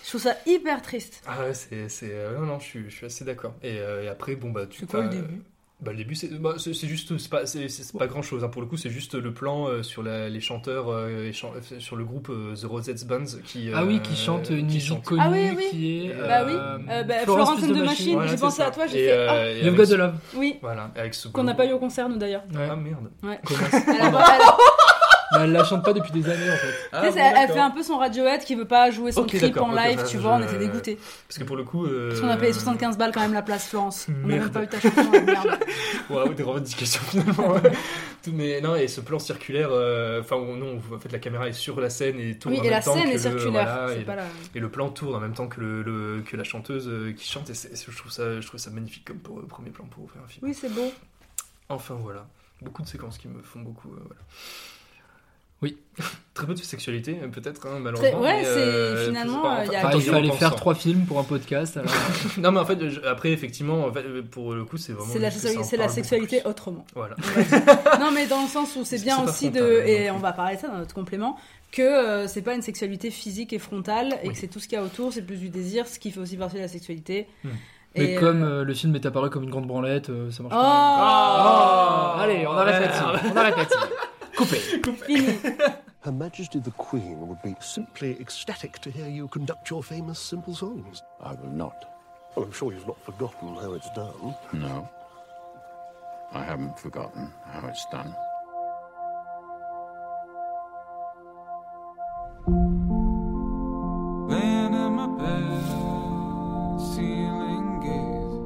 je 0.05 0.09
trouve 0.11 0.21
ça 0.21 0.37
hyper 0.47 0.83
triste. 0.83 1.23
Ah 1.27 1.41
ouais, 1.43 1.55
c'est. 1.55 1.89
c'est- 1.89 2.15
Non, 2.39 2.47
non, 2.47 2.59
je 2.61 2.65
suis, 2.65 2.85
je 2.91 2.95
suis 2.95 3.07
assez 3.07 3.25
d'accord. 3.25 3.55
Et, 3.63 3.79
euh, 3.81 4.05
et 4.05 4.09
après, 4.09 4.37
bon, 4.37 4.51
bah, 4.51 4.67
tu 4.67 4.81
C'est 4.81 4.87
quoi 4.87 5.03
le 5.03 5.09
début? 5.09 5.41
Bah, 5.81 5.91
le 5.93 5.99
début, 5.99 6.15
c'est 6.15 6.33
bah, 6.41 6.55
juste, 6.57 7.19
c'est 7.19 7.29
pas, 7.31 7.45
c'est- 7.45 7.69
c'est 7.69 7.97
pas 7.99 8.07
grand 8.07 8.23
chose. 8.23 8.47
Pour 8.51 8.63
le 8.63 8.67
coup, 8.69 8.77
c'est 8.79 8.89
juste 8.91 9.15
le 9.15 9.33
plan 9.35 9.69
euh, 9.69 9.83
sur 9.83 10.03
la- 10.03 10.29
les 10.31 10.41
chanteurs, 10.41 10.89
euh, 10.91 11.31
chan- 11.33 11.53
euh, 11.55 11.79
sur 11.79 11.97
le 11.97 12.05
groupe 12.05 12.31
euh, 12.31 12.55
The 12.57 12.65
Rosettes 12.65 13.07
Bands 13.07 13.39
qui. 13.45 13.69
Ah 13.75 13.85
oui, 13.85 14.01
qui 14.01 14.17
chante 14.17 14.49
une 14.51 14.67
qui 14.69 14.75
musique 14.77 14.83
chante. 14.89 15.05
connue 15.05 15.21
Ah 15.23 15.31
oui, 15.31 15.51
oui. 15.57 15.67
qui 15.71 16.07
est. 16.07 16.15
Bah 16.15 16.45
oui, 16.47 16.55
bah, 16.55 17.15
Florence 17.25 17.59
Florence 17.59 17.63
and 17.65 17.75
the 17.75 17.85
Machine, 17.85 18.15
Voilà, 18.15 18.31
j'ai 18.31 18.37
pensé 18.39 18.57
ça. 18.63 18.67
à 18.69 18.71
toi, 18.71 18.87
j'ai 18.87 19.07
fait 19.07 19.61
et 19.61 19.65
You've 19.67 19.77
Got 19.77 19.85
ce- 19.85 19.95
the 19.95 19.99
Love. 19.99 20.15
oui, 20.35 20.57
Voilà, 20.63 20.91
avec 20.97 21.13
ce 21.15 21.29
qu'on 21.29 21.45
n'a 21.45 21.55
pas 21.55 21.67
eu 21.67 21.73
au 21.73 21.79
concert 21.79 22.09
nous 22.09 22.17
d'ailleurs. 22.17 22.43
Ouais. 22.55 22.69
Ah 22.71 22.77
merde. 22.77 23.11
Ouais. 23.23 23.39
Comment 25.33 25.45
Elle, 25.45 25.53
Bah, 25.53 25.59
la 25.59 25.65
chante 25.65 25.85
pas 25.85 25.93
depuis 25.93 26.13
des 26.13 26.29
années 26.29 26.51
en 26.51 26.57
fait. 26.57 26.75
Ah, 26.93 27.01
tu 27.07 27.13
sais, 27.13 27.19
bon, 27.21 27.37
elle, 27.37 27.49
fait 27.49 27.59
un 27.59 27.71
peu 27.71 27.83
son 27.83 27.99
Radiohead 27.99 28.41
qui 28.45 28.55
veut 28.55 28.65
pas 28.65 28.91
jouer 28.91 29.13
son 29.13 29.23
Ok, 29.23 29.29
clip 29.37 29.57
en 29.59 29.73
live, 29.73 30.03
tu 30.07 30.17
je- 30.17 30.23
vois, 30.23 30.35
on 30.37 30.43
était 30.43 30.59
dégoûtés. 30.59 30.99
Parce 31.29 31.39
que 31.39 31.45
pour 31.45 31.57
le 31.57 31.65
coup. 31.65 31.85
euh, 31.87 32.09
Parce 32.11 32.21
qu'on 32.21 32.29
a 32.29 32.37
payé 32.37 32.53
75 32.53 32.97
balles 32.99 33.13
quand 33.13 33.21
même 33.21 33.33
la 33.35 33.43
place 33.43 33.69
Florence. 33.69 34.07
On 34.09 34.13
n'a 34.13 34.27
Merde. 34.37 34.43
même 34.45 34.51
pas 34.53 34.63
eu 34.65 34.69
ta 34.69 34.81
chanson, 34.81 35.11
merde. 35.11 35.59
Waouh, 36.11 36.35
des 36.35 36.43
revendications 36.43 37.03
finalement. 37.03 37.55
Mais 38.33 38.61
non, 38.61 38.75
et 38.75 38.89
ce 38.89 39.01
plan 39.01 39.19
circulaire, 39.21 39.69
euh, 39.71 40.21
enfin 40.21 40.35
où 40.37 40.57
non, 40.57 40.81
en 40.93 40.99
fait 40.99 41.13
la 41.13 41.19
caméra 41.21 41.49
est 41.49 41.53
sur 41.53 41.81
la 41.81 41.91
scène 41.91 42.19
et 42.19 42.37
tourne 42.37 42.55
Oui, 42.55 42.61
en 42.61 42.65
et 42.65 42.67
même 42.67 42.73
la 42.79 42.83
temps 42.83 42.95
scène 42.95 43.05
que 43.05 43.09
est 43.11 43.13
le- 43.13 43.19
circulaire. 43.21 43.51
voilà, 43.79 43.95
et, 43.95 44.03
pas 44.05 44.17
la... 44.17 44.25
et 44.55 44.59
le 44.59 44.69
plan 44.69 44.89
tourne 44.89 45.15
en 45.15 45.21
même 45.21 45.33
temps 45.35 45.47
que, 45.47 45.61
le, 45.61 45.83
le- 45.83 46.23
que 46.23 46.37
la 46.37 46.43
chanteuse 46.43 46.89
euh, 46.89 47.13
qui 47.13 47.29
chante. 47.31 47.49
Et 47.51 47.55
je 47.55 47.97
trouve 47.97 48.11
ça, 48.11 48.41
je 48.41 48.47
trouve 48.47 48.59
ça 48.59 48.71
magnifique 48.71 49.05
comme 49.05 49.19
pour, 49.19 49.39
euh, 49.39 49.47
premier 49.47 49.71
plan 49.71 49.85
pour 49.85 50.11
faire 50.11 50.23
un 50.25 50.29
film. 50.29 50.45
Oui, 50.47 50.55
c'est 50.55 50.73
beau. 50.75 50.93
Enfin 51.69 51.95
voilà, 52.01 52.27
beaucoup 52.63 52.83
de 52.83 52.89
séquences 52.89 53.17
qui 53.19 53.29
me 53.29 53.41
font 53.43 53.61
beaucoup. 53.61 53.93
euh, 53.93 54.01
voilà. 54.07 54.21
Oui. 55.63 55.79
Très 56.35 56.47
peu 56.47 56.53
de 56.53 56.59
sexualité, 56.59 57.19
euh, 57.23 57.29
peut-être, 57.29 57.67
hein, 57.67 57.71
Très- 57.71 57.81
malheureusement. 57.81 58.21
Ouais, 58.21 58.41
mais, 58.41 58.45
c'est 58.45 58.51
euh, 58.59 59.07
finalement. 59.07 59.51
euh, 59.51 59.65
il 59.65 59.71
Enfin, 59.77 60.01
fallait 60.01 60.31
faire 60.33 60.53
hein. 60.53 60.57
trois 60.57 60.75
films 60.75 61.07
pour 61.07 61.19
un 61.19 61.23
podcast. 61.25 61.79
Alors... 61.79 61.91
non, 62.39 62.53
mais 62.53 62.61
en 62.61 62.67
fait, 62.67 62.89
je- 62.91 63.01
après, 63.07 63.31
effectivement, 63.33 63.87
en 63.87 63.91
fait, 63.93 64.01
euh, 64.05 64.23
pour 64.23 64.53
le 64.53 64.65
coup, 64.67 64.77
c'est 64.77 64.93
vraiment. 64.93 65.11
C'est 65.11 65.19
la, 65.19 65.31
c'est 65.31 65.89
sexualité 65.95 66.43
autrement. 66.45 66.85
Voilà. 66.95 67.17
non, 68.01 68.11
mais 68.13 68.27
dans 68.27 68.43
le 68.43 68.49
sens 68.49 68.77
où 68.77 68.85
c'est 68.85 69.03
bien 69.03 69.23
aussi 69.25 69.51
de. 69.51 69.59
frontal, 69.61 69.79
non 69.79 69.87
Et 69.87 70.11
on 70.11 70.19
va 70.19 70.33
parler 70.33 70.57
de 70.57 70.61
ça 70.61 70.69
dans 70.69 70.77
notre 70.79 70.95
complément. 70.95 71.39
Que 71.73 71.83
euh, 71.83 72.29
c'est 72.29 72.43
pas 72.43 72.55
une 72.55 72.63
sexualité 72.63 73.11
physique 73.11 73.53
et 73.55 73.59
frontale 73.59 74.19
et 74.23 74.29
Oui. 74.29 74.35
que 74.35 74.39
c'est 74.39 74.47
tout 74.49 74.61
ce 74.61 74.69
qu'il 74.69 74.77
y 74.77 74.81
a 74.81 74.85
autour, 74.85 75.13
c'est 75.13 75.23
plus 75.23 75.37
du 75.39 75.49
désir, 75.49 75.87
ce 75.87 75.99
qui 75.99 76.11
fait 76.11 76.21
aussi 76.21 76.37
partie 76.37 76.57
de 76.57 76.61
la 76.61 76.69
sexualité. 76.69 77.27
Hmm. 77.45 77.49
Mais 77.97 78.13
Et, 78.13 78.15
comme 78.17 78.43
euh, 78.43 78.61
euh, 78.61 78.65
le 78.65 78.75
film 78.75 78.95
est 78.95 79.07
apparu 79.07 79.31
comme 79.31 79.45
une 79.45 79.51
grande 79.51 79.67
branlette, 79.67 80.11
euh, 80.11 80.31
ça 80.31 80.43
marche 80.43 80.55
Oh, 80.55 80.61
pas. 80.61 82.15
Oh 82.17 82.21
Allez, 82.21 82.47
on 82.47 82.53
arrête 82.53 82.81
là-dessus. 82.83 83.31
On 83.33 83.37
arrête 83.37 83.57
là-dessus. 83.57 83.79
Coupé. 84.37 84.61
Fini. 85.07 85.39
Her 86.01 86.13
Majesty 86.13 86.61
the 86.61 86.71
Queen 86.73 87.27
would 87.27 87.43
be 87.43 87.57
simply 87.61 88.21
ecstatic 88.21 88.79
to 88.81 88.91
hear 88.91 89.09
you 89.09 89.29
conduct 89.29 89.71
your 89.71 89.83
famous 89.83 90.21
simple 90.21 90.55
songs. 90.55 91.03
I 91.21 91.33
will 91.33 91.51
not. 91.51 91.85
Well, 92.35 92.45
I'm 92.45 92.53
sure 92.53 92.73
you've 92.73 92.87
not 92.87 93.03
forgotten 93.03 93.57
how 93.57 93.73
it's 93.73 93.91
done. 93.91 94.37
No. 94.53 94.89
I 96.33 96.45
haven't 96.45 96.79
forgotten 96.79 97.33
how 97.47 97.67
it's 97.67 97.87
done. 97.87 98.15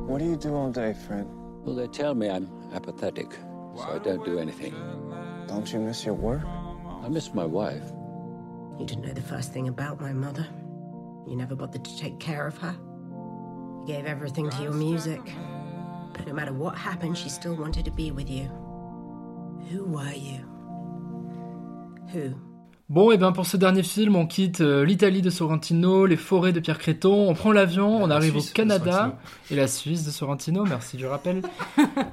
What 0.07 0.19
do 0.19 0.25
you 0.25 0.37
do 0.37 0.55
all 0.55 0.71
day, 0.71 0.95
Fred? 1.07 1.27
Well, 1.65 1.75
they 1.75 1.89
tell 1.89 2.15
me 2.15 2.31
I'm 2.31 2.49
apathetic, 2.73 3.33
so 3.77 3.83
I 3.83 3.99
don't 3.99 4.25
do 4.25 4.39
anything. 4.39 4.75
Don't 5.51 5.73
you 5.73 5.81
miss 5.81 6.05
your 6.05 6.15
work? 6.15 6.45
I 7.03 7.09
miss 7.09 7.35
my 7.35 7.45
wife. 7.45 7.83
You 8.79 8.87
didn't 8.87 9.05
know 9.05 9.13
the 9.13 9.21
first 9.21 9.53
thing 9.53 9.67
about 9.67 10.01
my 10.01 10.13
mother. 10.13 10.47
You 11.27 11.35
never 11.35 11.57
bothered 11.57 11.85
to 11.85 11.99
take 11.99 12.21
care 12.21 12.47
of 12.47 12.57
her. 12.59 12.77
You 13.81 13.85
gave 13.85 14.07
everything 14.07 14.49
to 14.49 14.63
your 14.63 14.73
music. 14.73 15.21
But 16.13 16.29
no 16.29 16.35
matter 16.35 16.53
what 16.53 16.79
happened, 16.79 17.19
she 17.19 17.29
still 17.29 17.57
wanted 17.57 17.85
to 17.87 17.91
be 17.91 18.13
with 18.13 18.31
you. 18.31 18.45
Who 19.71 19.87
were 19.87 20.13
you? 20.13 20.45
Who? 22.13 22.41
Bon, 22.91 23.13
et 23.13 23.19
bien 23.19 23.31
pour 23.31 23.47
ce 23.47 23.57
dernier 23.57 23.85
film, 23.85 24.17
on 24.17 24.27
quitte 24.27 24.63
euh, 24.63 24.85
l'Italie 24.85 25.23
de 25.23 25.31
Sorrentino, 25.31 26.07
les 26.07 26.17
forêts 26.17 26.51
de 26.53 26.59
Pierre 26.59 26.79
Créton, 26.79 27.29
on 27.31 27.35
prend 27.35 27.53
l'avion, 27.53 28.03
on 28.03 28.09
La 28.09 28.17
arrive 28.17 28.33
Suisse 28.33 28.51
au 28.51 28.53
Canada 28.53 29.17
et 29.49 29.55
la 29.55 29.69
Suisse 29.69 30.05
de 30.05 30.11
Sorrentino, 30.11 30.65
merci 30.69 30.97
du 30.97 31.07
rappel. 31.07 31.41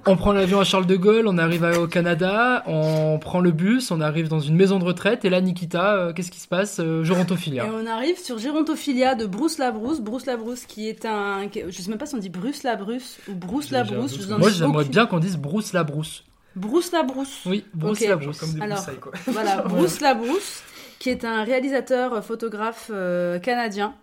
on 0.06 0.16
prend 0.16 0.34
l'avion 0.34 0.60
à 0.60 0.64
Charles 0.64 0.86
de 0.86 0.96
Gaulle, 0.96 1.26
on 1.28 1.40
arrive 1.40 1.64
au 1.64 1.88
Canada, 1.88 2.62
on 2.68 3.18
prend 3.18 3.40
le 3.40 3.50
bus, 3.50 3.90
on 3.90 4.02
arrive 4.02 4.28
dans 4.28 4.40
une 4.40 4.56
maison 4.56 4.78
de 4.78 4.84
retraite 4.84 5.26
et 5.26 5.32
là, 5.32 5.42
Nikita, 5.42 5.96
euh, 5.96 6.14
qu'est-ce 6.14 6.30
qui 6.30 6.40
se 6.40 6.48
passe 6.48 6.80
Euh, 6.80 7.02
Et 7.02 7.06
Gerontophilia. 7.06 7.66
on 7.74 7.88
arrive 7.88 8.20
sur 8.20 8.38
Gérontophilia 8.38 9.16
de 9.16 9.26
Bruce 9.26 9.58
Labrousse. 9.58 10.00
Bruce 10.00 10.28
Labrousse 10.28 10.66
qui 10.68 10.88
est 10.90 11.08
un. 11.08 11.48
Je 11.56 11.72
sais 11.76 11.90
même 11.90 11.98
pas 11.98 12.06
si 12.06 12.14
on 12.14 12.20
dit 12.20 12.30
Bruce 12.30 12.62
Labrousse 12.62 13.18
ou 13.28 13.34
Bruce 13.34 13.72
Labrousse. 13.72 14.12
doute, 14.12 14.22
je 14.22 14.28
vous 14.28 14.34
en 14.34 14.38
Moi, 14.38 14.50
ai 14.50 14.54
j'aimerais 14.54 14.82
aucune- 14.82 14.92
bien 14.92 15.06
qu'on 15.08 15.20
dise 15.20 15.38
Bruce 15.38 15.74
la 15.74 15.84
Brousse. 15.84 16.24
Bruce 16.58 16.92
Labrousse. 16.92 17.44
Oui, 17.46 17.66
Bruce 17.74 18.02
Ok. 18.02 18.08
la 18.08 18.16
Brousse. 18.18 18.40
Comme 18.40 18.54
des 18.54 18.62
Alors, 18.62 18.78
broussailles, 18.78 19.00
quoi. 19.00 19.12
Voilà, 19.28 19.62
Bruce 19.62 20.02
Labrousse, 20.02 20.64
qui 21.00 21.10
est 21.10 21.24
un 21.26 21.44
réalisateur 21.44 22.14
euh, 22.14 22.22
photographe 22.22 22.92
euh, 22.94 23.40
canadien, 23.40 23.96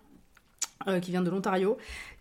euh, 0.87 0.99
qui 0.99 1.11
vient 1.11 1.21
de 1.21 1.29
l'Ontario, 1.29 1.77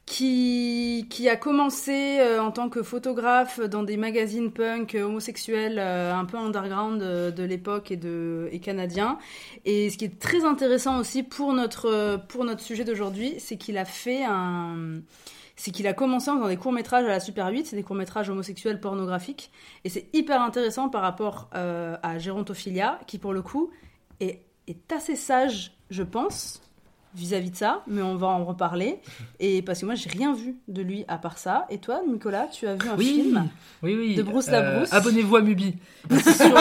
qui, 0.06 1.06
qui 1.08 1.28
a 1.30 1.36
commencé 1.36 2.18
euh, 2.20 2.42
en 2.42 2.50
tant 2.50 2.68
que 2.68 2.82
photographe 2.82 3.58
dans 3.60 3.82
des 3.82 3.96
magazines 3.96 4.52
punk 4.52 4.96
homosexuels 5.00 5.78
euh, 5.78 6.14
un 6.14 6.26
peu 6.26 6.36
underground 6.36 7.00
euh, 7.02 7.30
de 7.30 7.42
l'époque 7.42 7.90
et, 7.90 7.96
de, 7.96 8.48
et 8.52 8.60
canadien. 8.60 9.18
Et 9.64 9.88
ce 9.88 9.96
qui 9.96 10.04
est 10.04 10.18
très 10.20 10.44
intéressant 10.44 10.98
aussi 10.98 11.22
pour 11.22 11.54
notre, 11.54 12.20
pour 12.28 12.44
notre 12.44 12.60
sujet 12.60 12.84
d'aujourd'hui, 12.84 13.36
c'est 13.38 13.56
qu'il 13.56 13.78
a 13.78 13.86
fait 13.86 14.24
un 14.24 14.76
c'est 15.56 15.70
qu'il 15.70 15.86
a 15.86 15.92
commencé 15.92 16.30
en 16.30 16.36
faisant 16.36 16.48
des 16.48 16.56
courts-métrages 16.56 17.04
à 17.04 17.08
la 17.08 17.20
Super 17.20 17.48
8, 17.48 17.66
c'est 17.66 17.76
des 17.76 17.82
courts-métrages 17.82 18.28
homosexuels 18.28 18.80
pornographiques, 18.80 19.50
et 19.84 19.88
c'est 19.88 20.08
hyper 20.12 20.42
intéressant 20.42 20.88
par 20.88 21.02
rapport 21.02 21.48
euh, 21.54 21.96
à 22.02 22.18
Gérontophilia, 22.18 22.98
qui 23.06 23.18
pour 23.18 23.32
le 23.32 23.42
coup 23.42 23.70
est, 24.20 24.44
est 24.66 24.92
assez 24.92 25.16
sage, 25.16 25.72
je 25.90 26.02
pense, 26.02 26.63
vis-à-vis 27.16 27.50
de 27.50 27.56
ça, 27.56 27.82
mais 27.86 28.02
on 28.02 28.16
va 28.16 28.26
en 28.28 28.44
reparler, 28.44 28.98
et 29.40 29.62
parce 29.62 29.80
que 29.80 29.86
moi 29.86 29.94
j'ai 29.94 30.10
rien 30.10 30.34
vu 30.34 30.56
de 30.68 30.82
lui 30.82 31.04
à 31.08 31.16
part 31.18 31.38
ça, 31.38 31.66
et 31.70 31.78
toi 31.78 32.00
Nicolas, 32.08 32.46
tu 32.52 32.66
as 32.66 32.74
vu 32.74 32.88
un 32.88 32.96
Oui, 32.96 33.04
film 33.22 33.48
oui, 33.82 33.94
oui. 33.98 34.14
de 34.16 34.22
Bruce 34.22 34.48
Euh, 34.48 34.52
Labrousse. 34.52 34.92
Abonnez-vous 34.92 35.36
à 35.36 35.40
Mubi. 35.42 35.76
C'est 36.10 36.42
euh, 36.52 36.56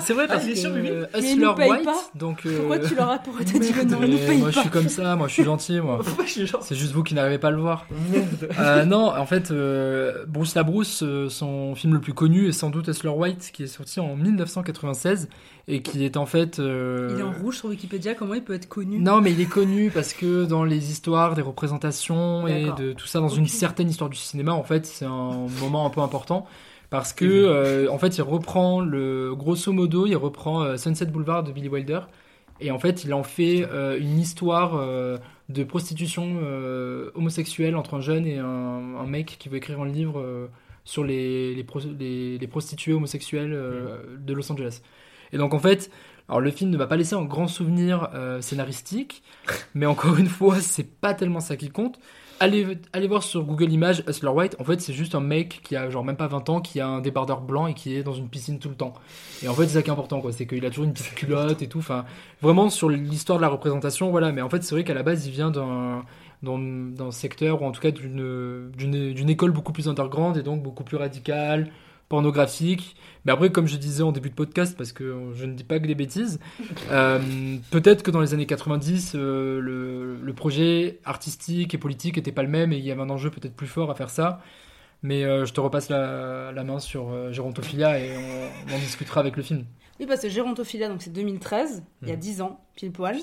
c'est 0.00 0.14
vrai 0.14 0.24
Ah, 0.28 0.34
parce 0.34 0.46
est 0.46 0.54
que 0.62 0.66
euh, 0.68 1.06
Hustler 1.14 1.36
nous 1.36 1.54
paye 1.54 1.70
White, 1.70 1.84
pas. 1.84 2.02
donc. 2.14 2.46
euh, 2.46 2.58
Pourquoi 2.58 2.78
tu 2.78 2.94
leur 2.94 3.10
as 3.10 3.18
t'as 3.18 3.58
dit 3.58 3.72
le 3.72 3.84
nom 3.84 3.98
Il 4.02 4.10
nous 4.10 4.16
Et 4.18 4.26
paye 4.26 4.38
moi 4.38 4.50
je 4.50 4.60
suis 4.60 4.68
comme 4.70 4.88
ça, 4.88 5.16
moi 5.16 5.28
je 5.28 5.32
suis 5.34 5.44
gentil, 5.44 5.80
moi. 5.80 6.00
C'est 6.62 6.74
juste 6.76 6.92
vous 6.92 7.02
qui 7.02 7.14
n'arrivez 7.14 7.38
pas 7.38 7.48
à 7.48 7.50
le 7.50 7.60
voir. 7.60 7.86
Euh, 8.58 8.84
non, 8.84 9.08
en 9.16 9.26
fait, 9.26 9.50
euh, 9.50 10.24
Bruce 10.28 10.54
Labrousse, 10.54 11.02
euh, 11.02 11.28
son 11.28 11.74
film 11.74 11.94
le 11.94 12.00
plus 12.00 12.14
connu 12.14 12.48
est 12.48 12.52
sans 12.52 12.70
doute 12.70 12.88
Hustler 12.88 13.10
White, 13.10 13.50
qui 13.52 13.64
est 13.64 13.66
sorti 13.66 14.00
en 14.00 14.16
1996 14.16 15.28
et 15.68 15.82
qui 15.82 16.04
est 16.04 16.16
en 16.16 16.26
fait. 16.26 16.58
euh, 16.58 17.10
Il 17.14 17.20
est 17.20 17.22
en 17.24 17.32
rouge 17.32 17.58
sur 17.58 17.68
Wikipédia, 17.68 18.14
comment 18.14 18.34
il 18.34 18.42
peut 18.42 18.54
être 18.54 18.68
connu? 18.68 18.98
Non, 18.98 19.20
mais 19.20 19.32
il 19.32 19.40
est 19.40 19.46
connu 19.48 19.90
parce 19.96 20.12
que 20.12 20.44
dans 20.44 20.62
les 20.62 20.90
histoires 20.92 21.34
des 21.34 21.42
représentations 21.42 22.46
et 22.46 22.66
de 22.78 22.92
tout 22.92 23.06
ça, 23.08 23.18
dans 23.18 23.28
une 23.28 23.48
certaine 23.48 23.88
histoire 23.90 24.10
du 24.10 24.16
cinéma, 24.16 24.52
en 24.52 24.62
fait, 24.62 24.86
c'est 24.86 25.04
un 25.06 25.46
moment 25.60 25.84
un 25.86 25.90
peu 25.90 26.00
important. 26.02 26.46
Parce 26.88 27.12
que, 27.12 27.24
euh, 27.24 27.88
en 27.90 27.98
fait, 27.98 28.16
il 28.16 28.22
reprend 28.22 28.80
le. 28.80 29.34
Grosso 29.34 29.72
modo, 29.72 30.06
il 30.06 30.14
reprend 30.16 30.62
euh, 30.62 30.76
Sunset 30.76 31.06
Boulevard 31.06 31.42
de 31.42 31.50
Billy 31.50 31.68
Wilder. 31.68 32.00
Et 32.60 32.70
en 32.70 32.78
fait, 32.78 33.02
il 33.04 33.12
en 33.12 33.24
fait 33.24 33.66
euh, 33.70 33.98
une 33.98 34.18
histoire 34.20 34.70
de 35.48 35.64
prostitution 35.64 36.38
homosexuelle 37.14 37.74
entre 37.76 37.94
un 37.94 38.00
jeune 38.00 38.26
et 38.26 38.38
un, 38.38 38.46
un 39.02 39.06
mec 39.06 39.36
qui 39.38 39.48
veut 39.48 39.56
écrire 39.56 39.80
un 39.80 39.88
livre 39.88 40.24
sur 40.84 41.02
les, 41.02 41.54
les, 41.54 41.64
pro- 41.64 41.80
les- 41.98 42.38
les 42.38 42.46
prostituées 42.46 42.92
homosexuelles 42.92 43.50
de 44.18 44.32
Los 44.32 44.50
Angeles. 44.52 44.80
Et 45.32 45.38
donc, 45.38 45.54
en 45.54 45.58
fait, 45.58 45.90
alors 46.28 46.40
le 46.40 46.50
film 46.50 46.70
ne 46.70 46.76
m'a 46.76 46.86
pas 46.86 46.96
laissé 46.96 47.14
un 47.14 47.24
grand 47.24 47.46
souvenir 47.46 48.08
euh, 48.14 48.40
scénaristique, 48.40 49.22
mais 49.74 49.86
encore 49.86 50.16
une 50.16 50.28
fois, 50.28 50.60
c'est 50.60 50.88
pas 51.00 51.14
tellement 51.14 51.40
ça 51.40 51.56
qui 51.56 51.70
compte. 51.70 51.98
Allez, 52.38 52.78
allez 52.92 53.08
voir 53.08 53.22
sur 53.22 53.44
Google 53.44 53.72
Images 53.72 54.04
Hustler 54.06 54.28
White. 54.28 54.56
En 54.58 54.64
fait, 54.64 54.80
c'est 54.82 54.92
juste 54.92 55.14
un 55.14 55.20
mec 55.20 55.60
qui 55.62 55.74
a 55.74 55.88
genre 55.88 56.04
même 56.04 56.16
pas 56.16 56.26
20 56.26 56.50
ans, 56.50 56.60
qui 56.60 56.80
a 56.80 56.86
un 56.86 57.00
débardeur 57.00 57.40
blanc 57.40 57.66
et 57.66 57.72
qui 57.72 57.96
est 57.96 58.02
dans 58.02 58.12
une 58.12 58.28
piscine 58.28 58.58
tout 58.58 58.68
le 58.68 58.74
temps. 58.74 58.92
Et 59.42 59.48
en 59.48 59.54
fait, 59.54 59.66
c'est 59.68 59.74
ça 59.74 59.82
qui 59.82 59.88
est 59.88 59.92
important, 59.92 60.20
quoi. 60.20 60.32
C'est 60.32 60.46
qu'il 60.46 60.64
a 60.66 60.68
toujours 60.68 60.84
une 60.84 60.92
petite 60.92 61.14
culotte 61.14 61.62
et 61.62 61.68
tout. 61.68 61.78
Enfin, 61.78 62.04
vraiment 62.42 62.68
sur 62.68 62.90
l'histoire 62.90 63.38
de 63.38 63.42
la 63.42 63.48
représentation, 63.48 64.10
voilà. 64.10 64.32
Mais 64.32 64.42
en 64.42 64.50
fait, 64.50 64.62
c'est 64.64 64.74
vrai 64.74 64.84
qu'à 64.84 64.92
la 64.92 65.02
base, 65.02 65.26
il 65.26 65.32
vient 65.32 65.50
d'un 65.50 66.04
d'un 66.42 67.10
secteur 67.10 67.62
ou 67.62 67.64
en 67.64 67.72
tout 67.72 67.80
cas 67.80 67.90
d'une 67.90 69.30
école 69.30 69.50
beaucoup 69.50 69.72
plus 69.72 69.88
underground 69.88 70.36
et 70.36 70.42
donc 70.42 70.62
beaucoup 70.62 70.84
plus 70.84 70.96
radicale 70.96 71.72
pornographique. 72.08 72.96
Mais 73.24 73.32
après, 73.32 73.50
comme 73.50 73.66
je 73.66 73.76
disais 73.76 74.02
en 74.02 74.12
début 74.12 74.30
de 74.30 74.34
podcast, 74.34 74.76
parce 74.76 74.92
que 74.92 75.32
je 75.34 75.44
ne 75.46 75.54
dis 75.54 75.64
pas 75.64 75.78
que 75.80 75.86
des 75.86 75.94
bêtises, 75.94 76.38
euh, 76.90 77.56
peut-être 77.70 78.02
que 78.02 78.10
dans 78.10 78.20
les 78.20 78.34
années 78.34 78.46
90, 78.46 79.12
euh, 79.14 79.60
le, 79.60 80.16
le 80.16 80.32
projet 80.32 81.00
artistique 81.04 81.74
et 81.74 81.78
politique 81.78 82.16
n'était 82.16 82.32
pas 82.32 82.42
le 82.42 82.48
même 82.48 82.72
et 82.72 82.78
il 82.78 82.84
y 82.84 82.90
avait 82.90 83.02
un 83.02 83.10
enjeu 83.10 83.30
peut-être 83.30 83.54
plus 83.56 83.66
fort 83.66 83.90
à 83.90 83.94
faire 83.94 84.10
ça. 84.10 84.40
Mais 85.02 85.24
euh, 85.24 85.44
je 85.44 85.52
te 85.52 85.60
repasse 85.60 85.88
la, 85.88 86.52
la 86.52 86.64
main 86.64 86.78
sur 86.78 87.32
Gérontophilia 87.32 87.98
et 87.98 88.16
on, 88.16 88.70
on 88.72 88.76
en 88.76 88.78
discutera 88.78 89.20
avec 89.20 89.36
le 89.36 89.42
film. 89.42 89.64
Oui, 90.00 90.06
parce 90.06 90.20
que 90.22 90.28
Gérontophilia, 90.28 90.88
donc 90.88 91.02
c'est 91.02 91.12
2013, 91.12 91.82
il 92.02 92.08
y 92.08 92.10
a 92.10 92.14
Mhm. 92.14 92.20
10 92.20 92.40
ans, 92.42 92.60
pile 92.76 92.92
poil. 92.92 93.16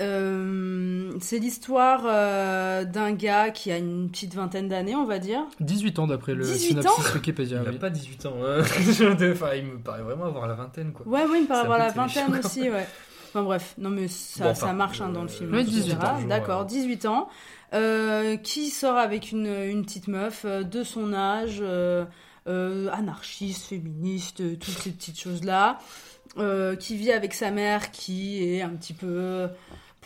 Euh, 0.00 1.12
c'est 1.20 1.38
l'histoire 1.38 2.02
euh, 2.06 2.84
d'un 2.84 3.12
gars 3.12 3.50
qui 3.50 3.70
a 3.72 3.78
une 3.78 4.08
petite 4.10 4.34
vingtaine 4.34 4.68
d'années, 4.68 4.94
on 4.94 5.04
va 5.04 5.18
dire. 5.18 5.40
18 5.60 5.98
ans 5.98 6.06
d'après 6.06 6.34
le 6.34 6.44
18 6.44 6.58
synopsis 6.68 6.90
ans 6.90 7.14
Wikipédia. 7.14 7.60
Il 7.62 7.68
a 7.68 7.70
oui. 7.72 7.78
pas 7.78 7.90
18 7.90 8.26
ans. 8.26 8.34
hein. 8.44 8.60
enfin, 9.32 9.54
il 9.56 9.64
me 9.64 9.78
paraît 9.78 10.02
vraiment 10.02 10.26
avoir 10.26 10.46
la 10.46 10.54
vingtaine, 10.54 10.92
quoi. 10.92 11.06
Ouais, 11.06 11.24
ouais, 11.26 11.38
il 11.38 11.42
me 11.42 11.48
paraît 11.48 11.62
avoir 11.62 11.78
la 11.78 11.90
vingtaine 11.90 12.34
aussi, 12.36 12.70
ouais. 12.70 12.86
Enfin 13.30 13.42
bref, 13.42 13.74
non 13.76 13.90
mais 13.90 14.08
ça, 14.08 14.44
Bon, 14.44 14.50
enfin, 14.52 14.66
ça 14.68 14.72
marche 14.72 15.00
hein, 15.02 15.08
euh, 15.10 15.12
dans 15.14 15.22
le 15.22 15.28
film. 15.28 15.52
ouais, 15.52 15.60
on 15.60 15.64
18 15.64 15.88
verra. 15.96 16.14
ans. 16.14 16.22
D'accord, 16.26 16.60
Ouais. 16.62 16.66
18 16.66 17.04
ans. 17.06 17.28
euh, 17.74 18.36
qui 18.38 18.70
sort 18.70 18.96
avec 18.96 19.32
une, 19.32 19.46
une 19.46 19.84
petite 19.84 20.08
meuf 20.08 20.42
euh, 20.46 20.62
de 20.62 20.82
son 20.82 21.12
âge, 21.12 21.58
euh, 21.60 22.06
euh, 22.48 22.88
anarchiste, 22.92 23.66
féministe, 23.66 24.40
euh, 24.40 24.54
toutes 24.56 24.78
ces 24.78 24.90
petites 24.92 25.20
choses-là, 25.20 25.78
euh, 26.38 26.74
qui 26.76 26.96
vit 26.96 27.12
avec 27.12 27.34
sa 27.34 27.50
mère 27.50 27.90
qui 27.90 28.42
est 28.42 28.62
un 28.62 28.70
petit 28.70 28.94
peu, 28.94 29.48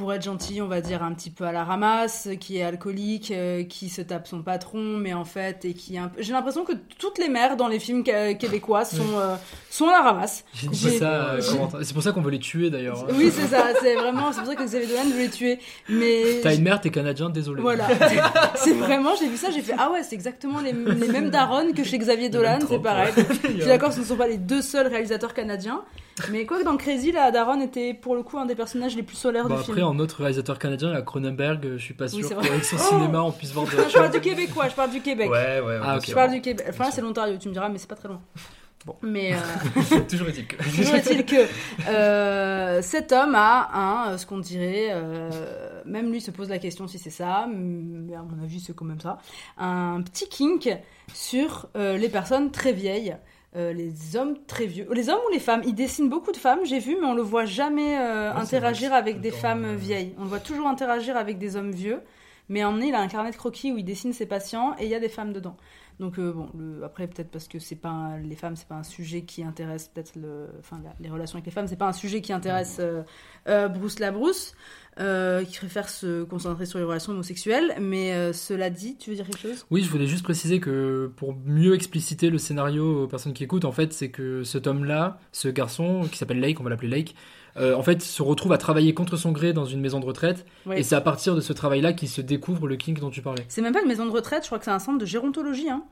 pour 0.03 0.13
être 0.13 0.25
gentil, 0.25 0.61
on 0.61 0.67
va 0.67 0.81
dire 0.81 1.05
un 1.05 1.13
petit 1.13 1.31
peu 1.31 1.45
à 1.45 1.53
la 1.53 1.63
ramasse, 1.63 2.29
qui 2.41 2.57
est 2.59 2.65
alcoolique, 2.65 3.31
euh, 3.31 3.63
qui 3.63 3.89
se 3.89 4.03
tape 4.03 4.27
son 4.27 4.43
patron, 4.43 4.81
mais 4.83 5.15
en 5.15 5.25
fait, 5.25 5.65
et 5.65 5.75
qui. 5.75 5.97
J'ai 6.19 6.33
l'impression 6.33 6.65
que 6.65 6.73
toutes 6.99 7.19
les 7.19 7.29
mères 7.29 7.57
dans 7.57 7.69
les 7.69 7.79
films 7.79 8.03
québécois 8.03 8.85
sont, 8.85 9.17
euh, 9.17 9.37
sont 9.71 9.87
à 9.87 9.93
la 9.93 10.03
ramasse. 10.03 10.45
Euh. 11.03 11.41
C'est 11.85 11.95
pour 11.95 12.03
ça 12.03 12.11
qu'on 12.11 12.21
veut 12.21 12.33
les 12.33 12.41
tuer 12.41 12.69
d'ailleurs. 12.69 13.07
oui, 13.15 13.31
c'est 13.33 13.47
ça, 13.47 13.69
c'est 13.81 13.95
vraiment, 13.95 14.33
c'est 14.33 14.41
pour 14.41 14.49
ça 14.49 14.57
que 14.57 14.65
Xavier 14.65 14.89
Dolan 14.89 15.05
veut 15.05 15.21
les 15.21 15.31
tuer. 15.31 15.61
Mais. 15.89 16.41
T'as 16.43 16.57
une 16.57 16.65
mère, 16.65 16.81
t'es 16.81 16.91
canadien, 16.91 17.31
désolé. 17.31 17.63
Voilà. 17.63 17.87
c'est 18.57 18.75
vraiment, 18.75 19.15
j'ai 19.15 19.29
vu 19.29 19.37
ça, 19.37 19.53
j'ai 19.53 19.63
fait, 19.63 19.77
ah 19.79 19.93
ouais, 19.93 20.03
c'est 20.03 20.17
exactement 20.17 20.59
les, 20.59 20.73
les 20.73 21.09
mêmes 21.13 21.31
darons 21.31 21.73
que 21.73 21.85
chez 21.85 21.99
Xavier 21.99 22.29
Dolan, 22.29 22.59
c'est 22.69 22.83
pareil. 22.83 23.13
ouais. 23.17 23.25
Je 23.45 23.61
suis 23.61 23.67
d'accord, 23.67 23.93
ce 23.93 24.01
ne 24.01 24.05
sont 24.05 24.17
pas 24.17 24.27
les 24.27 24.39
deux 24.39 24.63
seuls 24.63 24.89
réalisateurs 24.89 25.33
canadiens. 25.33 25.85
Mais 26.31 26.45
quoi 26.47 26.59
que 26.59 26.65
dans 26.65 26.77
Crazy, 26.77 27.11
la 27.13 27.31
daronne 27.31 27.63
était 27.63 27.95
pour 27.95 28.15
le 28.15 28.23
coup 28.23 28.39
un 28.39 28.47
des 28.47 28.55
personnages 28.55 28.95
les 28.97 29.03
plus 29.03 29.17
solaires 29.17 29.45
Bon, 29.49 29.55
du 29.55 29.61
après, 29.61 29.75
film. 29.75 29.87
en 29.87 29.99
autre 29.99 30.19
réalisateur 30.21 30.59
canadien, 30.59 30.91
la 30.93 31.03
Cronenberg, 31.03 31.65
euh, 31.65 31.79
je 31.79 31.83
suis 31.85 31.95
pas 31.95 32.05
Oui, 32.13 32.21
sûr 32.21 32.29
c'est 32.29 32.35
vrai. 32.35 32.49
qu'avec 32.49 32.65
son 32.65 32.77
Oh 32.79 32.89
cinéma, 32.91 33.23
on 33.23 33.33
puisse 33.33 33.55
Non, 33.55 33.65
je 33.89 33.93
parle 33.95 34.11
du 34.11 34.21
québécois, 34.21 34.69
je 34.69 34.75
parle 34.75 34.91
du 34.91 35.01
Québec. 35.01 35.31
Ouais, 35.31 35.61
ouais, 35.61 35.79
Ah, 35.83 35.97
ok. 35.97 36.05
Je 36.09 36.15
parle 36.15 36.31
du 36.33 36.41
Québec. 36.41 36.67
Enfin, 36.69 36.91
c'est 36.91 37.01
l'Ontario, 37.01 37.37
tu 37.39 37.49
me 37.49 37.53
diras, 37.55 37.69
mais 37.69 37.79
c'est 37.79 37.89
pas 37.89 37.97
très 37.97 38.09
loin. 38.09 38.21
Bon. 38.85 38.97
Mais. 39.01 39.33
euh, 39.33 40.01
Toujours 40.11 40.27
est-il 40.29 40.45
que. 40.45 40.57
Toujours 40.57 40.97
est-il 40.97 41.25
que 41.25 41.47
euh, 41.89 42.83
cet 42.83 43.13
homme 43.13 43.37
a 43.37 43.71
un, 44.11 44.19
ce 44.19 44.27
qu'on 44.27 44.39
dirait, 44.39 44.89
euh, 44.91 45.31
même 45.87 46.11
lui 46.11 46.21
se 46.21 46.33
pose 46.33 46.49
la 46.49 46.59
question 46.59 46.89
si 46.89 46.99
c'est 46.99 47.09
ça, 47.11 47.47
mais 47.49 48.17
à 48.17 48.23
mon 48.23 48.43
avis 48.43 48.59
c'est 48.59 48.75
quand 48.75 48.85
même 48.85 49.01
ça, 49.01 49.19
un 49.57 50.03
petit 50.03 50.29
kink 50.29 50.69
sur 51.15 51.69
les 51.77 52.09
personnes 52.09 52.51
très 52.51 52.73
vieilles. 52.73 53.17
Euh, 53.55 53.73
les 53.75 54.17
hommes 54.17 54.37
très 54.47 54.65
vieux, 54.65 54.89
les 54.93 55.11
hommes 55.11 55.21
ou 55.29 55.33
les 55.33 55.39
femmes, 55.39 55.61
il 55.67 55.75
dessine 55.75 56.09
beaucoup 56.09 56.33
de 56.33 56.39
femmes, 56.39 56.61
j'ai 56.65 56.79
vu, 56.79 56.97
mais 56.99 57.07
on 57.07 57.13
le 57.13 57.21
voit 57.21 57.45
jamais 57.45 57.99
euh, 57.99 58.33
Ouais, 58.33 58.41
interagir 58.41 58.91
vrai, 58.91 58.99
avec 58.99 59.21
des 59.21 59.31
femmes 59.31 59.67
euh, 59.67 59.77
vieilles. 59.77 60.15
On 60.19 60.23
le 60.23 60.29
voit 60.29 60.41
toujours 60.41 60.69
interagir 60.69 61.19
avec 61.19 61.39
des 61.39 61.57
hommes 61.57 61.73
vieux, 61.73 62.01
mais 62.49 62.65
en 62.65 62.81
il 62.81 62.95
a 62.95 63.01
un 63.01 63.09
carnet 63.09 63.31
de 63.31 63.37
croquis 63.37 63.71
où 63.71 63.77
il 63.77 63.85
dessine 63.85 64.15
ses 64.15 64.25
patients 64.25 64.75
et 64.79 64.85
il 64.85 64.91
y 64.91 64.95
a 64.95 65.01
des 65.01 65.11
femmes 65.11 65.35
dedans. 65.35 65.57
Donc 66.01 66.19
euh, 66.19 66.33
bon, 66.33 66.49
le- 66.59 66.83
après 66.85 67.07
peut-être 67.07 67.31
parce 67.31 67.49
que 67.49 67.59
c'est 67.59 67.77
pas 67.77 67.91
un- 67.91 68.19
les 68.19 68.35
femmes, 68.37 68.57
c'est 68.57 68.67
pas 68.69 68.75
un 68.77 68.83
sujet 68.83 69.23
qui 69.23 69.45
intéresse 69.45 69.89
peut-être 69.89 70.17
le, 70.17 70.47
enfin 70.59 70.81
la- 70.83 70.95
les 71.01 71.09
relations 71.11 71.37
avec 71.37 71.47
les 71.47 71.53
femmes, 71.53 71.69
c'est 71.69 71.77
pas 71.77 71.89
un 71.89 71.93
sujet 71.93 72.21
qui 72.21 72.33
intéresse 72.33 72.79
euh, 72.81 73.03
euh, 73.49 73.69
Bruce 73.69 73.99
Labrousse, 74.01 74.55
euh, 75.01 75.45
qui 75.45 75.57
préfère 75.59 75.89
se 75.89 76.25
concentrer 76.25 76.67
sur 76.67 76.79
les 76.79 76.85
relations 76.85 77.13
homosexuelles. 77.13 77.75
Mais 77.81 78.13
euh, 78.15 78.33
cela 78.33 78.69
dit, 78.71 78.97
tu 78.97 79.11
veux 79.11 79.17
dire 79.17 79.27
quelque 79.27 79.41
chose? 79.41 79.65
Oui, 79.71 79.83
je 79.83 79.91
voulais 79.91 80.07
juste 80.07 80.25
préciser 80.25 80.61
que 80.61 81.11
pour 81.17 81.35
mieux 81.47 81.75
expliciter 81.75 82.31
le 82.31 82.39
scénario 82.39 83.05
aux 83.05 83.07
personnes 83.07 83.33
qui 83.33 83.45
écoutent, 83.45 83.65
en 83.65 83.73
fait, 83.73 83.93
c'est 83.93 84.11
que 84.11 84.43
cet 84.45 84.67
homme-là, 84.67 85.19
ce 85.33 85.49
garçon 85.49 86.03
qui 86.11 86.19
s'appelle 86.19 86.41
Lake, 86.41 86.61
on 86.61 86.65
va 86.65 86.71
l'appeler 86.71 86.89
Lake, 86.89 87.15
euh, 87.57 87.75
en 87.75 87.83
fait, 87.83 88.03
se 88.03 88.23
retrouve 88.23 88.53
à 88.53 88.59
travailler 88.59 88.95
contre 88.95 89.17
son 89.17 89.33
gré 89.33 89.53
dans 89.53 89.65
une 89.65 89.81
maison 89.81 90.01
de 90.01 90.07
retraite. 90.07 90.47
Et 90.75 90.83
c'est 90.83 90.95
à 90.95 91.01
partir 91.01 91.35
de 91.35 91.41
ce 91.41 91.53
travail-là 91.53 91.93
qu'il 91.93 92.09
se 92.09 92.21
découvre 92.21 92.67
le 92.67 92.77
kink 92.77 93.01
dont 93.01 93.11
tu 93.11 93.23
parlais. 93.23 93.45
C'est 93.49 93.63
même 93.63 93.73
pas 93.73 93.83
une 93.83 93.89
maison 93.89 94.07
de 94.07 94.11
retraite, 94.11 94.43
je 94.43 94.49
crois 94.49 94.59
que 94.59 94.65
c'est 94.65 94.71
un 94.71 94.79
centre 94.79 94.99
de 94.99 95.07
gérontologie. 95.07 95.69
Hein. 95.69 95.85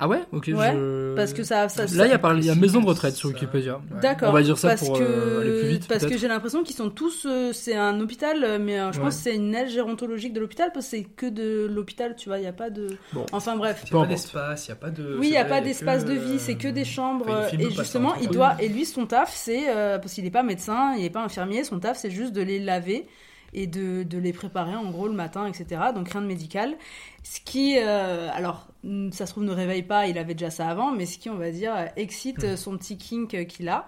Ah 0.00 0.08
ouais 0.08 0.20
Ok. 0.32 0.50
Ouais, 0.54 0.72
je- 0.72 1.14
parce 1.14 1.32
que 1.34 1.42
ça- 1.44 1.68
ça- 1.68 1.84
Là, 1.94 2.06
il 2.06 2.10
y 2.10 2.12
a, 2.14 2.18
parlé- 2.18 2.46
y 2.46 2.50
a 2.50 2.54
maison 2.54 2.80
de 2.80 2.86
retraite 2.86 3.14
sur 3.14 3.28
Wikipédia. 3.28 3.80
D'accord. 4.00 4.30
On 4.30 4.32
va 4.32 4.42
dire 4.42 4.56
ça 4.56 4.68
parce 4.70 4.80
pour 4.86 4.98
que, 4.98 5.02
euh, 5.04 5.40
aller 5.42 5.58
plus 5.60 5.68
vite. 5.68 5.88
Parce 5.88 6.06
que 6.06 6.16
j'ai 6.16 6.26
l'impression 6.28 6.62
qu'ils 6.62 6.74
sont 6.76 6.88
tous. 6.90 7.26
euh, 7.26 7.52
c'est 7.52 7.76
un 7.76 8.00
hôpital, 8.00 8.58
mais 8.60 8.80
euh, 8.80 8.92
je 8.92 8.98
Ouais. 8.98 9.04
pense 9.04 9.16
que 9.16 9.22
c'est 9.24 9.36
une 9.36 9.54
aile 9.54 9.68
gérontologique 9.68 10.32
de 10.32 10.40
l'hôpital 10.40 10.70
parce 10.72 10.86
que 10.86 10.90
c'est 10.96 11.02
que 11.04 11.26
de 11.26 11.66
l'hôpital, 11.70 12.16
tu 12.16 12.28
vois. 12.30 12.38
Il 12.38 12.42
n'y 12.42 12.46
a 12.46 12.52
pas 12.52 12.70
de. 12.70 12.88
Bon. 13.12 13.26
Enfin 13.32 13.56
bref. 13.56 13.82
Il 13.90 13.94
n'y 13.94 14.00
a 14.00 14.04
pas 14.04 14.08
d'espace, 14.08 14.66
il 14.66 14.70
n'y 14.70 14.72
a 14.72 14.76
pas 14.76 14.90
de. 14.90 15.16
Oui, 15.18 15.26
il 15.28 15.30
n'y 15.32 15.36
a 15.36 15.44
pas 15.44 15.60
d'espace 15.60 16.04
de 16.04 16.14
vie, 16.14 16.38
c'est 16.38 16.54
que 16.56 16.68
des 16.68 16.84
chambres. 16.84 17.26
enfin, 17.28 17.56
et 17.58 17.70
justement, 17.70 18.14
il 18.22 18.28
doit. 18.28 18.54
Et 18.60 18.68
lui, 18.68 18.86
son 18.86 19.06
taf, 19.06 19.32
c'est. 19.34 19.64
euh, 19.68 19.98
parce 19.98 20.14
qu'il 20.14 20.24
n'est 20.24 20.30
pas 20.30 20.42
médecin, 20.42 20.94
il 20.96 21.02
n'est 21.02 21.10
pas 21.10 21.22
infirmier, 21.22 21.62
son 21.64 21.78
taf, 21.78 21.98
c'est 21.98 22.10
juste 22.10 22.32
de 22.32 22.40
les 22.42 22.58
laver 22.58 23.06
et 23.52 23.66
de, 23.66 24.06
les 24.18 24.32
préparer 24.32 24.76
en 24.76 24.90
gros 24.90 25.08
le 25.08 25.14
matin, 25.14 25.46
etc. 25.46 25.80
Donc 25.94 26.10
rien 26.10 26.22
de 26.22 26.26
médical. 26.26 26.76
Ce 27.22 27.40
qui, 27.40 27.78
euh, 27.78 28.28
alors, 28.32 28.68
mm, 28.84 29.12
ça 29.12 29.26
se 29.26 29.32
trouve, 29.32 29.44
ne 29.44 29.52
réveille 29.52 29.82
pas, 29.82 30.06
il 30.06 30.18
avait 30.18 30.34
déjà 30.34 30.50
ça 30.50 30.68
avant, 30.68 30.90
mais 30.90 31.06
ce 31.06 31.18
qui, 31.18 31.30
on 31.30 31.36
va 31.36 31.50
dire, 31.50 31.74
euh, 31.74 31.86
excite 31.96 32.44
euh, 32.44 32.56
son 32.56 32.76
petit 32.76 32.96
kink 32.96 33.46
qu'il 33.46 33.68
a. 33.68 33.86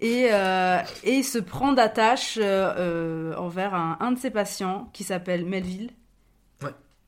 Et, 0.00 0.28
se 0.28 1.38
prend 1.38 1.72
d'attache 1.72 2.38
envers 2.38 3.74
un 3.74 4.12
de 4.12 4.18
ses 4.18 4.30
patients 4.30 4.90
qui 4.92 5.04
s'appelle 5.04 5.46
Melville. 5.46 5.90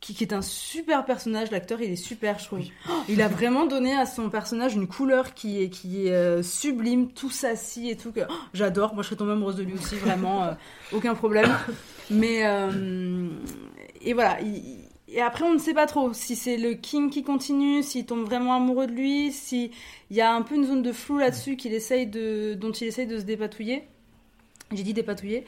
Qui, 0.01 0.15
qui 0.15 0.23
est 0.23 0.33
un 0.33 0.43
super 0.43 1.05
personnage, 1.05 1.51
l'acteur 1.51 1.81
il 1.83 1.91
est 1.91 1.97
super, 1.97 2.39
je 2.39 2.45
trouve. 2.45 2.61
Oh, 2.89 2.93
il 3.09 3.21
a 3.21 3.27
vraiment 3.39 3.67
donné 3.67 3.95
à 3.97 4.07
son 4.07 4.31
personnage 4.31 4.75
une 4.75 4.87
couleur 4.87 5.35
qui 5.35 5.61
est, 5.61 5.71
qui 5.71 6.07
est 6.07 6.13
euh, 6.13 6.41
sublime, 6.43 7.11
tout 7.11 7.31
s'assis 7.31 7.91
et 7.91 7.97
tout. 7.97 8.13
Que, 8.13 8.21
oh, 8.29 8.33
J'adore, 8.55 8.95
moi 8.95 9.03
je 9.03 9.09
serais 9.09 9.17
tombée 9.17 9.33
amoureuse 9.33 9.57
de 9.57 9.65
lui 9.65 9.75
aussi, 9.75 9.97
vraiment, 10.05 10.45
euh, 10.45 10.53
aucun 10.93 11.17
problème. 11.17 11.51
Mais, 12.11 12.47
euh, 12.47 13.29
et 14.03 14.13
voilà, 14.13 14.41
il- 14.41 14.85
et 15.11 15.21
après 15.23 15.45
on 15.45 15.55
ne 15.55 15.59
sait 15.59 15.73
pas 15.75 15.87
trop 15.87 16.13
si 16.13 16.37
c'est 16.37 16.59
le 16.59 16.75
King 16.75 17.11
qui 17.11 17.23
continue, 17.25 17.83
s'il 17.83 18.05
tombe 18.07 18.25
vraiment 18.25 18.55
amoureux 18.55 18.87
de 18.87 18.93
lui, 18.93 19.33
s'il 19.33 19.71
y 20.11 20.21
a 20.21 20.33
un 20.35 20.43
peu 20.43 20.55
une 20.55 20.67
zone 20.67 20.83
de 20.83 20.93
flou 20.93 21.19
là-dessus 21.19 21.57
qu'il 21.57 21.73
essaye 21.75 22.07
de, 22.07 22.55
dont 22.55 22.73
il 22.73 22.87
essaye 22.87 23.07
de 23.07 23.19
se 23.19 23.25
dépatouiller. 23.25 23.89
J'ai 24.73 24.83
dit 24.83 24.93
dépatouiller. 24.93 25.45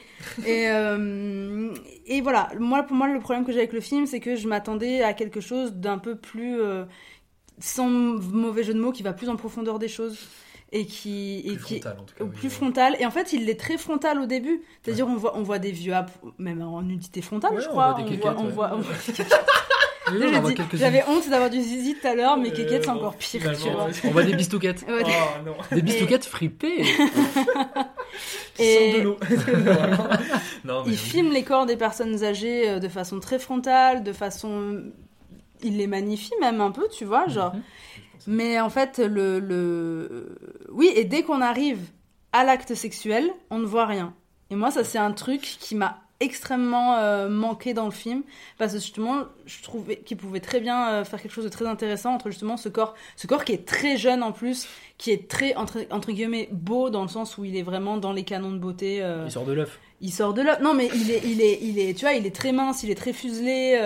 et, 0.47 0.67
euh, 0.69 1.73
et 2.07 2.21
voilà, 2.21 2.49
moi, 2.59 2.83
pour 2.83 2.95
moi, 2.95 3.07
le 3.07 3.19
problème 3.19 3.45
que 3.45 3.51
j'ai 3.51 3.59
avec 3.59 3.73
le 3.73 3.81
film, 3.81 4.05
c'est 4.07 4.19
que 4.19 4.35
je 4.35 4.47
m'attendais 4.47 5.03
à 5.03 5.13
quelque 5.13 5.41
chose 5.41 5.73
d'un 5.73 5.97
peu 5.99 6.15
plus. 6.15 6.59
euh, 6.59 6.85
sans 7.59 7.87
mauvais 7.87 8.63
jeu 8.63 8.73
de 8.73 8.79
mots, 8.79 8.91
qui 8.91 9.03
va 9.03 9.13
plus 9.13 9.29
en 9.29 9.35
profondeur 9.35 9.77
des 9.77 9.87
choses. 9.87 10.17
Et 10.71 10.85
qui. 10.85 11.39
Et 11.45 11.55
Plus 11.57 11.65
qui 11.65 11.79
frontal, 11.81 11.97
en 11.99 12.03
tout 12.05 12.15
cas, 12.15 12.23
oui, 12.23 12.29
plus 12.33 12.49
frontal. 12.49 12.95
Et 12.99 13.05
en 13.05 13.11
fait, 13.11 13.33
il 13.33 13.47
est 13.49 13.59
très 13.59 13.77
frontal 13.77 14.19
au 14.19 14.25
début. 14.25 14.63
C'est-à-dire, 14.81 15.05
on, 15.07 15.15
voit, 15.17 15.37
on 15.37 15.43
voit 15.43 15.59
des 15.59 15.71
vieux, 15.71 15.93
même 16.39 16.61
en 16.63 16.81
nudité 16.81 17.21
frontale, 17.21 17.53
Ouais, 17.53 17.61
je 17.61 17.67
crois. 17.67 17.93
des 17.93 18.01
On 18.03 18.05
voit, 18.05 18.15
kékettes, 18.15 18.31
on 18.37 18.47
voit- 18.47 18.71
on 18.73 18.79
voit 18.79 18.95
des 18.95 19.21
on. 19.21 19.25
J'avais 20.73 21.03
honte 21.07 21.29
d'avoir 21.29 21.49
du 21.49 21.61
zizi 21.61 21.95
tout 21.95 22.07
à 22.07 22.15
l'heure, 22.15 22.37
mais 22.37 22.51
kékettes, 22.51 22.83
c'est 22.85 22.89
Euh, 22.89 22.93
encore 22.93 23.15
pire, 23.15 23.41
tu 23.57 23.69
vois. 23.69 23.87
On 24.05 24.11
voit 24.11 24.23
des 24.23 24.33
bistouquettes. 24.35 24.85
Ouais, 24.87 25.03
des- 25.03 25.11
Oh 25.11 25.45
non. 25.45 25.53
Des 25.71 25.81
bistouquettes 25.81 26.25
fripées. 26.25 26.83
Et- 28.59 28.93
de 28.93 29.01
l'eau. 29.01 29.17
Vraiment. 29.21 30.07
non, 30.65 30.83
mais 30.85 30.91
Il 30.91 30.97
filme 30.97 31.31
les 31.31 31.43
corps 31.43 31.65
des 31.65 31.77
personnes 31.77 32.23
âgées 32.23 32.69
euh, 32.69 32.79
de 32.79 32.87
façon 32.87 33.19
très 33.19 33.39
frontale, 33.39 34.03
de 34.03 34.13
façon. 34.13 34.83
Il 35.63 35.77
les 35.77 35.87
magnifie 35.87 36.33
même 36.41 36.59
un 36.61 36.71
peu, 36.71 36.87
tu 36.89 37.05
vois, 37.05 37.27
genre. 37.27 37.53
Mais 38.27 38.59
en 38.59 38.69
fait, 38.69 38.99
le, 38.99 39.39
le. 39.39 40.35
Oui, 40.71 40.91
et 40.95 41.05
dès 41.05 41.23
qu'on 41.23 41.41
arrive 41.41 41.79
à 42.33 42.43
l'acte 42.43 42.75
sexuel, 42.75 43.29
on 43.49 43.59
ne 43.59 43.65
voit 43.65 43.85
rien. 43.85 44.13
Et 44.49 44.55
moi, 44.55 44.69
ça, 44.71 44.83
c'est 44.83 44.97
un 44.97 45.11
truc 45.11 45.41
qui 45.41 45.75
m'a 45.75 45.99
extrêmement 46.21 46.95
euh, 46.97 47.27
manqué 47.29 47.73
dans 47.73 47.85
le 47.85 47.91
film 47.91 48.21
parce 48.57 48.71
que 48.73 48.79
justement 48.79 49.23
je 49.45 49.61
trouvais 49.61 49.97
qu'il 49.97 50.15
pouvait 50.17 50.39
très 50.39 50.61
bien 50.61 50.89
euh, 50.89 51.03
faire 51.03 51.21
quelque 51.21 51.33
chose 51.33 51.43
de 51.43 51.49
très 51.49 51.65
intéressant 51.67 52.13
entre 52.13 52.29
justement 52.29 52.55
ce 52.55 52.69
corps 52.69 52.93
ce 53.17 53.27
corps 53.27 53.43
qui 53.43 53.51
est 53.51 53.65
très 53.67 53.97
jeune 53.97 54.23
en 54.23 54.31
plus 54.31 54.67
qui 54.97 55.11
est 55.11 55.27
très 55.27 55.55
entre, 55.55 55.85
entre 55.89 56.11
guillemets 56.11 56.47
beau 56.51 56.89
dans 56.89 57.01
le 57.01 57.07
sens 57.09 57.37
où 57.37 57.43
il 57.45 57.57
est 57.57 57.63
vraiment 57.63 57.97
dans 57.97 58.13
les 58.13 58.23
canons 58.23 58.51
de 58.51 58.57
beauté 58.59 59.01
euh, 59.01 59.23
Il 59.25 59.31
sort 59.31 59.45
de 59.45 59.53
l'œuf. 59.53 59.79
il 59.99 60.11
sort 60.11 60.33
de 60.33 60.41
là. 60.43 60.59
Non, 60.61 60.73
mais 60.73 60.89
il 60.93 61.09
est, 61.11 61.21
il 61.25 61.41
est, 61.41 61.59
il 61.61 61.79
est, 61.79 61.93
tu 61.95 62.05
vois, 62.05 62.13
il 62.13 62.25
est 62.25 62.35
très 62.35 62.51
mince, 62.51 62.83
il 62.83 62.89
est 62.91 62.95
très 62.95 63.13
fuselé, 63.13 63.79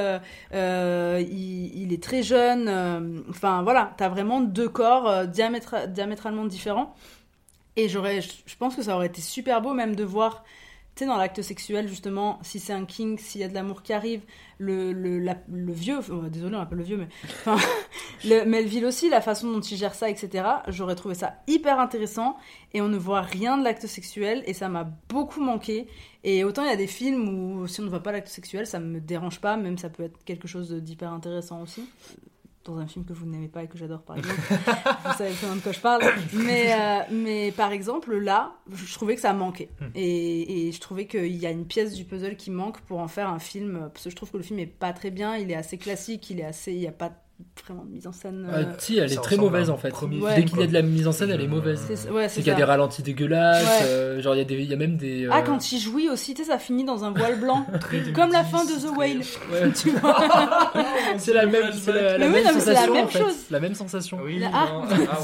il, 0.53 1.81
il 1.83 1.93
est 1.93 2.01
très 2.03 2.23
jeune. 2.23 3.23
Enfin, 3.29 3.63
voilà, 3.63 3.93
t'as 3.97 4.09
vraiment 4.09 4.41
deux 4.41 4.69
corps 4.69 5.25
diamétra- 5.25 5.87
diamétralement 5.87 6.45
différents. 6.45 6.95
Et 7.77 7.89
j'aurais, 7.89 8.21
je 8.21 8.55
pense 8.57 8.75
que 8.75 8.81
ça 8.81 8.95
aurait 8.95 9.07
été 9.07 9.21
super 9.21 9.61
beau 9.61 9.73
même 9.73 9.95
de 9.95 10.03
voir 10.05 10.43
tu 10.95 11.03
sais, 11.03 11.05
dans 11.07 11.17
l'acte 11.17 11.41
sexuel, 11.41 11.89
justement, 11.89 12.39
si 12.41 12.57
c'est 12.57 12.71
un 12.71 12.85
king, 12.85 13.17
s'il 13.17 13.41
y 13.41 13.43
a 13.43 13.49
de 13.49 13.53
l'amour 13.53 13.83
qui 13.83 13.91
arrive, 13.91 14.21
le, 14.59 14.93
le, 14.93 15.19
le 15.19 15.73
vieux, 15.73 15.97
enfin, 15.97 16.29
désolé, 16.29 16.55
on 16.55 16.61
appelle 16.61 16.77
le 16.77 16.83
vieux, 16.85 16.97
mais 16.97 17.09
le 18.23 18.45
Melville 18.45 18.85
aussi, 18.85 19.09
la 19.09 19.19
façon 19.19 19.51
dont 19.51 19.59
il 19.59 19.75
gère 19.75 19.93
ça, 19.93 20.09
etc., 20.09 20.47
j'aurais 20.69 20.95
trouvé 20.95 21.13
ça 21.13 21.35
hyper 21.47 21.81
intéressant, 21.81 22.37
et 22.73 22.79
on 22.79 22.87
ne 22.87 22.97
voit 22.97 23.19
rien 23.19 23.57
de 23.57 23.63
l'acte 23.65 23.87
sexuel, 23.87 24.41
et 24.45 24.53
ça 24.53 24.69
m'a 24.69 24.85
beaucoup 25.09 25.41
manqué. 25.41 25.87
Et 26.23 26.45
autant 26.45 26.63
il 26.63 26.69
y 26.69 26.73
a 26.73 26.77
des 26.77 26.87
films 26.87 27.27
où 27.27 27.67
si 27.67 27.81
on 27.81 27.83
ne 27.83 27.89
voit 27.89 28.01
pas 28.01 28.13
l'acte 28.13 28.29
sexuel, 28.29 28.65
ça 28.65 28.79
me 28.79 29.01
dérange 29.01 29.41
pas, 29.41 29.57
même 29.57 29.77
ça 29.77 29.89
peut 29.89 30.03
être 30.03 30.23
quelque 30.23 30.47
chose 30.47 30.71
d'hyper 30.71 31.11
intéressant 31.11 31.61
aussi. 31.61 31.83
Dans 32.65 32.77
un 32.79 32.87
film 32.87 33.05
que 33.05 33.13
vous 33.13 33.27
n'aimez 33.27 33.47
pas 33.47 33.63
et 33.63 33.67
que 33.67 33.77
j'adore, 33.77 34.01
par 34.01 34.17
exemple. 34.17 34.41
vous 34.41 35.13
savez 35.17 35.33
bien 35.39 35.55
de 35.55 35.61
quoi 35.61 35.71
je 35.71 35.79
parle. 35.79 36.01
Mais, 36.33 36.73
euh, 36.73 37.01
mais 37.11 37.51
par 37.51 37.71
exemple, 37.71 38.17
là, 38.17 38.55
je 38.73 38.93
trouvais 38.93 39.15
que 39.15 39.21
ça 39.21 39.33
manquait. 39.33 39.69
Et, 39.93 40.67
et 40.67 40.71
je 40.71 40.79
trouvais 40.79 41.05
qu'il 41.05 41.35
y 41.35 41.45
a 41.45 41.51
une 41.51 41.65
pièce 41.65 41.93
du 41.93 42.05
puzzle 42.05 42.35
qui 42.35 42.49
manque 42.49 42.81
pour 42.81 42.99
en 42.99 43.07
faire 43.07 43.29
un 43.29 43.39
film. 43.39 43.89
Parce 43.93 44.05
que 44.05 44.09
je 44.09 44.15
trouve 44.15 44.31
que 44.31 44.37
le 44.37 44.43
film 44.43 44.59
est 44.59 44.65
pas 44.65 44.93
très 44.93 45.11
bien, 45.11 45.37
il 45.37 45.51
est 45.51 45.55
assez 45.55 45.77
classique, 45.77 46.29
il 46.29 46.39
est 46.39 46.45
assez. 46.45 46.73
Il 46.73 46.79
n'y 46.79 46.87
a 46.87 46.91
pas 46.91 47.11
vraiment 47.65 47.83
de 47.85 47.91
mise 47.91 48.05
en 48.07 48.11
scène. 48.11 48.47
Ah, 48.51 48.55
euh, 48.57 48.63
si, 48.77 48.97
elle 48.97 49.11
est 49.11 49.15
ça 49.15 49.21
très 49.21 49.37
mauvaise 49.37 49.69
en 49.69 49.77
fait. 49.77 49.89
premier 49.89 50.21
Ouais. 50.21 50.35
Dès 50.35 50.45
qu'il 50.45 50.59
y 50.59 50.63
a 50.63 50.67
de 50.67 50.73
la 50.73 50.81
mise 50.81 51.07
en 51.07 51.11
scène, 51.11 51.31
elle 51.31 51.41
est 51.41 51.47
mauvaise. 51.47 51.81
C'est- 51.93 52.09
ouais, 52.09 52.27
qu'il 52.29 52.45
y 52.45 52.49
a 52.49 52.53
des 52.53 52.63
ralentis 52.63 53.01
dégueulasses, 53.03 53.63
Ouais. 53.63 53.87
euh, 53.87 54.21
genre 54.21 54.35
il 54.35 54.37
y, 54.37 54.41
a 54.41 54.45
des- 54.45 54.55
il 54.55 54.69
y 54.69 54.73
a 54.73 54.77
même 54.77 54.97
des. 54.97 55.27
Ah, 55.31 55.39
euh, 55.39 55.41
quand 55.41 55.71
il 55.71 55.79
jouit 55.79 56.09
aussi, 56.09 56.33
tu 56.33 56.43
sais, 56.43 56.49
ça 56.51 56.59
finit 56.59 56.83
dans 56.85 57.03
un 57.03 57.11
voile 57.11 57.39
blanc. 57.39 57.65
comme 58.15 58.31
la 58.31 58.43
fin 58.43 58.63
de 58.65 58.71
The 58.71 58.95
Whale. 58.97 59.21
Ouais. 59.51 59.71
tu 59.75 59.89
vois 59.91 60.15
c'est 61.17 61.33
la 61.33 61.45
même, 61.45 61.71
c'est 61.73 61.91
la, 61.91 62.17
la 62.17 62.17
Mais 62.19 62.25
oui, 62.27 62.31
même 62.33 62.43
non, 62.45 62.51
mais 62.55 62.59
c'est 62.61 62.73
la 62.73 62.75
sensation 62.75 62.93
même 62.93 63.05
en 63.05 63.07
fait. 63.07 63.19
chose. 63.19 63.35
La 63.51 63.59
même 63.59 63.75
sensation. 63.75 64.19
Oui, 64.23 64.39
La- 64.39 64.49
non. 64.49 64.53
Ah. 64.55 64.81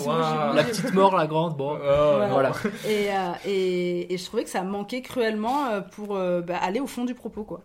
Ah. 0.09 0.53
La 0.55 0.63
petite 0.63 0.93
mort, 0.93 1.15
la 1.15 1.27
grande, 1.27 1.55
bon. 1.55 1.77
Ah, 1.83 2.27
Voilà. 2.31 2.51
Et, 2.87 3.09
euh, 3.09 3.13
et, 3.45 4.13
et 4.13 4.17
je 4.17 4.25
trouvais 4.25 4.43
que 4.43 4.49
ça 4.49 4.63
manquait 4.63 5.01
cruellement 5.01 5.67
euh, 5.67 5.81
pour 5.81 6.15
euh, 6.15 6.41
bah, 6.41 6.57
aller 6.61 6.79
au 6.79 6.87
fond 6.87 7.05
du 7.05 7.13
propos, 7.13 7.43
quoi. 7.43 7.61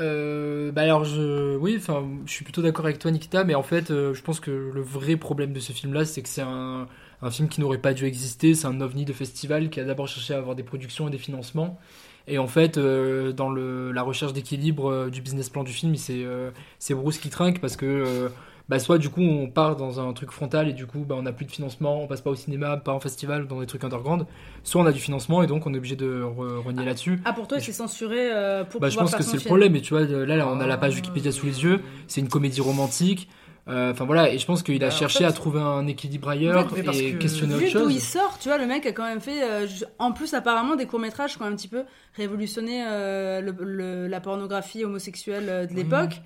Euh, 0.00 0.72
bah 0.72 0.82
alors 0.82 1.04
je 1.04 1.56
oui 1.56 1.74
enfin 1.76 2.08
je 2.24 2.32
suis 2.32 2.44
plutôt 2.44 2.62
d'accord 2.62 2.86
avec 2.86 2.98
toi 2.98 3.10
Nikita 3.10 3.44
mais 3.44 3.54
en 3.54 3.62
fait 3.62 3.90
euh, 3.90 4.14
je 4.14 4.22
pense 4.22 4.40
que 4.40 4.50
le 4.50 4.80
vrai 4.80 5.16
problème 5.16 5.52
de 5.52 5.60
ce 5.60 5.72
film 5.72 5.92
là 5.92 6.06
c'est 6.06 6.22
que 6.22 6.28
c'est 6.30 6.40
un, 6.42 6.86
un 7.22 7.30
film 7.30 7.48
qui 7.48 7.60
n'aurait 7.60 7.78
pas 7.78 7.94
dû 7.94 8.04
exister. 8.04 8.54
C'est 8.54 8.66
un 8.66 8.80
ovni 8.80 9.04
de 9.04 9.12
festival 9.12 9.70
qui 9.70 9.80
a 9.80 9.84
d'abord 9.84 10.08
cherché 10.08 10.34
à 10.34 10.38
avoir 10.38 10.56
des 10.56 10.64
productions 10.64 11.08
et 11.08 11.10
des 11.10 11.18
financements. 11.18 11.78
Et 12.26 12.38
en 12.38 12.46
fait 12.46 12.78
euh, 12.78 13.32
dans 13.32 13.50
le, 13.50 13.92
la 13.92 14.02
recherche 14.02 14.32
d'équilibre 14.32 14.90
euh, 14.90 15.10
du 15.10 15.22
business 15.22 15.50
plan 15.50 15.64
du 15.64 15.72
film 15.72 15.94
c'est 15.96 16.94
Bruce 16.94 17.18
qui 17.18 17.30
trinque 17.30 17.60
parce 17.60 17.76
que 17.76 18.30
bah 18.72 18.78
soit 18.78 18.98
du 18.98 19.08
coup 19.10 19.20
on 19.20 19.48
part 19.48 19.76
dans 19.76 20.00
un 20.00 20.12
truc 20.14 20.30
frontal 20.30 20.68
et 20.68 20.72
du 20.72 20.86
coup 20.86 21.00
bah, 21.06 21.14
on 21.18 21.22
n'a 21.22 21.32
plus 21.32 21.44
de 21.44 21.50
financement 21.50 22.02
on 22.02 22.06
passe 22.06 22.22
pas 22.22 22.30
au 22.30 22.34
cinéma 22.34 22.76
pas 22.78 22.92
en 22.92 23.00
festival 23.00 23.46
dans 23.46 23.60
des 23.60 23.66
trucs 23.66 23.84
underground 23.84 24.24
soit 24.62 24.80
on 24.80 24.86
a 24.86 24.92
du 24.92 25.00
financement 25.00 25.42
et 25.42 25.46
donc 25.46 25.66
on 25.66 25.74
est 25.74 25.76
obligé 25.76 25.96
de 25.96 26.22
re- 26.22 26.56
renier 26.64 26.84
là-dessus 26.84 27.20
Ah, 27.24 27.32
pour 27.34 27.46
toi, 27.48 27.60
c'est 27.60 27.72
censuré 27.72 28.32
euh, 28.32 28.64
pour 28.64 28.80
bah, 28.80 28.88
je 28.88 28.96
pense 28.98 29.14
que 29.14 29.22
c'est 29.22 29.36
le 29.36 29.42
problème. 29.44 29.76
Et 29.76 29.80
tu 29.82 29.92
vois, 29.94 30.04
là, 30.04 30.36
là, 30.36 30.48
on 30.48 30.58
a 30.60 30.66
la 30.66 30.76
page 30.78 30.94
Wikipédia 30.96 31.32
sous 31.32 31.46
les 31.46 31.62
yeux. 31.64 31.80
C'est 32.08 32.20
une 32.20 32.28
comédie 32.28 32.60
romantique. 32.60 33.28
Euh, 33.68 33.92
Enfin 33.92 34.04
voilà, 34.06 34.32
et 34.32 34.38
je 34.38 34.46
pense 34.46 34.62
qu'il 34.64 34.82
a 34.82 34.88
Bah, 34.88 34.94
en 34.94 34.98
cherché 34.98 35.18
fait- 35.20 35.24
à 35.24 35.32
trouver 35.32 35.60
un 35.60 35.86
équilibre 35.86 36.28
ailleurs 36.28 36.68
mais 36.74 36.82
parce 36.82 36.98
et 36.98 37.12
que- 37.12 37.18
questionner 37.18 37.54
autre 37.54 37.64
Vu 37.64 37.72
d'où 37.72 37.78
chose. 37.80 37.94
il 37.94 38.00
sort, 38.00 38.38
tu 38.40 38.48
vois, 38.48 38.58
le 38.58 38.66
mec 38.66 38.86
a 38.86 38.92
quand 38.92 39.04
même 39.04 39.20
fait, 39.20 39.42
euh, 39.44 39.66
en 39.98 40.10
plus 40.12 40.32
apparemment, 40.34 40.74
des 40.76 40.86
courts-métrages 40.86 41.36
qui 41.36 41.42
ont 41.42 41.46
un 41.46 41.54
petit 41.54 41.68
peu 41.68 41.82
révolutionné 42.16 42.84
euh, 42.86 43.40
le- 43.40 43.54
le- 43.60 44.06
la 44.08 44.20
pornographie 44.20 44.84
homosexuelle 44.84 45.46
euh, 45.48 45.66
de 45.66 45.74
l'époque. 45.74 46.22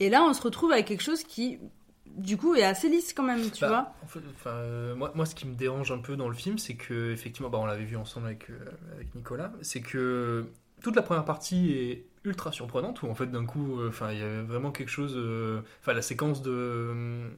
Et 0.00 0.08
là, 0.10 0.22
on 0.28 0.32
se 0.32 0.40
retrouve 0.42 0.72
avec 0.72 0.86
quelque 0.86 1.02
chose 1.02 1.24
qui, 1.24 1.58
du 2.18 2.36
coup, 2.36 2.54
est 2.54 2.62
assez 2.64 2.88
lisse 2.88 3.12
quand 3.12 3.22
même, 3.22 3.50
tu 3.50 3.60
Bah, 3.62 3.68
vois. 3.68 3.94
en 4.02 4.06
fait, 4.06 4.20
enfin, 4.34 4.50
euh, 4.50 4.94
moi, 4.94 5.12
moi, 5.14 5.24
ce 5.26 5.34
qui 5.34 5.46
me 5.46 5.54
dérange 5.54 5.90
un 5.92 5.98
peu 5.98 6.16
dans 6.16 6.28
le 6.28 6.34
film, 6.34 6.58
c'est 6.58 6.74
que, 6.74 7.12
effectivement, 7.12 7.48
bah, 7.50 7.58
on 7.60 7.66
l'avait 7.66 7.84
vu 7.84 7.96
ensemble 7.96 8.26
avec, 8.26 8.50
euh, 8.50 8.58
avec 8.94 9.14
Nicolas, 9.14 9.52
c'est 9.62 9.80
que 9.80 10.46
toute 10.82 10.96
la 10.96 11.02
première 11.02 11.24
partie 11.24 11.72
est 11.72 12.04
ultra 12.24 12.52
surprenante, 12.52 13.02
où 13.02 13.08
en 13.08 13.14
fait, 13.14 13.26
d'un 13.26 13.46
coup, 13.46 13.80
euh, 13.80 13.88
enfin, 13.88 14.12
il 14.12 14.18
y 14.18 14.22
avait 14.22 14.42
vraiment 14.42 14.70
quelque 14.72 14.90
chose. 14.90 15.16
Enfin, 15.80 15.92
la 15.94 16.02
séquence 16.02 16.42
de. 16.42 17.28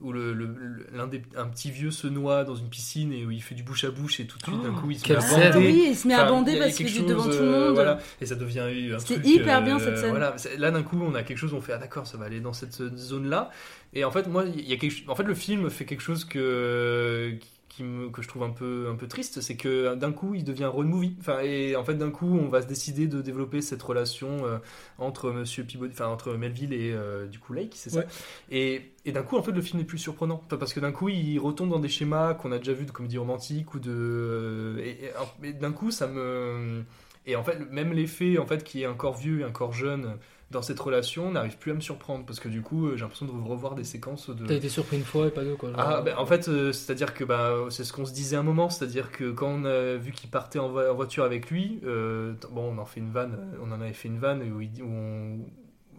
Euh, 0.00 0.04
où 0.06 0.12
le, 0.12 0.32
le- 0.32 0.46
le- 0.46 0.86
l'un 0.96 1.06
des, 1.08 1.22
un 1.36 1.46
petit 1.46 1.70
vieux 1.70 1.90
se 1.90 2.06
noie 2.06 2.44
dans 2.44 2.54
une 2.54 2.68
piscine 2.68 3.12
et 3.12 3.24
où 3.24 3.30
il 3.30 3.42
fait 3.42 3.54
du 3.54 3.62
bouche 3.62 3.84
à 3.84 3.90
bouche 3.90 4.20
et 4.20 4.26
tout 4.26 4.38
de 4.38 4.44
suite 4.44 4.62
d'un 4.62 4.72
coup 4.72 4.90
il 4.90 4.98
se 4.98 5.08
met 5.08 5.16
à 5.16 5.20
bander. 5.20 5.50
Ah 5.52 5.58
oui, 5.58 5.86
il 5.90 5.96
se 5.96 6.08
met 6.08 6.14
à 6.14 6.24
bander 6.24 6.58
parce 6.58 6.76
qu'il 6.76 6.86
est 6.96 7.02
devant 7.02 7.24
tout 7.24 7.30
le 7.30 7.36
euh, 7.38 7.64
monde. 7.66 7.74
voilà, 7.74 7.98
et 8.20 8.26
ça 8.26 8.34
devient 8.36 8.60
un 8.60 8.98
C'était 8.98 9.14
truc, 9.20 9.26
hyper 9.26 9.58
euh, 9.58 9.60
bien, 9.62 9.78
cette 9.78 9.98
scène. 9.98 10.10
Voilà, 10.10 10.38
c'est- 10.38 10.56
là 10.56 10.70
d'un 10.70 10.82
coup 10.82 10.98
on 11.02 11.14
a 11.14 11.22
quelque 11.22 11.38
chose, 11.38 11.52
on 11.54 11.60
fait 11.60 11.72
ah 11.72 11.78
d'accord, 11.78 12.06
ça 12.06 12.16
va 12.16 12.26
aller 12.26 12.40
dans 12.40 12.52
cette 12.52 12.74
zone 12.96 13.28
là. 13.28 13.50
Et 13.92 14.04
en 14.04 14.10
fait 14.10 14.26
moi 14.28 14.44
il 14.46 14.68
y 14.68 14.72
a 14.72 14.76
quelque, 14.76 15.08
en 15.10 15.14
fait 15.16 15.24
le 15.24 15.34
film 15.34 15.68
fait 15.70 15.84
quelque 15.84 16.02
chose 16.02 16.24
que 16.24 17.34
qui 17.78 17.84
me, 17.84 18.10
que 18.10 18.22
je 18.22 18.28
trouve 18.28 18.42
un 18.42 18.50
peu 18.50 18.88
un 18.90 18.96
peu 18.96 19.06
triste, 19.06 19.40
c'est 19.40 19.56
que 19.56 19.94
d'un 19.94 20.12
coup 20.12 20.34
il 20.34 20.44
devient 20.44 20.64
road 20.66 20.86
movie. 20.86 21.16
Enfin 21.20 21.38
et 21.40 21.76
en 21.76 21.84
fait 21.84 21.94
d'un 21.94 22.10
coup 22.10 22.26
on 22.38 22.48
va 22.48 22.60
se 22.62 22.66
décider 22.66 23.06
de 23.06 23.22
développer 23.22 23.62
cette 23.62 23.82
relation 23.82 24.44
euh, 24.46 24.58
entre 24.98 25.30
Monsieur 25.30 25.64
Peabody, 25.64 25.92
enfin 25.92 26.06
entre 26.08 26.32
Melville 26.34 26.72
et 26.72 26.92
euh, 26.92 27.26
du 27.26 27.38
coup 27.38 27.52
Lake, 27.52 27.72
c'est 27.74 27.90
ça. 27.90 28.00
Ouais. 28.00 28.06
Et, 28.50 28.82
et 29.04 29.12
d'un 29.12 29.22
coup 29.22 29.36
en 29.38 29.42
fait 29.42 29.52
le 29.52 29.62
film 29.62 29.80
est 29.80 29.84
plus 29.84 29.98
surprenant 29.98 30.42
Enfin, 30.46 30.56
parce 30.56 30.72
que 30.72 30.80
d'un 30.80 30.92
coup 30.92 31.08
il 31.08 31.38
retombe 31.38 31.70
dans 31.70 31.78
des 31.78 31.88
schémas 31.88 32.34
qu'on 32.34 32.52
a 32.52 32.58
déjà 32.58 32.72
vu 32.72 32.84
de 32.84 32.90
comédie 32.90 33.18
romantique 33.18 33.74
ou 33.74 33.78
de 33.78 33.92
euh, 33.92 34.78
et, 34.78 35.04
et- 35.44 35.48
et 35.48 35.52
d'un 35.52 35.72
coup 35.72 35.90
ça 35.90 36.06
me 36.08 36.82
et 37.26 37.36
en 37.36 37.44
fait 37.44 37.58
même 37.70 37.92
l'effet 37.92 38.38
en 38.38 38.46
fait 38.46 38.64
qui 38.64 38.82
est 38.82 38.86
encore 38.86 39.16
vieux 39.16 39.40
et 39.40 39.44
encore 39.44 39.72
jeune 39.72 40.16
dans 40.50 40.62
cette 40.62 40.80
relation 40.80 41.30
n'arrive 41.30 41.58
plus 41.58 41.72
à 41.72 41.74
me 41.74 41.80
surprendre 41.80 42.24
parce 42.24 42.40
que 42.40 42.48
du 42.48 42.62
coup 42.62 42.86
euh, 42.86 42.96
j'ai 42.96 43.02
l'impression 43.02 43.26
de 43.26 43.30
revoir 43.32 43.74
des 43.74 43.84
séquences 43.84 44.30
de 44.30 44.46
T'as 44.46 44.54
été 44.54 44.68
surpris 44.68 44.96
une 44.96 45.04
fois 45.04 45.26
et 45.26 45.30
pas 45.30 45.44
deux 45.44 45.56
quoi. 45.56 45.70
genre. 45.70 45.78
ah, 45.80 46.00
ben, 46.02 46.16
en 46.16 46.24
fait, 46.26 46.48
euh, 46.48 46.72
c'est-à-dire 46.72 47.12
que 47.12 47.24
bah, 47.24 47.54
c'est 47.70 47.84
ce 47.84 47.92
qu'on 47.92 48.06
se 48.06 48.12
disait 48.14 48.36
un 48.36 48.42
moment, 48.42 48.70
c'est-à-dire 48.70 49.10
que 49.12 49.30
quand 49.30 49.48
on 49.48 49.64
a 49.66 49.96
vu 49.96 50.12
qu'il 50.12 50.30
partait 50.30 50.58
en, 50.58 50.68
vo- 50.70 50.80
en 50.90 50.94
voiture 50.94 51.24
avec 51.24 51.50
lui, 51.50 51.80
euh, 51.84 52.32
bon, 52.50 52.74
on 52.74 52.78
en 52.78 52.86
fait 52.86 53.00
une 53.00 53.10
vanne, 53.10 53.36
on 53.62 53.70
en 53.72 53.80
avait 53.80 53.92
fait 53.92 54.08
une 54.08 54.18
vanne 54.18 54.42
où, 54.50 54.60
il 54.62 54.82
où 54.82 54.86
on, 54.86 55.38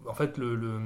en 0.09 0.13
fait, 0.13 0.37
le, 0.37 0.55
le- 0.55 0.79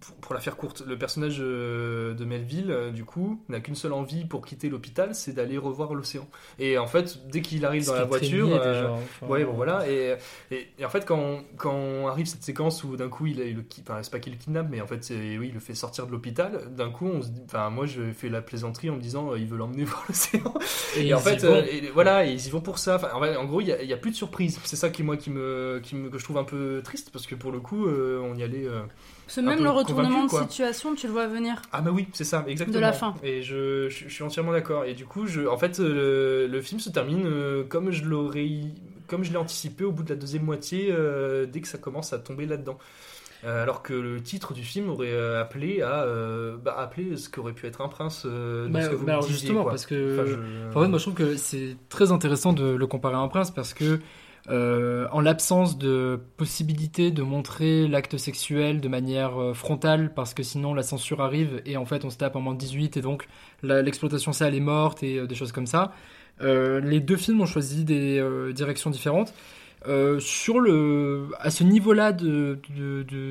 pour, 0.00 0.16
pour 0.16 0.34
la 0.34 0.40
faire 0.40 0.56
courte, 0.56 0.82
le 0.86 0.96
personnage 0.98 1.38
euh, 1.40 2.14
de 2.14 2.24
Melville, 2.24 2.70
euh, 2.70 2.90
du 2.90 3.04
coup, 3.04 3.42
n'a 3.48 3.60
qu'une 3.60 3.74
seule 3.74 3.92
envie 3.92 4.24
pour 4.24 4.46
quitter 4.46 4.68
l'hôpital, 4.68 5.14
c'est 5.14 5.32
d'aller 5.32 5.58
revoir 5.58 5.94
l'océan. 5.94 6.26
Et 6.58 6.78
en 6.78 6.86
fait, 6.86 7.28
dès 7.28 7.42
qu'il 7.42 7.64
arrive 7.66 7.84
dans 7.84 7.94
la 7.94 8.04
voiture, 8.04 8.48
euh, 8.54 8.88
enfin. 9.02 9.26
ouais, 9.26 9.44
bon 9.44 9.52
voilà, 9.52 9.88
et, 9.90 10.16
et, 10.50 10.68
et 10.78 10.84
en 10.84 10.88
fait, 10.88 11.04
quand, 11.04 11.40
quand 11.56 11.74
on 11.74 12.06
arrive 12.08 12.26
cette 12.26 12.42
séquence 12.44 12.82
où 12.84 12.96
d'un 12.96 13.08
coup, 13.08 13.26
il, 13.26 13.40
a- 13.40 13.44
il 13.44 13.62
enfin, 13.82 14.02
c'est 14.02 14.10
pas 14.12 14.20
qu'il 14.20 14.32
le 14.32 14.38
kidnappe, 14.38 14.68
mais 14.70 14.80
en 14.80 14.86
fait, 14.86 15.06
oui, 15.10 15.48
il 15.48 15.54
le 15.54 15.60
fait 15.60 15.74
sortir 15.74 16.06
de 16.06 16.12
l'hôpital, 16.12 16.74
d'un 16.74 16.90
coup, 16.90 17.06
on 17.06 17.22
se 17.22 17.28
dit, 17.28 17.42
enfin, 17.44 17.68
moi, 17.70 17.86
je 17.86 18.12
fais 18.12 18.28
la 18.28 18.40
plaisanterie 18.42 18.90
en 18.90 18.96
me 18.96 19.00
disant, 19.00 19.32
euh, 19.32 19.38
il 19.38 19.46
veut 19.46 19.56
l'emmener 19.58 19.84
voir 19.84 20.04
l'océan. 20.08 20.54
Et 20.94 21.08
Et, 21.08 21.14
en 21.14 21.20
fait, 21.20 21.44
euh, 21.44 21.64
et 21.70 21.88
voilà, 21.90 22.24
ils 22.24 22.46
y 22.46 22.50
vont 22.50 22.60
pour 22.60 22.78
ça. 22.78 22.96
Enfin, 22.96 23.08
en, 23.12 23.18
vrai, 23.18 23.36
en 23.36 23.44
gros, 23.44 23.60
il 23.60 23.66
y, 23.68 23.72
a- 23.92 23.96
plus 23.96 24.10
de 24.12 24.16
surprise. 24.16 24.60
C'est 24.64 24.76
ça 24.76 24.90
qui, 24.90 25.02
moi, 25.02 25.16
qui 25.16 25.30
me, 25.30 25.80
qui 25.82 25.96
me, 25.96 26.08
que 26.10 26.18
je 26.18 26.24
trouve 26.24 26.38
un 26.38 26.44
peu 26.44 26.80
triste, 26.84 27.10
parce 27.12 27.26
que 27.26 27.34
pour 27.34 27.50
le 27.52 27.60
coup, 27.60 27.86
euh, 27.86 28.20
on 28.22 28.34
y 28.36 28.42
allait. 28.42 28.66
Euh, 29.28 29.32
Ce 29.32 29.40
un 29.40 29.44
même 29.44 29.62
le 29.62 29.70
retournement 29.70 30.24
de 30.24 30.28
quoi. 30.30 30.42
situation, 30.42 30.94
tu 30.94 31.06
le 31.06 31.12
vois 31.12 31.26
venir. 31.26 31.62
Ah 31.72 31.80
bah 31.80 31.90
oui, 31.92 32.08
c'est 32.12 32.24
ça, 32.24 32.44
exactement. 32.48 32.76
De 32.76 32.80
la 32.80 32.92
fin. 32.92 33.14
Et 33.22 33.42
je, 33.42 33.88
je, 33.88 34.04
je 34.08 34.12
suis 34.14 34.24
entièrement 34.24 34.52
d'accord. 34.52 34.84
Et 34.84 34.94
du 34.94 35.04
coup, 35.04 35.26
je, 35.26 35.46
en 35.46 35.58
fait, 35.58 35.80
euh, 35.80 36.46
le, 36.46 36.52
le 36.52 36.60
film 36.62 36.80
se 36.80 36.90
termine 36.90 37.22
euh, 37.26 37.64
comme 37.64 37.90
je 37.90 38.04
l'aurais, 38.04 38.48
comme 39.06 39.24
je 39.24 39.30
l'ai 39.30 39.36
anticipé 39.36 39.84
au 39.84 39.92
bout 39.92 40.02
de 40.02 40.10
la 40.10 40.16
deuxième 40.16 40.44
moitié, 40.44 40.88
euh, 40.90 41.46
dès 41.46 41.60
que 41.60 41.68
ça 41.68 41.78
commence 41.78 42.12
à 42.12 42.18
tomber 42.18 42.46
là-dedans. 42.46 42.78
Euh, 43.44 43.62
alors 43.62 43.84
que 43.84 43.92
le 43.94 44.20
titre 44.20 44.52
du 44.52 44.64
film 44.64 44.90
aurait 44.90 45.16
appelé 45.36 45.80
à 45.80 46.02
euh, 46.02 46.56
bah, 46.56 46.74
appeler 46.76 47.16
ce 47.16 47.28
qu'aurait 47.28 47.52
pu 47.52 47.66
être 47.68 47.80
un 47.82 47.86
prince 47.88 48.24
euh, 48.26 48.66
Bah, 48.68 48.82
ce 48.82 48.90
que 48.90 48.96
vous 48.96 49.04
bah 49.06 49.12
me 49.12 49.12
alors 49.12 49.22
disiez, 49.26 49.38
justement, 49.38 49.62
quoi. 49.62 49.70
parce 49.70 49.86
que 49.86 50.14
Enfin, 50.20 50.26
je- 50.28 50.76
en 50.76 50.82
fait, 50.82 50.88
moi 50.88 50.98
je 50.98 51.04
trouve 51.04 51.14
que 51.14 51.36
c'est 51.36 51.76
très 51.88 52.10
intéressant 52.10 52.52
de 52.52 52.64
le 52.74 52.86
comparer 52.88 53.14
à 53.14 53.18
un 53.18 53.28
prince 53.28 53.52
parce 53.52 53.74
que 53.74 54.00
en 54.48 55.20
l'absence 55.20 55.78
de 55.78 56.20
possibilité 56.36 57.10
de 57.10 57.22
montrer 57.22 57.86
l'acte 57.86 58.16
sexuel 58.16 58.80
de 58.80 58.88
manière 58.88 59.40
euh, 59.40 59.54
frontale, 59.54 60.12
parce 60.14 60.34
que 60.34 60.42
sinon 60.42 60.74
la 60.74 60.82
censure 60.82 61.20
arrive 61.20 61.62
et 61.66 61.76
en 61.76 61.84
fait 61.84 62.04
on 62.04 62.10
se 62.10 62.16
tape 62.16 62.36
en 62.36 62.40
moins 62.40 62.54
de 62.54 62.58
18 62.58 62.96
et 62.96 63.02
donc 63.02 63.28
l'exploitation 63.62 64.32
sale 64.32 64.54
est 64.54 64.60
morte 64.60 65.02
et 65.02 65.18
euh, 65.18 65.26
des 65.26 65.34
choses 65.34 65.52
comme 65.52 65.66
ça. 65.66 65.92
Euh, 66.40 66.80
les 66.80 67.00
deux 67.00 67.16
films 67.16 67.40
ont 67.40 67.46
choisi 67.46 67.84
des 67.84 68.18
euh, 68.18 68.52
directions 68.52 68.90
différentes. 68.90 69.34
Euh, 69.86 70.18
sur 70.18 70.58
le, 70.58 71.28
à 71.38 71.50
ce 71.50 71.62
niveau-là 71.62 72.12
de, 72.12 72.58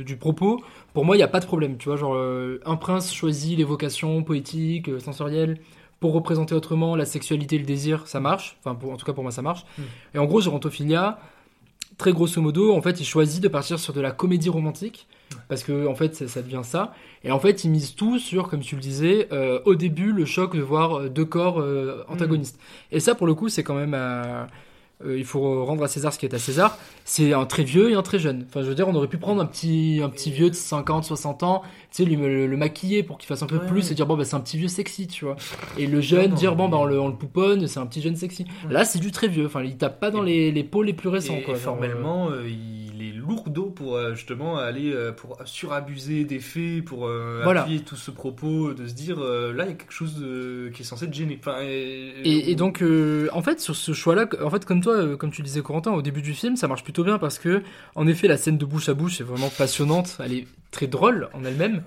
du 0.03 0.17
propos, 0.17 0.61
pour 0.93 1.03
moi, 1.03 1.15
il 1.15 1.19
n'y 1.19 1.23
a 1.23 1.27
pas 1.27 1.39
de 1.41 1.45
problème. 1.45 1.77
Tu 1.77 1.89
vois, 1.89 1.97
genre, 1.97 2.15
euh, 2.15 2.61
un 2.65 2.77
prince 2.77 3.13
choisit 3.13 3.57
l'évocation 3.57 4.23
poétique, 4.23 4.87
euh, 4.89 4.99
sensorielle, 4.99 5.59
pour 5.99 6.13
représenter 6.13 6.53
autrement 6.55 6.95
la 6.95 7.05
sexualité 7.05 7.55
et 7.55 7.59
le 7.59 7.65
désir, 7.65 8.07
ça 8.07 8.19
marche. 8.19 8.57
Enfin, 8.59 8.75
pour- 8.75 8.91
en 8.91 8.97
tout 8.97 9.05
cas, 9.05 9.13
pour 9.13 9.23
moi, 9.23 9.31
ça 9.31 9.41
marche. 9.41 9.65
Mm. 9.77 9.81
Et 10.15 10.19
en 10.19 10.25
gros, 10.25 10.41
Gérontophilia, 10.41 11.19
très 11.97 12.13
grosso 12.13 12.39
modo, 12.41 12.73
en 12.75 12.81
fait, 12.81 12.99
il 12.99 13.05
choisit 13.05 13.41
de 13.41 13.47
partir 13.47 13.79
sur 13.79 13.93
de 13.93 14.01
la 14.01 14.11
comédie 14.11 14.49
romantique, 14.49 15.07
parce 15.49 15.63
que, 15.63 15.87
en 15.87 15.95
fait, 15.95 16.15
ça, 16.15 16.27
ça 16.27 16.41
devient 16.41 16.61
ça. 16.63 16.93
Et 17.23 17.31
en 17.31 17.39
fait, 17.39 17.63
il 17.63 17.71
mise 17.71 17.95
tout 17.95 18.19
sur, 18.19 18.47
comme 18.49 18.59
tu 18.61 18.75
le 18.75 18.81
disais, 18.81 19.27
euh, 19.31 19.59
au 19.65 19.73
début, 19.75 20.11
le 20.11 20.25
choc 20.25 20.55
de 20.55 20.61
voir 20.61 20.99
euh, 20.99 21.09
deux 21.09 21.25
corps 21.25 21.59
euh, 21.59 22.03
antagonistes. 22.07 22.59
Et 22.91 22.99
ça, 22.99 23.15
pour 23.15 23.25
le 23.27 23.33
coup, 23.33 23.49
c'est 23.49 23.63
quand 23.63 23.75
même. 23.75 23.93
euh, 23.95 24.45
il 25.05 25.25
faut 25.25 25.63
rendre 25.65 25.83
à 25.83 25.87
César 25.87 26.11
ce 26.13 26.17
qui 26.19 26.25
est 26.25 26.33
à 26.33 26.39
César. 26.39 26.77
C'est 27.05 27.33
un 27.33 27.45
très 27.45 27.63
vieux 27.63 27.91
et 27.91 27.93
un 27.93 28.01
très 28.01 28.17
jeune. 28.19 28.45
Enfin, 28.49 28.61
je 28.63 28.67
veux 28.67 28.75
dire, 28.75 28.87
on 28.87 28.95
aurait 28.95 29.07
pu 29.07 29.17
prendre 29.17 29.41
un 29.41 29.45
petit, 29.45 29.99
un 30.03 30.09
petit 30.09 30.31
vieux 30.31 30.49
de 30.49 30.55
50, 30.55 31.03
60 31.03 31.43
ans, 31.43 31.61
tu 31.91 32.03
sais, 32.03 32.05
lui 32.05 32.15
le, 32.15 32.47
le 32.47 32.57
maquiller 32.57 33.03
pour 33.03 33.17
qu'il 33.17 33.27
fasse 33.27 33.43
un 33.43 33.47
peu 33.47 33.57
Ouais, 33.57 33.67
plus 33.67 33.85
ouais. 33.85 33.91
et 33.91 33.95
dire, 33.95 34.05
bon, 34.07 34.17
bah, 34.17 34.25
c'est 34.25 34.35
un 34.35 34.39
petit 34.39 34.57
vieux 34.57 34.67
sexy, 34.67 35.07
tu 35.07 35.25
vois. 35.25 35.35
Et 35.77 35.85
le 35.87 36.01
jeune, 36.01 36.31
dire, 36.33 36.55
bon, 36.55 36.67
bah, 36.69 36.77
on 36.77 36.85
le, 36.85 36.99
on 36.99 37.07
le 37.07 37.15
pouponne, 37.15 37.67
c'est 37.67 37.79
un 37.79 37.85
petit 37.85 38.01
jeune 38.01 38.15
sexy. 38.15 38.45
Là, 38.69 38.85
c'est 38.85 38.99
du 38.99 39.11
très 39.11 39.27
vieux. 39.27 39.45
Enfin, 39.45 39.61
il 39.63 39.77
tape 39.77 39.99
pas 39.99 40.09
dans 40.11 40.21
les, 40.23 40.51
les 40.51 40.63
peaux 40.63 40.83
les 40.83 40.93
plus 40.93 41.09
récents, 41.09 41.35
Et 41.35 41.43
quoi. 41.43 41.53
Genre, 41.53 41.63
formellement, 41.63 42.29
euh, 42.31 42.47
il 42.49 43.01
est 43.07 43.11
lourd 43.13 43.49
d'eau 43.49 43.65
pour 43.67 43.95
euh, 43.95 44.15
justement 44.15 44.57
aller 44.57 44.91
euh, 44.91 45.11
pour 45.11 45.37
surabuser 45.45 46.23
des 46.23 46.39
faits, 46.39 46.83
pour 46.83 47.05
euh, 47.07 47.41
Voilà. 47.43 47.61
appuyer 47.61 47.81
tout 47.81 47.95
ce 47.95 48.09
propos, 48.11 48.73
de 48.73 48.87
se 48.87 48.93
dire 48.93 49.17
euh, 49.19 49.53
là 49.53 49.65
il 49.65 49.69
y 49.69 49.73
a 49.73 49.75
quelque 49.75 49.93
chose 49.93 50.15
de- 50.19 50.69
qui 50.73 50.81
est 50.81 50.85
censé 50.85 51.07
te 51.07 51.13
gêner. 51.13 51.37
Enfin, 51.39 51.57
et, 51.61 52.51
Et, 52.51 52.55
donc, 52.55 52.81
euh, 52.81 53.27
en 53.33 53.41
fait, 53.41 53.59
sur 53.59 53.75
ce 53.75 53.93
choix-là, 53.93 54.27
en 54.43 54.49
fait, 54.49 54.65
comme 54.65 54.81
toi, 54.87 54.95
euh, 54.95 55.17
comme 55.17 55.31
tu 55.31 55.41
disais, 55.41 55.61
Corentin, 55.61 55.91
au 55.91 56.01
début 56.01 56.21
du 56.21 56.33
film, 56.33 56.55
ça 56.55 56.67
marche 56.69 56.83
plutôt 56.83 57.03
bien 57.03 57.17
parce 57.17 57.39
que, 57.39 57.61
en 57.95 58.07
effet, 58.07 58.27
la 58.29 58.37
scène 58.37 58.57
de 58.57 58.65
bouche 58.65 58.87
à 58.87 58.93
bouche 58.93 59.19
est 59.19 59.23
vraiment 59.23 59.49
passionnante. 59.49 60.17
Elle 60.23 60.33
est 60.33 60.47
très 60.71 60.87
drôle 60.87 61.27
en 61.33 61.43
elle-même. 61.43 61.83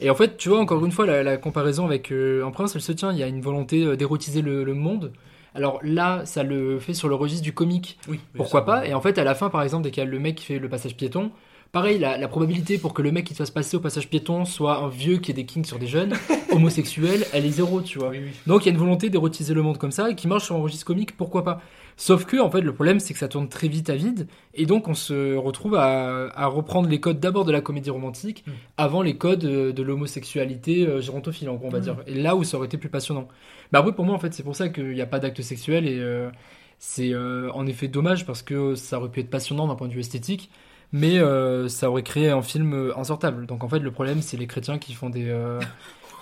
Et 0.00 0.08
en 0.08 0.14
fait, 0.14 0.36
tu 0.36 0.50
vois, 0.50 0.60
encore 0.60 0.84
une 0.84 0.92
fois, 0.92 1.04
la, 1.04 1.24
la 1.24 1.36
comparaison 1.36 1.84
avec 1.84 2.12
euh, 2.12 2.46
Un 2.46 2.52
prince, 2.52 2.76
elle 2.76 2.80
se 2.80 2.92
tient. 2.92 3.12
Il 3.12 3.18
y 3.18 3.24
a 3.24 3.26
une 3.26 3.40
volonté 3.40 3.84
euh, 3.84 3.96
d'érotiser 3.96 4.40
le, 4.40 4.62
le 4.62 4.74
monde. 4.74 5.12
Alors 5.56 5.80
là, 5.82 6.22
ça 6.26 6.44
le 6.44 6.78
fait 6.78 6.94
sur 6.94 7.08
le 7.08 7.16
registre 7.16 7.42
du 7.42 7.52
comique. 7.52 7.98
Oui, 8.08 8.20
Pourquoi 8.36 8.64
pas 8.64 8.86
Et 8.86 8.94
en 8.94 9.00
fait, 9.00 9.18
à 9.18 9.24
la 9.24 9.34
fin, 9.34 9.50
par 9.50 9.62
exemple, 9.62 9.82
dès 9.84 9.90
qu'il 9.90 10.02
y 10.04 10.06
a 10.06 10.10
le 10.10 10.18
mec 10.20 10.36
qui 10.36 10.44
fait 10.46 10.58
le 10.60 10.68
passage 10.68 10.96
piéton, 10.96 11.32
pareil, 11.74 11.98
la, 11.98 12.16
la 12.16 12.28
probabilité 12.28 12.78
pour 12.78 12.94
que 12.94 13.02
le 13.02 13.12
mec 13.12 13.26
qui 13.26 13.34
te 13.34 13.38
fasse 13.38 13.50
passer 13.50 13.76
au 13.76 13.80
passage 13.80 14.08
piéton 14.08 14.46
soit 14.46 14.78
un 14.78 14.88
vieux 14.88 15.18
qui 15.18 15.30
ait 15.30 15.34
des 15.34 15.44
kings 15.44 15.64
sur 15.66 15.78
des 15.78 15.86
jeunes, 15.86 16.14
homosexuel, 16.52 17.26
elle 17.34 17.44
est 17.44 17.50
zéro, 17.50 17.82
tu 17.82 17.98
vois. 17.98 18.12
Donc 18.46 18.62
il 18.62 18.66
y 18.66 18.68
a 18.70 18.72
une 18.72 18.78
volonté 18.78 19.10
d'érotiser 19.10 19.52
le 19.52 19.60
monde 19.62 19.76
comme 19.76 19.90
ça 19.90 20.08
et 20.10 20.14
qui 20.14 20.26
marche 20.28 20.44
sur 20.44 20.56
un 20.56 20.60
registre 20.62 20.86
comique, 20.86 21.16
pourquoi 21.16 21.44
pas 21.44 21.60
Sauf 21.96 22.24
que, 22.24 22.38
en 22.40 22.50
fait, 22.50 22.60
le 22.60 22.72
problème, 22.74 22.98
c'est 22.98 23.12
que 23.12 23.20
ça 23.20 23.28
tourne 23.28 23.48
très 23.48 23.68
vite 23.68 23.88
à 23.88 23.94
vide, 23.94 24.26
et 24.54 24.66
donc 24.66 24.88
on 24.88 24.94
se 24.94 25.36
retrouve 25.36 25.76
à, 25.76 26.26
à 26.34 26.46
reprendre 26.46 26.88
les 26.88 26.98
codes 26.98 27.20
d'abord 27.20 27.44
de 27.44 27.52
la 27.52 27.60
comédie 27.60 27.90
romantique, 27.90 28.42
Mm. 28.46 28.50
avant 28.78 29.02
les 29.02 29.16
codes 29.16 29.44
euh, 29.44 29.72
de 29.72 29.82
l'homosexualité 29.82 30.86
euh, 30.88 31.00
gérontophile, 31.00 31.48
en 31.50 31.54
gros, 31.54 31.68
on 31.68 31.70
va 31.70 31.78
Mm. 31.78 31.82
dire. 31.82 31.96
Et 32.08 32.14
là 32.14 32.34
où 32.34 32.42
ça 32.42 32.56
aurait 32.56 32.66
été 32.66 32.78
plus 32.78 32.88
passionnant. 32.88 33.28
Mais 33.72 33.78
après, 33.78 33.92
pour 33.92 34.04
moi, 34.04 34.14
en 34.16 34.18
fait, 34.18 34.32
c'est 34.34 34.42
pour 34.42 34.56
ça 34.56 34.68
qu'il 34.70 34.88
n'y 34.90 35.00
a 35.00 35.06
pas 35.06 35.20
d'acte 35.20 35.40
sexuel, 35.42 35.86
et 35.86 35.98
euh, 36.00 36.30
c'est 36.80 37.12
euh, 37.12 37.50
en 37.52 37.64
effet 37.66 37.86
dommage, 37.86 38.26
parce 38.26 38.42
que 38.42 38.74
ça 38.74 38.98
aurait 38.98 39.08
pu 39.10 39.20
être 39.20 39.30
passionnant 39.30 39.68
d'un 39.68 39.76
point 39.76 39.86
de 39.88 39.92
vue 39.92 40.00
esthétique, 40.00 40.50
mais 40.94 41.18
euh, 41.18 41.68
ça 41.68 41.90
aurait 41.90 42.02
créé 42.04 42.30
un 42.30 42.40
film 42.40 42.72
euh, 42.72 42.96
insortable. 42.98 43.44
Donc 43.46 43.64
en 43.64 43.68
fait, 43.68 43.80
le 43.80 43.90
problème, 43.90 44.22
c'est 44.22 44.36
les 44.38 44.46
chrétiens 44.46 44.78
qui 44.78 44.94
font 44.94 45.10
des... 45.10 45.28
euh, 45.28 45.60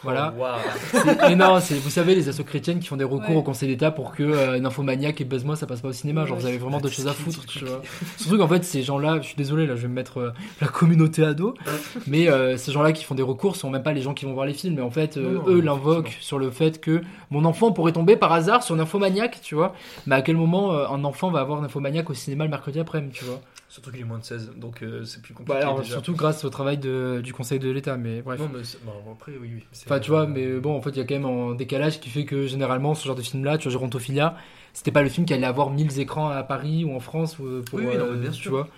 Voilà. 0.04 0.34
Oh, 0.36 1.34
non, 1.36 1.60
c'est, 1.60 1.76
vous 1.76 1.88
savez, 1.88 2.16
les 2.16 2.28
assos 2.28 2.42
chrétiennes 2.42 2.80
qui 2.80 2.88
font 2.88 2.96
des 2.96 3.04
recours 3.04 3.30
Ouais. 3.30 3.36
au 3.36 3.42
Conseil 3.42 3.68
d'État 3.68 3.92
pour 3.92 4.10
que 4.16 4.24
euh, 4.24 4.58
Nymphomaniac 4.58 5.20
et 5.20 5.24
Baise-moi 5.24 5.54
ça 5.54 5.64
passe 5.68 5.80
pas 5.80 5.90
au 5.90 5.92
cinéma. 5.92 6.26
Genre, 6.26 6.36
Ouais, 6.36 6.42
vous 6.42 6.48
avez 6.48 6.58
vraiment 6.58 6.80
d'autres 6.80 6.94
choses 6.96 7.06
à 7.06 7.12
foutre, 7.12 7.46
tu 7.46 7.64
vois. 7.64 7.80
Surtout 8.16 8.36
qu'en 8.36 8.48
fait, 8.48 8.64
ces 8.64 8.82
gens-là, 8.82 9.18
je 9.20 9.26
suis 9.28 9.36
désolé, 9.36 9.64
là, 9.64 9.76
je 9.76 9.82
vais 9.82 9.86
me 9.88 9.94
mettre 9.94 10.18
euh, 10.18 10.32
la 10.60 10.66
communauté 10.66 11.24
à 11.24 11.34
dos, 11.34 11.54
mais 12.08 12.28
euh, 12.28 12.56
ces 12.56 12.72
gens-là 12.72 12.90
qui 12.90 13.04
font 13.04 13.14
des 13.14 13.22
recours 13.22 13.54
sont 13.54 13.70
même 13.70 13.84
pas 13.84 13.92
les 13.92 14.02
gens 14.02 14.12
qui 14.12 14.24
vont 14.24 14.32
voir 14.34 14.44
les 14.46 14.54
films. 14.54 14.74
Mais 14.74 14.82
en 14.82 14.90
fait, 14.90 15.18
euh, 15.18 15.34
Non, 15.34 15.44
eux 15.46 15.60
l'invoquent 15.60 16.16
sur 16.20 16.40
le 16.40 16.50
fait 16.50 16.80
que 16.80 17.00
mon 17.30 17.44
enfant 17.44 17.70
pourrait 17.70 17.92
tomber 17.92 18.16
par 18.16 18.32
hasard 18.32 18.64
sur 18.64 18.74
Nymphomaniac, 18.74 19.38
tu 19.40 19.54
vois. 19.54 19.72
Mais 20.06 20.16
à 20.16 20.22
quel 20.22 20.36
moment 20.36 20.72
euh, 20.72 20.88
un 20.88 21.04
enfant 21.04 21.30
va 21.30 21.38
avoir 21.38 21.62
Nymphomaniac 21.62 22.10
au 22.10 22.14
cinéma 22.14 22.42
le 22.42 22.50
mercredi 22.50 22.80
après-midi, 22.80 23.12
tu 23.20 23.24
vois? 23.24 23.40
Surtout 23.72 23.90
qu'il 23.90 24.00
est 24.00 24.04
moins 24.04 24.18
de 24.18 24.24
16, 24.24 24.52
donc 24.56 24.82
euh, 24.82 25.02
c'est 25.04 25.22
plus 25.22 25.32
compliqué. 25.32 25.58
Bah, 25.58 25.66
alors, 25.66 25.80
déjà. 25.80 25.94
surtout 25.94 26.14
grâce 26.14 26.44
au 26.44 26.50
travail 26.50 26.76
de- 26.76 27.22
du 27.24 27.32
Conseil 27.32 27.58
de 27.58 27.70
l'État, 27.70 27.96
mais 27.96 28.20
bref. 28.20 28.38
Non, 28.38 28.50
mais 28.52 28.60
bon, 28.84 29.12
après, 29.12 29.32
oui, 29.40 29.50
oui. 29.54 29.64
Enfin, 29.86 29.98
tu 29.98 30.10
vois, 30.10 30.26
mais 30.26 30.60
bon, 30.60 30.76
en 30.76 30.82
fait, 30.82 30.90
il 30.90 30.98
y 30.98 31.00
a 31.00 31.04
quand 31.04 31.14
même 31.14 31.24
un 31.24 31.54
décalage 31.54 31.98
qui 31.98 32.10
fait 32.10 32.26
que 32.26 32.46
généralement, 32.46 32.94
ce 32.94 33.06
genre 33.06 33.16
de 33.16 33.22
film-là, 33.22 33.56
tu 33.56 33.64
vois, 33.68 33.72
Gérontophilia, 33.72 34.36
c'était 34.74 34.90
pas 34.90 35.02
le 35.02 35.08
film 35.08 35.24
qui 35.26 35.32
allait 35.32 35.46
avoir 35.46 35.70
1000 35.70 35.98
écrans 35.98 36.28
à 36.28 36.42
Paris 36.42 36.84
ou 36.84 36.94
en 36.94 37.00
France 37.00 37.38
ou 37.38 37.62
pour, 37.62 37.78
Oui, 37.78 37.86
oui, 37.88 37.96
non, 37.96 38.04
euh, 38.08 38.12
mais 38.12 38.20
bien 38.20 38.30
tu 38.30 38.42
sûr. 38.42 38.50
vois. 38.52 38.68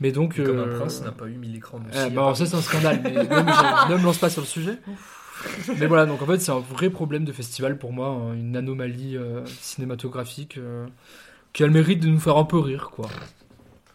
Mais 0.00 0.10
donc. 0.10 0.36
Et 0.36 0.42
Comme 0.42 0.58
euh, 0.58 0.64
un 0.74 0.78
prince 0.78 1.00
n'a 1.02 1.12
pas 1.12 1.26
eu 1.28 1.34
1000 1.36 1.54
écrans 1.54 1.78
aussi. 1.88 1.96
euh, 1.96 2.06
à 2.06 2.10
bah, 2.10 2.22
alors, 2.22 2.36
ça, 2.36 2.44
c'est 2.46 2.56
un 2.56 2.60
scandale, 2.60 3.00
mais 3.04 3.12
ne 3.14 3.20
me, 3.20 3.92
ne 3.92 3.98
me 3.98 4.04
lance 4.04 4.18
pas 4.18 4.30
sur 4.30 4.40
le 4.42 4.48
sujet. 4.48 4.78
mais 5.78 5.86
voilà, 5.86 6.06
donc 6.06 6.20
en 6.22 6.26
fait, 6.26 6.40
c'est 6.40 6.50
un 6.50 6.58
vrai 6.58 6.90
problème 6.90 7.24
de 7.24 7.30
festival 7.32 7.78
pour 7.78 7.92
moi, 7.92 8.08
hein, 8.08 8.34
une 8.34 8.56
anomalie 8.56 9.16
euh, 9.16 9.42
cinématographique 9.60 10.58
euh, 10.58 10.86
qui 11.52 11.62
a 11.62 11.66
le 11.68 11.72
mérite 11.72 12.00
de 12.00 12.08
nous 12.08 12.18
faire 12.20 12.36
un 12.36 12.44
peu 12.44 12.58
rire, 12.58 12.90
quoi. 12.90 13.08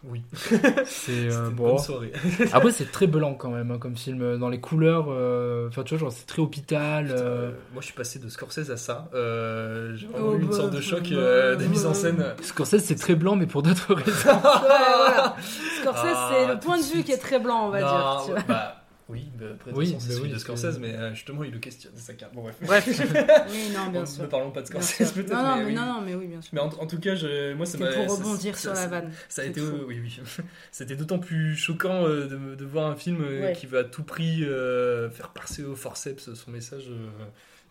Oui. 0.08 0.22
C'est 0.86 1.32
euh, 1.32 1.50
bon. 1.50 1.70
bonne 1.70 1.78
soirée. 1.78 2.12
Après, 2.52 2.70
c'est 2.70 2.90
très 2.92 3.06
blanc 3.08 3.34
quand 3.34 3.50
même 3.50 3.70
hein, 3.72 3.78
comme 3.78 3.96
film, 3.96 4.38
dans 4.38 4.48
les 4.48 4.60
couleurs. 4.60 5.06
euh, 5.08 5.66
Enfin, 5.68 5.82
tu 5.82 5.94
vois, 5.94 5.98
genre, 6.00 6.12
c'est 6.12 6.26
très 6.26 6.40
hôpital. 6.40 7.08
euh, 7.10 7.14
Euh, 7.16 7.50
moi, 7.72 7.80
je 7.80 7.86
suis 7.86 7.94
passé 7.94 8.18
de 8.20 8.28
Scorsese 8.28 8.70
à 8.70 8.76
ça. 8.76 9.08
Euh, 9.14 9.96
J'ai 9.96 10.06
vraiment 10.06 10.28
Oh, 10.28 10.36
eu 10.36 10.42
une 10.42 10.46
bah, 10.48 10.56
sorte 10.56 10.70
de 10.70 10.76
bah, 10.76 10.82
choc 10.82 11.02
bah, 11.10 11.16
euh, 11.16 11.56
des 11.56 11.64
bah, 11.64 11.70
mises 11.70 11.86
en 11.86 11.90
bah. 11.90 11.94
scène. 11.94 12.24
Scorsese, 12.42 12.84
c'est 12.84 12.94
très 12.94 13.16
blanc, 13.16 13.34
mais 13.36 13.46
pour 13.46 13.62
d'autres 13.62 13.94
raisons. 13.94 14.30
Ouais, 14.30 14.40
voilà. 14.40 15.36
Scorsese, 15.80 16.04
Ah, 16.14 16.30
c'est 16.32 16.46
le 16.46 16.54
tout 16.54 16.66
point 16.66 16.76
de 16.76 16.82
de 16.82 16.86
vue 16.86 16.92
suite. 16.92 17.06
qui 17.06 17.12
est 17.12 17.18
très 17.18 17.38
blanc, 17.40 17.66
on 17.66 17.70
va 17.70 17.80
Non, 17.80 17.86
dire. 17.86 18.22
tu 18.26 18.30
vois. 18.32 18.40
bah, 18.46 18.75
oui, 19.08 19.28
bah, 19.38 19.46
après, 19.54 19.70
de 19.72 19.76
Oui, 19.76 19.86
c'est 20.00 20.08
bah 20.08 20.14
celui 20.14 20.28
oui, 20.28 20.32
de 20.34 20.38
Scorsese, 20.38 20.78
mais 20.80 20.92
euh, 20.94 21.14
justement, 21.14 21.44
il 21.44 21.52
le 21.52 21.58
questionne, 21.58 21.92
c'est 21.94 22.02
ça 22.06 22.14
qui 22.14 22.24
a- 22.24 22.28
Bon, 22.28 22.42
bref. 22.42 22.56
Bref. 22.60 22.86
Oui, 23.50 23.70
non, 23.74 23.90
bien 23.90 24.00
Ne 24.00 24.06
sûr. 24.06 24.28
parlons 24.28 24.50
pas 24.50 24.62
de 24.62 24.66
Scorsese, 24.66 25.12
peut-être. 25.12 25.32
Non, 25.32 25.42
non, 25.42 25.56
mais 25.56 25.62
mais 25.62 25.66
oui. 25.68 25.74
non, 25.74 25.86
non, 25.86 26.00
mais 26.00 26.14
oui, 26.16 26.26
bien 26.26 26.40
sûr. 26.42 26.50
Mais 26.54 26.60
en, 26.60 26.66
en 26.68 26.86
tout 26.86 26.98
cas, 26.98 27.14
je, 27.14 27.54
moi, 27.54 27.66
ça 27.66 27.78
C'était 27.78 27.84
m'a. 27.84 28.04
pour 28.04 28.16
rebondir 28.18 28.56
ça- 28.56 28.60
sur 28.62 28.74
la 28.74 28.86
vanne. 28.88 29.12
Ça 29.28 29.42
a 29.42 29.44
été, 29.44 29.60
fou. 29.60 29.66
euh, 29.66 29.84
oui, 29.86 30.00
oui. 30.02 30.20
C'était 30.72 30.96
d'autant 30.96 31.18
plus 31.20 31.54
choquant 31.56 32.04
euh, 32.06 32.26
de, 32.26 32.54
de 32.56 32.64
voir 32.64 32.90
un 32.90 32.96
film 32.96 33.22
euh, 33.22 33.42
Ouais. 33.42 33.52
qui 33.52 33.66
veut 33.66 33.78
à 33.78 33.84
tout 33.84 34.02
prix 34.02 34.44
euh, 34.44 35.08
faire 35.10 35.28
passer 35.30 35.62
au 35.62 35.76
forceps 35.76 36.34
son 36.34 36.50
message. 36.50 36.90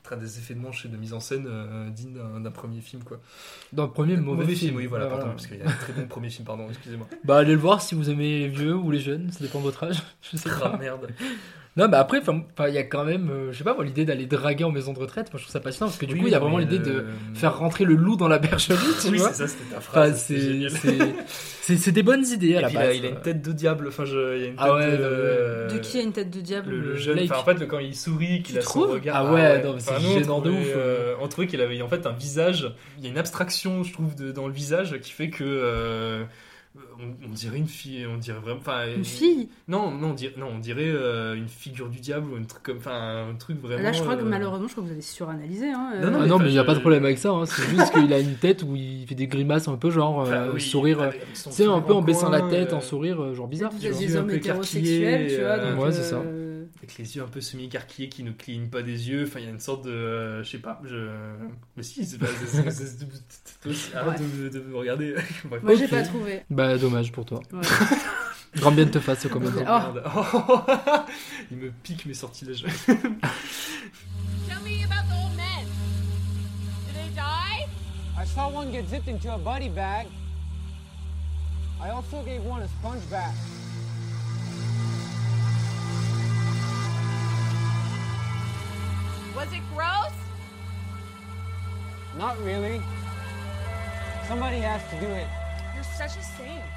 Train 0.05 0.17
des 0.17 0.37
effets 0.39 0.53
de 0.53 0.59
manche 0.59 0.85
et 0.85 0.89
de 0.89 0.97
mise 0.97 1.13
en 1.13 1.19
scène 1.19 1.45
euh, 1.47 1.89
digne 1.89 2.13
d'un 2.13 2.39
d'un 2.39 2.51
premier 2.51 2.81
film 2.81 3.03
quoi. 3.03 3.19
Dans 3.73 3.85
le 3.85 3.91
premier 3.91 4.15
mauvais, 4.17 4.53
film. 4.55 4.75
oui 4.75 4.85
voilà 4.85 5.05
Ouais, 5.05 5.09
pardon 5.11 5.25
voilà. 5.25 5.35
parce 5.35 5.47
qu'il 5.47 5.57
y 5.57 5.61
a 5.61 5.67
un 5.69 5.71
très 5.73 5.93
bon 5.93 6.07
premier 6.07 6.29
film 6.29 6.45
pardon 6.45 6.67
excusez-moi. 6.69 7.07
Bah, 7.23 7.37
allez 7.37 7.53
le 7.53 7.59
voir 7.59 7.81
si 7.81 7.95
vous 7.95 8.09
aimez 8.09 8.39
les 8.39 8.47
vieux 8.49 8.75
ou 8.75 8.91
les 8.91 8.99
jeunes, 8.99 9.31
ça 9.31 9.39
dépend 9.41 9.59
de 9.59 9.65
votre 9.65 9.83
âge. 9.83 10.01
Je 10.31 10.37
sais 10.37 10.49
Ah 10.55 10.69
pas. 10.71 10.77
merde. 10.77 11.07
Non, 11.77 11.89
mais 11.89 11.97
après, 11.97 12.19
enfin, 12.19 12.41
enfin, 12.53 12.69
il 12.69 12.73
y 12.73 12.77
a 12.77 12.83
quand 12.83 13.03
même, 13.03 13.29
euh, 13.29 13.51
je 13.51 13.57
sais 13.57 13.65
pas, 13.65 13.73
moi, 13.73 13.83
l'idée 13.83 14.05
d'aller 14.05 14.25
draguer 14.27 14.63
en 14.63 14.71
maison 14.71 14.93
de 14.93 14.99
retraite, 14.99 15.27
moi, 15.33 15.39
je 15.39 15.43
trouve 15.43 15.51
ça 15.51 15.59
passionnant 15.59 15.89
parce 15.89 15.97
que 15.99 16.05
du 16.05 16.13
Oui, 16.13 16.19
coup, 16.21 16.27
il 16.27 16.31
y 16.31 16.35
a 16.35 16.39
vraiment 16.39 16.57
l'idée 16.57 16.79
de 16.79 17.05
faire 17.33 17.57
rentrer 17.57 17.83
le 17.83 17.95
loup 17.95 18.15
dans 18.15 18.29
la 18.29 18.39
bergerie, 18.39 18.77
tu 19.01 19.09
Oui 19.09 19.17
vois. 19.17 19.29
c'est 19.33 19.43
ça 19.45 19.47
c'était 19.49 19.65
ta 19.71 19.77
Enfin, 19.79 19.91
phrase. 19.91 20.25
c'est, 20.25 21.75
c'est 21.77 21.91
des 21.91 22.03
bonnes 22.03 22.25
idées 22.25 22.55
à 22.55 22.59
Et 22.59 22.61
la 22.61 22.67
puis, 22.69 22.77
base. 22.77 22.85
il 22.85 22.91
a, 22.91 22.93
il 22.95 23.05
a 23.07 23.09
une 23.09 23.21
tête 23.21 23.41
de 23.41 23.51
diable. 23.51 23.87
Enfin 23.89 24.05
je, 24.05 24.35
il 24.37 24.41
y 24.41 24.45
a 24.45 24.47
une 24.47 24.55
tête 24.55 24.65
Ah 24.65 24.73
ouais, 24.75 24.97
de. 24.97 25.79
qui 25.79 25.99
a 25.99 26.01
une 26.01 26.13
tête 26.13 26.29
de 26.29 26.39
diable 26.41 26.71
le, 26.71 26.79
le 26.79 26.95
jeune, 26.95 27.19
enfin 27.23 27.39
en 27.39 27.43
fait 27.43 27.67
quand 27.67 27.79
il 27.79 27.95
sourit, 27.95 28.41
qu'il 28.41 28.57
a 28.57 28.61
son 28.61 28.69
trouves 28.69 28.91
regard. 28.91 29.15
Ah 29.17 29.33
ouais, 29.33 29.61
non, 29.63 29.73
mais 29.73 29.79
c'est 29.79 29.91
Enfin, 29.91 29.99
gênant 30.19 30.39
de 30.39 30.49
trouvait, 30.51 30.63
ouf. 30.65 30.73
euh, 30.77 31.13
on 31.21 31.27
trouvait 31.27 31.47
qu'il 31.47 31.59
avait 31.61 31.81
en 31.81 31.87
fait 31.89 32.05
un 32.05 32.11
visage, 32.13 32.71
il 32.99 33.03
y 33.03 33.07
a 33.07 33.09
une 33.09 33.17
abstraction 33.17 33.83
je 33.83 33.91
trouve 33.91 34.15
de- 34.15 34.31
dans 34.31 34.47
le 34.47 34.53
visage 34.53 34.97
qui 35.01 35.11
fait 35.11 35.29
que 35.29 35.43
euh, 35.45 36.23
on, 37.05 37.27
on 37.27 37.29
dirait 37.33 37.57
une 37.57 37.67
fille, 37.67 38.05
on 38.05 38.17
dirait 38.17 38.39
vraiment. 38.39 38.59
Une 38.95 39.05
fille 39.05 39.49
Non, 39.67 39.91
non, 39.91 40.09
on 40.09 40.13
dirait, 40.13 40.33
non, 40.37 40.47
on 40.55 40.59
dirait 40.59 40.83
euh, 40.87 41.35
une 41.35 41.47
figure 41.47 41.89
du 41.89 41.99
diable 41.99 42.31
ou 42.31 42.35
un 42.35 42.43
truc 42.43 42.63
comme, 42.63 42.77
enfin 42.77 43.27
un 43.31 43.35
truc 43.35 43.61
vraiment. 43.61 43.83
Là, 43.83 43.91
je 43.91 44.01
crois 44.01 44.15
que 44.15 44.21
euh, 44.21 44.25
malheureusement, 44.25 44.67
je 44.67 44.73
crois 44.73 44.83
que 44.83 44.87
vous 44.87 44.93
avez 44.93 45.01
suranalysé. 45.01 45.69
Hein, 45.71 45.91
Non, 46.01 46.11
non, 46.11 46.17
Ah 46.17 46.21
mais 46.21 46.27
non, 46.27 46.39
mais 46.39 46.49
il 46.49 46.53
n'y 46.53 46.59
a 46.59 46.63
pas 46.63 46.75
de 46.75 46.79
problème 46.79 47.05
avec 47.05 47.17
ça, 47.17 47.29
hein. 47.31 47.45
c'est 47.45 47.63
juste 47.69 47.93
qu'il 47.93 48.11
a 48.13 48.19
une 48.19 48.35
tête 48.35 48.63
où 48.63 48.75
il 48.75 49.05
fait 49.07 49.15
des 49.15 49.27
grimaces 49.27 49.67
un 49.67 49.77
peu 49.77 49.89
genre 49.89 50.19
enfin, 50.19 50.31
euh, 50.31 50.51
oui, 50.53 50.61
sourire, 50.61 51.01
euh, 51.01 51.11
tu 51.11 51.51
sais, 51.51 51.65
un 51.65 51.81
peu 51.81 51.93
en 51.93 52.01
baissant 52.01 52.29
la 52.29 52.41
tête, 52.41 52.73
euh, 52.73 52.77
en 52.77 52.81
sourire, 52.81 53.21
euh, 53.21 53.33
genre 53.33 53.47
bizarre. 53.47 53.71
Des 53.73 54.15
hommes 54.15 54.27
peu 54.27 54.35
hétérosexuels, 54.35 55.27
tu 55.27 55.41
vois. 55.41 55.57
Donc, 55.57 55.83
ouais, 55.83 55.91
c'est 55.91 56.03
ça. 56.03 56.21
Avec 56.85 56.97
les 56.99 57.15
yeux 57.15 57.23
un 57.23 57.27
peu 57.27 57.41
semi-écarquillés 57.41 58.09
qui 58.09 58.21
ne 58.23 58.31
clignent 58.31 58.69
pas 58.69 58.83
des 58.83 59.09
yeux. 59.09 59.25
Enfin, 59.27 59.39
il 59.39 59.45
y 59.45 59.47
a 59.47 59.51
une 59.51 59.59
sorte 59.59 59.83
de. 59.85 59.89
euh, 59.89 60.43
je 60.43 60.49
sais 60.51 60.59
pas, 60.59 60.79
je. 60.85 61.09
Mais 61.75 61.81
si, 61.83 62.05
c'est 62.05 62.19
pas. 62.19 62.27
Arrête 63.95 64.21
de, 64.21 64.49
de 64.49 64.59
me 64.59 64.77
regarder. 64.77 65.15
Moi, 65.63 65.75
j'ai 65.75 65.85
Ok. 65.85 65.89
pas 65.89 66.03
trouvé. 66.03 66.43
Bah, 66.51 66.77
dommage 66.77 67.11
pour 67.11 67.25
toi. 67.25 67.39
Ouais. 67.51 67.61
Grand 68.57 68.71
bien 68.71 68.85
de 68.85 68.91
te 68.91 68.99
fasse 68.99 69.19
ce 69.21 69.27
commentaire. 69.27 69.67
Oh. 70.15 70.59
Il 71.51 71.57
me 71.57 71.71
pique 71.83 72.05
mes 72.05 72.13
sortilèges. 72.13 72.63
Tell 72.85 72.95
me 74.63 74.83
about 74.85 75.05
the 75.09 75.15
old 75.23 75.35
men. 75.35 75.65
Did 76.85 76.95
they 76.95 77.09
die? 77.15 77.65
I 78.17 78.25
saw 78.25 78.47
one 78.49 78.71
get 78.71 78.87
zipped 78.87 79.07
into 79.09 79.33
a 79.33 79.37
buddy 79.37 79.69
bag. 79.69 80.05
I 81.81 81.89
also 81.89 82.23
gave 82.23 82.43
one 82.45 82.61
a 82.61 82.67
sponge 82.67 83.01
bath. 83.09 83.35
Was 89.35 89.47
it 89.53 89.61
gross? 89.75 90.13
Not 92.17 92.35
really. 92.45 92.79
Somebody 94.27 94.57
has 94.61 94.81
to 94.91 94.99
do 94.99 95.11
it. 95.13 95.27
You're 95.75 95.83
such 95.97 96.17
a 96.17 96.23
saint. 96.23 96.73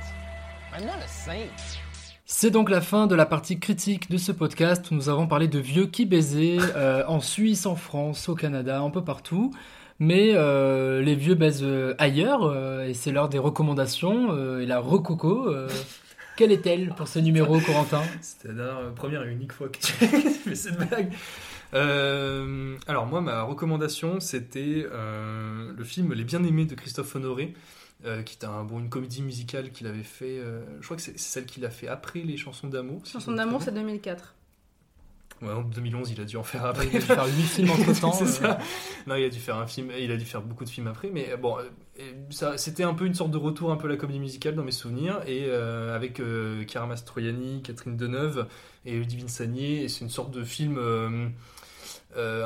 I'm 0.75 0.85
not 0.85 0.99
a 1.03 1.07
saint. 1.09 1.79
C'est 2.27 2.51
donc 2.51 2.69
la 2.69 2.81
fin 2.81 3.07
de 3.07 3.15
la 3.15 3.25
partie 3.25 3.59
critique 3.59 4.11
de 4.11 4.19
ce 4.19 4.33
podcast 4.33 4.91
où 4.91 4.95
nous 4.95 5.09
avons 5.09 5.27
parlé 5.27 5.49
de 5.49 5.59
vieux 5.59 5.87
qui 5.87 6.05
baisaient 6.05 6.59
euh, 6.77 7.03
en 7.07 7.21
Suisse, 7.21 7.65
en 7.65 7.75
France, 7.77 8.29
au 8.29 8.35
Canada, 8.35 8.81
un 8.81 8.91
peu 8.91 9.03
partout. 9.03 9.53
Mais 9.99 10.33
euh, 10.35 11.01
les 11.01 11.15
vieux 11.15 11.35
baisent 11.35 11.63
euh, 11.65 11.95
ailleurs 11.99 12.45
euh, 12.45 12.87
et 12.87 12.95
c'est 12.95 13.11
l'heure 13.13 13.29
des 13.29 13.39
recommandations. 13.39 14.29
euh, 14.33 14.61
et 14.61 14.67
la 14.67 14.79
Rococo, 14.79 15.49
euh, 15.49 15.69
quelle 16.37 16.53
est-elle 16.53 16.91
pour 16.95 17.09
ce 17.09 17.19
numéro, 17.19 17.59
Corentin? 17.61 18.03
C'était 18.21 18.49
la 18.49 18.55
dernière- 18.65 18.93
première 18.95 19.23
et 19.25 19.33
unique 19.33 19.53
fois 19.53 19.69
que 19.69 19.79
tu 19.79 19.93
fais 19.93 20.55
cette 20.55 20.77
blague. 20.77 21.13
Euh, 21.75 22.77
alors 22.87 23.07
moi, 23.07 23.21
ma 23.21 23.43
recommandation, 23.43 24.21
c'était 24.21 24.87
euh, 24.91 25.73
le 25.77 25.85
film 25.85 26.13
Les 26.15 26.25
Bien-Aimés 26.25 26.65
de 26.65 26.75
Christophe 26.75 27.15
Honoré, 27.17 27.55
euh, 28.05 28.23
qui 28.23 28.37
était 28.37 28.47
un, 28.47 28.65
bon, 28.65 28.79
une 28.79 28.89
comédie 28.89 29.23
musicale 29.23 29.71
qu'il 29.71 29.87
avait 29.87 30.03
fait. 30.03 30.41
je 30.81 30.85
crois 30.85 30.97
que 30.97 31.03
c'est 31.03 31.19
c'est 31.19 31.41
celle 31.41 31.47
qu'il 31.47 31.65
a 31.65 31.71
fait 31.71 31.89
après 31.89 32.21
les 32.21 32.37
chansons 32.37 32.69
d'amour. 32.69 33.01
si 33.05 33.11
je 33.11 33.13
Chanson 33.15 33.33
me 33.33 33.37
d'amour, 33.37 33.63
c'est 33.63 33.75
2004. 33.75 34.35
Ouais, 35.41 35.51
en 35.51 35.63
2011, 35.63 36.11
il 36.11 36.21
a 36.21 36.25
dû 36.25 36.37
en 36.37 36.43
faire 36.43 36.65
après. 36.65 36.87
il 36.89 36.97
a 36.97 37.01
dû 37.01 37.07
faire 37.07 37.27
huit 37.27 37.43
films 37.43 37.71
entre-temps, 37.71 38.13
C'est 38.13 38.25
euh. 38.25 38.27
ça. 38.27 38.59
Non, 39.07 39.15
il 39.15 39.25
a 39.25 39.29
dû 39.29 39.39
faire 39.39 39.57
un 39.57 39.67
film, 39.67 39.93
il 39.97 40.11
a 40.11 40.17
dû 40.17 40.25
faire 40.25 40.43
beaucoup 40.43 40.65
de 40.65 40.71
films 40.71 40.89
après, 40.89 41.11
mais 41.13 41.37
bon, 41.37 41.57
c'était 42.57 42.83
un 42.83 42.95
peu 42.95 43.07
une 43.07 43.15
sorte 43.15 43.31
de 43.31 43.37
retour 43.37 43.71
un 43.71 43.77
peu 43.77 43.87
à 43.87 43.91
la 43.91 43.97
comédie 43.97 44.19
musicale 44.19 44.55
dans 44.57 44.65
mes 44.65 44.73
souvenirs, 44.73 45.21
et 45.27 45.45
euh, 45.47 45.95
avec 45.95 46.19
euh, 46.21 46.65
Mastroianni, 46.89 47.63
Catherine 47.63 47.97
Deneuve 47.97 48.47
et 48.85 48.95
Ludivine 48.95 49.29
Sagné, 49.29 49.85
et 49.85 49.89
c'est 49.89 50.05
une 50.05 50.11
sorte 50.11 50.33
de 50.33 50.43
film 50.43 50.77
euh, 50.79 51.29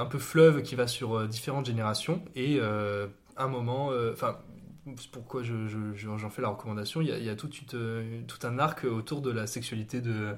un 0.01 0.07
peu 0.07 0.19
fleuve 0.19 0.63
qui 0.63 0.75
va 0.75 0.87
sur 0.87 1.17
euh, 1.19 1.27
différentes 1.27 1.67
générations, 1.67 2.25
et 2.35 2.59
euh, 2.61 3.07
un 3.37 3.49
moment, 3.49 3.91
euh, 3.93 4.13
enfin. 4.13 4.39
pourquoi 5.13 5.43
je- 5.45 5.69
je- 5.69 5.95
je- 5.95 6.17
j'en 6.19 6.29
fais 6.31 6.43
la 6.43 6.49
recommandation, 6.49 7.01
il 7.01 7.09
y 7.09 7.13
a, 7.13 7.19
euh, 7.75 8.21
tout 8.27 8.45
un 8.47 8.59
arc 8.59 8.85
autour 8.85 9.23
de 9.23 9.31
la 9.31 9.47
sexualité 9.47 10.01
de, 10.01 10.35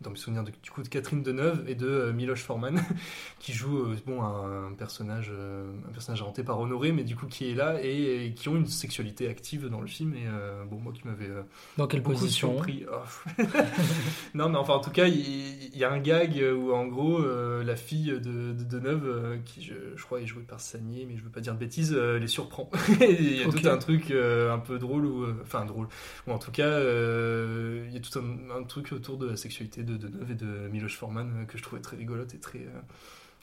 dans 0.00 0.10
mes 0.10 0.16
souvenirs 0.16 0.44
de- 0.44 0.52
du 0.62 0.70
coup 0.70 0.82
de 0.82 0.88
Catherine 0.88 1.22
Deneuve 1.22 1.64
et 1.66 1.74
de 1.74 1.88
euh, 1.88 2.12
Miloš 2.12 2.42
Forman 2.42 2.80
qui 3.40 3.52
joue 3.52 3.78
euh, 3.78 3.96
bon 4.06 4.22
un, 4.22 4.72
personnage 4.74 5.30
euh, 5.32 5.72
un 5.88 5.92
personnage 5.92 6.22
inventé 6.22 6.44
par 6.44 6.60
Honoré 6.60 6.92
mais 6.92 7.02
du 7.02 7.16
coup 7.16 7.26
qui 7.26 7.50
est 7.50 7.54
là 7.54 7.82
et, 7.82 8.26
et 8.26 8.32
qui 8.32 8.48
ont 8.48 8.56
une 8.56 8.66
sexualité 8.66 9.28
active 9.28 9.66
dans 9.68 9.80
le 9.80 9.88
film. 9.88 10.14
Et 10.14 10.26
euh, 10.26 10.64
bon 10.64 10.76
moi 10.78 10.92
qui 10.92 11.06
m'avait 11.06 11.28
euh, 11.28 11.42
Dans 11.76 11.88
quelle 11.88 12.00
beaucoup 12.02 12.18
position? 12.20 12.52
surpris. 12.52 12.84
Oh. 12.92 13.42
non 14.34 14.48
mais 14.48 14.58
enfin 14.58 14.74
en 14.74 14.80
tout 14.80 14.90
cas 14.90 15.06
il, 15.06 15.76
y 15.76 15.82
a 15.84 15.90
un 15.90 15.98
gag 15.98 16.40
où 16.56 16.72
en 16.72 16.86
gros 16.86 17.20
la 17.20 17.76
fille 17.76 18.12
de, 18.12 18.52
de 18.52 18.64
Deneuve 18.64 19.38
qui 19.44 19.62
je, 19.62 19.74
je 19.96 20.02
crois 20.04 20.20
est 20.20 20.26
jouée 20.26 20.42
par 20.44 20.60
Sagné 20.60 21.06
mais 21.08 21.16
je 21.16 21.24
veux 21.24 21.30
pas 21.30 21.40
dire 21.40 21.54
de 21.54 21.58
bêtises 21.58 21.92
les 21.94 22.26
surprend. 22.28 22.70
Il 23.00 23.38
y 23.38 23.42
a 23.42 23.48
tout 23.48 23.68
un 23.68 23.78
truc 23.78 24.10
un 24.12 24.58
peu 24.58 24.78
drôle 24.78 25.06
ou 25.06 25.26
enfin 25.42 25.64
drôle. 25.64 25.88
Ou 26.26 26.32
en 26.32 26.38
tout 26.38 26.52
cas 26.52 26.78
il 26.78 27.92
y 27.92 27.96
a 27.96 28.00
tout 28.00 28.18
un, 28.18 28.60
un 28.60 28.62
truc 28.62 28.92
autour 28.92 29.18
de 29.18 29.26
la 29.26 29.36
sexualité 29.36 29.82
de 29.88 29.96
Deneuve 29.96 30.30
et 30.30 30.34
de 30.34 30.68
Miloš 30.70 30.96
Forman 30.96 31.28
euh, 31.42 31.44
que 31.44 31.56
je 31.58 31.62
trouvais 31.62 31.80
très 31.82 31.96
rigolote 31.96 32.34
et 32.34 32.38
très 32.38 32.58
euh, 32.60 32.80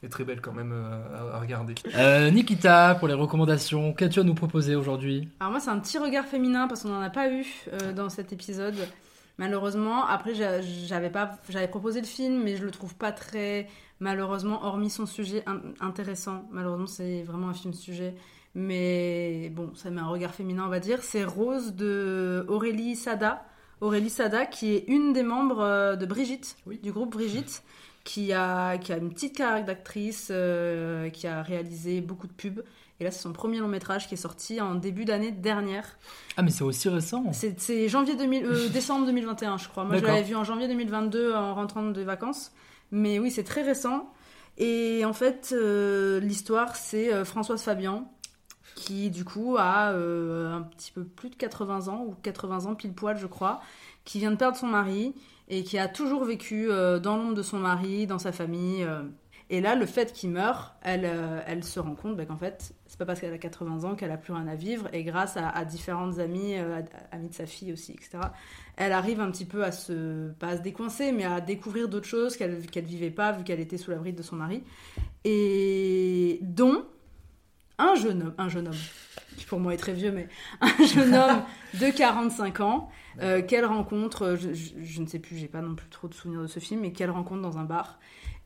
et 0.03 0.09
très 0.09 0.23
belle 0.25 0.41
quand 0.41 0.53
même 0.53 0.71
euh, 0.73 1.31
à, 1.33 1.37
à 1.37 1.39
regarder 1.39 1.73
Euh, 1.95 2.29
Nikita, 2.29 2.95
pour 2.99 3.07
les 3.07 3.13
recommandations, 3.15 3.93
qu'as-tu 3.93 4.19
à 4.19 4.23
nous 4.23 4.35
proposer 4.35 4.75
aujourd'hui? 4.75 5.27
Alors 5.39 5.51
moi, 5.51 5.59
c'est 5.59 5.69
un 5.71 5.79
petit 5.79 5.97
regard 5.97 6.25
féminin 6.25 6.67
parce 6.67 6.83
qu'on 6.83 6.89
n'en 6.89 7.01
a 7.01 7.09
pas 7.09 7.29
eu 7.31 7.45
euh, 7.73 7.93
dans 7.93 8.09
cet 8.09 8.31
épisode. 8.33 8.75
Malheureusement, 9.37 10.05
après 10.05 10.33
j'a- 10.35 10.61
j'avais 10.61 11.09
pas, 11.09 11.37
j'avais 11.49 11.67
proposé 11.67 11.99
le 12.01 12.07
film, 12.07 12.41
mais 12.43 12.55
je 12.55 12.63
le 12.63 12.71
trouve 12.71 12.95
pas 12.95 13.11
très, 13.11 13.67
malheureusement, 13.99 14.63
hormis 14.65 14.89
son 14.89 15.05
sujet 15.05 15.43
in- 15.47 15.61
intéressant. 15.81 16.47
Malheureusement, 16.51 16.87
c'est 16.87 17.23
vraiment 17.23 17.49
un 17.49 17.53
film 17.53 17.73
sujet, 17.73 18.15
mais 18.53 19.49
bon, 19.53 19.71
ça 19.75 19.89
met 19.91 20.01
un 20.01 20.07
regard 20.07 20.33
féminin, 20.33 20.63
on 20.65 20.69
va 20.69 20.79
dire. 20.79 20.99
C'est 21.03 21.23
Rose 21.25 21.73
de 21.75 22.45
Aurélie 22.47 22.95
Sada, 22.95 23.45
Aurélie 23.81 24.09
Sada, 24.09 24.45
qui 24.45 24.73
est 24.73 24.85
une 24.87 25.13
des 25.13 25.23
membres 25.23 25.61
euh, 25.61 25.95
de 25.95 26.05
Brigitte, 26.05 26.57
du 26.83 26.91
groupe 26.91 27.11
Brigitte, 27.11 27.63
qui 28.05 28.31
a, 28.31 28.77
qui 28.77 28.93
a 28.93 28.97
une 28.97 29.09
petite 29.09 29.35
carrière 29.35 29.65
d'actrice, 29.65 30.29
euh, 30.31 31.09
qui 31.09 31.27
a 31.27 31.41
réalisé 31.41 31.99
beaucoup 31.99 32.27
de 32.27 32.31
pubs. 32.31 32.63
Et 32.99 33.03
là, 33.03 33.11
c'est 33.11 33.21
son 33.21 33.33
premier 33.33 33.57
long 33.57 33.67
métrage 33.67 34.07
qui 34.07 34.13
est 34.13 34.17
sorti 34.17 34.61
en 34.61 34.75
début 34.75 35.03
d'année 35.03 35.31
dernière. 35.31 35.97
Ah, 36.37 36.43
mais 36.43 36.51
c'est 36.51 36.63
aussi 36.63 36.87
récent. 36.87 37.25
C'est 37.33 37.89
janvier 37.89 38.15
2000, 38.15 38.45
euh, 38.45 38.69
décembre 38.73 39.07
2021, 39.07 39.57
je 39.57 39.67
crois. 39.67 39.83
Moi, 39.83 39.97
je 39.97 40.05
l'avais 40.05 40.21
vu 40.21 40.35
en 40.35 40.45
janvier 40.45 40.69
2022 40.69 41.33
en 41.33 41.55
rentrant 41.55 41.83
de 41.83 42.01
vacances. 42.01 42.53
Mais 42.91 43.19
oui, 43.19 43.31
c'est 43.31 43.43
très 43.43 43.63
récent. 43.63 44.09
Et 44.57 45.03
en 45.03 45.11
fait, 45.11 45.49
euh, 45.51 46.21
l'histoire, 46.21 46.77
c'est 46.77 47.25
Françoise 47.25 47.61
Fabian, 47.61 48.09
qui 48.75 49.09
du 49.09 49.23
coup 49.23 49.55
a 49.57 49.91
euh, 49.93 50.53
un 50.53 50.61
petit 50.61 50.91
peu 50.91 51.03
plus 51.03 51.29
de 51.29 51.35
80 51.35 51.87
ans, 51.87 52.03
ou 52.05 52.15
80 52.21 52.65
ans 52.65 52.75
pile 52.75 52.93
poil, 52.93 53.17
je 53.17 53.25
crois, 53.25 53.61
qui 54.03 54.19
vient 54.19 54.31
de 54.31 54.35
perdre 54.35 54.57
son 54.57 54.67
mari 54.67 55.15
et 55.47 55.63
qui 55.63 55.79
a 55.79 55.87
toujours 55.87 56.25
vécu 56.25 56.69
euh, 56.69 56.99
dans 56.99 57.17
l'ombre 57.17 57.33
de 57.33 57.41
son 57.41 57.57
mari, 57.57 58.05
dans 58.05 58.19
sa 58.19 58.31
famille. 58.31 58.83
euh. 58.83 59.01
Et 59.51 59.61
là, 59.61 59.75
le 59.75 59.85
fait 59.85 60.11
qu'il 60.11 60.31
meure, 60.31 60.73
elle, 60.81 61.63
se 61.63 61.79
rend 61.79 61.93
compte 61.93 62.17
bah, 62.17 62.25
qu'en 62.25 62.35
fait, 62.35 62.73
c'est 62.87 62.97
pas 62.97 63.05
parce 63.05 63.19
qu'elle 63.19 63.31
a 63.31 63.37
80 63.37 63.83
ans 63.83 63.93
qu'elle 63.93 64.09
a 64.09 64.17
plus 64.17 64.33
rien 64.33 64.47
à 64.47 64.55
vivre. 64.55 64.89
Et 64.91 65.03
grâce 65.03 65.37
à, 65.37 65.63
différentes 65.65 66.17
amies, 66.17 66.55
amies 67.11 67.29
de 67.29 67.33
sa 67.33 67.45
fille 67.45 67.71
aussi, 67.71 67.91
etc., 67.91 68.17
elle 68.75 68.91
arrive 68.91 69.21
un 69.21 69.29
petit 69.29 69.45
peu 69.45 69.63
à 69.63 69.71
se, 69.71 70.31
pas 70.31 70.47
à 70.47 70.57
se 70.57 70.63
décoincer, 70.63 71.11
mais 71.11 71.25
à 71.25 71.41
découvrir 71.41 71.87
d'autres 71.87 72.07
choses 72.07 72.37
qu'elle 72.37 72.65
qu'elle 72.65 72.85
vivait 72.85 73.11
pas, 73.11 73.33
vu 73.33 73.43
qu'elle 73.43 73.59
était 73.59 73.77
sous 73.77 73.91
l'abri 73.91 74.13
de 74.13 74.23
son 74.23 74.35
mari. 74.35 74.63
Et 75.25 76.39
dont 76.41 76.83
un 77.77 77.95
jeune 77.95 78.21
homme, 78.23 78.33
un 78.37 78.49
jeune 78.49 78.67
homme, 78.67 78.83
qui 79.37 79.45
pour 79.45 79.59
moi 79.59 79.73
est 79.73 79.77
très 79.77 79.93
vieux, 79.93 80.11
mais 80.11 80.27
un 80.61 80.85
jeune 80.85 81.13
homme 81.15 81.43
de 81.73 81.89
45 81.89 82.59
ans 82.61 82.89
euh, 83.21 83.41
qu'elle 83.41 83.65
rencontre, 83.65 84.35
je, 84.39 84.53
je- 84.53 84.73
je 84.81 85.01
ne 85.01 85.07
sais 85.07 85.19
plus, 85.19 85.37
j'ai 85.37 85.47
pas 85.47 85.61
non 85.61 85.75
plus 85.75 85.89
trop 85.89 86.07
de 86.07 86.13
souvenirs 86.13 86.41
de 86.41 86.47
ce 86.47 86.59
film, 86.59 86.81
mais 86.81 86.91
qu'elle 86.93 87.09
rencontre 87.11 87.41
dans 87.41 87.57
un 87.57 87.63
bar 87.65 87.99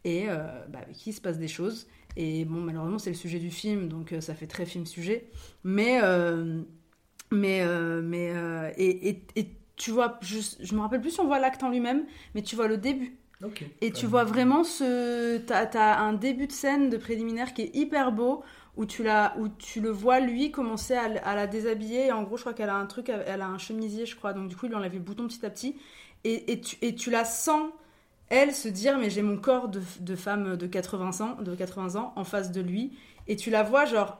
et 0.03 0.29
euh, 0.29 0.47
bah, 0.69 0.79
avec 0.83 0.95
qui 0.95 1.09
il 1.11 1.13
se 1.13 1.21
passe 1.21 1.37
des 1.37 1.47
choses. 1.47 1.87
Et 2.15 2.45
bon, 2.45 2.59
malheureusement, 2.61 2.99
c'est 2.99 3.11
le 3.11 3.15
sujet 3.15 3.39
du 3.39 3.51
film, 3.51 3.87
donc 3.87 4.13
euh, 4.13 4.21
ça 4.21 4.33
fait 4.35 4.47
très 4.47 4.65
film-sujet. 4.65 5.29
Mais, 5.63 5.99
euh, 6.03 6.61
mais, 7.31 7.61
euh, 7.61 8.01
mais, 8.03 8.31
euh, 8.33 8.71
et, 8.77 9.09
et, 9.09 9.23
et 9.35 9.49
tu 9.75 9.91
vois, 9.91 10.19
je, 10.21 10.39
je 10.59 10.75
me 10.75 10.81
rappelle 10.81 11.01
plus 11.01 11.11
si 11.11 11.19
on 11.19 11.27
voit 11.27 11.39
l'acte 11.39 11.63
en 11.63 11.69
lui-même, 11.69 12.05
mais 12.35 12.41
tu 12.41 12.55
vois 12.55 12.67
le 12.67 12.77
début. 12.77 13.17
Et 13.81 13.93
tu 13.93 14.05
vois 14.07 14.25
vraiment 14.25 14.63
ce. 14.63 15.37
T'as 15.39 15.65
as 15.79 15.99
un 16.01 16.13
début 16.13 16.47
de 16.47 16.51
scène 16.51 16.89
de 16.89 16.97
préliminaire 16.97 17.53
qui 17.53 17.63
est 17.63 17.75
hyper 17.75 18.11
beau, 18.11 18.43
où 18.79 18.85
tu, 18.85 19.03
la, 19.03 19.35
où 19.37 19.49
tu 19.49 19.81
le 19.81 19.89
vois 19.89 20.21
lui 20.21 20.51
commencer 20.51 20.93
à, 20.95 21.35
la 21.35 21.47
déshabiller. 21.47 22.13
En 22.13 22.23
gros, 22.23 22.37
je 22.37 22.43
crois 22.43 22.53
qu'elle 22.53 22.69
a 22.69 22.77
un 22.77 22.85
truc, 22.85 23.09
elle 23.09 23.41
a 23.41 23.47
un 23.47 23.57
chemisier, 23.57 24.05
je 24.05 24.15
crois. 24.15 24.31
Donc 24.31 24.47
du 24.47 24.55
coup, 24.55 24.67
il 24.67 24.69
lui 24.69 24.75
enlève 24.75 24.93
le 24.93 24.99
bouton 24.99 25.27
petit 25.27 25.45
à 25.45 25.49
petit. 25.49 25.75
Et, 26.23 26.53
et, 26.53 26.61
tu, 26.61 26.77
et 26.81 26.95
tu 26.95 27.11
la 27.11 27.25
sens, 27.25 27.71
elle, 28.29 28.55
se 28.55 28.69
dire 28.69 28.97
Mais 28.97 29.09
j'ai 29.09 29.21
mon 29.21 29.35
corps 29.35 29.67
de, 29.67 29.81
de 29.99 30.15
femme 30.15 30.55
de 30.55 30.65
80, 30.65 31.19
ans, 31.19 31.41
de 31.41 31.53
80 31.55 31.99
ans 31.99 32.13
en 32.15 32.23
face 32.23 32.53
de 32.53 32.61
lui. 32.61 32.97
Et 33.27 33.35
tu 33.35 33.49
la 33.49 33.63
vois, 33.63 33.83
genre, 33.83 34.17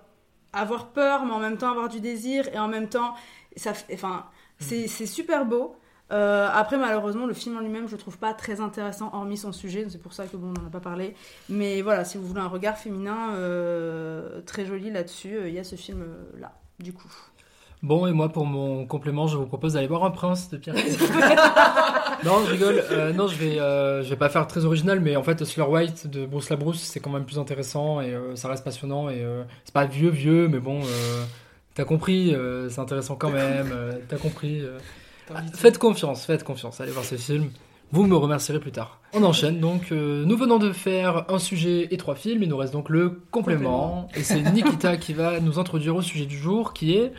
avoir 0.52 0.90
peur, 0.90 1.24
mais 1.24 1.32
en 1.32 1.40
même 1.40 1.58
temps 1.58 1.72
avoir 1.72 1.88
du 1.88 2.02
désir. 2.02 2.50
Et 2.54 2.60
en 2.60 2.68
même 2.68 2.90
temps, 2.90 3.14
ça, 3.56 3.72
enfin, 3.94 4.26
c'est 4.58 4.88
super 4.88 5.46
beau. 5.46 5.78
Euh, 6.12 6.50
après, 6.52 6.78
malheureusement, 6.78 7.26
le 7.26 7.34
film 7.34 7.58
en 7.58 7.60
lui-même, 7.60 7.88
je 7.88 7.94
le 7.94 7.98
trouve 7.98 8.18
pas 8.18 8.34
très 8.34 8.62
intéressant, 8.62 9.10
hormis 9.14 9.38
son 9.38 9.52
sujet. 9.52 9.86
C'est 9.90 10.02
pour 10.02 10.14
ça 10.14 10.26
que 10.26 10.38
bon, 10.38 10.54
on 10.56 10.62
n'en 10.62 10.68
a 10.68 10.72
pas 10.72 10.80
parlé. 10.80 11.16
Mais 11.50 11.82
voilà, 11.82 12.06
si 12.06 12.18
vous 12.18 12.26
voulez 12.26 12.42
un 12.42 12.48
regard 12.48 12.78
féminin 12.78 13.34
euh, 13.36 14.42
très 14.46 14.66
joli 14.66 14.92
là-dessus, 14.92 15.36
euh, 15.36 15.50
il 15.50 15.54
y 15.54 15.60
a 15.60 15.64
ce 15.64 15.76
film-là, 15.76 16.52
du 16.80 16.94
coup. 16.94 17.12
Bon, 17.82 18.06
et 18.08 18.12
moi, 18.12 18.28
pour 18.28 18.46
mon 18.46 18.86
complément, 18.86 19.28
je 19.28 19.38
vous 19.38 19.46
propose 19.46 19.74
d'aller 19.74 19.88
voir 19.88 20.04
Un 20.04 20.12
Prince 20.12 20.50
de 20.50 20.58
Pierre 20.58 20.76
Non, 22.26 22.44
je 22.46 22.52
rigole. 22.52 22.84
Euh, 22.92 23.14
non, 23.14 23.28
je 23.28 23.38
vais, 23.38 23.58
euh, 23.58 24.04
je 24.04 24.10
vais 24.10 24.18
pas 24.18 24.28
faire 24.28 24.46
très 24.48 24.66
original, 24.66 25.00
mais 25.00 25.16
en 25.16 25.24
fait, 25.24 25.46
Slur 25.46 25.70
White 25.70 26.08
de 26.08 26.26
Bruce 26.26 26.50
Labrousse, 26.50 26.82
c'est 26.82 27.00
quand 27.00 27.10
même 27.10 27.24
plus 27.24 27.40
intéressant 27.40 28.02
et 28.02 28.14
euh, 28.14 28.36
ça 28.36 28.50
reste 28.50 28.66
passionnant. 28.66 29.10
Et 29.10 29.26
c'est 29.64 29.74
pas 29.74 29.86
vieux, 29.86 30.10
vieux, 30.10 30.50
mais 30.50 30.60
bon, 30.60 30.82
t'as 31.74 31.86
compris, 31.86 32.36
c'est 32.70 32.80
intéressant 32.80 33.16
quand 33.16 33.32
même. 33.32 33.74
t'as 34.10 34.18
compris. 34.18 34.62
Faites 35.56 35.78
confiance, 35.78 36.26
faites 36.26 36.44
confiance. 36.44 36.80
Allez 36.82 36.92
voir 36.92 37.06
ce 37.06 37.16
film. 37.16 37.50
Vous 37.92 38.06
me 38.06 38.16
remercierez 38.16 38.60
plus 38.60 38.72
tard. 38.72 39.00
On 39.14 39.24
enchaîne 39.24 39.60
donc. 39.60 39.92
euh, 39.92 40.24
nous 40.24 40.38
venons 40.38 40.60
de 40.60 40.72
faire 40.72 41.26
un 41.28 41.40
sujet 41.40 41.88
et 41.90 41.98
trois 41.98 42.14
films. 42.16 42.44
Il 42.44 42.50
nous 42.50 42.58
reste 42.58 42.72
donc 42.74 42.90
le 42.90 43.22
complément. 43.32 44.08
Et 44.16 44.22
c'est 44.24 44.42
Nikita 44.42 44.98
qui 44.98 45.14
va 45.14 45.40
nous 45.40 45.58
introduire 45.58 45.96
au 45.96 46.02
sujet 46.04 46.26
du 46.28 46.38
jour 46.38 46.74
qui 46.74 46.94
est 46.96 47.12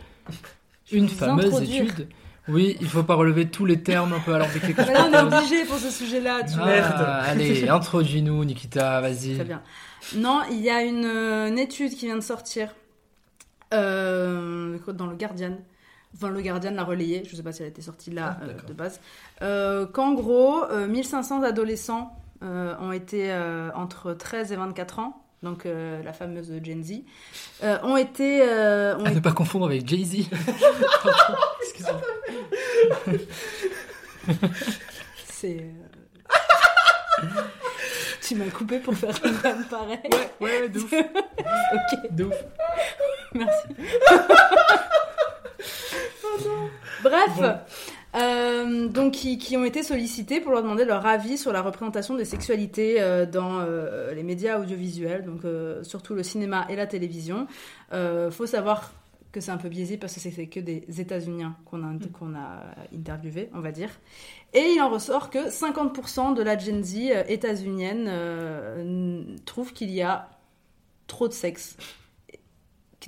une 0.92 1.08
fameuse 1.08 1.46
introduire. 1.46 1.82
étude. 1.84 2.08
Oui, 2.48 2.76
il 2.80 2.86
faut 2.88 3.02
pas 3.02 3.14
relever 3.14 3.46
tous 3.48 3.64
les 3.66 3.82
termes 3.82 4.12
un 4.12 4.20
peu 4.20 4.32
alambiqués 4.34 4.72
que 4.72 4.80
on 4.80 5.12
est 5.12 5.36
obligé 5.36 5.64
pour 5.64 5.76
ce 5.76 5.90
sujet-là. 5.90 6.42
Tu 6.44 6.54
Ah, 6.60 7.22
allez, 7.22 7.68
introduis-nous, 7.68 8.44
Nikita, 8.44 9.00
vas-y. 9.00 9.34
Très 9.34 9.44
bien. 9.44 9.62
Non, 10.16 10.40
il 10.50 10.60
y 10.60 10.70
a 10.70 10.82
une, 10.82 11.04
euh, 11.04 11.48
une 11.48 11.58
étude 11.58 11.94
qui 11.94 12.06
vient 12.06 12.16
de 12.16 12.22
sortir 12.22 12.74
euh, 13.74 14.78
dans 14.88 15.06
le 15.06 15.16
Guardian. 15.16 15.58
Enfin, 16.14 16.28
le 16.28 16.42
Guardian 16.42 16.72
l'a 16.72 16.84
relayé, 16.84 17.22
je 17.24 17.36
sais 17.36 17.42
pas 17.42 17.52
si 17.52 17.62
elle 17.62 17.68
été 17.68 17.82
sortie 17.82 18.10
là 18.10 18.36
Ah, 18.40 18.44
euh, 18.44 18.52
de 18.66 18.72
base. 18.72 19.00
Euh, 19.42 19.86
Qu'en 19.86 20.12
gros, 20.12 20.64
euh, 20.64 20.86
1500 20.86 21.42
adolescents 21.42 22.16
euh, 22.42 22.74
ont 22.80 22.92
été 22.92 23.32
entre 23.74 24.12
13 24.12 24.52
et 24.52 24.56
24 24.56 24.98
ans, 24.98 25.22
donc 25.42 25.64
la 25.66 26.12
fameuse 26.12 26.52
Gen 26.62 26.82
Z, 26.82 27.02
ont 27.82 27.96
été. 27.96 28.42
ont 28.42 29.04
À 29.04 29.10
ne 29.10 29.20
pas 29.20 29.32
confondre 29.32 29.66
avec 29.66 29.88
Jay-Z. 29.88 30.26
Excusez-moi. 31.62 32.00
C'est. 35.26 35.64
tu 38.22 38.34
m'as 38.34 38.50
coupé 38.50 38.78
pour 38.78 38.94
faire 38.94 39.14
une 39.24 39.32
vanne 39.32 39.64
pareille. 39.64 39.98
Ouais, 40.40 40.60
ouais, 40.60 40.68
de 40.68 40.80
ouf. 40.80 40.92
ok. 40.92 42.12
De 42.12 42.24
ouf. 42.24 42.34
Merci. 43.34 43.68
Bref. 47.02 47.40
euh, 48.14 48.88
donc 48.88 49.12
qui, 49.12 49.38
qui 49.38 49.56
ont 49.56 49.64
été 49.64 49.82
sollicités 49.82 50.40
pour 50.40 50.52
leur 50.52 50.62
demander 50.62 50.84
leur 50.84 51.06
avis 51.06 51.38
sur 51.38 51.52
la 51.52 51.62
représentation 51.62 52.16
des 52.16 52.24
sexualités 52.24 53.00
euh, 53.00 53.24
dans 53.26 53.60
euh, 53.60 54.12
les 54.14 54.22
médias 54.22 54.58
audiovisuels, 54.58 55.24
donc 55.24 55.42
surtout 55.84 56.14
le 56.14 56.22
cinéma 56.22 56.66
et 56.68 56.76
la 56.76 56.86
télévision. 56.86 57.46
Faut 58.30 58.46
savoir 58.46 58.92
que 59.32 59.40
c'est 59.40 59.52
un 59.52 59.58
peu 59.58 59.68
biaisé 59.68 59.96
parce 59.96 60.14
que 60.14 60.20
c'est 60.20 60.46
que 60.46 60.58
des 60.58 60.84
États-Uniens 61.00 61.56
qu'on 61.64 61.84
a, 61.84 61.92
qu'on 62.12 62.34
a 62.34 62.64
interviewés, 62.92 63.48
on 63.54 63.60
va 63.60 63.70
dire. 63.70 63.90
Et 64.52 64.72
il 64.74 64.80
en 64.80 64.90
ressort 64.90 65.30
que 65.30 65.50
50% 65.50 66.34
de 66.34 66.42
la 66.42 66.58
Gen 66.58 66.82
Z 66.82 66.96
états-unienne 67.28 68.10
trouve 69.44 69.72
qu'il 69.72 69.90
y 69.90 70.02
a 70.02 70.28
trop 71.06 71.28
de 71.28 71.32
sexe 71.32 71.76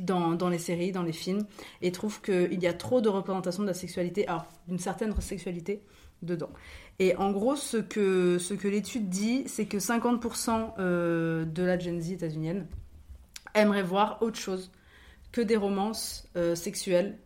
dans, 0.01 0.49
les 0.49 0.59
séries, 0.59 0.93
dans 0.93 1.03
les 1.03 1.13
films, 1.13 1.45
et 1.83 1.93
trouve 1.93 2.21
qu'il 2.23 2.61
y 2.63 2.67
a 2.67 2.73
trop 2.73 3.01
de 3.01 3.09
représentation 3.09 3.63
de 3.63 3.69
la 3.69 3.75
sexualité, 3.75 4.27
alors 4.27 4.47
d'une 4.69 4.79
certaine 4.79 5.19
sexualité 5.21 5.83
dedans. 6.23 6.51
Et 6.99 7.17
en 7.17 7.33
gros, 7.33 7.57
ce 7.57 7.77
que, 7.79 8.39
l'étude 8.69 9.09
dit, 9.09 9.45
c'est 9.47 9.67
que 9.67 9.79
50% 9.79 10.75
euh, 10.79 11.45
de 11.45 11.63
la 11.63 11.79
Gen 11.79 12.01
Z 12.01 12.13
états-unienne 12.13 12.67
aimerait 13.55 13.83
voir 13.83 14.23
autre 14.23 14.39
chose 14.39 14.71
que 15.33 15.41
des 15.41 15.57
romances 15.57 16.29
euh, 16.37 16.55
sexuelles 16.55 17.19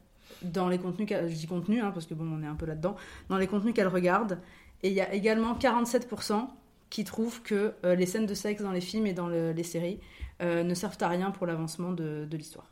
dans 0.42 0.68
les 0.68 0.78
contenus, 0.78 1.08
je 1.10 1.34
dis 1.34 1.46
contenus, 1.46 1.82
hein, 1.82 1.90
parce 1.92 2.06
que 2.06 2.14
bon, 2.14 2.26
on 2.30 2.42
est 2.42 2.46
un 2.46 2.54
peu 2.54 2.66
là-dedans, 2.66 2.96
dans 3.28 3.38
les 3.38 3.46
contenus 3.46 3.74
qu'elle 3.74 3.88
regarde. 3.88 4.38
Et 4.82 4.88
il 4.88 4.94
y 4.94 5.00
a 5.00 5.12
également 5.14 5.54
47% 5.54 6.46
qui 6.90 7.04
trouvent 7.04 7.42
que 7.42 7.72
euh, 7.84 7.94
les 7.94 8.06
scènes 8.06 8.26
de 8.26 8.34
sexe 8.34 8.62
dans 8.62 8.70
les 8.72 8.80
films 8.80 9.06
et 9.06 9.12
dans 9.12 9.26
le- 9.28 9.52
les 9.52 9.62
séries 9.64 9.98
euh, 10.42 10.62
ne 10.62 10.74
servent 10.74 10.98
à 11.00 11.08
rien 11.08 11.30
pour 11.30 11.46
l'avancement 11.46 11.92
de, 11.92 12.26
de 12.28 12.36
l'histoire. 12.36 12.70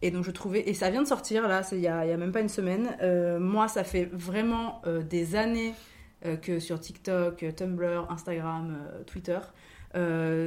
Et 0.00 0.10
donc 0.10 0.24
je 0.24 0.30
trouvais, 0.30 0.68
et 0.68 0.74
ça 0.74 0.90
vient 0.90 1.02
de 1.02 1.08
sortir 1.08 1.48
là, 1.48 1.62
il 1.72 1.80
y 1.80 1.88
a, 1.88 2.04
il 2.04 2.08
y 2.08 2.12
a 2.12 2.16
même 2.16 2.32
pas 2.32 2.40
une 2.40 2.48
semaine. 2.48 2.96
Euh, 3.02 3.40
moi, 3.40 3.66
ça 3.68 3.82
fait 3.82 4.08
vraiment 4.12 4.80
euh, 4.86 5.02
des 5.02 5.36
années 5.36 5.74
que 6.42 6.58
sur 6.58 6.80
TikTok, 6.80 7.44
Tumblr, 7.54 8.10
Instagram, 8.10 8.76
Twitter, 9.06 9.38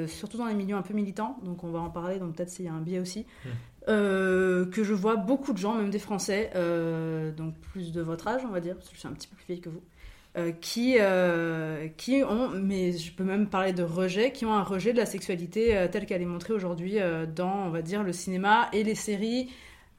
surtout 0.07 0.37
dans 0.37 0.45
les 0.45 0.53
milieux 0.53 0.75
un 0.75 0.81
peu 0.81 0.93
militants, 0.93 1.37
donc 1.43 1.63
on 1.63 1.69
va 1.69 1.79
en 1.79 1.89
parler, 1.89 2.19
donc 2.19 2.35
peut-être 2.35 2.49
s'il 2.49 2.65
y 2.65 2.67
a 2.67 2.73
un 2.73 2.81
biais 2.81 2.99
aussi, 2.99 3.25
euh, 3.87 4.65
que 4.67 4.83
je 4.83 4.93
vois 4.93 5.15
beaucoup 5.15 5.53
de 5.53 5.57
gens, 5.57 5.73
même 5.73 5.89
des 5.89 5.99
Français, 5.99 6.51
euh, 6.55 7.31
donc 7.31 7.57
plus 7.57 7.91
de 7.91 8.01
votre 8.01 8.27
âge, 8.27 8.41
on 8.45 8.51
va 8.51 8.59
dire, 8.59 8.75
parce 8.75 8.89
que 8.89 8.93
je 8.93 8.99
suis 8.99 9.07
un 9.07 9.13
petit 9.13 9.27
peu 9.27 9.35
plus 9.35 9.45
vieille 9.47 9.61
que 9.61 9.69
vous, 9.69 9.81
euh, 10.37 10.51
qui, 10.53 10.95
euh, 10.97 11.87
qui 11.97 12.23
ont, 12.23 12.49
mais 12.49 12.93
je 12.93 13.11
peux 13.11 13.23
même 13.25 13.47
parler 13.47 13.73
de 13.73 13.83
rejet, 13.83 14.31
qui 14.31 14.45
ont 14.45 14.53
un 14.53 14.63
rejet 14.63 14.93
de 14.93 14.97
la 14.97 15.05
sexualité 15.05 15.75
euh, 15.75 15.87
telle 15.89 16.05
qu'elle 16.05 16.21
est 16.21 16.25
montrée 16.25 16.53
aujourd'hui 16.53 16.99
euh, 16.99 17.25
dans, 17.25 17.65
on 17.65 17.69
va 17.69 17.81
dire, 17.81 18.01
le 18.03 18.13
cinéma 18.13 18.69
et 18.71 18.83
les 18.83 18.95
séries 18.95 19.49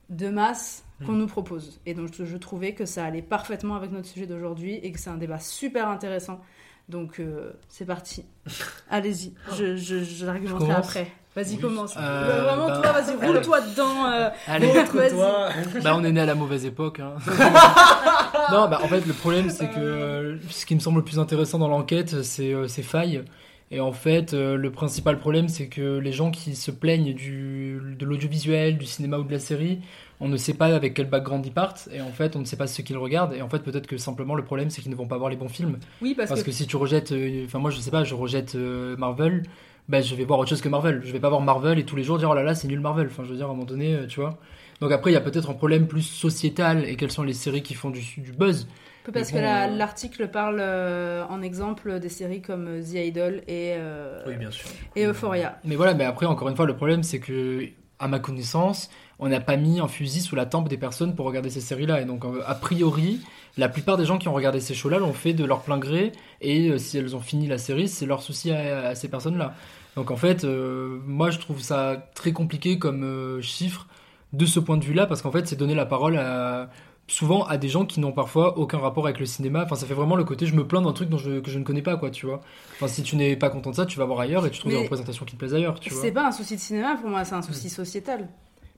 de 0.08 0.28
masse 0.28 0.84
qu'on 1.04 1.12
Mm. 1.12 1.18
nous 1.18 1.26
propose. 1.26 1.80
Et 1.84 1.94
donc 1.94 2.14
je, 2.14 2.24
je 2.24 2.36
trouvais 2.36 2.72
que 2.74 2.86
ça 2.86 3.04
allait 3.04 3.22
parfaitement 3.22 3.74
avec 3.74 3.92
notre 3.92 4.08
sujet 4.08 4.26
d'aujourd'hui 4.26 4.74
et 4.76 4.90
que 4.92 4.98
c'est 4.98 5.10
un 5.10 5.18
débat 5.18 5.38
super 5.38 5.88
intéressant. 5.88 6.40
Donc 6.88 7.20
c'est 7.68 7.86
parti. 7.86 8.24
Allez-y, 8.90 9.34
je, 9.56 9.76
je, 9.76 10.02
je 10.02 10.26
l'argumenterai 10.26 10.72
après. 10.72 11.12
Vas-y, 11.34 11.54
Oui. 11.54 11.60
commence. 11.60 11.94
Euh, 11.96 12.42
Vraiment, 12.44 12.66
bah- 12.66 12.80
toi, 12.82 12.92
vas-y, 12.92 13.14
roule-toi 13.26 13.60
dedans. 13.62 14.06
euh, 14.06 14.28
Allez, 14.46 14.66
vas-y. 14.72 15.82
bah 15.82 15.94
on 15.96 16.04
est 16.04 16.12
né 16.12 16.20
à 16.20 16.26
la 16.26 16.34
mauvaise 16.34 16.66
époque. 16.66 17.00
hein. 17.00 17.14
non, 18.52 18.68
bah 18.68 18.80
en 18.82 18.88
fait 18.88 19.06
le 19.06 19.12
problème 19.14 19.48
c'est 19.50 19.68
que 19.68 19.78
euh, 19.80 20.36
ce 20.50 20.66
qui 20.66 20.74
me 20.74 20.80
semble 20.80 20.98
le 20.98 21.04
plus 21.04 21.18
intéressant 21.18 21.58
dans 21.58 21.68
l'enquête 21.68 22.22
c'est 22.22 22.52
euh, 22.52 22.68
ces 22.68 22.82
failles. 22.82 23.22
Et 23.70 23.80
en 23.80 23.92
fait 23.92 24.34
le 24.34 24.70
principal 24.70 25.18
problème 25.18 25.48
c'est 25.48 25.68
que 25.68 25.96
les 25.96 26.12
gens 26.12 26.30
qui 26.30 26.54
se 26.54 26.70
plaignent 26.70 27.14
du, 27.14 27.80
de 27.98 28.04
l'audiovisuel, 28.04 28.76
du 28.76 28.84
cinéma 28.84 29.16
ou 29.16 29.22
de 29.24 29.32
la 29.32 29.38
série, 29.38 29.80
on 30.20 30.28
ne 30.28 30.36
sait 30.36 30.52
pas 30.52 30.66
avec 30.66 30.92
quel 30.92 31.08
background 31.08 31.46
ils 31.46 31.52
partent 31.52 31.88
et 31.90 32.02
en 32.02 32.10
fait 32.12 32.36
on 32.36 32.40
ne 32.40 32.44
sait 32.44 32.56
pas 32.58 32.66
ce 32.66 32.82
qu'ils 32.82 32.98
regardent 32.98 33.32
et 33.32 33.40
en 33.40 33.48
fait 33.48 33.60
peut-être 33.60 33.86
que 33.86 33.96
simplement 33.96 34.34
le 34.34 34.44
problème 34.44 34.68
c'est 34.68 34.82
qu'ils 34.82 34.90
ne 34.90 34.96
vont 34.96 35.06
pas 35.06 35.16
voir 35.16 35.30
les 35.30 35.36
bons 35.36 35.48
films. 35.48 35.78
Oui, 36.02 36.14
parce 36.14 36.30
que- 36.42 36.44
que 36.44 36.52
si 36.52 36.66
tu 36.66 36.76
rejettes, 36.76 37.14
enfin 37.46 37.58
moi 37.60 37.70
je 37.70 37.78
sais 37.80 37.90
pas, 37.90 38.04
je 38.04 38.14
rejette 38.14 38.54
Marvel, 38.54 39.44
bah 39.88 40.00
je 40.00 40.14
vais 40.14 40.24
voir 40.24 40.38
autre 40.38 40.50
chose 40.50 40.60
que 40.62 40.68
Marvel. 40.68 41.02
Je 41.04 41.12
vais 41.12 41.20
pas 41.20 41.28
voir 41.28 41.40
Marvel 41.40 41.78
et 41.78 41.84
tous 41.84 41.96
les 41.96 42.02
jours 42.04 42.18
dire 42.18 42.30
oh 42.30 42.34
là 42.34 42.42
là 42.42 42.54
c'est 42.54 42.68
nul 42.68 42.80
Marvel. 42.80 43.06
Enfin 43.10 43.24
je 43.24 43.30
veux 43.30 43.36
dire 43.36 43.46
à 43.46 43.50
un 43.50 43.52
moment 43.52 43.64
donné, 43.64 43.94
euh, 43.94 44.06
tu 44.06 44.20
vois. 44.20 44.38
Donc 44.80 44.92
après 44.92 45.10
il 45.10 45.14
y 45.14 45.16
a 45.16 45.20
peut-être 45.20 45.50
un 45.50 45.54
problème 45.54 45.86
plus 45.86 46.02
sociétal 46.02 46.84
et 46.88 46.96
quelles 46.96 47.10
sont 47.12 47.22
les 47.22 47.34
séries 47.34 47.62
qui 47.62 47.74
font 47.74 47.90
du, 47.90 48.00
du 48.18 48.32
buzz. 48.32 48.68
Parce 49.12 49.32
que 49.32 49.36
la- 49.38 49.64
euh, 49.68 49.76
l'article 49.76 50.28
parle 50.28 50.58
euh, 50.60 51.24
en 51.28 51.42
exemple 51.42 51.98
des 51.98 52.08
séries 52.08 52.40
comme 52.40 52.80
The 52.80 52.94
Idol 52.94 53.42
et, 53.48 53.74
euh, 53.76 54.22
Oui, 54.28 54.36
bien 54.36 54.50
sûr. 54.52 54.68
et 54.94 55.04
Euphoria. 55.06 55.58
Mais 55.64 55.74
voilà, 55.74 55.94
mais 55.94 56.04
après 56.04 56.26
encore 56.26 56.48
une 56.48 56.54
fois 56.56 56.66
le 56.66 56.76
problème 56.76 57.02
c'est 57.02 57.18
que 57.18 57.64
à 57.98 58.06
ma 58.08 58.20
connaissance 58.20 58.90
on 59.18 59.28
n'a 59.28 59.40
pas 59.40 59.56
mis 59.56 59.78
un 59.80 59.88
fusil 59.88 60.20
sous 60.20 60.34
la 60.36 60.46
tempe 60.46 60.68
des 60.68 60.78
personnes 60.78 61.14
pour 61.16 61.26
regarder 61.26 61.50
ces 61.50 61.60
séries-là 61.60 62.00
et 62.00 62.04
donc 62.04 62.22
a 62.46 62.54
priori 62.54 63.20
la 63.56 63.68
plupart 63.68 63.96
des 63.96 64.04
gens 64.04 64.18
qui 64.18 64.28
ont 64.28 64.34
regardé 64.34 64.60
ces 64.60 64.74
shows-là 64.74 64.98
l'ont 64.98 65.12
fait 65.12 65.34
de 65.34 65.44
leur 65.44 65.62
plein 65.62 65.78
gré 65.78 66.12
et 66.40 66.68
euh, 66.68 66.78
si 66.78 66.98
elles 66.98 67.14
ont 67.14 67.20
fini 67.20 67.46
la 67.46 67.58
série 67.58 67.88
c'est 67.88 68.06
leur 68.06 68.22
souci 68.22 68.50
à, 68.50 68.88
à 68.88 68.94
ces 68.94 69.08
personnes-là. 69.08 69.54
Donc 69.96 70.10
en 70.10 70.16
fait 70.16 70.44
euh, 70.44 70.98
moi 71.06 71.30
je 71.30 71.38
trouve 71.38 71.60
ça 71.60 72.10
très 72.14 72.32
compliqué 72.32 72.78
comme 72.78 73.04
euh, 73.04 73.40
chiffre 73.42 73.86
de 74.32 74.46
ce 74.46 74.60
point 74.60 74.76
de 74.76 74.84
vue-là 74.84 75.06
parce 75.06 75.22
qu'en 75.22 75.30
fait 75.30 75.46
c'est 75.46 75.56
donner 75.56 75.74
la 75.74 75.86
parole 75.86 76.16
à 76.16 76.70
souvent 77.08 77.44
à 77.44 77.58
des 77.58 77.68
gens 77.68 77.84
qui 77.84 78.00
n'ont 78.00 78.12
parfois 78.12 78.58
aucun 78.58 78.78
rapport 78.78 79.04
avec 79.04 79.20
le 79.20 79.26
cinéma. 79.26 79.62
Enfin, 79.64 79.76
ça 79.76 79.86
fait 79.86 79.94
vraiment 79.94 80.16
le 80.16 80.24
côté 80.24 80.46
je 80.46 80.54
me 80.54 80.66
plains 80.66 80.82
d'un 80.82 80.92
truc 80.92 81.08
dont 81.08 81.18
je, 81.18 81.40
que 81.40 81.50
je 81.50 81.58
ne 81.58 81.64
connais 81.64 81.82
pas, 81.82 81.96
quoi, 81.96 82.10
tu 82.10 82.26
vois. 82.26 82.40
Enfin, 82.74 82.88
si 82.88 83.02
tu 83.02 83.16
n'es 83.16 83.36
pas 83.36 83.50
content 83.50 83.70
de 83.70 83.76
ça, 83.76 83.86
tu 83.86 83.98
vas 83.98 84.04
voir 84.04 84.20
ailleurs 84.20 84.46
et 84.46 84.50
tu 84.50 84.60
trouves 84.60 84.72
Mais 84.72 84.78
des 84.78 84.84
représentations 84.84 85.24
qui 85.24 85.34
te 85.34 85.38
plaisent 85.38 85.54
ailleurs, 85.54 85.78
tu 85.78 85.90
vois. 85.90 86.02
C'est 86.02 86.12
pas 86.12 86.26
un 86.26 86.32
souci 86.32 86.56
de 86.56 86.60
cinéma 86.60 86.96
pour 86.96 87.10
moi, 87.10 87.24
c'est 87.24 87.34
un 87.34 87.42
souci 87.42 87.68
sociétal. 87.68 88.28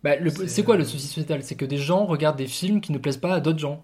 Bah, 0.03 0.13
c'est 0.47 0.65
quoi 0.65 0.77
le 0.77 0.85
souci 0.85 1.07
sociétal? 1.07 1.43
C'est 1.43 1.55
que 1.55 1.65
des 1.65 1.79
gens 1.79 2.05
regardent 2.05 2.37
des 2.37 2.47
films 2.47 2.81
qui 2.81 2.93
ne 2.93 2.99
plaisent 2.99 3.17
pas 3.17 3.35
à 3.35 3.41
d'autres 3.41 3.59
gens 3.59 3.83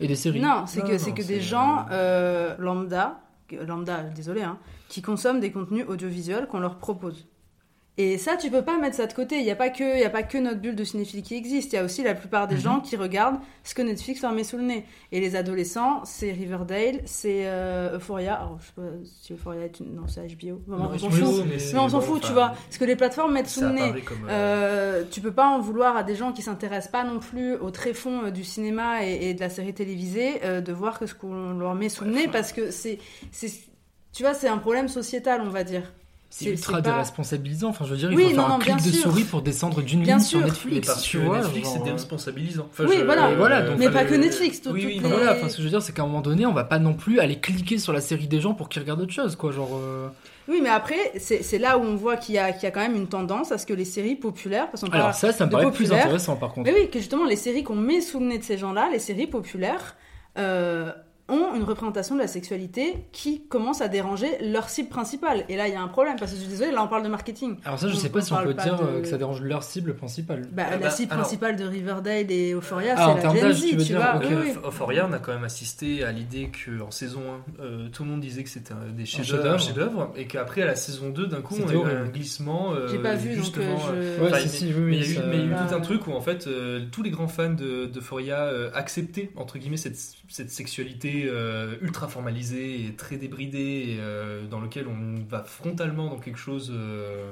et 0.00 0.08
des 0.08 0.16
séries. 0.16 0.40
Non, 0.40 0.64
c'est 0.66 0.82
que, 0.82 0.98
c'est 0.98 1.12
que 1.12 1.22
des 1.22 1.40
gens 1.40 1.86
euh, 1.90 2.56
lambda, 2.58 3.20
lambda, 3.52 4.02
désolé, 4.04 4.42
hein, 4.42 4.58
qui 4.88 5.02
consomment 5.02 5.40
des 5.40 5.52
contenus 5.52 5.84
audiovisuels 5.86 6.46
qu'on 6.46 6.60
leur 6.60 6.78
propose. 6.78 7.28
Et 8.02 8.16
ça, 8.16 8.36
tu 8.36 8.50
peux 8.50 8.62
pas 8.62 8.78
mettre 8.78 8.96
ça 8.96 9.06
de 9.06 9.12
côté. 9.12 9.36
Il 9.38 9.44
n'y 9.44 9.50
a, 9.50 9.56
pas 9.56 9.68
que- 9.68 9.94
il 9.96 10.00
y 10.00 10.04
a 10.04 10.10
pas 10.10 10.22
que 10.22 10.38
notre 10.38 10.58
bulle 10.58 10.74
de 10.74 10.84
cinéphilie 10.84 11.22
qui 11.22 11.34
existe. 11.34 11.72
Il 11.72 11.76
y 11.76 11.78
a 11.78 11.84
aussi 11.84 12.02
la 12.02 12.14
plupart 12.14 12.48
des 12.48 12.54
Mhm. 12.54 12.60
gens 12.62 12.80
qui 12.80 12.96
regardent 12.96 13.38
ce 13.62 13.74
que 13.74 13.82
Netflix 13.82 14.22
leur 14.22 14.32
met 14.32 14.42
sous 14.44 14.56
le 14.56 14.62
nez. 14.62 14.86
Et 15.12 15.20
les 15.20 15.36
adolescents, 15.36 16.00
c'est 16.04 16.30
Riverdale, 16.32 17.00
c'est 17.04 17.42
euh, 17.46 17.96
Euphoria. 17.96 18.36
Alors, 18.36 18.58
je 18.60 18.66
sais 18.66 18.72
pas 18.74 18.82
si 19.04 19.32
Euphoria 19.34 19.64
est 19.66 19.80
une. 19.80 19.94
Non, 19.96 20.06
c'est 20.08 20.22
HBO. 20.26 20.62
Bon, 20.66 20.76
Non, 20.76 20.90
on 20.94 20.98
s'en 20.98 21.10
fout. 21.10 21.44
mais 21.46 21.78
on 21.78 21.88
s'en 21.90 22.00
fout, 22.00 22.22
tu 22.22 22.32
vois. 22.32 22.54
Ce 22.70 22.78
que 22.78 22.84
les 22.86 22.96
plateformes 22.96 23.34
mettent 23.34 23.48
sous 23.48 23.60
le 23.60 23.68
nez. 23.70 24.00
comme, 24.02 24.26
Euh, 24.30 25.04
tu 25.10 25.20
peux 25.20 25.32
pas 25.32 25.48
en 25.48 25.58
vouloir 25.60 25.96
à 25.96 26.02
des 26.02 26.14
gens 26.14 26.32
qui 26.32 26.40
s'intéressent 26.42 26.92
pas 26.92 27.04
non 27.04 27.18
plus 27.18 27.54
au 27.56 27.70
tréfonds 27.70 28.24
euh, 28.26 28.30
du 28.30 28.44
cinéma 28.44 29.04
et, 29.04 29.28
et 29.30 29.34
de 29.34 29.40
la 29.40 29.50
série 29.50 29.74
télévisée 29.74 30.40
euh, 30.44 30.60
de 30.62 30.72
voir 30.72 30.98
que 30.98 31.06
ce 31.06 31.14
qu'on 31.14 31.52
leur 31.58 31.74
met 31.74 31.88
sous 31.90 32.04
le 32.04 32.12
nez 32.12 32.28
parce 32.28 32.52
que 32.52 32.70
c'est. 32.70 32.98
c'est- 33.30 33.68
Tu 34.12 34.22
vois, 34.22 34.34
c'est 34.34 34.48
un 34.48 34.58
problème 34.58 34.88
sociétal, 34.88 35.40
on 35.44 35.50
va 35.50 35.64
dire. 35.64 35.92
C'est 36.32 36.50
ultra 36.50 36.74
pas- 36.74 36.80
déresponsabilisant. 36.80 37.70
Enfin, 37.70 37.84
je 37.84 37.90
veux 37.90 37.96
dire, 37.96 38.12
il 38.12 38.16
Oui, 38.16 38.22
faut 38.22 38.28
faire 38.30 38.38
non, 38.38 38.44
un 38.46 38.48
non, 38.50 38.58
clic 38.60 38.76
de 38.76 38.82
sûr. 38.82 39.02
souris 39.02 39.24
pour 39.24 39.42
descendre 39.42 39.82
d'une 39.82 40.02
Bien 40.02 40.16
ligne 40.16 40.24
sur 40.24 40.38
sûr. 40.38 40.46
Netflix. 40.46 40.74
Mais 40.76 40.80
parce 40.94 41.02
tu 41.02 41.18
que 41.18 41.22
vois, 41.24 41.38
Netflix, 41.38 41.64
genre, 41.66 41.74
c'est 41.74 41.80
euh, 41.80 41.84
déresponsabilisant. 41.84 42.66
Enfin, 42.70 42.84
Oui, 42.88 42.96
je- 43.00 43.04
voilà. 43.04 43.30
Et 43.30 43.34
voilà, 43.34 43.62
donc 43.62 43.78
Mais 43.78 43.90
pas 43.90 44.04
que 44.04 44.14
Netflix, 44.14 44.62
tout- 44.62 44.70
Oui, 44.70 44.84
oui, 44.86 45.00
les- 45.02 45.08
voilà, 45.08 45.32
enfin, 45.32 45.48
ce 45.48 45.56
que 45.56 45.62
je 45.62 45.64
veux 45.64 45.70
dire, 45.70 45.82
c'est 45.82 45.92
qu'à 45.92 46.02
un 46.02 46.06
moment 46.06 46.20
donné, 46.20 46.46
on 46.46 46.52
va 46.52 46.64
pas 46.64 46.78
non 46.78 46.94
plus 46.94 47.18
aller 47.18 47.40
cliquer 47.40 47.78
sur 47.78 47.92
la 47.92 48.00
série 48.00 48.28
des 48.28 48.40
gens 48.40 48.54
pour 48.54 48.68
qu'ils 48.68 48.80
regardent 48.82 49.00
autre 49.02 49.12
chose, 49.12 49.34
quoi. 49.36 49.50
Genre. 49.50 49.70
euh, 49.74 50.08
Oui, 50.48 50.60
mais 50.62 50.68
après, 50.70 51.12
c'est 51.18 51.58
là 51.58 51.78
où 51.78 51.82
on 51.82 51.96
voit 51.96 52.16
qu'il 52.16 52.36
y, 52.36 52.38
a- 52.38 52.52
qu'il 52.52 52.62
y 52.62 52.66
a 52.66 52.70
quand 52.70 52.80
même 52.80 52.96
une 52.96 53.06
tendance 53.08 53.50
à 53.52 53.58
ce 53.58 53.66
que 53.66 53.72
les 53.72 53.84
séries 53.84 54.16
populaires. 54.16 54.68
Parce 54.70 54.82
qu'on 54.82 54.88
Alors 54.90 55.06
parle 55.08 55.14
ça, 55.14 55.32
ça 55.32 55.46
me 55.46 55.50
de 55.50 55.56
paraît 55.56 55.70
plus 55.72 55.92
intéressant, 55.92 56.36
par 56.36 56.52
contre. 56.52 56.70
Mais 56.70 56.76
oui, 56.78 56.88
que 56.90 56.98
justement, 56.98 57.24
les 57.26 57.36
séries 57.36 57.62
qu'on 57.64 57.76
met 57.76 58.00
sous 58.00 58.18
le 58.20 58.26
nez 58.26 58.38
de 58.38 58.44
ces 58.44 58.56
gens-là, 58.58 58.88
les 58.92 58.98
séries 58.98 59.26
populaires, 59.28 59.96
euh, 60.38 60.90
ont 61.30 61.54
une 61.54 61.62
représentation 61.62 62.14
de 62.16 62.20
la 62.20 62.26
sexualité 62.26 62.94
qui 63.12 63.42
commence 63.48 63.80
à 63.80 63.88
déranger 63.88 64.28
leur 64.42 64.68
cible 64.68 64.88
principale. 64.88 65.44
Et 65.48 65.56
là, 65.56 65.68
il 65.68 65.72
y 65.74 65.76
a 65.76 65.80
un 65.82 65.88
problème, 65.88 66.16
parce 66.18 66.30
que 66.32 66.36
je 66.36 66.42
suis 66.42 66.50
désolée, 66.50 66.72
là, 66.72 66.82
on 66.84 66.88
parle 66.88 67.02
de 67.04 67.08
marketing. 67.08 67.56
Alors 67.64 67.78
ça, 67.78 67.88
je 67.88 67.94
sais 67.94 68.08
pas 68.08 68.20
si 68.20 68.32
on 68.32 68.42
peut 68.42 68.54
dire 68.54 68.76
de- 68.76 69.00
que 69.00 69.06
ça 69.08 69.16
dérange 69.18 69.40
leur 69.42 69.62
cible 69.62 69.94
principale. 69.94 70.48
Bah, 70.52 70.64
Ah 70.66 70.70
la 70.72 70.78
bah, 70.78 70.90
cible 70.90 71.12
alors- 71.12 71.22
principale 71.24 71.56
de 71.56 71.64
Riverdale 71.64 72.30
et 72.30 72.52
Euphoria, 72.52 72.94
Ah, 72.96 73.14
c'est 73.16 73.24
la 73.26 73.34
Gen 73.34 73.52
Z, 73.52 73.60
tu 73.62 73.68
tu, 73.70 73.76
veux 73.76 73.84
dire, 73.84 73.96
vois. 74.00 74.16
ok. 74.16 74.24
Oui, 74.28 74.36
oui. 74.42 74.52
Euphoria, 74.64 75.06
on 75.08 75.12
a 75.12 75.18
quand 75.18 75.32
même 75.32 75.44
assisté 75.44 76.04
à 76.04 76.12
l'idée 76.12 76.50
qu'en 76.50 76.90
saison 76.90 77.20
1, 77.60 77.62
euh, 77.62 77.88
tout 77.92 78.04
le 78.04 78.10
monde 78.10 78.20
disait 78.20 78.42
que 78.44 78.50
c'était 78.50 78.72
un- 78.72 78.90
des 78.92 79.06
chefs-d'œuvre, 79.06 80.12
et 80.16 80.26
qu'après, 80.26 80.62
à 80.62 80.66
la 80.66 80.76
saison 80.76 81.10
2, 81.10 81.26
d'un 81.26 81.40
coup, 81.40 81.56
on 81.64 81.68
a 81.68 81.72
eu 81.72 81.96
un 81.96 82.06
glissement. 82.06 82.72
euh, 82.72 82.88
J'ai 82.88 82.98
pas 82.98 83.14
vu, 83.14 83.30
donc, 83.34 83.44
justement, 83.44 83.78
je- 83.78 84.20
Ouais, 84.20 84.28
enfin, 84.28 84.38
si, 84.38 84.42
mais- 84.44 84.48
si, 84.48 84.64
oui, 84.66 84.80
mais 84.86 84.96
il 84.98 85.14
y 85.14 85.16
a 85.18 85.44
eu, 85.44 85.68
tout 85.68 85.74
un 85.74 85.80
truc 85.80 86.06
où, 86.06 86.12
en 86.12 86.20
fait, 86.20 86.46
euh, 86.46 86.80
tous 86.90 87.02
les 87.02 87.10
grands 87.10 87.28
fans 87.28 87.50
de- 87.52 87.86
d'Euphoria 87.86 88.38
euh, 88.44 88.70
acceptaient, 88.74 89.30
entre 89.36 89.58
guillemets, 89.58 89.76
cette, 89.76 89.96
cette 90.30 90.50
sexualité 90.50 91.24
euh, 91.26 91.74
ultra 91.82 92.06
formalisée 92.08 92.86
et 92.86 92.94
très 92.94 93.16
débridée, 93.16 93.58
et, 93.88 93.96
euh, 93.98 94.46
dans 94.46 94.60
lequel 94.60 94.86
on 94.86 95.16
va 95.28 95.42
frontalement 95.42 96.06
dans 96.08 96.18
quelque 96.20 96.38
chose. 96.38 96.70
euh, 96.72 97.30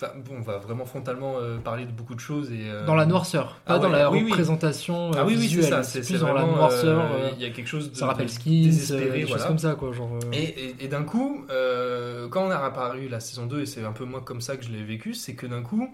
enfin, 0.00 0.12
bon, 0.24 0.34
on 0.38 0.42
va 0.42 0.58
vraiment 0.58 0.84
frontalement 0.84 1.38
euh, 1.38 1.56
parler 1.56 1.86
de 1.86 1.90
beaucoup 1.90 2.14
de 2.14 2.20
choses. 2.20 2.52
Et, 2.52 2.68
euh, 2.70 2.84
Dans 2.84 2.94
la 2.94 3.06
noirceur, 3.06 3.60
pas 3.64 3.74
ah 3.74 3.78
dans 3.78 3.90
ouais, 3.90 3.98
la 3.98 4.10
oui, 4.10 4.18
oui. 4.24 4.30
représentation 4.30 5.08
euh, 5.10 5.14
Ah 5.16 5.24
oui, 5.24 5.32
oui, 5.38 5.48
c'est 5.48 5.56
visuelle. 5.56 5.64
ça. 5.64 5.82
C'est 5.82 6.18
dans 6.18 6.34
la 6.34 6.44
noirceur. 6.44 7.00
euh, 7.00 7.14
euh, 7.18 7.30
Il 7.36 7.42
y 7.42 7.46
a 7.46 7.50
quelque 7.50 7.66
chose 7.66 7.90
de 7.90 7.96
ça 7.96 8.06
rappelle 8.06 8.26
désespéré, 8.44 9.08
euh, 9.08 9.12
des 9.14 9.20
choses 9.22 9.30
voilà. 9.30 9.44
comme 9.46 9.58
ça, 9.58 9.74
quoi. 9.74 9.92
Genre. 9.92 10.12
euh, 10.22 10.32
Et, 10.34 10.44
et- 10.44 10.84
et 10.84 10.88
d'un 10.88 11.04
coup, 11.04 11.46
euh, 11.50 12.28
quand 12.28 12.46
on 12.46 12.50
a 12.50 12.58
apparu 12.58 13.08
la 13.08 13.20
saison 13.20 13.46
2, 13.46 13.62
et 13.62 13.66
c'est 13.66 13.82
un 13.84 13.92
peu 13.92 14.04
moi 14.04 14.20
comme 14.20 14.42
ça 14.42 14.58
que 14.58 14.64
je 14.66 14.70
l'ai 14.70 14.84
vécu, 14.84 15.14
c'est 15.14 15.34
que 15.34 15.46
d'un 15.46 15.62
coup, 15.62 15.88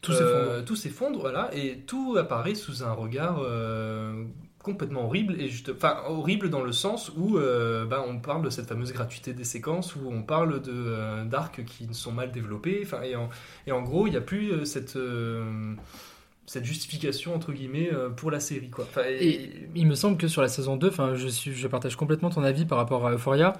Tout 0.00 0.12
euh, 0.12 0.16
s'effondre. 0.16 0.64
tout 0.64 0.76
s'effondre, 0.76 1.20
voilà, 1.20 1.50
et 1.54 1.80
tout 1.86 2.16
apparaît 2.18 2.54
sous 2.54 2.82
un 2.82 2.92
regard 2.92 3.38
euh, 3.42 4.24
complètement 4.64 5.04
horrible, 5.04 5.40
et 5.40 5.48
juste, 5.48 5.70
enfin 5.70 5.98
horrible 6.08 6.50
dans 6.50 6.62
le 6.62 6.72
sens 6.72 7.12
où 7.16 7.38
euh, 7.38 7.84
bah, 7.84 8.04
on 8.08 8.18
parle 8.18 8.42
de 8.42 8.50
cette 8.50 8.66
fameuse 8.66 8.92
gratuité 8.92 9.32
des 9.32 9.44
séquences, 9.44 9.94
où 9.94 10.00
on 10.10 10.22
parle 10.22 10.60
de 10.62 10.72
euh, 10.74 11.24
d'arcs 11.24 11.64
qui 11.64 11.86
sont 11.92 12.10
mal 12.12 12.32
développés, 12.32 12.80
enfin, 12.82 13.02
et 13.02 13.14
en, 13.14 13.28
et 13.68 13.72
en 13.72 13.82
gros, 13.82 14.08
il 14.08 14.10
n'y 14.10 14.16
a 14.16 14.22
plus 14.22 14.50
euh, 14.50 14.64
cette... 14.64 14.96
euh, 14.96 15.74
cette 16.46 16.66
justification 16.66 17.34
entre 17.34 17.52
guillemets 17.52 17.88
euh, 17.90 18.10
pour 18.10 18.30
la 18.30 18.38
série 18.38 18.68
quoi. 18.68 18.86
Et 19.08 19.50
il 19.74 19.86
me 19.86 19.94
semble 19.94 20.18
que 20.18 20.28
sur 20.28 20.42
la 20.42 20.48
saison 20.48 20.76
2, 20.76 20.88
enfin, 20.88 21.14
je, 21.14 21.26
suis, 21.28 21.54
je 21.54 21.68
partage 21.68 21.96
complètement 21.96 22.28
ton 22.28 22.44
avis 22.44 22.66
par 22.66 22.76
rapport 22.76 23.06
à 23.06 23.12
Euphoria. 23.12 23.54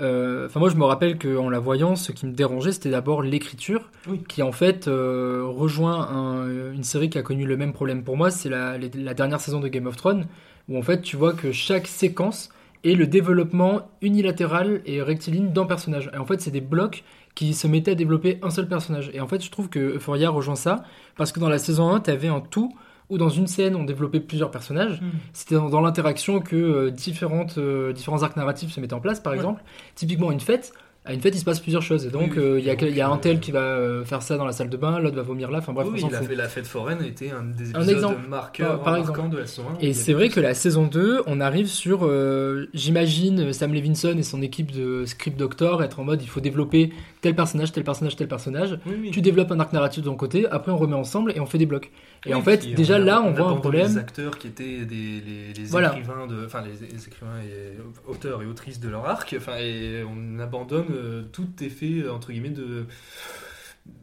Euh, 0.00 0.46
Enfin, 0.46 0.60
moi, 0.60 0.68
je 0.68 0.76
me 0.76 0.84
rappelle 0.84 1.18
qu'en 1.18 1.48
la 1.48 1.58
voyant, 1.58 1.96
ce 1.96 2.12
qui 2.12 2.26
me 2.26 2.32
dérangeait, 2.32 2.72
c'était 2.72 2.90
d'abord 2.90 3.22
l'écriture, 3.22 3.90
Oui. 4.08 4.22
qui 4.28 4.42
en 4.42 4.52
fait 4.52 4.88
euh, 4.88 5.42
rejoint 5.46 6.08
un- 6.08 6.72
une 6.72 6.84
série 6.84 7.08
qui 7.10 7.18
a 7.18 7.22
connu 7.22 7.46
le 7.46 7.56
même 7.56 7.72
problème 7.72 8.02
pour 8.04 8.16
moi. 8.16 8.30
C'est 8.30 8.48
la, 8.50 8.76
dernière 9.14 9.40
saison 9.40 9.60
de 9.60 9.68
Game 9.68 9.86
of 9.86 9.96
Thrones, 9.96 10.26
où 10.68 10.76
en 10.78 10.82
fait, 10.82 11.00
tu 11.00 11.16
vois 11.16 11.32
que 11.32 11.50
chaque 11.52 11.86
séquence 11.86 12.50
est 12.84 12.94
le 12.94 13.06
développement 13.06 13.88
unilatéral 14.02 14.82
et 14.86 15.00
rectiligne 15.02 15.50
d'un 15.52 15.64
personnage. 15.64 16.10
Et 16.14 16.18
en 16.18 16.26
fait, 16.26 16.40
c'est 16.40 16.50
des 16.50 16.60
blocs 16.60 17.02
qui 17.34 17.52
se 17.54 17.66
mettaient 17.66 17.92
à 17.92 17.94
développer 17.94 18.38
un 18.42 18.50
seul 18.50 18.68
personnage. 18.68 19.10
Et 19.14 19.20
en 19.20 19.26
fait, 19.26 19.42
je 19.44 19.50
trouve 19.50 19.68
que 19.68 19.78
Euphoria 19.96 20.30
rejoint 20.30 20.56
ça, 20.56 20.84
parce 21.16 21.32
que 21.32 21.40
dans 21.40 21.48
la 21.48 21.58
saison 21.58 21.90
1, 21.90 22.00
tu 22.00 22.10
avais 22.10 22.28
un 22.28 22.40
tout 22.40 22.74
où 23.08 23.18
dans 23.18 23.28
une 23.28 23.46
scène 23.46 23.76
on 23.76 23.84
développait 23.84 24.20
plusieurs 24.20 24.50
personnages. 24.50 25.00
Mm. 25.00 25.04
C'était 25.32 25.54
dans, 25.56 25.68
dans 25.68 25.80
l'interaction 25.80 26.40
que 26.40 26.56
euh, 26.56 26.90
différentes, 26.90 27.58
euh, 27.58 27.92
différents 27.92 28.22
arcs 28.22 28.36
narratifs 28.36 28.72
se 28.72 28.80
mettaient 28.80 28.94
en 28.94 29.00
place, 29.00 29.20
par 29.20 29.32
Ouais. 29.32 29.38
exemple. 29.38 29.62
Typiquement, 29.94 30.32
une 30.32 30.40
fête. 30.40 30.72
À 31.08 31.12
une 31.14 31.20
fête, 31.20 31.36
il 31.36 31.38
se 31.38 31.44
passe 31.44 31.60
plusieurs 31.60 31.82
choses. 31.82 32.04
Et 32.04 32.10
donc, 32.10 32.32
Oui, 32.32 32.38
oui. 32.38 32.42
euh, 32.42 32.58
il 32.58 32.64
y, 32.64 32.70
a, 32.70 32.74
il 32.74 32.96
y 32.96 33.00
a 33.00 33.08
un 33.08 33.16
tel 33.16 33.38
qui 33.38 33.52
va 33.52 33.60
euh, 33.60 34.04
faire 34.04 34.22
ça 34.22 34.36
dans 34.36 34.44
la 34.44 34.50
salle 34.50 34.68
de 34.68 34.76
bain, 34.76 34.98
l'autre 34.98 35.14
va 35.14 35.22
vomir 35.22 35.52
là. 35.52 35.58
Enfin 35.58 35.72
bref, 35.72 35.86
oui, 35.88 36.00
on 36.02 36.08
s'en 36.08 36.10
la, 36.10 36.20
fout. 36.20 36.36
la 36.36 36.48
fête 36.48 36.66
foraine 36.66 36.98
était 37.04 37.30
un 37.30 37.44
des 37.44 37.76
Un 37.76 37.86
exemple. 37.86 38.26
marqueurs, 38.28 38.82
Par- 38.82 38.94
marquants 38.94 39.12
exemple. 39.12 39.28
de 39.36 39.38
la 39.38 39.46
saison 39.46 39.62
1. 39.76 39.78
Et 39.82 39.92
c'est 39.92 40.14
vrai 40.14 40.30
que 40.30 40.40
la 40.40 40.52
saison 40.52 40.88
2, 40.88 41.22
on 41.28 41.38
arrive 41.40 41.68
sur, 41.68 42.00
euh, 42.04 42.66
j'imagine, 42.74 43.52
Sam 43.52 43.72
Levinson 43.72 44.16
et 44.18 44.24
son 44.24 44.42
équipe 44.42 44.72
de 44.72 45.04
script 45.04 45.38
doctor 45.38 45.80
être 45.84 46.00
en 46.00 46.04
mode 46.04 46.22
il 46.22 46.28
faut 46.28 46.40
développer 46.40 46.90
tel 47.20 47.36
personnage, 47.36 47.70
tel 47.70 47.84
personnage, 47.84 48.16
tel 48.16 48.26
personnage. 48.26 48.76
Tu 49.12 49.20
développes 49.20 49.52
un 49.52 49.60
arc 49.60 49.72
narratif 49.72 50.02
de 50.02 50.08
ton 50.08 50.16
côté, 50.16 50.48
après 50.48 50.72
on 50.72 50.76
remet 50.76 50.96
ensemble 50.96 51.30
et 51.36 51.38
on 51.40 51.46
fait 51.46 51.58
des 51.58 51.66
blocs. 51.66 51.92
Et 52.24 52.30
Oui, 52.30 52.34
en 52.34 52.42
fait, 52.42 52.74
déjà 52.74 52.96
a- 52.96 52.98
là, 52.98 53.22
on, 53.22 53.32
voit 53.32 53.48
un 53.48 53.56
problème. 53.56 53.86
Les 53.88 53.98
acteurs 53.98 54.38
qui 54.38 54.48
étaient 54.48 54.84
des, 54.84 55.20
les, 55.20 55.52
les 55.52 55.64
Voilà. 55.66 55.90
écrivains 55.90 56.26
de, 56.26 56.44
enfin 56.46 56.62
les, 56.62 56.72
les 56.86 57.06
écrivains 57.06 57.40
et 57.42 57.76
auteurs 58.08 58.42
et 58.42 58.46
autrices 58.46 58.80
de 58.80 58.88
leur 58.88 59.06
arc. 59.06 59.34
Enfin, 59.38 59.58
et 59.58 60.02
on 60.08 60.38
abandonne 60.40 60.86
euh, 60.90 61.22
tout 61.32 61.48
effet 61.60 62.00
euh, 62.04 62.12
entre 62.12 62.32
guillemets 62.32 62.50
de 62.50 62.86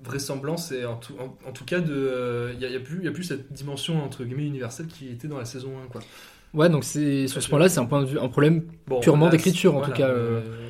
vraisemblance 0.04 0.72
et 0.72 0.86
en 0.86 0.96
tout, 0.96 1.14
en, 1.20 1.36
en 1.48 1.52
tout 1.52 1.66
cas 1.66 1.80
de, 1.82 2.52
il 2.54 2.60
y, 2.62 2.66
a- 2.66 2.70
y 2.70 2.76
a 2.76 2.80
plus, 2.80 3.00
il 3.00 3.06
y 3.06 3.08
a 3.08 3.12
plus 3.12 3.24
cette 3.26 3.52
dimension 3.52 4.02
entre 4.04 4.24
guillemets 4.24 4.46
universelle 4.48 4.88
qui 4.88 5.10
était 5.10 5.28
dans 5.28 5.38
la 5.38 5.46
saison 5.46 5.72
1 5.86 5.88
quoi. 5.88 6.02
Ouais, 6.54 6.70
donc 6.70 6.84
c'est 6.84 7.28
sur 7.28 7.42
ce 7.42 7.50
point-là, 7.50 7.68
c'est 7.68 7.80
un, 7.80 7.86
point 7.86 8.02
de 8.02 8.06
vue, 8.06 8.20
un 8.20 8.30
problème 8.30 8.64
Bon, 8.88 9.00
purement 9.00 9.28
d'écriture 9.30 9.76
en 9.76 9.80
voilà, 9.80 9.94
tout 9.94 10.00
cas. 10.02 10.08
euh. 10.08 10.40
euh, 10.40 10.70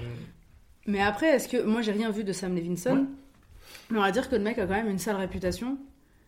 Mais 0.87 1.01
après, 1.01 1.27
est-ce 1.27 1.49
que. 1.49 1.61
Moi, 1.61 1.81
j'ai 1.81 1.91
rien 1.91 2.09
vu 2.09 2.23
de 2.23 2.31
Sam 2.31 2.55
Levinson. 2.55 3.05
Mais 3.89 3.97
on 3.97 4.01
va 4.01 4.11
dire 4.11 4.29
que 4.29 4.35
le 4.35 4.41
mec 4.41 4.57
a 4.59 4.65
quand 4.65 4.73
même 4.73 4.89
une 4.89 4.97
sale 4.97 5.17
réputation. 5.17 5.77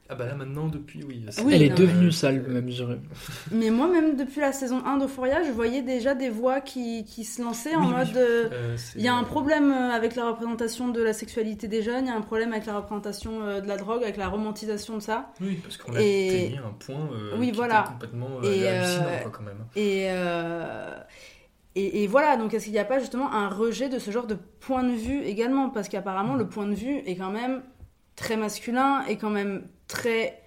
Ah 0.07 0.14
bah 0.14 0.27
là 0.27 0.36
maintenant 0.36 0.68
depuis 0.68 1.03
oui. 1.03 1.26
Oui, 1.44 1.53
Elle 1.56 1.64
est 1.64 1.69
non, 1.69 1.76
devenue 1.77 2.06
mais- 2.06 2.11
sale, 2.11 2.41
même, 2.48 2.69
je 2.69 2.76
dirais. 2.76 2.99
Mais 3.52 3.72
moi, 3.72 3.88
même 3.88 4.15
depuis 4.15 4.40
la 4.40 4.52
saison 4.52 4.84
1 4.86 4.98
d'Euphoria, 4.98 5.41
je 5.41 5.49
voyais 5.52 5.82
déjà 5.82 6.14
des 6.14 6.30
voix 6.30 6.61
qui, 6.61 7.03
qui 7.06 7.23
se 7.23 7.41
lançaient 7.41 7.73
en 7.73 7.88
Oui, 7.88 7.91
mode. 7.91 8.15
euh, 8.15 8.49
Euh, 8.52 8.77
Il 8.95 9.02
y 9.02 9.07
a 9.07 9.15
un 9.15 9.23
problème 9.23 9.72
euh, 9.72 9.90
avec 9.90 10.15
la 10.15 10.27
représentation 10.30 10.90
de 10.90 11.02
la 11.02 11.11
sexualité 11.11 11.68
des 11.68 11.82
jeunes, 11.82 12.06
il 12.06 12.10
y 12.10 12.11
a 12.11 12.15
un 12.15 12.22
problème 12.22 12.52
avec 12.53 12.68
la 12.68 12.76
représentation 12.76 13.40
de 13.61 13.68
la 13.68 13.77
drogue, 13.77 14.03
avec 14.03 14.18
la 14.18 14.27
romantisation 14.27 14.94
de 14.98 15.02
ça. 15.02 15.32
Oui, 15.41 15.56
parce 15.64 15.77
qu'on 15.77 15.95
a 15.95 15.99
Et- 16.02 16.27
atteigné 16.30 16.57
un 16.60 16.73
point 16.77 17.10
euh, 17.11 17.36
Oui, 17.40 17.48
qui 17.49 17.56
voilà. 17.57 17.80
était 17.82 17.90
complètement 17.94 18.30
euh, 18.44 18.52
Et, 18.53 18.68
hallucinant 18.68 19.06
euh, 19.07 19.22
quoi, 19.23 19.32
quand 19.32 19.44
même. 19.44 19.65
Et, 19.76 20.06
euh, 20.11 20.99
et, 21.73 22.03
et 22.03 22.07
voilà, 22.07 22.38
donc 22.38 22.53
est-ce 22.53 22.65
qu'il 22.65 22.73
n'y 22.73 22.80
a 22.80 22.86
pas 22.86 22.99
justement 22.99 23.34
un 23.34 23.49
rejet 23.49 23.90
de 23.90 23.98
ce 23.98 24.11
genre 24.11 24.27
de 24.27 24.36
point 24.36 24.84
de 24.84 24.94
vue 24.94 25.22
également? 25.23 25.72
Parce 25.72 25.90
qu'apparemment, 25.90 26.36
le 26.36 26.48
point 26.48 26.68
de 26.68 26.76
vue 26.76 26.98
est 27.07 27.15
quand 27.15 27.32
même 27.32 27.64
très 28.15 28.38
masculin 28.38 29.03
et 29.10 29.18
quand 29.18 29.32
même 29.32 29.64
très. 29.87 30.39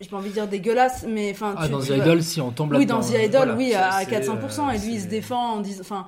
J'ai 0.00 0.08
pas 0.08 0.16
envie 0.16 0.28
de 0.30 0.34
dire 0.34 0.48
dégueulasse, 0.48 1.04
mais 1.08 1.30
enfin. 1.30 1.54
Ah, 1.56 1.66
tu- 1.66 1.72
dans 1.72 1.80
tu 1.80 1.86
The 1.88 1.92
vois- 1.92 2.04
Idol, 2.04 2.22
si, 2.22 2.40
on 2.40 2.50
tombe 2.50 2.72
Oui, 2.72 2.78
là-dedans, 2.80 2.98
dans 3.00 3.06
The. 3.06 3.10
Idol, 3.24 3.30
Voilà, 3.30 3.54
oui, 3.56 3.74
à 3.74 3.92
c'est, 4.00 4.06
400%, 4.10 4.70
et 4.70 4.78
lui, 4.78 4.94
il 4.94 5.00
se 5.00 5.06
défend 5.06 5.52
en 5.54 5.60
disant. 5.60 5.80
Enfin, 5.82 6.06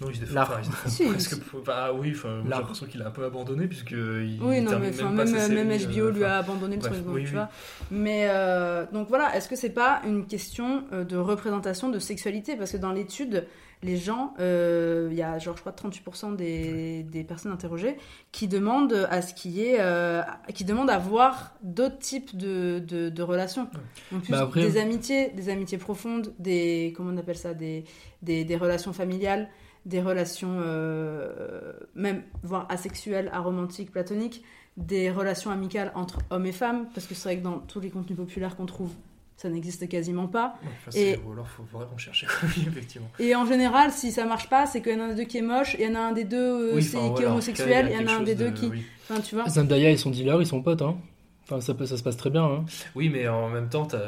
Non, 0.00 0.08
il 0.10 0.14
se 0.16 0.20
défend, 0.20 0.40
enfin, 0.42 0.54
il 0.60 0.64
se 0.64 0.70
défend 0.70 0.88
Si, 0.88 1.04
presque. 1.06 1.32
il- 1.32 1.40
pour- 1.42 1.60
enfin, 1.60 1.72
ah 1.76 1.92
oui, 1.92 2.14
j'ai 2.14 2.48
l'impression 2.50 2.86
qu'il 2.86 3.02
a 3.02 3.06
un 3.06 3.10
peu 3.10 3.24
abandonné 3.24 3.66
puisque 3.68 3.92
il 3.92 4.38
Oui, 4.42 4.60
non, 4.60 4.78
mais 4.80 4.88
enfin, 4.90 5.10
même, 5.10 5.30
même, 5.30 5.54
même 5.68 5.78
HBO 5.78 6.06
euh, 6.06 6.10
lui 6.12 6.24
a 6.24 6.38
abandonné 6.38 6.76
le 6.76 6.80
bref, 6.80 6.92
truc, 6.92 7.04
donc, 7.06 7.14
oui, 7.14 7.22
tu 7.22 7.28
oui. 7.28 7.34
vois. 7.34 7.48
Mais 7.90 8.26
euh, 8.28 8.84
donc 8.92 9.08
voilà, 9.08 9.36
est-ce 9.36 9.48
que 9.48 9.56
c'est 9.56 9.70
pas 9.70 10.00
une 10.06 10.26
question 10.26 10.84
euh, 10.92 11.04
de 11.04 11.16
représentation 11.16 11.88
de 11.88 11.98
sexualité? 11.98 12.56
Parce 12.56 12.72
que 12.72 12.78
dans 12.78 12.92
l'étude, 12.92 13.46
les 13.82 13.96
gens, 13.96 14.34
euh, 14.40 15.08
il 15.10 15.16
y 15.16 15.22
a 15.22 15.38
genre 15.38 15.56
je 15.56 15.60
crois 15.62 15.72
38% 15.72 16.36
des, 16.36 17.02
des 17.04 17.24
personnes 17.24 17.50
interrogées 17.52 17.96
qui 18.30 18.46
demandent 18.46 19.06
à 19.10 19.22
ce 19.22 19.32
qu'il 19.32 19.52
y 19.52 19.62
ait, 19.64 19.76
euh, 19.80 20.20
qui 20.54 20.64
demandent 20.64 20.90
à 20.90 20.98
voir 20.98 21.54
d'autres 21.62 21.98
types 21.98 22.36
de, 22.36 22.78
de, 22.78 23.08
de 23.08 23.22
relations. 23.22 23.68
Donc 24.12 24.22
plus 24.24 24.32
Bah 24.32 24.40
après- 24.42 24.60
des 24.60 24.76
amitiés, 24.78 25.30
des 25.30 25.48
amitiés 25.48 25.78
profondes, 25.78 26.34
des 26.38 26.92
comment 26.96 27.10
on 27.12 27.16
appelle 27.16 27.38
ça, 27.38 27.54
des, 27.54 27.84
des, 28.22 28.44
des 28.44 28.56
relations 28.56 28.92
familiales, 28.92 29.48
des 29.86 30.02
relations 30.02 30.58
euh, 30.60 31.72
même 31.94 32.22
voire 32.42 32.66
asexuelles, 32.70 33.30
aromantiques, 33.32 33.90
platoniques, 33.92 34.42
des 34.76 35.10
relations 35.10 35.50
amicales 35.50 35.90
entre 35.94 36.18
hommes 36.30 36.44
et 36.46 36.52
femmes, 36.52 36.86
parce 36.94 37.06
que 37.06 37.14
c'est 37.14 37.28
vrai 37.30 37.38
que 37.38 37.44
dans 37.44 37.58
tous 37.60 37.80
les 37.80 37.90
contenus 37.90 38.18
populaires 38.18 38.56
qu'on 38.56 38.66
trouve, 38.66 38.92
ça 39.40 39.48
n'existe 39.48 39.88
quasiment 39.88 40.26
pas. 40.26 40.54
Ouais, 40.62 40.68
enfin, 40.82 40.90
c'est- 40.90 41.00
et, 41.12 41.20
Ou 41.26 41.32
alors, 41.32 41.48
faut 41.48 41.62
vraiment 41.72 41.96
chercher, 41.96 42.26
effectivement. 42.66 43.08
et 43.18 43.34
en 43.34 43.46
général, 43.46 43.90
si 43.90 44.12
ça 44.12 44.26
marche 44.26 44.48
pas, 44.50 44.66
c'est 44.66 44.82
qu'il 44.82 44.92
y 44.92 44.96
en 44.96 45.00
a 45.00 45.04
un 45.04 45.08
des 45.08 45.14
deux 45.14 45.24
qui 45.24 45.38
est 45.38 45.42
moche, 45.42 45.76
il 45.78 45.86
y 45.86 45.88
en 45.88 45.94
a 45.94 46.00
un 46.00 46.12
des 46.12 46.24
deux 46.24 46.36
euh, 46.36 46.74
Oui, 46.74 46.82
c'est- 46.82 46.96
enfin, 46.98 47.14
qui 47.14 47.22
est 47.22 47.26
homosexuel, 47.26 47.86
tout 47.86 47.92
il 47.92 47.96
cas, 47.96 48.02
y 48.02 48.04
en 48.04 48.08
a 48.08 48.20
un 48.20 48.22
des 48.22 48.34
deux 48.34 48.50
qui... 48.50 48.66
oui. 48.66 48.84
Enfin, 49.08 49.20
tu 49.22 49.34
vois 49.34 49.48
Zendaya 49.48 49.90
et 49.90 49.96
son 49.96 50.10
dealer, 50.10 50.40
ils 50.42 50.46
sont 50.46 50.60
potes. 50.62 50.82
Hein. 50.82 50.96
Enfin, 51.44 51.60
ça, 51.62 51.72
peut- 51.74 51.86
ça 51.86 51.96
se 51.96 52.02
passe 52.02 52.16
très 52.18 52.30
bien. 52.30 52.44
Hein. 52.44 52.64
Oui, 52.94 53.08
mais 53.08 53.26
en 53.28 53.48
même 53.48 53.68
temps, 53.70 53.86
t'as 53.86 53.98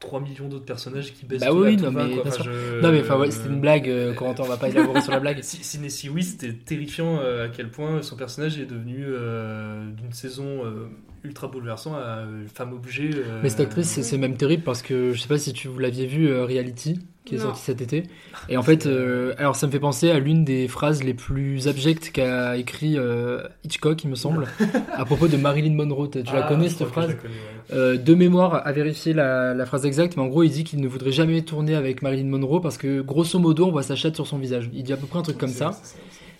3 0.00 0.20
millions 0.20 0.48
d'autres 0.48 0.64
personnages 0.64 1.12
qui 1.12 1.26
baissent 1.26 1.40
Bah 1.40 1.52
oui, 1.52 1.68
oui, 1.68 1.76
tout 1.76 1.84
non, 1.84 1.90
va, 1.90 2.06
mais 2.06 2.14
quoi. 2.14 2.22
Enfin, 2.26 2.42
je- 2.44 2.80
Non, 2.80 2.90
mais 2.90 3.00
enfin, 3.02 3.18
ouais, 3.18 3.30
c'était 3.30 3.48
une 3.50 3.60
blague, 3.60 3.88
euh, 3.88 4.14
Corentin, 4.14 4.42
on 4.44 4.48
va 4.48 4.56
pas 4.56 4.68
élaborer 4.70 5.00
sur 5.02 5.12
la 5.12 5.20
blague. 5.20 5.38
Si- 5.42 5.62
Sidney 5.62 5.90
Seaweed, 5.90 6.24
c'était 6.24 6.52
terrifiant 6.54 7.18
euh, 7.20 7.44
à 7.46 7.48
quel 7.48 7.70
point 7.70 8.00
son 8.02 8.16
personnage 8.16 8.58
est 8.58 8.64
devenu 8.66 9.04
euh, 9.06 9.90
d'une 9.92 10.12
saison 10.12 10.64
euh, 10.64 10.88
ultra 11.22 11.48
bouleversant 11.48 11.94
à 11.94 12.22
une 12.24 12.48
femme 12.48 12.72
objet. 12.72 13.10
euh, 13.14 13.40
Mais 13.42 13.50
cette 13.50 13.60
actrice, 13.60 14.00
c'est- 14.00 14.18
même 14.18 14.36
terrible 14.36 14.62
parce 14.62 14.80
que 14.82 15.12
je 15.12 15.20
sais 15.20 15.28
pas 15.28 15.38
si 15.38 15.52
tu 15.52 15.68
vous 15.68 15.78
l'aviez 15.78 16.06
vu, 16.06 16.28
euh, 16.28 16.44
Reality, 16.46 16.98
qui 17.24 17.34
est 17.34 17.38
Non. 17.38 17.44
sorti 17.44 17.62
cet 17.62 17.80
été. 17.82 18.04
Et 18.48 18.56
en 18.56 18.62
fait, 18.62 18.86
euh, 18.86 19.34
alors 19.38 19.54
ça 19.54 19.66
me 19.66 19.72
fait 19.72 19.78
penser 19.78 20.10
à 20.10 20.18
l'une 20.18 20.44
des 20.44 20.68
phrases 20.68 21.02
les 21.04 21.14
plus 21.14 21.68
abjectes 21.68 22.10
qu'a 22.12 22.56
écrit 22.56 22.96
euh, 22.96 23.42
Hitchcock, 23.62 24.02
il 24.04 24.10
me 24.10 24.14
semble, 24.16 24.46
à 24.94 25.04
propos 25.04 25.28
de 25.28 25.36
Marilyn 25.36 25.74
Monroe. 25.74 26.08
Tu 26.10 26.22
la 26.22 26.44
Ah, 26.46 26.48
connais 26.48 26.68
cette 26.70 26.88
phrase 26.88 27.08
la 27.08 27.14
connais, 27.14 27.34
ouais. 27.34 27.74
Euh, 27.76 27.96
De 27.98 28.14
mémoire, 28.14 28.66
à 28.66 28.72
vérifier 28.72 29.12
la, 29.12 29.54
la 29.54 29.66
phrase 29.66 29.84
exacte, 29.86 30.16
mais 30.16 30.22
en 30.22 30.28
gros, 30.28 30.42
il 30.42 30.50
dit 30.50 30.64
qu'il 30.64 30.80
ne 30.80 30.88
voudrait 30.88 31.12
jamais 31.12 31.42
tourner 31.42 31.74
avec 31.74 32.02
Marilyn 32.02 32.26
Monroe 32.28 32.60
parce 32.60 32.78
que 32.78 33.00
grosso 33.02 33.38
modo, 33.38 33.66
on 33.66 33.70
voit 33.70 33.82
sa 33.82 33.96
chatte 33.96 34.14
sur 34.16 34.26
son 34.26 34.38
visage. 34.38 34.70
Il 34.72 34.82
dit 34.82 34.92
à 34.92 34.96
peu 34.96 35.06
près 35.06 35.18
un 35.18 35.22
truc 35.22 35.38
comme 35.38 35.50
ça. 35.50 35.72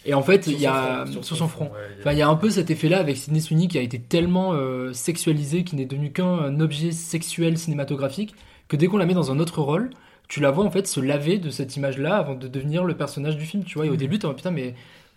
Et 0.06 0.14
en 0.14 0.22
fait, 0.22 0.46
il 0.46 0.58
y 0.58 0.66
a 0.66 1.04
front, 1.06 1.22
sur 1.22 1.36
son 1.36 1.46
front. 1.46 1.64
ouais, 1.66 1.70
il 1.70 1.96
y 1.96 1.98
a- 1.98 2.00
Enfin, 2.00 2.12
il 2.12 2.18
y 2.18 2.22
a 2.22 2.28
un 2.28 2.34
peu 2.36 2.48
cet 2.48 2.70
effet-là 2.70 2.98
avec 2.98 3.18
Sidney 3.18 3.40
Sweeney 3.40 3.68
qui 3.68 3.76
a 3.76 3.82
été 3.82 3.98
tellement 4.00 4.54
sexualisé, 4.94 5.62
qui 5.64 5.76
n'est 5.76 5.84
devenu 5.84 6.10
qu'un 6.10 6.58
objet 6.60 6.90
sexuel 6.92 7.58
cinématographique, 7.58 8.34
que 8.68 8.76
dès 8.76 8.86
qu'on 8.86 8.96
la 8.98 9.06
met 9.06 9.14
dans 9.14 9.30
un 9.30 9.38
autre 9.40 9.60
rôle, 9.60 9.90
tu 10.30 10.40
la 10.40 10.50
vois 10.50 10.64
en 10.64 10.70
fait 10.70 10.86
se 10.86 11.00
laver 11.00 11.36
de 11.38 11.50
cette 11.50 11.76
image-là 11.76 12.16
avant 12.16 12.34
de 12.36 12.48
devenir 12.48 12.84
le 12.84 12.94
personnage 12.96 13.36
du 13.36 13.44
film. 13.44 13.64
Tu 13.64 13.74
vois, 13.74 13.84
et 13.84 13.88
au 13.90 13.92
Mhm. 13.92 13.98
début, 13.98 14.18
t'es 14.18 14.26
en 14.26 14.32
putain, 14.34 14.50
mais 14.52 14.74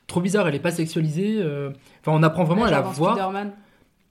trop 0.07 0.19
bizarre, 0.19 0.48
elle 0.49 0.56
est 0.56 0.60
pas 0.60 0.72
sexualisée. 0.72 1.38
euh. 1.40 1.69
Enfin, 2.02 2.11
on 2.18 2.23
apprend 2.23 2.44
vraiment 2.44 2.64
Ouais, 2.64 2.68
à 2.68 2.72
la 2.72 2.81
voir. 2.81 3.14
Spider-Man. 3.15 3.52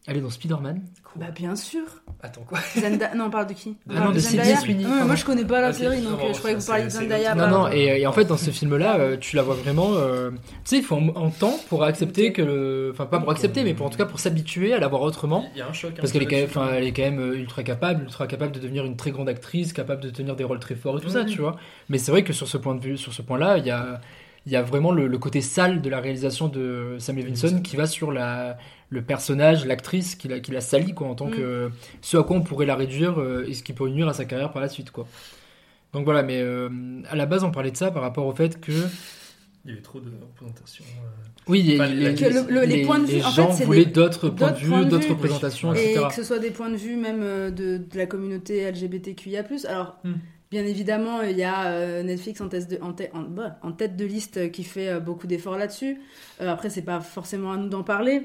Elle 0.07 0.17
est 0.17 0.21
dans 0.21 0.31
Spider-Man. 0.31 0.81
Bah 1.15 1.27
bien 1.35 1.55
sûr. 1.55 1.83
Attends 2.23 2.43
quoi 2.43 2.59
Zenda... 2.77 3.15
Non, 3.15 3.27
on 3.27 3.31
parle 3.31 3.47
de 3.47 3.53
qui 3.53 3.77
Ah 3.89 3.95
parle 3.95 4.09
non, 4.09 4.15
de 4.15 4.19
Zendaya 4.19 4.57
Sweeney, 4.57 4.83
mais 4.85 4.89
pardon. 4.91 5.07
Moi 5.07 5.15
je 5.15 5.25
connais 5.25 5.45
pas 5.45 5.61
la 5.61 5.69
Ah, 5.69 5.73
série, 5.73 6.01
donc 6.03 6.19
non, 6.21 6.27
euh, 6.27 6.33
je 6.33 6.39
croyais 6.39 6.57
que 6.57 6.61
vous 6.61 6.67
ça, 6.67 6.73
parliez 6.73 6.87
de 6.87 6.91
c'est- 6.91 6.99
Zendaya. 7.03 7.35
Non, 7.37 7.47
non, 7.49 7.69
et, 7.73 8.01
et 8.01 8.07
en 8.07 8.13
fait, 8.13 8.25
dans 8.25 8.37
ce 8.37 8.51
film-là, 8.51 8.99
euh, 8.99 9.17
tu 9.17 9.37
la 9.37 9.43
vois 9.43 9.55
vraiment. 9.55 9.91
euh, 9.95 10.31
tu 10.31 10.37
sais, 10.65 10.77
il 10.79 10.83
faut 10.85 10.97
un, 10.97 11.09
un 11.27 11.31
temps 11.31 11.55
pour 11.69 11.85
accepter 11.85 12.33
que. 12.33 12.43
le- 12.43 12.91
Enfin, 12.93 13.07
pas 13.07 13.21
pour 13.21 13.31
accepter, 13.31 13.63
mais 13.63 13.75
pour 13.75 13.87
en 13.87 13.91
tout 13.91 13.99
cas 13.99 14.07
pour 14.07 14.19
s'habituer 14.19 14.73
à 14.75 14.81
la 14.81 14.89
voir 14.89 15.03
autrement. 15.03 15.49
Il 15.55 15.59
y 15.59 15.63
a 15.63 15.69
un 15.69 15.73
choc. 15.73 15.93
un 15.93 15.95
Parce 16.01 16.11
peu 16.13 16.19
qu'elle 16.19 16.23
est, 16.23 16.27
quand 16.27 16.33
même- 16.37 16.41
là-dessus. 16.47 16.59
enfin, 16.59 16.71
elle 16.75 16.85
est 16.85 16.93
quand 16.93 17.03
même 17.03 17.21
euh, 17.21 17.37
ultra 17.37 17.63
capable, 17.63 18.03
ultra 18.05 18.27
capable 18.27 18.53
de 18.53 18.59
devenir 18.59 18.85
une 18.85 18.97
très 18.97 19.13
grande 19.13 19.29
actrice, 19.29 19.73
capable 19.73 20.03
de 20.03 20.11
tenir 20.11 20.35
des 20.35 20.45
rôles 20.45 20.59
très 20.59 20.75
forts 20.75 20.99
et 20.99 21.01
tout 21.01 21.11
ça, 21.11 21.21
Oui. 21.23 21.31
tu 21.33 21.41
vois. 21.41 21.57
Mais 21.89 21.99
c'est 21.99 22.11
vrai 22.11 22.25
que 22.25 22.33
sur 22.33 22.49
ce 22.49 22.57
point 22.57 22.75
de 22.75 22.81
vue, 22.83 22.97
sur 22.99 23.13
ce 23.13 23.23
point-là, 23.23 23.59
il 23.59 23.67
y 23.67 23.71
a, 23.71 24.01
il 24.47 24.53
y 24.53 24.57
a 24.57 24.63
vraiment 24.63 24.91
le, 24.91 25.07
le 25.07 25.19
côté 25.19 25.41
sale 25.43 25.81
de 25.81 25.89
la 25.91 26.01
réalisation 26.01 26.49
de 26.49 26.97
Sam 26.99 27.17
Levinson 27.17 27.61
qui 27.63 27.77
va 27.77 27.87
sur 27.87 28.11
la, 28.11 28.57
le 28.93 29.03
personnage, 29.03 29.65
l'actrice 29.67 30.15
qui 30.15 30.29
la, 30.29 30.41
qui 30.41 30.51
la 30.53 30.61
salit, 30.61 30.93
quoi, 30.95 31.09
en 31.09 31.15
tant 31.15 31.27
Mm. 31.29 31.31
que 31.37 31.71
ce 32.03 32.17
à 32.19 32.23
quoi 32.23 32.37
on 32.37 32.43
pourrait 32.43 32.67
la 32.67 32.77
réduire 32.77 33.19
euh, 33.21 33.45
et 33.49 33.55
ce 33.55 33.63
qui 33.63 33.73
pourrait 33.73 33.91
nuire 33.91 34.09
à 34.09 34.13
sa 34.13 34.25
carrière 34.27 34.53
par 34.53 34.61
la 34.63 34.69
suite, 34.69 34.91
quoi. 34.91 35.09
Donc 35.95 36.05
voilà, 36.05 36.23
mais 36.23 36.41
euh, 36.41 36.69
à 37.11 37.17
la 37.17 37.27
base, 37.27 37.43
on 37.45 37.51
parlait 37.51 37.71
de 37.71 37.77
ça 37.77 37.91
par 37.91 38.03
rapport 38.03 38.27
au 38.27 38.35
fait 38.35 38.61
que. 38.61 38.73
Il 39.65 39.71
y 39.71 39.73
avait 39.75 39.83
trop 39.83 40.01
de 40.01 40.11
représentation. 40.11 40.85
euh. 40.85 41.07
Oui, 41.49 41.73
Enfin, 41.75 41.87
les, 41.89 42.15
Que 42.15 42.25
le- 42.25 42.53
le- 42.55 42.61
les 42.67 42.77
les- 42.79 42.83
points 42.85 42.99
de 42.99 43.07
les 43.07 43.19
vue, 43.19 43.25
en 43.25 43.31
gens 43.31 43.51
fait, 43.53 43.65
voulaient 43.65 43.79
les- 43.81 43.87
d'autres 43.87 44.29
points 44.29 44.51
de 44.53 44.57
vue, 44.59 44.85
d'autres 44.87 45.09
représentations, 45.11 45.75
Et 45.75 45.93
etc. 45.93 46.05
que 46.09 46.15
ce 46.15 46.23
soit 46.25 46.39
des 46.39 46.51
points 46.51 46.71
de 46.71 46.77
vue 46.77 46.97
même 46.97 47.21
euh, 47.23 47.51
de, 47.51 47.79
de 47.79 47.99
la 47.99 48.07
communauté 48.07 48.63
LGBTQIA+. 48.71 49.45
Alors, 49.69 49.99
Hmm. 50.05 50.15
bien 50.51 50.65
évidemment, 50.67 51.23
il 51.23 51.37
y 51.37 51.43
a 51.45 51.67
euh, 51.73 52.03
Netflix 52.03 52.41
en, 52.41 52.49
tête 52.49 52.69
de, 52.71 52.79
en, 52.83 52.93
tête- 52.93 53.11
en- 53.15 53.23
bah, 53.23 53.59
en 53.63 53.73
tête 53.73 53.97
de 53.97 54.05
liste 54.05 54.37
euh, 54.37 54.49
qui 54.49 54.65
fait 54.65 54.89
euh, 54.89 55.01
beaucoup 55.01 55.27
d'efforts 55.27 55.57
là-dessus. 55.59 56.01
Euh, 56.41 56.51
après, 56.51 56.69
c'est 56.71 56.83
pas 56.83 57.01
forcément 57.01 57.53
à 57.53 57.57
nous 57.57 57.69
d'en 57.69 57.83
parler. 57.83 58.23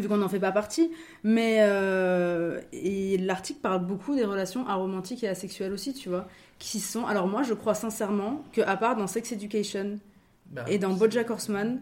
Vu 0.00 0.08
qu'on 0.08 0.16
n'en 0.18 0.28
fait 0.28 0.40
pas 0.40 0.52
partie. 0.52 0.90
Mais 1.24 1.58
euh, 1.60 2.60
et 2.72 3.18
l'article 3.18 3.60
parle 3.60 3.84
beaucoup 3.86 4.14
des 4.14 4.24
relations 4.24 4.66
aromantiques 4.66 5.22
et 5.24 5.28
asexuelles 5.28 5.72
aussi, 5.72 5.94
tu 5.94 6.08
vois, 6.08 6.26
qui 6.58 6.80
sont. 6.80 7.06
Alors 7.06 7.26
moi, 7.28 7.42
je 7.42 7.54
crois 7.54 7.74
sincèrement 7.74 8.44
que 8.52 8.60
à 8.62 8.76
part 8.76 8.96
dans 8.96 9.06
Sex 9.06 9.32
Education 9.32 9.98
Bah, 10.50 10.64
et 10.68 10.78
dans 10.78 10.92
BoJack 10.94 11.30
Horseman, 11.30 11.80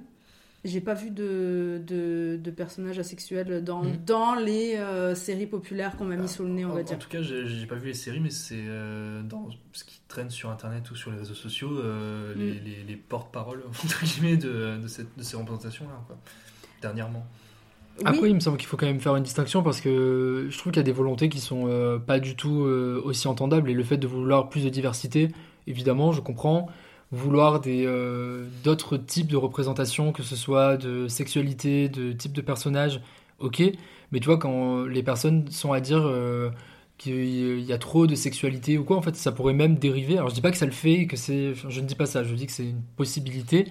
j'ai 0.64 0.80
pas 0.80 0.94
vu 0.94 1.10
de, 1.10 1.80
de, 1.86 2.40
de 2.42 2.50
personnages 2.50 2.98
asexuels 2.98 3.62
dans, 3.62 3.84
Mhm. 3.84 3.98
dans 4.04 4.34
les 4.34 4.74
euh, 4.74 5.14
séries 5.14 5.46
populaires 5.46 5.96
qu'on 5.96 6.06
m'a 6.06 6.16
mis 6.16 6.28
sous 6.28 6.42
le 6.42 6.48
nez, 6.48 6.64
on 6.64 6.70
En, 6.70 6.74
va 6.74 6.80
en 6.80 6.82
dire. 6.82 6.98
tout 6.98 7.08
cas, 7.08 7.22
j'ai 7.22 7.66
pas 7.66 7.76
vu 7.76 7.86
les 7.88 7.94
séries, 7.94 8.18
mais 8.18 8.30
c'est 8.30 8.64
euh, 8.66 9.22
dans 9.22 9.48
ce 9.72 9.84
qui 9.84 10.00
traîne 10.08 10.28
sur 10.28 10.50
internet 10.50 10.90
ou 10.90 10.96
sur 10.96 11.12
les 11.12 11.18
réseaux 11.18 11.34
sociaux, 11.34 11.70
euh, 11.78 12.34
les, 12.34 12.54
les- 12.54 12.82
les 12.82 12.96
porte-paroles 12.96 13.62
entre 13.84 14.04
guillemets 14.04 14.36
de, 14.36 14.78
de, 14.82 14.88
cette- 14.88 15.16
de 15.16 15.22
ces 15.22 15.36
représentations-là. 15.36 16.02
Dernièrement. 16.82 17.24
Après, 18.04 18.28
il 18.28 18.34
me 18.34 18.40
semble 18.40 18.58
qu'il 18.58 18.66
faut 18.66 18.76
quand 18.76 18.86
même 18.86 19.00
faire 19.00 19.16
une 19.16 19.22
distinction 19.22 19.62
parce 19.62 19.80
que 19.80 20.46
je 20.50 20.58
trouve 20.58 20.72
qu'il 20.72 20.80
y 20.80 20.84
a 20.84 20.84
des 20.84 20.92
volontés 20.92 21.28
qui 21.28 21.40
sont 21.40 21.66
euh, 21.68 21.98
pas 21.98 22.20
du 22.20 22.36
tout 22.36 22.64
euh, 22.64 23.00
aussi 23.04 23.26
entendables. 23.26 23.70
Et 23.70 23.74
le 23.74 23.84
fait 23.84 23.96
de 23.96 24.06
vouloir 24.06 24.48
plus 24.48 24.64
de 24.64 24.68
diversité, 24.68 25.28
évidemment, 25.66 26.12
je 26.12 26.20
comprends. 26.20 26.68
Vouloir 27.12 27.60
des 27.60 27.84
euh, 27.86 28.46
d'autres 28.64 28.96
types 28.96 29.28
de 29.28 29.36
représentations, 29.36 30.12
que 30.12 30.22
ce 30.22 30.36
soit 30.36 30.76
de 30.76 31.08
sexualité, 31.08 31.88
de 31.88 32.12
type 32.12 32.32
de 32.32 32.40
personnage, 32.40 33.00
ok. 33.38 33.62
Mais 34.12 34.20
tu 34.20 34.26
vois, 34.26 34.38
quand 34.38 34.84
les 34.84 35.02
personnes 35.02 35.50
sont 35.50 35.72
à 35.72 35.80
dire 35.80 36.10
qu'il 36.98 37.60
y 37.60 37.72
a 37.72 37.78
trop 37.78 38.06
de 38.06 38.14
sexualité 38.14 38.78
ou 38.78 38.84
quoi, 38.84 38.96
en 38.96 39.02
fait, 39.02 39.16
ça 39.16 39.32
pourrait 39.32 39.54
même 39.54 39.76
dériver. 39.76 40.16
Alors, 40.18 40.30
je 40.30 40.34
dis 40.34 40.40
pas 40.40 40.50
que 40.50 40.56
ça 40.56 40.66
le 40.66 40.72
fait, 40.72 41.06
que 41.06 41.16
c'est. 41.16 41.54
je 41.54 41.80
ne 41.80 41.86
dis 41.86 41.94
pas 41.94 42.06
ça. 42.06 42.24
Je 42.24 42.34
dis 42.34 42.46
que 42.46 42.52
c'est 42.52 42.68
une 42.68 42.82
possibilité. 42.96 43.66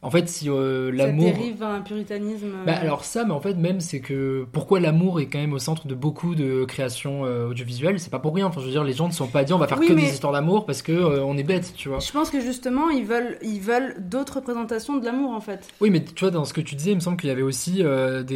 En 0.00 0.10
fait, 0.10 0.28
si 0.28 0.48
euh, 0.48 0.96
Ça 0.96 1.06
l'amour. 1.06 1.24
dérive 1.24 1.60
à 1.60 1.70
un 1.74 1.80
puritanisme. 1.80 2.46
euh, 2.46 2.64
Bah, 2.64 2.74
alors 2.80 3.04
ça, 3.04 3.24
mais 3.24 3.32
en 3.32 3.40
fait 3.40 3.54
même 3.54 3.80
c'est 3.80 3.98
que 3.98 4.46
pourquoi 4.52 4.78
l'amour 4.78 5.20
est 5.20 5.26
quand 5.26 5.40
même 5.40 5.52
au 5.52 5.58
centre 5.58 5.88
de 5.88 5.94
beaucoup 5.96 6.36
de 6.36 6.64
créations 6.66 7.24
euh, 7.24 7.48
audiovisuelles, 7.48 7.98
c'est 7.98 8.08
pas 8.10 8.20
pour 8.20 8.32
rien. 8.32 8.46
Enfin, 8.46 8.60
je 8.60 8.66
veux 8.66 8.70
dire, 8.70 8.84
les 8.84 8.92
gens 8.92 9.08
ne 9.08 9.12
sont 9.12 9.26
pas 9.26 9.42
dit 9.42 9.52
on 9.52 9.58
va 9.58 9.66
faire 9.66 9.80
Oui, 9.80 9.88
que 9.88 9.94
mais- 9.94 10.02
des 10.02 10.08
histoires 10.12 10.32
d'amour 10.32 10.66
parce 10.66 10.82
que 10.82 10.92
on 10.92 11.36
est 11.36 11.42
bête, 11.42 11.72
tu 11.76 11.88
vois. 11.88 11.98
Je 11.98 12.12
pense 12.12 12.30
que 12.30 12.40
justement, 12.40 12.90
ils 12.90 13.04
veulent, 13.04 13.38
ils 13.42 13.60
veulent 13.60 13.96
d'autres 13.98 14.36
représentations 14.36 14.98
de 14.98 15.04
l'amour, 15.04 15.32
en 15.32 15.40
fait. 15.40 15.66
Oui, 15.80 15.90
mais 15.90 16.04
tu 16.04 16.20
vois, 16.24 16.30
dans 16.30 16.44
ce 16.44 16.52
que 16.54 16.60
tu 16.60 16.76
disais, 16.76 16.92
il 16.92 16.96
me 16.96 17.00
semble 17.00 17.16
qu'il 17.16 17.28
y 17.28 17.32
avait 17.32 17.42
aussi 17.42 17.78
des, 17.82 17.82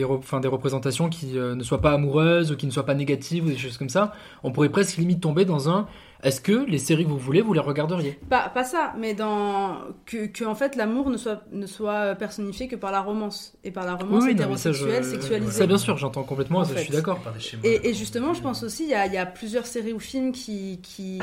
re- 0.02 0.18
enfin, 0.18 0.40
des 0.40 0.48
représentations 0.48 1.08
qui 1.08 1.34
ne 1.34 1.62
soient 1.62 1.80
pas 1.80 1.92
amoureuses 1.92 2.50
ou 2.50 2.56
qui 2.56 2.66
ne 2.66 2.72
soient 2.72 2.86
pas 2.86 2.94
négatives 2.94 3.46
ou 3.46 3.50
des 3.50 3.56
choses 3.56 3.78
comme 3.78 3.88
ça. 3.88 4.12
On 4.42 4.50
pourrait 4.50 4.68
presque 4.70 4.96
limite 4.96 5.20
tomber 5.20 5.44
dans 5.44 5.68
un 5.70 5.86
est-ce 6.22 6.40
que 6.40 6.64
les 6.66 6.78
séries 6.78 7.04
que 7.04 7.08
vous 7.10 7.18
voulez, 7.18 7.40
vous 7.40 7.52
les 7.52 7.60
regarderiez? 7.60 8.18
Pas, 8.30 8.48
pas 8.48 8.64
ça, 8.64 8.94
mais 8.98 9.14
dans 9.14 9.78
que, 10.06 10.26
que 10.26 10.44
en 10.44 10.54
fait 10.54 10.76
l'amour 10.76 11.10
ne 11.10 11.16
soit 11.16 11.42
ne 11.52 11.66
soit 11.66 12.14
personnifié 12.14 12.68
que 12.68 12.76
par 12.76 12.92
la 12.92 13.00
romance 13.00 13.54
et 13.64 13.70
par 13.70 13.84
la 13.86 13.94
romance 13.94 14.24
Oui, 14.24 14.30
hétérosexuelle, 14.32 15.04
sexualisée. 15.04 15.58
Ça, 15.58 15.66
bien 15.66 15.78
sûr, 15.78 15.96
j'entends 15.98 16.22
complètement, 16.22 16.60
En 16.60 16.64
ça, 16.64 16.76
je 16.76 16.84
suis 16.84 16.92
d'accord. 16.92 17.20
Et, 17.64 17.88
et 17.88 17.94
justement, 17.94 18.34
je 18.34 18.42
pense 18.42 18.62
aussi, 18.62 18.84
il 18.84 18.90
y 18.90 18.94
a, 18.94 19.06
il 19.06 19.12
y 19.12 19.18
a 19.18 19.26
plusieurs 19.26 19.66
séries 19.66 19.92
ou 19.92 20.00
films 20.00 20.32
qui, 20.32 20.80
qui, 20.82 21.18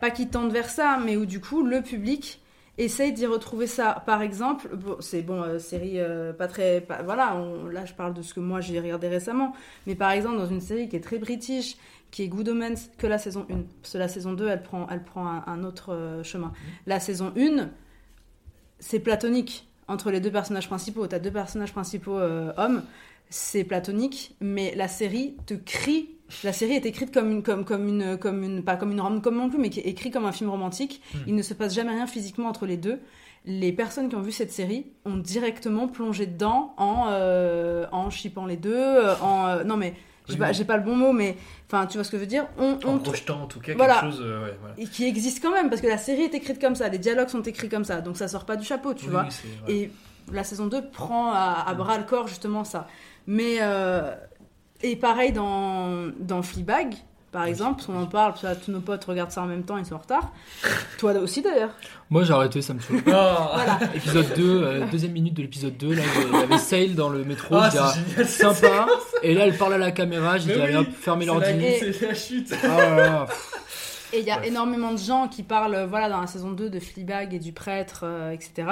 pas 0.00 0.10
qui 0.10 0.28
tendent 0.28 0.52
vers 0.52 0.70
ça, 0.70 0.98
mais 1.04 1.16
où 1.16 1.26
du 1.26 1.40
coup, 1.40 1.64
le 1.64 1.82
public 1.82 2.40
essaye 2.76 3.12
d'y 3.12 3.26
retrouver 3.26 3.66
ça. 3.68 4.02
Par 4.04 4.20
exemple, 4.22 4.68
bon, 4.74 4.96
c'est 5.00 5.22
bon, 5.22 5.42
euh, 5.42 5.58
série 5.60 6.00
euh, 6.00 6.32
pas 6.32 6.48
très, 6.48 6.80
pas- 6.80 7.02
voilà, 7.02 7.36
on- 7.36 7.66
là 7.68 7.84
je 7.84 7.92
parle 7.94 8.14
de 8.14 8.22
ce 8.22 8.34
que 8.34 8.40
moi 8.40 8.60
j'ai 8.60 8.80
regardé 8.80 9.06
récemment, 9.06 9.52
mais 9.86 9.94
par 9.94 10.10
exemple 10.10 10.38
dans 10.38 10.46
une 10.46 10.60
série 10.60 10.88
qui 10.88 10.96
est 10.96 11.00
très 11.00 11.18
british, 11.18 11.76
qui 12.14 12.22
est 12.22 12.28
Good 12.28 12.48
Omens, 12.48 12.90
que 12.96 13.08
la 13.08 13.18
saison 13.18 13.44
1, 13.50 13.54
parce 13.82 13.94
que 13.94 13.98
la 13.98 14.06
saison 14.06 14.34
2, 14.34 14.46
elle 14.46 14.62
prend, 14.62 14.86
elle 14.88 15.02
prend 15.02 15.26
un, 15.26 15.42
un 15.48 15.64
autre 15.64 15.92
euh, 15.92 16.22
chemin. 16.22 16.52
La 16.86 17.00
saison 17.00 17.32
1, 17.36 17.70
c'est 18.78 19.00
platonique 19.00 19.66
entre 19.88 20.12
les 20.12 20.20
deux 20.20 20.30
personnages 20.30 20.68
principaux. 20.68 21.08
T'as 21.08 21.18
deux 21.18 21.32
personnages 21.32 21.72
principaux 21.72 22.16
euh, 22.16 22.52
hommes, 22.56 22.84
c'est 23.30 23.64
platonique, 23.64 24.36
mais 24.40 24.76
la 24.76 24.86
série 24.86 25.34
te 25.44 25.54
crie. 25.54 26.10
La 26.44 26.52
série 26.52 26.74
est 26.74 26.86
écrite 26.86 27.12
comme 27.12 27.32
une, 27.32 27.42
comme, 27.42 27.64
comme 27.64 27.88
une, 27.88 28.16
comme 28.16 28.44
une, 28.44 28.62
pas 28.62 28.76
comme 28.76 28.92
une 28.92 29.00
rom-com 29.00 29.34
non 29.34 29.50
plus, 29.50 29.58
mais 29.58 29.70
qui 29.70 29.80
est 29.80 29.88
écrite 29.88 30.12
comme 30.12 30.24
un 30.24 30.32
film 30.32 30.50
romantique. 30.50 31.02
Hmm. 31.14 31.18
Il 31.26 31.34
ne 31.34 31.42
se 31.42 31.52
passe 31.52 31.74
jamais 31.74 31.90
rien 31.90 32.06
physiquement 32.06 32.46
entre 32.46 32.66
les 32.66 32.76
deux. 32.76 33.00
Les 33.44 33.72
personnes 33.72 34.08
qui 34.08 34.14
ont 34.14 34.22
vu 34.22 34.30
cette 34.30 34.52
série 34.52 34.86
ont 35.04 35.16
directement 35.16 35.88
plongé 35.88 36.26
dedans 36.26 36.74
en, 36.76 37.08
euh, 37.08 37.86
en 37.90 38.08
shippant 38.08 38.46
les 38.46 38.56
deux, 38.56 39.00
en, 39.20 39.48
euh, 39.48 39.64
non 39.64 39.76
mais 39.76 39.94
j'ai 40.26 40.34
Oui, 40.34 40.38
pas, 40.40 40.48
oui. 40.48 40.54
j'ai 40.54 40.64
pas 40.64 40.76
le 40.76 40.82
bon 40.82 40.96
mot, 40.96 41.12
mais 41.12 41.36
enfin 41.66 41.86
tu 41.86 41.96
vois 41.98 42.04
ce 42.04 42.10
que 42.10 42.16
je 42.16 42.22
veux 42.22 42.26
dire? 42.26 42.46
On, 42.58 42.72
En 42.84 42.94
on- 42.94 42.98
projetant 42.98 43.42
en 43.42 43.46
tout 43.46 43.60
cas 43.60 43.74
Voilà. 43.76 43.94
quelque 44.00 44.10
chose. 44.12 44.20
euh, 44.24 44.44
ouais, 44.44 44.56
voilà. 44.60 44.74
et 44.78 44.86
qui 44.86 45.04
existe 45.04 45.42
quand 45.42 45.52
même 45.52 45.68
parce 45.68 45.80
que 45.82 45.86
la 45.86 45.98
série 45.98 46.22
est 46.22 46.34
écrite 46.34 46.60
comme 46.60 46.74
ça, 46.74 46.88
les 46.88 46.98
dialogues 46.98 47.28
sont 47.28 47.42
écrits 47.42 47.68
comme 47.68 47.84
ça, 47.84 48.00
donc 48.00 48.16
ça 48.16 48.28
sort 48.28 48.44
pas 48.46 48.56
du 48.56 48.64
chapeau, 48.64 48.94
tu 48.94 49.06
Oui, 49.06 49.10
vois. 49.10 49.26
et 49.68 49.90
la 50.32 50.44
saison 50.44 50.66
2 50.66 50.88
prend 50.90 51.30
à, 51.32 51.64
à 51.66 51.74
bras 51.74 51.98
le 51.98 52.04
corps 52.04 52.28
justement 52.28 52.64
ça. 52.64 52.86
Mais 53.26 53.56
euh, 53.60 54.14
et 54.82 54.96
pareil 54.96 55.32
dans 55.32 56.10
dans 56.18 56.42
Fleabag 56.42 56.94
par 57.34 57.46
exemple, 57.46 57.74
parce 57.74 57.86
qu'on 57.86 58.00
en 58.00 58.06
parle, 58.06 58.32
tous 58.64 58.70
nos 58.70 58.78
potes 58.78 59.04
regardent 59.06 59.32
ça 59.32 59.42
en 59.42 59.46
même 59.46 59.64
temps, 59.64 59.76
ils 59.76 59.84
sont 59.84 59.96
en 59.96 59.98
retard. 59.98 60.32
Toi 60.98 61.14
aussi 61.14 61.42
d'ailleurs. 61.42 61.72
Moi 62.08 62.22
j'ai 62.22 62.32
arrêté, 62.32 62.62
ça 62.62 62.74
me 62.74 62.78
saoule. 62.78 63.02
Voilà. 63.04 63.80
Épisode 63.92 64.34
2, 64.36 64.62
euh, 64.62 64.86
deuxième 64.86 65.10
minute 65.10 65.34
de 65.34 65.42
l'épisode 65.42 65.76
2, 65.76 65.94
là 65.94 66.02
il 66.30 66.32
y 66.32 66.42
avait 66.44 66.58
Sale 66.58 66.94
dans 66.94 67.08
le 67.08 67.24
métro, 67.24 67.56
Ah, 67.56 67.70
je 67.70 68.00
dis, 68.00 68.28
c'est 68.28 68.44
ah, 68.44 68.54
sympa. 68.54 68.86
Et 69.24 69.34
là 69.34 69.48
elle 69.48 69.58
parle 69.58 69.74
à 69.74 69.78
la 69.78 69.90
caméra, 69.90 70.38
j'ai 70.38 70.50
Mais 70.50 70.54
dit 70.54 70.60
allez 70.60 70.76
hop, 70.76 70.86
fermez 70.96 71.26
l'ordi. 71.26 71.48
C'est 71.80 72.06
la 72.06 72.14
chute. 72.14 72.54
Ah 72.62 72.68
là 72.68 72.96
là. 72.96 73.26
Et 74.12 74.20
il 74.20 74.24
y 74.26 74.30
a 74.30 74.46
énormément 74.46 74.92
de 74.92 74.98
gens 74.98 75.26
qui 75.26 75.42
parlent, 75.42 75.86
voilà, 75.90 76.08
dans 76.08 76.20
la 76.20 76.28
saison 76.28 76.52
2 76.52 76.70
de 76.70 76.78
Fleabag 76.78 77.34
et 77.34 77.40
du 77.40 77.52
prêtre, 77.52 78.02
euh, 78.04 78.30
etc. 78.30 78.68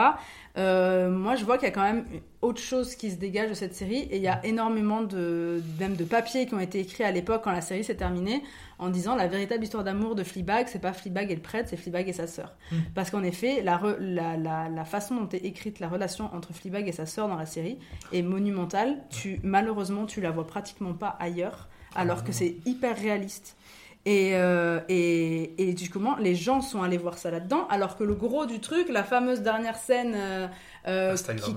Euh, 0.57 1.11
moi, 1.11 1.35
je 1.35 1.45
vois 1.45 1.59
qu'il 1.59 1.67
y 1.67 1.71
a 1.73 1.75
quand 1.75 1.83
même 1.83 2.05
autre 2.43 2.61
chose 2.61 2.95
qui 2.97 3.11
se 3.11 3.17
dégage 3.17 3.49
de 3.49 3.55
cette 3.55 3.75
série. 3.75 4.01
Et 4.11 4.17
il 4.17 4.23
y 4.23 4.29
a 4.29 4.45
énormément 4.45 5.01
de, 5.03 5.63
même 5.81 5.97
de 5.97 6.05
papiers 6.05 6.47
qui 6.47 6.55
ont 6.55 6.61
été 6.61 6.81
écrits 6.81 7.05
à 7.05 7.13
l'époque 7.13 7.43
quand 7.45 7.53
la 7.53 7.61
série 7.61 7.85
s'est 7.85 7.95
terminée 7.97 8.43
en 8.79 8.91
disant 8.91 9.15
la 9.15 9.29
véritable 9.29 9.63
histoire 9.63 9.85
d'amour 9.85 10.17
de 10.17 10.25
Fleabag, 10.25 10.67
c'est 10.69 10.81
pas 10.81 10.93
Fleabag 10.93 11.31
et 11.31 11.37
le 11.37 11.41
prêtre, 11.41 11.69
c'est 11.71 11.77
Fleabag 11.77 12.09
et 12.09 12.13
sa 12.13 12.27
sœur. 12.27 12.55
Mm. 12.73 12.77
Parce 12.95 13.11
qu'en 13.11 13.23
effet, 13.23 13.63
la, 13.63 13.79
re- 13.79 13.99
la, 14.01 14.37
la, 14.37 14.69
la 14.69 14.85
façon 14.85 15.15
dont 15.15 15.29
est 15.29 15.45
écrite 15.45 15.79
la 15.79 15.89
relation 15.89 16.29
entre 16.35 16.53
Fleabag 16.53 16.89
et 16.89 16.93
sa 16.93 17.07
sœur 17.07 17.29
dans 17.29 17.37
la 17.37 17.47
série 17.47 17.79
est 18.13 18.23
monumentale. 18.23 18.99
Tu, 19.09 19.39
malheureusement, 19.45 20.05
tu 20.05 20.21
la 20.21 20.33
vois 20.33 20.47
pratiquement 20.47 20.95
pas 20.95 21.17
ailleurs, 21.21 21.69
alors 21.95 22.25
que 22.25 22.33
c'est 22.33 22.57
hyper 22.67 22.99
réaliste. 22.99 23.57
Et, 24.05 24.31
euh, 24.33 24.81
et, 24.89 25.69
et 25.69 25.75
du 25.75 25.89
coup, 25.89 26.01
les 26.19 26.35
gens 26.35 26.61
sont 26.61 26.83
allés 26.83 26.99
voir 26.99 27.19
ça 27.19 27.31
là-dedans, 27.31 27.69
alors 27.71 27.97
que 27.97 28.03
le 28.03 28.15
gros 28.15 28.47
du 28.47 28.59
truc, 28.59 28.89
la 28.89 29.05
fameuse 29.05 29.43
dernière 29.43 29.77
scène 29.77 30.15
euh, 30.17 30.49
euh, 30.89 31.13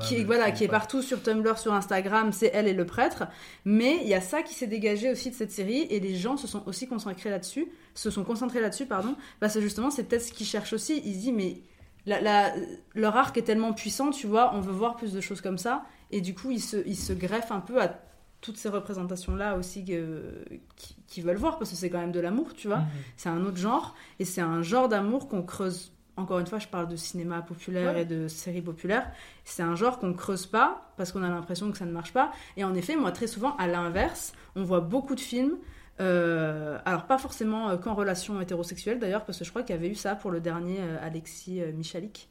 qui, 0.08 0.24
voilà, 0.24 0.52
qui 0.52 0.64
est 0.64 0.68
partout 0.72 1.02
sur 1.02 1.22
Tumblr, 1.22 1.58
sur 1.58 1.74
Instagram, 1.74 2.32
c'est 2.32 2.52
elle 2.54 2.68
et 2.68 2.74
le 2.74 2.86
prêtre. 2.86 3.24
Mais 3.66 3.98
il 4.02 4.08
y 4.08 4.14
a 4.14 4.22
ça 4.22 4.42
qui 4.44 4.54
s'est 4.54 4.68
dégagé 4.68 5.12
aussi 5.12 5.30
de 5.32 5.36
cette 5.36 5.52
série, 5.52 5.82
et 5.90 6.00
les 6.00 6.16
gens 6.16 6.38
se 6.38 6.48
sont 6.48 6.64
aussi 6.68 6.88
concentrés 6.88 7.30
là-dessus, 7.30 7.68
se 7.94 8.10
sont 8.10 8.24
concentrés 8.24 8.62
là-dessus, 8.62 8.86
pardon, 8.86 9.16
parce 9.40 9.54
que 9.56 9.62
justement, 9.62 9.90
c'est 9.90 10.04
peut-être 10.04 10.24
ce 10.24 10.32
qu'ils 10.32 10.46
cherchent 10.46 10.74
aussi. 10.74 11.02
Ils 11.06 11.14
se 11.16 11.20
disent, 11.20 11.34
mais 11.34 11.58
la, 12.06 12.22
la- 12.22 12.54
leur 12.94 13.16
arc 13.16 13.36
est 13.38 13.42
tellement 13.44 13.74
puissant, 13.74 14.12
tu 14.12 14.28
vois, 14.28 14.54
on 14.54 14.60
veut 14.62 14.74
voir 14.74 14.96
plus 14.96 15.12
de 15.14 15.22
choses 15.22 15.42
comme 15.42 15.58
ça, 15.58 15.86
et 16.12 16.22
du 16.22 16.36
coup, 16.36 16.52
ils 16.52 16.62
se, 16.62 16.78
ils 16.86 16.96
se 16.98 17.14
greffent 17.14 17.52
un 17.52 17.62
peu 17.62 17.82
à 17.82 18.00
toutes 18.42 18.58
ces 18.58 18.70
représentations-là 18.70 19.56
aussi 19.58 19.84
que- 19.86 20.46
qui- 20.76 20.96
qu'ils 21.08 21.24
veulent 21.24 21.38
voir, 21.38 21.58
parce 21.58 21.72
que 21.72 21.76
c'est 21.76 21.90
quand 21.90 21.98
même 22.00 22.12
de 22.12 22.20
l'amour, 22.20 22.54
tu 22.54 22.68
vois. 22.68 22.78
Mhm. 22.78 22.86
C'est 23.18 23.30
un 23.30 23.44
autre 23.44 23.58
genre, 23.58 23.96
et 24.20 24.26
c'est 24.26 24.42
un 24.42 24.62
genre 24.62 24.88
d'amour 24.88 25.28
qu'on 25.28 25.42
creuse. 25.42 25.94
Encore 26.18 26.40
une 26.40 26.48
fois, 26.48 26.60
je 26.60 26.68
parle 26.68 26.88
de 26.88 26.96
cinéma 26.96 27.42
populaire 27.42 27.94
Ouais. 27.94 28.04
et 28.04 28.06
de 28.06 28.28
séries 28.28 28.62
populaires. 28.62 29.12
C'est 29.44 29.64
un 29.64 29.76
genre 29.76 30.00
qu'on 30.00 30.14
creuse 30.14 30.46
pas 30.46 30.92
parce 30.98 31.12
qu'on 31.12 31.24
a 31.24 31.30
l'impression 31.30 31.72
que 31.72 31.78
ça 31.78 31.86
ne 31.86 31.92
marche 31.92 32.14
pas. 32.14 32.32
Et 32.56 32.64
en 32.64 32.74
effet, 32.74 32.96
moi, 32.96 33.12
très 33.12 33.28
souvent, 33.28 33.56
à 33.58 33.68
l'inverse, 33.68 34.34
on 34.56 34.64
voit 34.64 34.80
beaucoup 34.82 35.16
de 35.16 35.20
films. 35.20 35.58
euh, 36.00 36.78
alors, 36.86 37.06
pas 37.06 37.18
forcément 37.18 37.70
euh, 37.70 37.78
qu'en 37.78 37.94
relation 37.96 38.40
hétérosexuelle 38.42 39.00
d'ailleurs, 39.00 39.26
parce 39.26 39.40
que 39.40 39.46
je 39.46 39.50
crois 39.50 39.64
qu'il 39.64 39.76
y 39.76 39.78
avait 39.78 39.90
eu 39.90 39.96
ça 39.96 40.16
pour 40.16 40.32
le 40.32 40.40
dernier 40.42 40.78
euh, 40.80 40.98
Alexis 41.02 41.62
Michalik. 41.74 42.30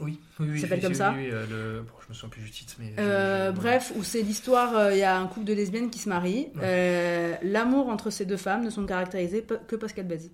Oui, 0.00 0.18
oui, 0.40 0.46
oui. 0.48 0.52
Il 0.56 0.60
s'appelle 0.60 0.80
comme 0.82 0.94
ça 0.94 1.12
oui, 1.16 1.28
euh, 1.30 1.46
le... 1.76 1.82
bon, 1.82 1.92
je 2.02 2.08
me 2.08 2.14
souviens 2.14 2.28
plus 2.30 2.42
du 2.42 2.50
titre, 2.50 2.74
mais. 2.80 2.92
Euh, 2.98 3.52
bref, 3.52 3.92
où 3.96 4.02
c'est 4.02 4.22
l'histoire, 4.22 4.76
euh, 4.76 4.92
il 4.92 4.98
y 4.98 5.04
a 5.04 5.16
un 5.16 5.26
couple 5.28 5.46
de 5.46 5.52
lesbiennes 5.54 5.88
qui 5.88 6.00
se 6.00 6.08
marient. 6.08 6.48
Ouais. 6.56 7.38
L'amour 7.44 7.88
entre 7.88 8.10
ces 8.10 8.24
deux 8.26 8.36
femmes 8.36 8.64
ne 8.64 8.70
sont 8.70 8.84
caractérisés 8.86 9.44
que 9.68 9.76
parce 9.76 9.92
qu'elles 9.92 10.08
baisent. 10.08 10.32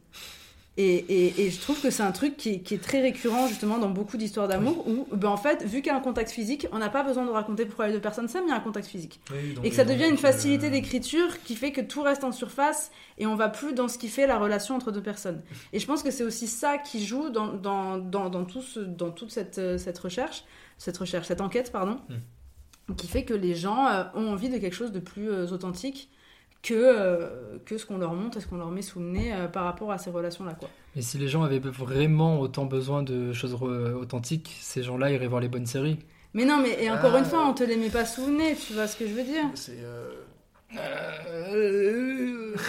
Et, 0.76 0.94
et- 0.94 1.42
et 1.46 1.50
je 1.50 1.60
trouve 1.60 1.78
que 1.82 1.90
c'est 1.90 2.04
un 2.04 2.12
truc 2.12 2.36
qui 2.36 2.50
est, 2.50 2.58
qui 2.60 2.74
est 2.74 2.78
très 2.82 3.00
récurrent 3.02 3.48
justement 3.48 3.76
dans 3.78 3.90
beaucoup 3.90 4.16
d'histoires 4.16 4.46
d'amour 4.48 4.86
où, 4.88 5.06
ben, 5.14 5.28
en 5.28 5.36
fait, 5.36 5.62
vu 5.64 5.78
qu'il 5.82 5.88
y 5.88 5.90
a 5.90 5.96
un 5.96 6.00
contact 6.00 6.30
physique, 6.30 6.68
on 6.72 6.78
n'a 6.78 6.88
pas 6.88 7.02
besoin 7.02 7.26
de 7.26 7.30
raconter 7.30 7.66
pourquoi 7.66 7.88
les 7.88 7.92
deux 7.92 8.00
personnes 8.00 8.28
s'aiment, 8.28 8.44
il 8.46 8.50
y 8.50 8.52
a 8.52 8.56
un 8.56 8.60
contact 8.60 8.86
physique. 8.86 9.20
Oui, 9.32 9.56
et 9.64 9.70
que 9.70 9.74
ça 9.76 9.84
devient 9.84 10.06
une 10.08 10.14
euh, 10.14 10.16
facilité 10.16 10.70
d'écriture 10.70 11.42
qui 11.42 11.56
fait 11.56 11.72
que 11.72 11.80
tout 11.80 12.02
reste 12.02 12.22
en 12.24 12.32
surface 12.32 12.92
et 13.18 13.26
on 13.26 13.34
va 13.34 13.48
plus 13.48 13.74
dans 13.74 13.88
ce 13.88 13.98
qui 13.98 14.08
fait 14.08 14.26
la 14.28 14.38
relation 14.38 14.76
entre 14.76 14.92
deux 14.92 15.02
personnes. 15.02 15.42
Et 15.72 15.80
je 15.80 15.86
pense 15.86 16.02
que 16.04 16.10
c'est 16.12 16.24
aussi 16.24 16.46
ça 16.46 16.78
qui 16.78 17.04
joue 17.04 17.30
dans, 17.30 17.52
dans, 17.52 17.98
dans, 17.98 18.30
dans, 18.30 18.44
tout 18.44 18.62
ce- 18.62 18.80
dans 18.80 19.10
toute 19.10 19.32
cette, 19.32 19.58
euh, 19.58 19.76
cette 19.76 19.98
recherche, 19.98 20.44
cette 20.78 20.96
recherche, 20.96 21.26
cette 21.26 21.40
enquête, 21.42 21.72
pardon, 21.72 21.98
qui 22.96 23.06
fait 23.08 23.24
que 23.24 23.34
les 23.34 23.54
gens 23.56 23.86
euh, 23.88 24.04
ont 24.14 24.28
envie 24.32 24.48
de 24.48 24.56
quelque 24.58 24.74
chose 24.76 24.92
de 24.92 25.00
plus 25.00 25.30
authentique 25.30 26.10
que, 26.62 26.74
euh, 26.74 27.58
que 27.64 27.78
ce 27.78 27.86
qu'on 27.86 27.98
leur 27.98 28.12
montre 28.14 28.36
et 28.38 28.40
ce 28.40 28.46
qu'on 28.46 28.56
leur 28.58 28.70
met 28.70 28.82
sous 28.82 28.98
le 29.00 29.06
nez 29.06 29.32
euh, 29.32 29.48
par 29.48 29.64
rapport 29.64 29.90
à 29.92 29.98
ces 29.98 30.10
relations-là. 30.10 30.54
quoi. 30.54 30.68
Et 30.96 31.02
si 31.02 31.16
les 31.18 31.28
gens 31.28 31.42
avaient 31.42 31.58
vraiment 31.58 32.38
autant 32.40 32.66
besoin 32.66 33.02
de 33.02 33.32
choses 33.32 33.54
authentiques, 33.54 34.56
ces 34.60 34.82
gens-là 34.82 35.10
iraient 35.10 35.26
voir 35.28 35.40
les 35.40 35.48
bonnes 35.48 35.66
séries. 35.66 35.98
Mais 36.34 36.44
non, 36.44 36.58
mais 36.62 36.82
et 36.82 36.90
encore 36.90 37.12
Ah. 37.14 37.18
une 37.18 37.24
fois, 37.24 37.46
on 37.48 37.54
te 37.54 37.64
les 37.64 37.76
met 37.76 37.88
pas 37.90 38.04
sous 38.04 38.26
le 38.26 38.32
nez, 38.36 38.54
tu 38.56 38.72
vois 38.74 38.86
ce 38.86 38.96
que 38.96 39.06
je 39.06 39.14
veux 39.14 39.22
dire? 39.24 39.44
C'est. 39.54 39.78
euh, 39.82 40.10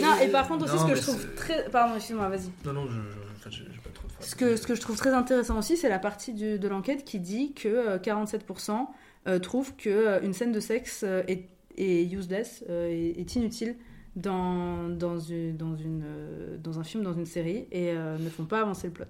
Non, 0.00 0.18
et 0.22 0.28
par 0.28 0.48
contre 0.48 0.64
aussi, 0.64 0.74
Non, 0.74 0.80
ce 0.80 0.84
que 0.86 0.90
mais 0.90 0.96
je 0.96 1.02
trouve 1.02 1.34
très. 1.34 1.68
Pardon, 1.70 1.96
excuse-moi, 1.96 2.28
vas-y. 2.28 2.48
Non, 2.64 2.72
non, 2.72 2.86
je, 2.86 2.92
je, 2.92 2.98
en 2.98 3.40
fait, 3.42 3.50
j'ai 3.50 3.64
j'ai 3.72 3.80
pas 3.80 3.90
trop 3.92 4.06
de 4.08 4.12
Ce 4.24 4.34
que, 4.34 4.56
ce 4.56 4.66
que 4.66 4.74
je 4.74 4.80
trouve 4.80 4.96
très 4.96 5.12
intéressant 5.12 5.58
aussi, 5.58 5.76
c'est 5.76 5.88
la 5.88 5.98
partie 5.98 6.32
du- 6.32 6.58
de 6.58 6.68
l'enquête 6.68 7.04
qui 7.04 7.18
dit 7.20 7.52
que 7.54 7.68
euh, 7.68 7.98
47% 7.98 8.86
euh, 9.26 9.38
trouvent 9.38 9.74
qu'une 9.76 10.32
scène 10.32 10.52
de 10.52 10.60
sexe 10.60 11.02
est, 11.02 11.48
est 11.78 12.04
useless, 12.12 12.64
euh, 12.68 12.88
est, 12.88 13.18
est 13.20 13.34
inutile 13.36 13.76
dans, 14.16 14.88
dans, 14.88 15.18
une, 15.18 15.56
dans, 15.56 15.76
une, 15.76 16.02
euh, 16.04 16.56
dans 16.62 16.78
un 16.80 16.84
film, 16.84 17.02
dans 17.04 17.14
une 17.14 17.26
série, 17.26 17.66
et 17.70 17.90
euh, 17.92 18.18
ne 18.18 18.28
font 18.28 18.44
pas 18.44 18.60
avancer 18.60 18.88
le 18.88 18.92
plot. 18.92 19.04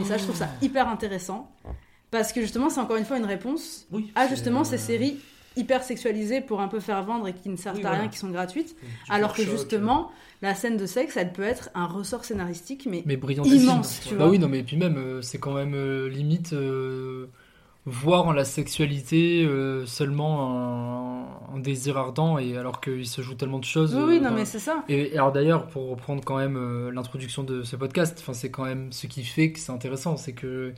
Et 0.00 0.04
ça, 0.04 0.16
je 0.16 0.24
trouve 0.24 0.36
ça 0.36 0.48
hyper 0.62 0.88
intéressant, 0.88 1.50
parce 2.10 2.32
que 2.32 2.40
justement, 2.40 2.70
c'est 2.70 2.80
encore 2.80 2.96
une 2.96 3.04
fois 3.04 3.18
une 3.18 3.24
réponse 3.24 3.86
à 4.14 4.26
justement 4.28 4.64
ces 4.64 4.78
séries 4.78 5.16
hyper 5.56 5.82
sexualisées 5.82 6.40
pour 6.42 6.60
un 6.60 6.68
peu 6.68 6.80
faire 6.80 7.02
vendre 7.04 7.28
et 7.28 7.32
qui 7.32 7.48
ne 7.48 7.56
servent 7.56 7.76
Oui, 7.76 7.82
à 7.84 7.88
voilà. 7.88 8.00
rien, 8.02 8.08
qui 8.10 8.18
sont 8.18 8.28
gratuites, 8.30 8.76
du 8.80 8.86
alors 9.08 9.32
que 9.32 9.42
choc, 9.42 9.52
justement, 9.52 10.10
la 10.42 10.54
scène 10.54 10.76
de 10.76 10.84
sexe, 10.86 11.16
elle 11.16 11.32
peut 11.32 11.42
être 11.42 11.70
un 11.74 11.86
ressort 11.86 12.24
scénaristique, 12.26 12.86
mais, 12.90 13.02
mais 13.06 13.16
brillant 13.16 13.44
immense, 13.44 14.00
tu 14.06 14.14
bah 14.14 14.24
vois. 14.24 14.30
oui 14.30 14.38
non 14.38 14.48
mais 14.48 14.62
puis 14.62 14.76
même 14.76 15.22
c'est 15.22 15.38
quand 15.38 15.54
même 15.54 15.72
euh, 15.74 16.10
limite 16.10 16.52
euh, 16.52 17.28
voir 17.88 18.26
en 18.26 18.32
la 18.32 18.44
sexualité 18.44 19.44
euh, 19.44 19.86
seulement 19.86 20.50
un, 21.52 21.54
un 21.56 21.58
désir 21.60 21.96
ardent 21.96 22.36
et 22.38 22.56
alors 22.56 22.80
qu'il 22.80 23.06
se 23.06 23.22
joue 23.22 23.34
tellement 23.34 23.60
de 23.60 23.64
choses 23.64 23.94
Oui, 23.94 24.02
oui, 24.06 24.16
euh, 24.16 24.20
non, 24.20 24.30
dans- 24.30 24.34
mais 24.34 24.44
c'est 24.44 24.58
ça. 24.58 24.82
et 24.88 25.12
alors 25.14 25.30
d'ailleurs 25.30 25.66
pour 25.68 25.88
reprendre 25.90 26.22
quand 26.24 26.36
même 26.36 26.56
euh, 26.56 26.90
l'introduction 26.90 27.44
de 27.44 27.62
ce 27.62 27.76
podcast 27.76 28.18
enfin 28.20 28.32
c'est 28.32 28.50
quand 28.50 28.64
même 28.64 28.90
ce 28.92 29.06
qui 29.06 29.22
fait 29.22 29.52
que 29.52 29.60
c'est 29.60 29.70
intéressant 29.70 30.16
c'est 30.16 30.32
que 30.32 30.72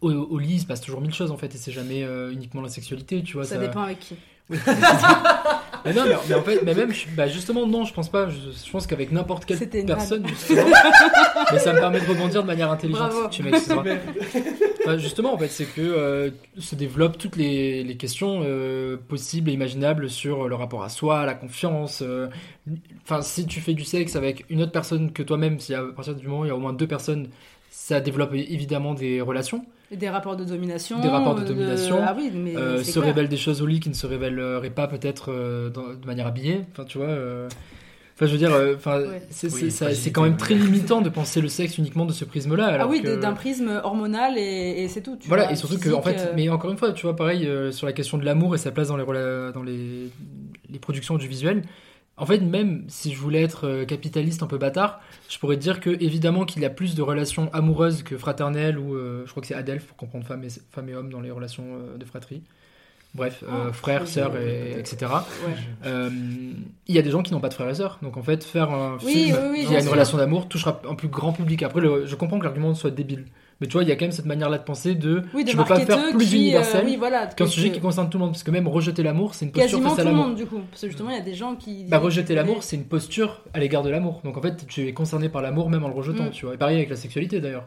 au, 0.00 0.12
au 0.12 0.38
lit 0.38 0.54
il 0.54 0.60
se 0.60 0.66
passe 0.66 0.80
toujours 0.80 1.00
mille 1.00 1.12
choses 1.12 1.32
en 1.32 1.36
fait 1.36 1.52
et 1.54 1.58
c'est 1.58 1.72
jamais 1.72 2.04
euh, 2.04 2.30
uniquement 2.32 2.62
la 2.62 2.68
sexualité 2.68 3.22
tu 3.24 3.32
vois 3.34 3.44
Ça 3.44 3.58
dépend 3.58 3.82
avec 3.82 3.98
qui. 3.98 4.14
Oui. 4.50 4.56
mais 5.84 5.92
non, 5.92 6.04
mais, 6.06 6.14
mais 6.28 6.34
en 6.34 6.42
fait, 6.42 6.62
mais 6.64 6.74
même, 6.74 6.90
je- 6.90 7.06
bah 7.14 7.26
justement, 7.28 7.66
non, 7.66 7.84
je 7.84 7.92
pense 7.92 8.08
pas. 8.08 8.30
Je, 8.30 8.36
je 8.64 8.70
pense 8.70 8.86
qu'avec 8.86 9.12
n'importe 9.12 9.44
quelle 9.44 9.58
personne, 9.84 10.22
mais 11.52 11.58
ça 11.58 11.74
me 11.74 11.78
permet 11.80 12.00
de 12.00 12.06
rebondir 12.06 12.40
de 12.40 12.46
manière 12.46 12.70
intelligente. 12.70 13.10
Bravo. 13.10 13.28
Tu 13.28 13.42
m'excuseras. 13.42 13.82
Enfin, 14.88 14.98
justement, 14.98 15.32
en 15.34 15.38
fait, 15.38 15.48
c'est 15.48 15.64
que 15.66 15.80
euh, 15.80 16.30
se 16.58 16.74
développent 16.74 17.18
toutes 17.18 17.36
les, 17.36 17.82
les 17.84 17.96
questions 17.96 18.40
euh, 18.44 18.96
possibles 18.96 19.50
et 19.50 19.52
imaginables 19.52 20.10
sur 20.10 20.48
le 20.48 20.54
rapport 20.54 20.82
à 20.82 20.88
soi, 20.88 21.24
la 21.26 21.34
confiance. 21.34 22.02
euh, 22.02 22.28
Enfin, 23.04 23.22
si 23.22 23.46
tu 23.46 23.60
fais 23.60 23.74
du 23.74 23.84
sexe 23.84 24.16
avec 24.16 24.44
une 24.50 24.60
autre 24.62 24.72
personne 24.72 25.12
que 25.12 25.22
toi-même, 25.22 25.58
si 25.60 25.74
à 25.74 25.82
partir 25.82 26.14
du 26.14 26.26
moment 26.26 26.40
où 26.40 26.44
il 26.44 26.48
y 26.48 26.50
a 26.50 26.56
au 26.56 26.60
moins 26.60 26.72
deux 26.74 26.86
personnes, 26.86 27.28
ça 27.70 28.00
développe 28.00 28.34
évidemment 28.34 28.94
des 28.94 29.20
relations. 29.20 29.64
Et 29.90 29.96
Des 29.96 30.10
rapports 30.10 30.36
de 30.36 30.44
domination. 30.44 31.00
Des 31.00 31.08
rapports 31.08 31.34
de 31.34 31.44
domination. 31.44 31.96
Ah 32.02 32.14
oui, 32.16 32.30
mais 32.34 32.54
euh, 32.56 32.82
se 32.84 32.92
clair. 32.92 33.04
révèlent 33.04 33.28
des 33.30 33.38
choses 33.38 33.62
au 33.62 33.66
lit 33.66 33.80
qui 33.80 33.88
ne 33.88 33.94
se 33.94 34.06
révéleraient 34.06 34.68
pas 34.68 34.86
peut-être 34.86 35.32
euh, 35.32 35.70
de 35.70 36.06
manière 36.06 36.26
habillée. 36.26 36.60
Enfin, 36.72 36.84
tu 36.84 36.98
vois. 36.98 37.06
euh, 37.06 37.48
Enfin, 38.18 38.26
je 38.26 38.32
veux 38.32 38.38
dire, 38.38 38.52
euh, 38.52 38.74
enfin, 38.74 38.98
Ouais. 39.02 39.22
c'est 39.30 39.46
Oui, 39.54 39.72
quand 40.12 40.22
même 40.24 40.32
ouais. 40.32 40.38
très 40.38 40.54
limitant 40.56 41.02
de 41.02 41.08
penser 41.08 41.40
le 41.40 41.46
sexe 41.46 41.78
uniquement 41.78 42.04
de 42.04 42.12
ce 42.12 42.24
prisme-là. 42.24 42.76
Ah 42.80 42.88
oui, 42.88 43.00
que- 43.00 43.14
d'un 43.14 43.32
prisme 43.32 43.80
hormonal 43.84 44.36
et, 44.36 44.82
et 44.82 44.88
c'est 44.88 45.02
tout. 45.02 45.16
Tu 45.20 45.28
voilà, 45.28 45.44
vois, 45.44 45.52
et 45.52 45.56
surtout 45.56 45.78
que, 45.78 45.90
en 45.90 46.02
fait, 46.02 46.18
euh, 46.18 46.32
mais 46.34 46.48
encore 46.48 46.72
une 46.72 46.76
fois, 46.78 46.90
tu 46.92 47.06
vois, 47.06 47.14
pareil, 47.14 47.46
euh, 47.46 47.70
sur 47.70 47.86
la 47.86 47.92
question 47.92 48.18
de 48.18 48.24
l'amour 48.24 48.56
et 48.56 48.58
sa 48.58 48.72
place 48.72 48.88
dans 48.88 48.96
les, 48.96 49.04
dans 49.52 49.62
les, 49.62 50.10
les 50.68 50.78
productions 50.80 51.14
audiovisuelles, 51.14 51.62
en 52.16 52.26
fait, 52.26 52.40
même 52.40 52.82
si 52.88 53.12
je 53.12 53.18
voulais 53.18 53.40
être 53.42 53.68
euh, 53.68 53.84
capitaliste 53.84 54.42
un 54.42 54.48
peu 54.48 54.58
bâtard, 54.58 55.00
je 55.28 55.38
pourrais 55.38 55.56
dire 55.56 55.78
que, 55.78 55.90
évidemment, 56.02 56.44
qu'il 56.44 56.60
y 56.62 56.64
a 56.64 56.70
plus 56.70 56.96
de 56.96 57.02
relations 57.02 57.48
amoureuses 57.52 58.02
que 58.02 58.18
fraternelles, 58.18 58.80
ou 58.80 58.96
euh, 58.96 59.22
je 59.26 59.30
crois 59.30 59.42
que 59.42 59.46
c'est 59.46 59.54
Adelph 59.54 59.84
pour 59.84 59.96
comprendre 59.96 60.26
femme 60.26 60.42
et, 60.42 60.48
femme 60.72 60.88
et 60.88 60.94
homme 60.96 61.10
dans 61.10 61.20
les 61.20 61.30
relations 61.30 61.66
euh, 61.76 61.96
de 61.96 62.04
fratrie. 62.04 62.42
Bref, 63.14 63.42
euh, 63.42 63.66
Oh, 63.68 63.72
frères, 63.72 64.06
sœurs, 64.06 64.36
et, 64.36 64.78
etc. 64.78 65.06
Ouais. 65.46 65.54
Euh, 65.86 66.10
il 66.86 66.94
y 66.94 66.98
a 66.98 67.02
des 67.02 67.10
gens 67.10 67.22
qui 67.22 67.32
n'ont 67.32 67.40
pas 67.40 67.48
de 67.48 67.54
frères 67.54 67.68
et 67.70 67.74
sœurs. 67.74 67.98
Donc 68.02 68.16
en 68.16 68.22
fait, 68.22 68.44
faire 68.44 68.70
un 68.70 68.98
Oui, 69.04 69.12
film 69.24 69.36
oui, 69.44 69.48
oui, 69.60 69.66
qui 69.66 69.74
a 69.74 69.78
une 69.78 69.82
sûr. 69.82 69.92
relation 69.92 70.18
d'amour 70.18 70.46
touchera 70.48 70.80
un 70.88 70.94
plus 70.94 71.08
grand 71.08 71.32
public. 71.32 71.62
Après, 71.62 71.80
le- 71.80 72.06
je 72.06 72.14
comprends 72.14 72.38
que 72.38 72.44
l'argument 72.44 72.74
soit 72.74 72.90
débile. 72.90 73.24
Mais 73.60 73.66
tu 73.66 73.72
vois, 73.72 73.82
il 73.82 73.88
y 73.88 73.92
a 73.92 73.96
quand 73.96 74.04
même 74.04 74.12
cette 74.12 74.26
manière-là 74.26 74.58
de 74.58 74.62
penser 74.62 74.94
de 74.94 75.22
Oui, 75.34 75.42
de 75.42 75.50
je 75.50 75.56
veux 75.56 75.64
pas 75.64 75.80
faire 75.80 76.10
plus 76.12 76.26
qui, 76.26 76.34
euh, 76.36 76.40
universel 76.42 76.84
oui, 76.86 76.96
voilà, 76.96 77.26
qu'un 77.26 77.46
sujet 77.48 77.72
qui 77.72 77.80
concerne 77.80 78.08
tout 78.08 78.16
le 78.16 78.22
monde. 78.24 78.32
Parce 78.32 78.44
que 78.44 78.52
même 78.52 78.68
rejeter 78.68 79.02
l'amour, 79.02 79.34
c'est 79.34 79.46
une 79.46 79.50
posture 79.52 79.70
Quasiment 79.78 79.88
face 79.88 79.96
tout 79.96 80.00
à 80.02 80.04
le 80.04 80.10
l'amour. 80.10 80.26
monde, 80.28 80.36
du 80.36 80.46
coup. 80.46 80.60
Parce 80.70 80.82
que 80.82 80.86
justement, 80.86 81.10
il 81.10 81.16
y 81.16 81.20
a 81.20 81.24
des 81.24 81.34
gens 81.34 81.56
qui. 81.56 81.84
Bah, 81.88 81.98
rejeter 81.98 82.36
l'amour, 82.36 82.62
c'est 82.62 82.76
une 82.76 82.84
posture 82.84 83.40
à 83.54 83.58
l'égard 83.58 83.82
de 83.82 83.90
l'amour. 83.90 84.20
Donc 84.22 84.36
en 84.36 84.42
fait, 84.42 84.64
tu 84.68 84.86
es 84.86 84.92
concerné 84.92 85.28
par 85.28 85.42
l'amour 85.42 85.70
même 85.70 85.82
en 85.82 85.88
le 85.88 85.94
rejetant, 85.94 86.24
Mm. 86.26 86.30
tu 86.30 86.44
vois. 86.44 86.54
Et 86.54 86.58
pareil 86.58 86.76
avec 86.76 86.88
la 86.90 86.94
sexualité 86.96 87.40
d'ailleurs. 87.40 87.64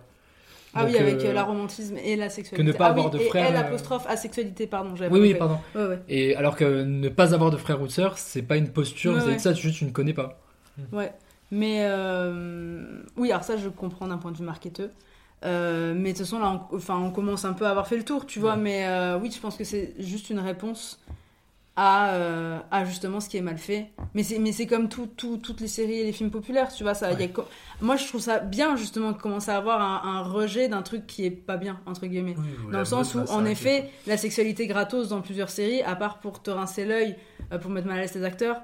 Ah 0.74 0.86
oui, 0.86 0.98
avec 0.98 1.16
euh, 1.16 1.30
euh, 1.30 1.34
l'aromantisme 1.34 1.98
et 1.98 2.16
la 2.16 2.30
sexualité. 2.30 2.64
que 2.64 2.68
ne 2.68 2.78
pas 2.78 2.86
Ah 2.86 2.90
avoir 2.90 3.06
oui, 3.08 3.12
de 3.12 3.20
et 3.20 3.28
frères, 3.28 3.48
elle, 3.50 3.56
euh, 3.56 3.60
apostrophe 3.60 4.06
asexualité, 4.08 4.68
pardon. 4.68 4.96
j'avais 4.96 5.12
Oui, 5.14 5.20
oui, 5.20 5.36
pardon. 5.36 5.60
Ouais, 5.76 5.86
ouais. 5.86 6.00
Et 6.08 6.36
alors 6.36 6.56
que 6.56 6.84
ne 6.84 7.10
pas 7.10 7.34
avoir 7.34 7.52
de 7.52 7.58
frère 7.58 7.82
ou 7.82 7.88
de 7.88 7.92
sœur, 7.92 8.18
c'est 8.18 8.42
pas 8.42 8.58
une 8.58 8.70
posture, 8.70 9.14
Ouais, 9.16 9.24
ouais. 9.26 9.40
ça, 9.40 9.54
juste 9.54 9.78
tu 9.78 9.86
ne 9.86 9.92
connais 9.92 10.14
pas. 10.14 10.40
Ouais, 10.94 11.12
mais 11.52 11.80
euh, 11.82 13.02
oui, 13.18 13.32
alors 13.32 13.44
ça 13.44 13.58
je 13.58 13.68
comprends 13.70 14.08
d'un 14.08 14.18
point 14.18 14.32
de 14.32 14.38
vue 14.38 14.44
marketeur. 14.46 14.90
Euh, 15.44 15.94
mais 15.96 16.14
de 16.14 16.18
toute 16.18 16.26
façon 16.28 16.40
là, 16.40 16.68
on, 16.72 16.76
enfin, 16.76 16.98
on 17.00 17.12
commence 17.12 17.46
un 17.46 17.54
peu 17.54 17.66
à 17.66 17.72
avoir 17.72 17.88
fait 17.88 17.98
le 17.98 18.04
tour, 18.04 18.26
tu 18.26 18.40
vois. 18.40 18.56
Mais 18.56 18.86
euh, 18.88 19.18
oui, 19.20 19.32
je 19.34 19.40
pense 19.40 19.58
que 19.58 19.64
c'est 19.64 19.94
juste 20.00 20.30
une 20.30 20.40
réponse 20.40 21.00
à, 21.78 22.14
euh, 22.16 22.60
à 22.70 22.84
justement 22.86 23.20
ce 23.22 23.30
qui 23.30 23.38
est 23.38 23.42
mal 23.42 23.58
fait. 23.58 23.92
Mais 24.14 24.24
c'est 24.24 24.40
mais 24.40 24.52
c'est 24.52 24.68
comme 24.68 24.90
tout, 24.90 25.08
tout- 25.08 25.38
toutes 25.38 25.62
les 25.62 25.68
séries 25.70 26.00
et 26.00 26.04
les 26.04 26.12
films 26.12 26.30
populaires, 26.32 26.72
tu 26.74 26.84
vois. 26.84 26.94
Ça, 26.94 27.12
y 27.12 27.24
a 27.24 27.28
moi 27.80 27.96
je 27.96 28.06
trouve 28.08 28.22
ça 28.22 28.40
bien 28.40 28.76
justement 28.76 29.14
de 29.14 29.18
commencer 29.18 29.52
à 29.52 29.58
avoir 29.58 29.82
un, 29.82 30.18
un 30.18 30.22
rejet 30.22 30.68
d'un 30.68 30.82
truc 30.82 31.08
qui 31.08 31.26
est 31.26 31.32
pas 31.32 31.58
bien 31.58 31.80
entre 31.86 32.06
guillemets. 32.08 32.36
dans 32.72 32.80
le 32.80 32.86
sens 32.86 33.16
où 33.16 33.20
en 33.32 33.46
effet 33.46 33.90
la 34.06 34.18
sexualité 34.18 34.68
gratos 34.68 35.10
dans 35.10 35.22
plusieurs 35.22 35.50
séries, 35.50 35.82
à 35.84 35.96
part 35.96 36.20
pour 36.20 36.42
te 36.44 36.52
rincer 36.52 36.84
l'œil, 36.86 37.16
euh, 37.54 37.58
pour 37.58 37.72
mettre 37.72 37.88
mal 37.88 37.98
à 37.98 38.02
l'aise 38.02 38.14
les 38.16 38.24
acteurs. 38.24 38.62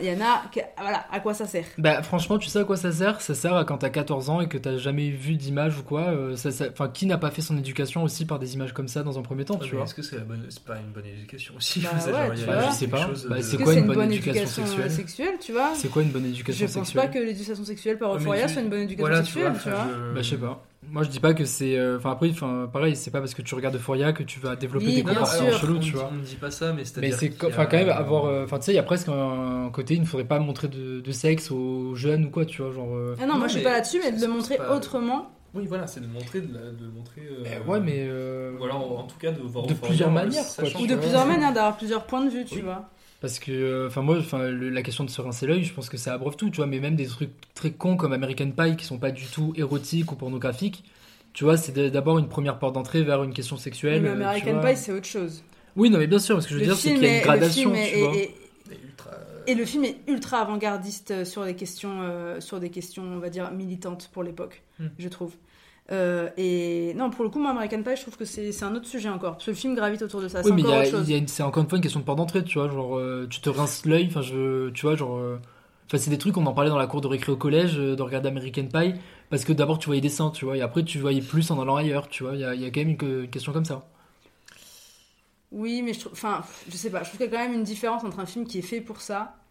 Il 0.00 0.06
y, 0.06 0.10
en 0.12 0.20
a, 0.24 0.42
que- 0.54 0.60
voilà, 0.80 1.04
à 1.10 1.18
quoi 1.20 1.34
ça 1.34 1.46
sert 1.46 1.64
Bah 1.78 2.02
franchement, 2.02 2.38
tu 2.38 2.48
sais 2.48 2.60
à 2.60 2.64
quoi 2.64 2.76
ça 2.76 2.92
sert? 2.92 3.20
Ça 3.20 3.34
sert 3.34 3.54
à 3.56 3.64
quand 3.64 3.78
t'as 3.78 3.90
14 3.90 4.30
ans 4.30 4.40
et 4.40 4.48
que 4.48 4.56
t'as 4.58 4.76
jamais 4.76 5.10
vu 5.10 5.34
d'image 5.36 5.78
ou 5.78 5.82
quoi. 5.82 6.02
euh, 6.10 6.36
ça, 6.36 6.50
ça- 6.52 6.66
Enfin, 6.70 6.88
qui 6.88 7.06
n'a 7.06 7.18
pas 7.18 7.30
fait 7.30 7.42
son 7.42 7.58
éducation 7.58 8.02
aussi 8.04 8.24
par 8.24 8.38
des 8.38 8.54
images 8.54 8.72
comme 8.72 8.88
ça 8.88 9.02
dans 9.02 9.18
un 9.18 9.22
premier 9.22 9.44
temps, 9.44 9.58
Ouais, 9.58 9.66
tu 9.66 9.74
vois? 9.74 9.84
Est-ce 9.84 9.94
que 9.94 10.02
c'est 10.02 10.20
bonne... 10.26 10.46
pas 10.66 10.76
une 10.76 10.92
bonne 10.92 11.06
éducation 11.06 11.54
aussi? 11.56 11.80
Bah 11.80 11.98
Ça, 11.98 12.10
ouais, 12.28 12.36
genre, 12.36 12.36
tu 12.36 12.44
vois. 12.44 12.60
Je 12.70 12.74
sais 12.74 12.86
pas. 12.88 13.10
Bah, 13.28 13.36
de- 13.36 13.42
c'est 13.42 13.58
quoi 13.58 13.74
une 13.74 13.86
bonne 13.86 14.12
éducation 14.12 14.42
euh, 14.42 14.46
sexuelle? 14.46 14.90
sexuelle, 14.90 15.34
tu 15.40 15.52
vois? 15.52 15.72
C'est 15.74 15.88
quoi 15.90 16.02
une 16.02 16.10
bonne 16.10 16.26
éducation 16.26 16.66
Je 16.66 16.72
pense 16.72 16.86
sexuelle? 16.88 17.02
pas 17.10 17.12
que 17.12 17.18
l'éducation 17.18 17.64
sexuelle 17.64 17.98
par 17.98 18.12
Ouais, 18.12 18.18
Euphoria 18.18 18.46
tu- 18.46 18.52
soit 18.52 18.62
une 18.62 18.70
bonne 18.70 18.80
éducation 18.82 19.06
voilà, 19.08 19.22
tu 19.22 19.32
sexuelle, 19.32 19.52
vois, 19.52 19.60
tu 19.62 19.68
vois? 19.70 19.86
Bah 20.14 20.22
je 20.22 20.30
sais 20.30 20.36
pas. 20.36 20.64
Moi 20.90 21.04
je 21.04 21.08
dis 21.10 21.20
pas 21.20 21.32
que 21.32 21.44
c'est. 21.44 21.76
euh, 21.78 21.96
Enfin 21.98 22.10
après, 22.10 22.30
enfin 22.30 22.68
pareil, 22.72 22.96
c'est 22.96 23.10
pas 23.10 23.20
parce 23.20 23.34
que 23.34 23.42
tu 23.42 23.54
regardes 23.54 23.76
Euphoria 23.76 24.12
que 24.12 24.22
tu 24.24 24.40
vas 24.40 24.56
développer 24.56 24.86
Oui, 24.86 24.94
des 24.96 25.02
comportements 25.04 25.50
chelous, 25.52 25.78
tu 25.78 25.92
vois. 25.92 26.10
on 26.12 26.16
ne 26.16 26.22
dit 26.22 26.34
pas 26.36 26.50
ça, 26.50 26.72
mais 26.72 26.78
Mais 26.78 26.84
c'est-à-dire. 26.84 27.16
c'est 27.18 27.26
y 27.28 27.44
a- 27.44 27.48
enfin 27.48 27.66
quand 27.66 27.76
même 27.76 27.88
avoir. 27.88 28.24
euh, 28.26 28.44
Enfin 28.44 28.58
tu 28.58 28.64
sais, 28.66 28.72
il 28.72 28.76
y 28.76 28.78
a 28.78 28.82
presque 28.82 29.08
un 29.08 29.70
côté, 29.72 29.94
il 29.94 30.00
ne 30.00 30.06
faudrait 30.06 30.26
pas 30.26 30.38
montrer 30.40 30.68
de, 30.68 31.00
de 31.00 31.12
sexe 31.12 31.50
aux 31.50 31.94
jeunes 31.94 32.26
ou 32.26 32.30
quoi, 32.30 32.44
tu 32.44 32.62
vois, 32.62 32.72
genre. 32.72 32.94
euh, 32.94 33.14
Ah 33.20 33.26
non, 33.26 33.38
moi 33.38 33.46
je 33.46 33.52
suis 33.52 33.58
mais 33.60 33.64
pas 33.64 33.72
là-dessus, 33.72 34.00
mais 34.02 34.10
de 34.12 34.16
c'est- 34.18 34.26
le 34.26 34.32
c'est 34.32 34.36
montrer 34.36 34.56
pas- 34.56 34.74
autrement. 34.76 35.30
Oui, 35.54 35.66
voilà, 35.68 35.86
c'est 35.86 36.00
de 36.00 36.06
montrer, 36.06 36.40
de, 36.40 36.52
la- 36.52 36.70
de 36.72 36.86
montrer. 36.92 37.20
euh, 37.30 37.44
eh, 37.44 37.68
ouais, 37.70 37.78
mais. 37.80 38.06
euh, 38.08 38.52
Ou 38.58 38.64
alors, 38.64 38.98
en 38.98 39.04
tout 39.04 39.18
cas, 39.18 39.30
de 39.32 39.40
voir 39.42 39.66
de 39.66 39.74
plusieurs 39.74 40.10
manières, 40.10 40.44
quoi, 40.58 40.68
Ou 40.80 40.86
de 40.86 40.96
plusieurs 40.96 41.26
manières, 41.26 41.52
d'avoir 41.52 41.76
plusieurs 41.76 42.04
points 42.06 42.24
de 42.24 42.30
vue, 42.30 42.44
tu 42.44 42.56
Oui. 42.56 42.60
vois. 42.62 42.88
Parce 43.22 43.38
que, 43.38 43.52
euh, 43.52 43.86
enfin, 43.86 44.02
moi, 44.02 44.18
enfin, 44.18 44.48
le- 44.50 44.68
la 44.68 44.82
question 44.82 45.04
de 45.04 45.08
se 45.10 45.20
rincer 45.22 45.46
l'œil, 45.46 45.62
je 45.64 45.72
pense 45.72 45.88
que 45.88 45.96
ça 45.96 46.12
abreuve 46.12 46.36
tout, 46.36 46.50
tu 46.50 46.56
vois, 46.56 46.66
mais 46.66 46.80
même 46.80 46.96
des 46.96 47.06
trucs 47.06 47.30
très 47.54 47.70
cons 47.70 47.96
comme 47.96 48.12
American 48.12 48.50
Pie 48.50 48.76
qui 48.76 48.84
sont 48.84 48.98
pas 48.98 49.12
du 49.12 49.24
tout 49.26 49.52
érotiques 49.56 50.10
ou 50.12 50.16
pornographiques, 50.16 50.82
tu 51.32 51.44
vois, 51.44 51.56
c'est 51.56 51.72
d'abord 51.90 52.18
une 52.18 52.28
première 52.28 52.58
porte 52.58 52.74
d'entrée 52.74 53.02
vers 53.04 53.22
une 53.22 53.32
question 53.32 53.56
sexuelle. 53.56 54.02
Mais 54.02 54.08
euh, 54.10 54.12
American. 54.12 54.60
Pie, 54.60 54.76
c'est 54.76 54.92
autre 54.92 55.06
chose. 55.06 55.42
Oui, 55.76 55.88
non, 55.88 55.98
mais 55.98 56.06
bien 56.08 56.18
sûr, 56.18 56.42
ce 56.42 56.48
que 56.48 56.52
je 56.54 56.58
veux 56.58 56.60
Le 56.60 56.66
dire, 56.66 56.76
c'est 56.76 56.88
film 56.88 57.00
qu'il 57.00 57.08
y 57.08 57.10
a 57.12 57.16
une 57.18 57.22
gradation, 57.22 57.72
film 57.72 57.74
est- 57.82 57.92
tu 57.92 57.98
vois. 58.00 58.14
est- 58.16 58.34
Et 58.72 58.78
ultra- 58.84 59.10
Et 59.46 59.54
le 59.54 59.64
film 59.64 59.84
est 59.84 59.96
ultra 60.08 60.38
avant-gardiste 60.40 61.10
euh, 61.12 61.24
sur 61.24 61.44
des 61.44 61.54
questions, 61.54 62.00
euh, 62.02 62.40
sur 62.40 62.58
des 62.60 62.70
questions, 62.70 63.04
on 63.04 63.18
va 63.20 63.30
dire, 63.30 63.50
militantes 63.52 64.10
pour 64.12 64.22
l'époque, 64.24 64.62
Hmm. 64.80 64.88
je 64.98 65.08
trouve. 65.08 65.32
Euh, 65.92 66.30
et 66.36 66.94
non, 66.96 67.10
pour 67.10 67.24
le 67.24 67.30
coup, 67.30 67.38
moi, 67.38 67.50
American 67.50 67.82
Pie, 67.82 67.96
je 67.96 68.02
trouve 68.02 68.16
que 68.16 68.24
c'est 68.24 68.62
un 68.62 68.74
autre 68.74 68.86
sujet 68.86 69.08
encore. 69.08 69.32
Parce 69.32 69.44
que 69.46 69.50
le 69.50 69.56
film 69.56 69.74
gravite 69.74 70.02
autour 70.02 70.22
de 70.22 70.28
ça. 70.28 70.42
Oui, 70.42 70.52
mais 70.52 70.64
c'est 71.28 71.42
encore 71.44 71.62
une 71.62 71.68
fois 71.68 71.76
une 71.78 71.82
question 71.82 72.00
de 72.00 72.04
porte 72.04 72.18
d'entrée, 72.18 72.42
tu 72.42 72.58
vois, 72.58 72.68
genre, 72.68 72.98
euh, 72.98 73.28
tu 73.30 73.40
te 73.40 73.48
rinces 73.48 73.86
l'œil, 73.86 74.06
enfin, 74.08 74.22
je, 74.22 74.70
tu 74.70 74.82
vois, 74.82 74.96
genre. 74.96 75.16
euh, 75.18 75.38
Enfin, 75.86 75.98
c'est 75.98 76.10
des 76.10 76.18
trucs, 76.18 76.36
on 76.38 76.46
en 76.46 76.54
parlait 76.54 76.70
dans 76.70 76.78
la 76.78 76.86
cour 76.86 77.00
de 77.02 77.06
récré 77.06 77.30
au 77.32 77.36
collège, 77.36 77.76
de 77.76 78.00
regarder 78.02 78.28
American 78.28 78.66
Pie, 78.66 78.94
parce 79.30 79.44
que 79.44 79.52
d'abord 79.52 79.78
tu 79.78 79.86
voyais 79.86 80.00
des 80.00 80.08
seins, 80.08 80.30
tu 80.30 80.46
vois, 80.46 80.56
et 80.56 80.62
après 80.62 80.84
tu 80.84 80.98
voyais 80.98 81.20
plus 81.20 81.50
en 81.50 81.60
allant 81.60 81.76
ailleurs, 81.76 82.08
tu 82.08 82.22
vois, 82.24 82.34
il 82.34 82.40
y 82.40 82.44
a, 82.44 82.54
il 82.54 82.62
y 82.62 82.64
a 82.64 82.70
quand 82.70 82.80
même 82.80 82.96
une, 83.00 83.20
une 83.24 83.28
question 83.30 83.52
comme 83.52 83.64
ça. 83.66 83.84
Oui, 85.50 85.82
mais 85.82 85.92
je 85.92 86.00
trouve, 86.00 86.12
enfin, 86.12 86.42
je 86.68 86.76
sais 86.76 86.90
pas, 86.90 87.02
je 87.02 87.08
trouve 87.10 87.18
qu'il 87.18 87.26
y 87.30 87.34
a 87.34 87.38
quand 87.38 87.44
même 87.44 87.52
une 87.52 87.62
différence 87.64 88.04
entre 88.04 88.18
un 88.20 88.26
film 88.26 88.46
qui 88.46 88.58
est 88.58 88.62
fait 88.62 88.80
pour 88.80 89.00
ça 89.02 89.41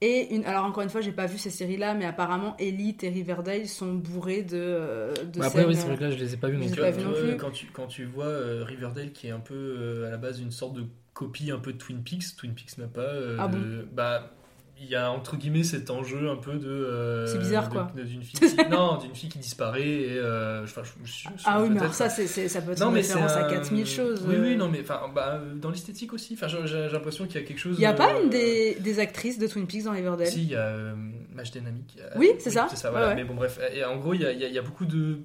et 0.00 0.34
une. 0.34 0.44
Alors 0.44 0.64
encore 0.64 0.82
une 0.82 0.90
fois, 0.90 1.00
j'ai 1.00 1.12
pas 1.12 1.26
vu 1.26 1.38
ces 1.38 1.50
séries-là, 1.50 1.94
mais 1.94 2.04
apparemment 2.04 2.56
Elite 2.58 3.04
et 3.04 3.08
Riverdale 3.10 3.68
sont 3.68 3.94
bourrés 3.94 4.42
de. 4.42 4.56
euh, 4.58 5.24
de 5.24 5.40
Bah, 5.40 5.46
après, 5.46 5.64
scènes, 5.64 5.66
oui, 5.66 5.76
c'est 5.76 5.86
vrai 5.88 5.96
que 5.98 6.02
là, 6.04 6.10
je 6.10 6.16
les 6.16 6.32
ai 6.34 6.36
pas 6.38 6.48
vus 6.48 6.56
je 6.56 6.58
non 6.58 6.68
les 6.68 6.72
ai 6.74 6.76
plus. 6.76 6.90
pas 6.92 6.92
non 6.92 7.12
plus. 7.14 7.36
Quand 7.36 7.50
tu, 7.50 7.66
quand 7.66 7.86
tu 7.86 8.04
vois 8.04 8.24
euh, 8.26 8.64
Riverdale 8.64 9.12
qui 9.12 9.26
est 9.26 9.30
un 9.30 9.40
peu 9.40 9.54
euh, 9.54 10.06
à 10.06 10.10
la 10.10 10.16
base 10.16 10.40
une 10.40 10.50
sorte 10.50 10.74
de 10.74 10.84
copie 11.12 11.50
un 11.50 11.58
peu 11.58 11.72
de 11.74 11.78
Twin 11.78 12.02
Peaks, 12.02 12.36
Twin 12.36 12.54
Peaks 12.54 12.78
n'a 12.78 12.86
pas. 12.88 13.02
euh, 13.02 13.38
Ah 13.38 13.48
bon? 13.48 13.70
de- 13.82 13.86
bah, 13.92 14.34
il 14.78 14.88
y 14.88 14.94
a 14.94 15.10
entre 15.10 15.36
guillemets 15.36 15.62
cet 15.64 15.90
enjeu 15.90 16.28
un 16.28 16.36
peu 16.36 16.54
de. 16.54 16.68
euh, 16.68 17.26
C'est 17.26 17.38
bizarre, 17.38 17.68
de- 17.68 17.72
quoi. 17.72 17.90
D'une 17.96 18.22
fille, 18.22 18.38
qui- 18.56 18.68
non, 18.70 18.98
d'une 18.98 19.14
fille 19.14 19.28
qui 19.30 19.38
disparaît 19.38 19.88
et. 19.88 20.18
euh, 20.18 20.64
enfin, 20.64 20.82
je- 20.84 21.06
je- 21.10 21.12
je- 21.22 21.28
Ah 21.44 21.62
oui, 21.62 21.70
mais 21.70 21.80
alors 21.80 21.94
ça, 21.94 22.08
c'est- 22.10 22.26
ça 22.48 22.60
peut 22.60 22.72
être 22.72 22.80
Non, 22.80 22.90
une 22.90 22.96
référence 22.96 23.32
c'est 23.32 23.38
à 23.38 23.46
un- 23.46 23.50
4000 23.50 23.86
choses, 23.86 24.22
Oui, 24.28 24.34
euh. 24.36 24.42
oui, 24.42 24.56
non, 24.56 24.68
mais 24.68 24.80
enfin, 24.82 25.00
bah, 25.14 25.40
dans 25.54 25.70
l'esthétique 25.70 26.12
aussi. 26.12 26.34
Enfin, 26.34 26.46
j'ai 26.48 26.88
l'impression 26.88 27.26
qu'il 27.26 27.40
y 27.40 27.44
a 27.44 27.46
quelque 27.46 27.58
chose. 27.58 27.76
Il 27.78 27.82
y 27.82 27.86
a 27.86 27.92
pas 27.94 28.14
euh, 28.14 28.22
une 28.24 28.30
des, 28.30 28.76
des 28.80 28.98
actrices 28.98 29.38
de 29.38 29.46
Twin 29.46 29.66
Peaks 29.66 29.84
dans 29.84 29.92
Riverdale? 29.92 30.26
Si, 30.26 30.42
il 30.42 30.50
y 30.50 30.54
a 30.56 30.66
euh, 30.66 30.94
Match 31.34 31.50
Dynamique. 31.50 31.96
Oui, 32.16 32.30
c'est 32.38 32.50
ça. 32.50 32.66
C'est 32.70 32.76
ça, 32.76 32.90
voilà. 32.90 33.06
Ouais, 33.06 33.12
ouais. 33.14 33.22
Mais 33.22 33.24
bon, 33.24 33.34
bref. 33.34 33.58
Et 33.74 33.84
en 33.84 33.96
gros, 33.96 34.14
il 34.14 34.20
y 34.20 34.26
a, 34.26 34.32
y 34.32 34.58
a 34.58 34.62
beaucoup 34.62 34.84
de. 34.84 35.18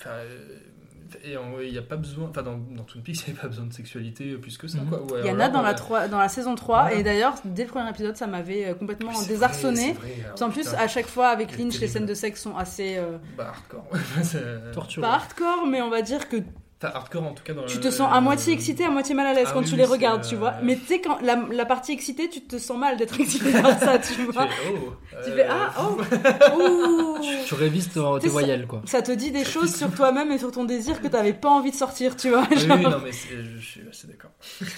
Enfin. 0.00 0.10
Et 1.24 1.36
en 1.36 1.50
vrai, 1.50 1.66
il 1.66 1.72
n'y 1.72 1.78
a 1.78 1.82
pas 1.82 1.96
besoin. 1.96 2.28
Enfin, 2.28 2.42
dans, 2.42 2.56
dans 2.56 2.84
Twin 2.84 3.02
Peaks, 3.02 3.16
il 3.28 3.32
n'y 3.32 3.38
a 3.38 3.42
pas 3.42 3.48
besoin 3.48 3.66
de 3.66 3.72
sexualité 3.72 4.34
plus 4.36 4.56
que 4.58 4.66
ça, 4.68 4.78
Mhm. 4.78 4.88
quoi. 4.88 5.02
Ouais, 5.12 5.20
Il 5.24 5.26
y 5.26 5.30
en 5.30 5.40
a 5.40 5.48
dans 5.48 5.62
la, 5.62 5.74
3, 5.74 6.08
dans 6.08 6.18
la 6.18 6.28
saison 6.28 6.54
3, 6.54 6.82
Voilà. 6.82 6.96
et 6.96 7.02
d'ailleurs, 7.02 7.34
dès 7.44 7.64
le 7.64 7.68
premier 7.70 7.88
épisode, 7.90 8.16
ça 8.16 8.26
m'avait 8.26 8.66
euh, 8.66 8.74
complètement 8.74 9.12
désarçonné. 9.22 9.92
en 10.40 10.46
ah, 10.46 10.48
plus, 10.50 10.64
putain. 10.68 10.78
à 10.78 10.88
chaque 10.88 11.06
fois, 11.06 11.28
avec 11.28 11.56
Lynch, 11.58 11.78
les 11.80 11.88
scènes 11.88 12.06
de 12.06 12.14
sexe 12.14 12.42
sont 12.42 12.56
assez. 12.56 12.96
euh, 12.98 13.18
Bah, 13.36 13.48
hardcore. 13.48 13.86
Torture. 14.72 15.02
pas 15.02 15.12
hardcore, 15.14 15.66
mais 15.66 15.80
on 15.82 15.90
va 15.90 16.02
dire 16.02 16.28
que 16.28 16.36
hardcore 16.86 17.24
en 17.24 17.32
tout 17.34 17.42
cas 17.44 17.52
dans 17.54 17.64
tu 17.66 17.76
le- 17.78 17.82
te 17.82 17.90
sens 17.90 18.08
à 18.12 18.20
moitié 18.20 18.52
excité, 18.52 18.84
à 18.84 18.90
moitié 18.90 19.14
mal 19.14 19.26
à 19.26 19.34
l'aise 19.34 19.48
Ah 19.50 19.52
quand 19.54 19.60
oui, 19.60 19.66
tu 19.68 19.76
les 19.76 19.84
regardes, 19.84 20.24
tu 20.24 20.34
euh, 20.34 20.38
vois. 20.38 20.54
Mais 20.62 20.76
tu 20.76 20.86
sais, 20.86 21.00
quand 21.00 21.20
la, 21.22 21.36
la 21.50 21.66
partie 21.66 21.92
excitée, 21.92 22.28
tu 22.30 22.40
te 22.42 22.58
sens 22.58 22.78
mal 22.78 22.96
d'être 22.96 23.18
excité 23.20 23.52
par 23.52 23.78
ça, 23.78 23.98
tu 23.98 24.22
vois. 24.24 24.46
fais, 24.46 24.54
oh, 24.72 24.92
tu 25.24 25.30
euh, 25.30 25.36
fais 25.36 25.46
ah, 25.48 25.72
oh, 25.80 26.00
ouh. 26.58 27.18
Tu 27.46 27.54
révises 27.54 27.90
ton- 27.92 28.18
tes 28.18 28.24
Tu 28.26 28.28
voyelles, 28.30 28.66
quoi. 28.66 28.82
Ça 28.86 29.02
te 29.02 29.12
dit 29.12 29.30
des 29.30 29.44
choses 29.44 29.74
sur 29.74 29.92
toi-même 29.94 30.30
et 30.32 30.38
sur 30.38 30.50
ton 30.52 30.64
désir 30.64 31.00
que 31.02 31.08
t'avais 31.08 31.32
pas 31.34 31.50
envie 31.50 31.70
de 31.70 31.76
sortir, 31.76 32.16
tu 32.16 32.30
vois. 32.30 32.44
Ah 32.44 32.54
Oui, 32.54 32.58
genre. 32.60 32.76
oui, 32.78 32.84
non, 32.84 32.98
mais 33.04 33.12
je 33.12 33.60
suis 33.64 33.80
assez 33.88 34.06
d'accord. 34.06 34.30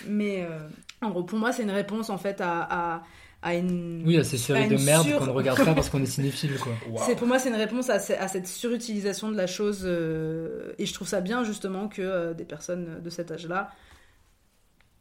Mais 0.09 0.43
euh, 0.49 0.59
en 1.03 1.11
gros, 1.11 1.25
pour 1.25 1.39
moi, 1.39 1.53
c'est 1.53 1.63
une 1.63 1.71
réponse 1.71 2.11
en 2.11 2.19
fait 2.19 2.41
à, 2.41 2.61
à, 2.95 3.03
à 3.43 3.55
une. 3.55 4.03
Oui, 4.07 4.17
à 4.19 4.25
ces 4.25 4.39
séries 4.39 4.65
à 4.65 4.69
de 4.69 4.77
merde 4.77 5.07
sur- 5.07 5.19
qu'on 5.19 5.27
ne 5.27 5.31
regarde 5.31 5.65
pas 5.65 5.75
parce 5.75 5.89
qu'on 5.91 6.03
est 6.03 6.07
cinéphile, 6.07 6.57
quoi. 6.59 6.73
C'est 7.07 7.17
pour 7.17 7.27
moi 7.27 7.39
c'est 7.39 7.49
une 7.49 7.57
réponse 7.57 7.91
à, 7.91 7.99
ce- 7.99 8.13
à 8.13 8.29
cette 8.29 8.47
surutilisation 8.47 9.31
de 9.31 9.37
la 9.37 9.47
chose 9.47 9.83
euh, 9.85 10.73
et 10.79 10.87
je 10.87 10.95
trouve 10.95 11.09
ça 11.09 11.21
bien 11.21 11.43
justement 11.45 11.89
que 11.89 12.03
euh, 12.03 12.35
des 12.35 12.45
personnes 12.45 13.01
de 13.03 13.11
cet 13.11 13.31
âge-là 13.31 13.71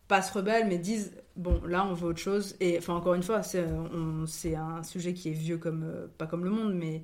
pas 0.07 0.21
se 0.21 0.33
rebellent 0.33 0.67
mais 0.67 0.77
disent 0.77 1.13
bon 1.37 1.61
là 1.65 1.85
on 1.85 1.93
veut 1.93 2.09
autre 2.09 2.19
chose 2.19 2.55
et 2.59 2.77
enfin 2.77 2.93
encore 2.95 3.13
une 3.13 3.23
fois 3.23 3.43
c'est 3.43 3.63
un 4.55 4.83
sujet 4.83 5.13
qui 5.13 5.29
est 5.29 5.33
vieux 5.33 5.57
comme 5.57 5.83
euh, 5.85 6.07
pas 6.17 6.27
comme 6.27 6.43
le 6.43 6.49
monde 6.49 6.73
mais 6.73 7.03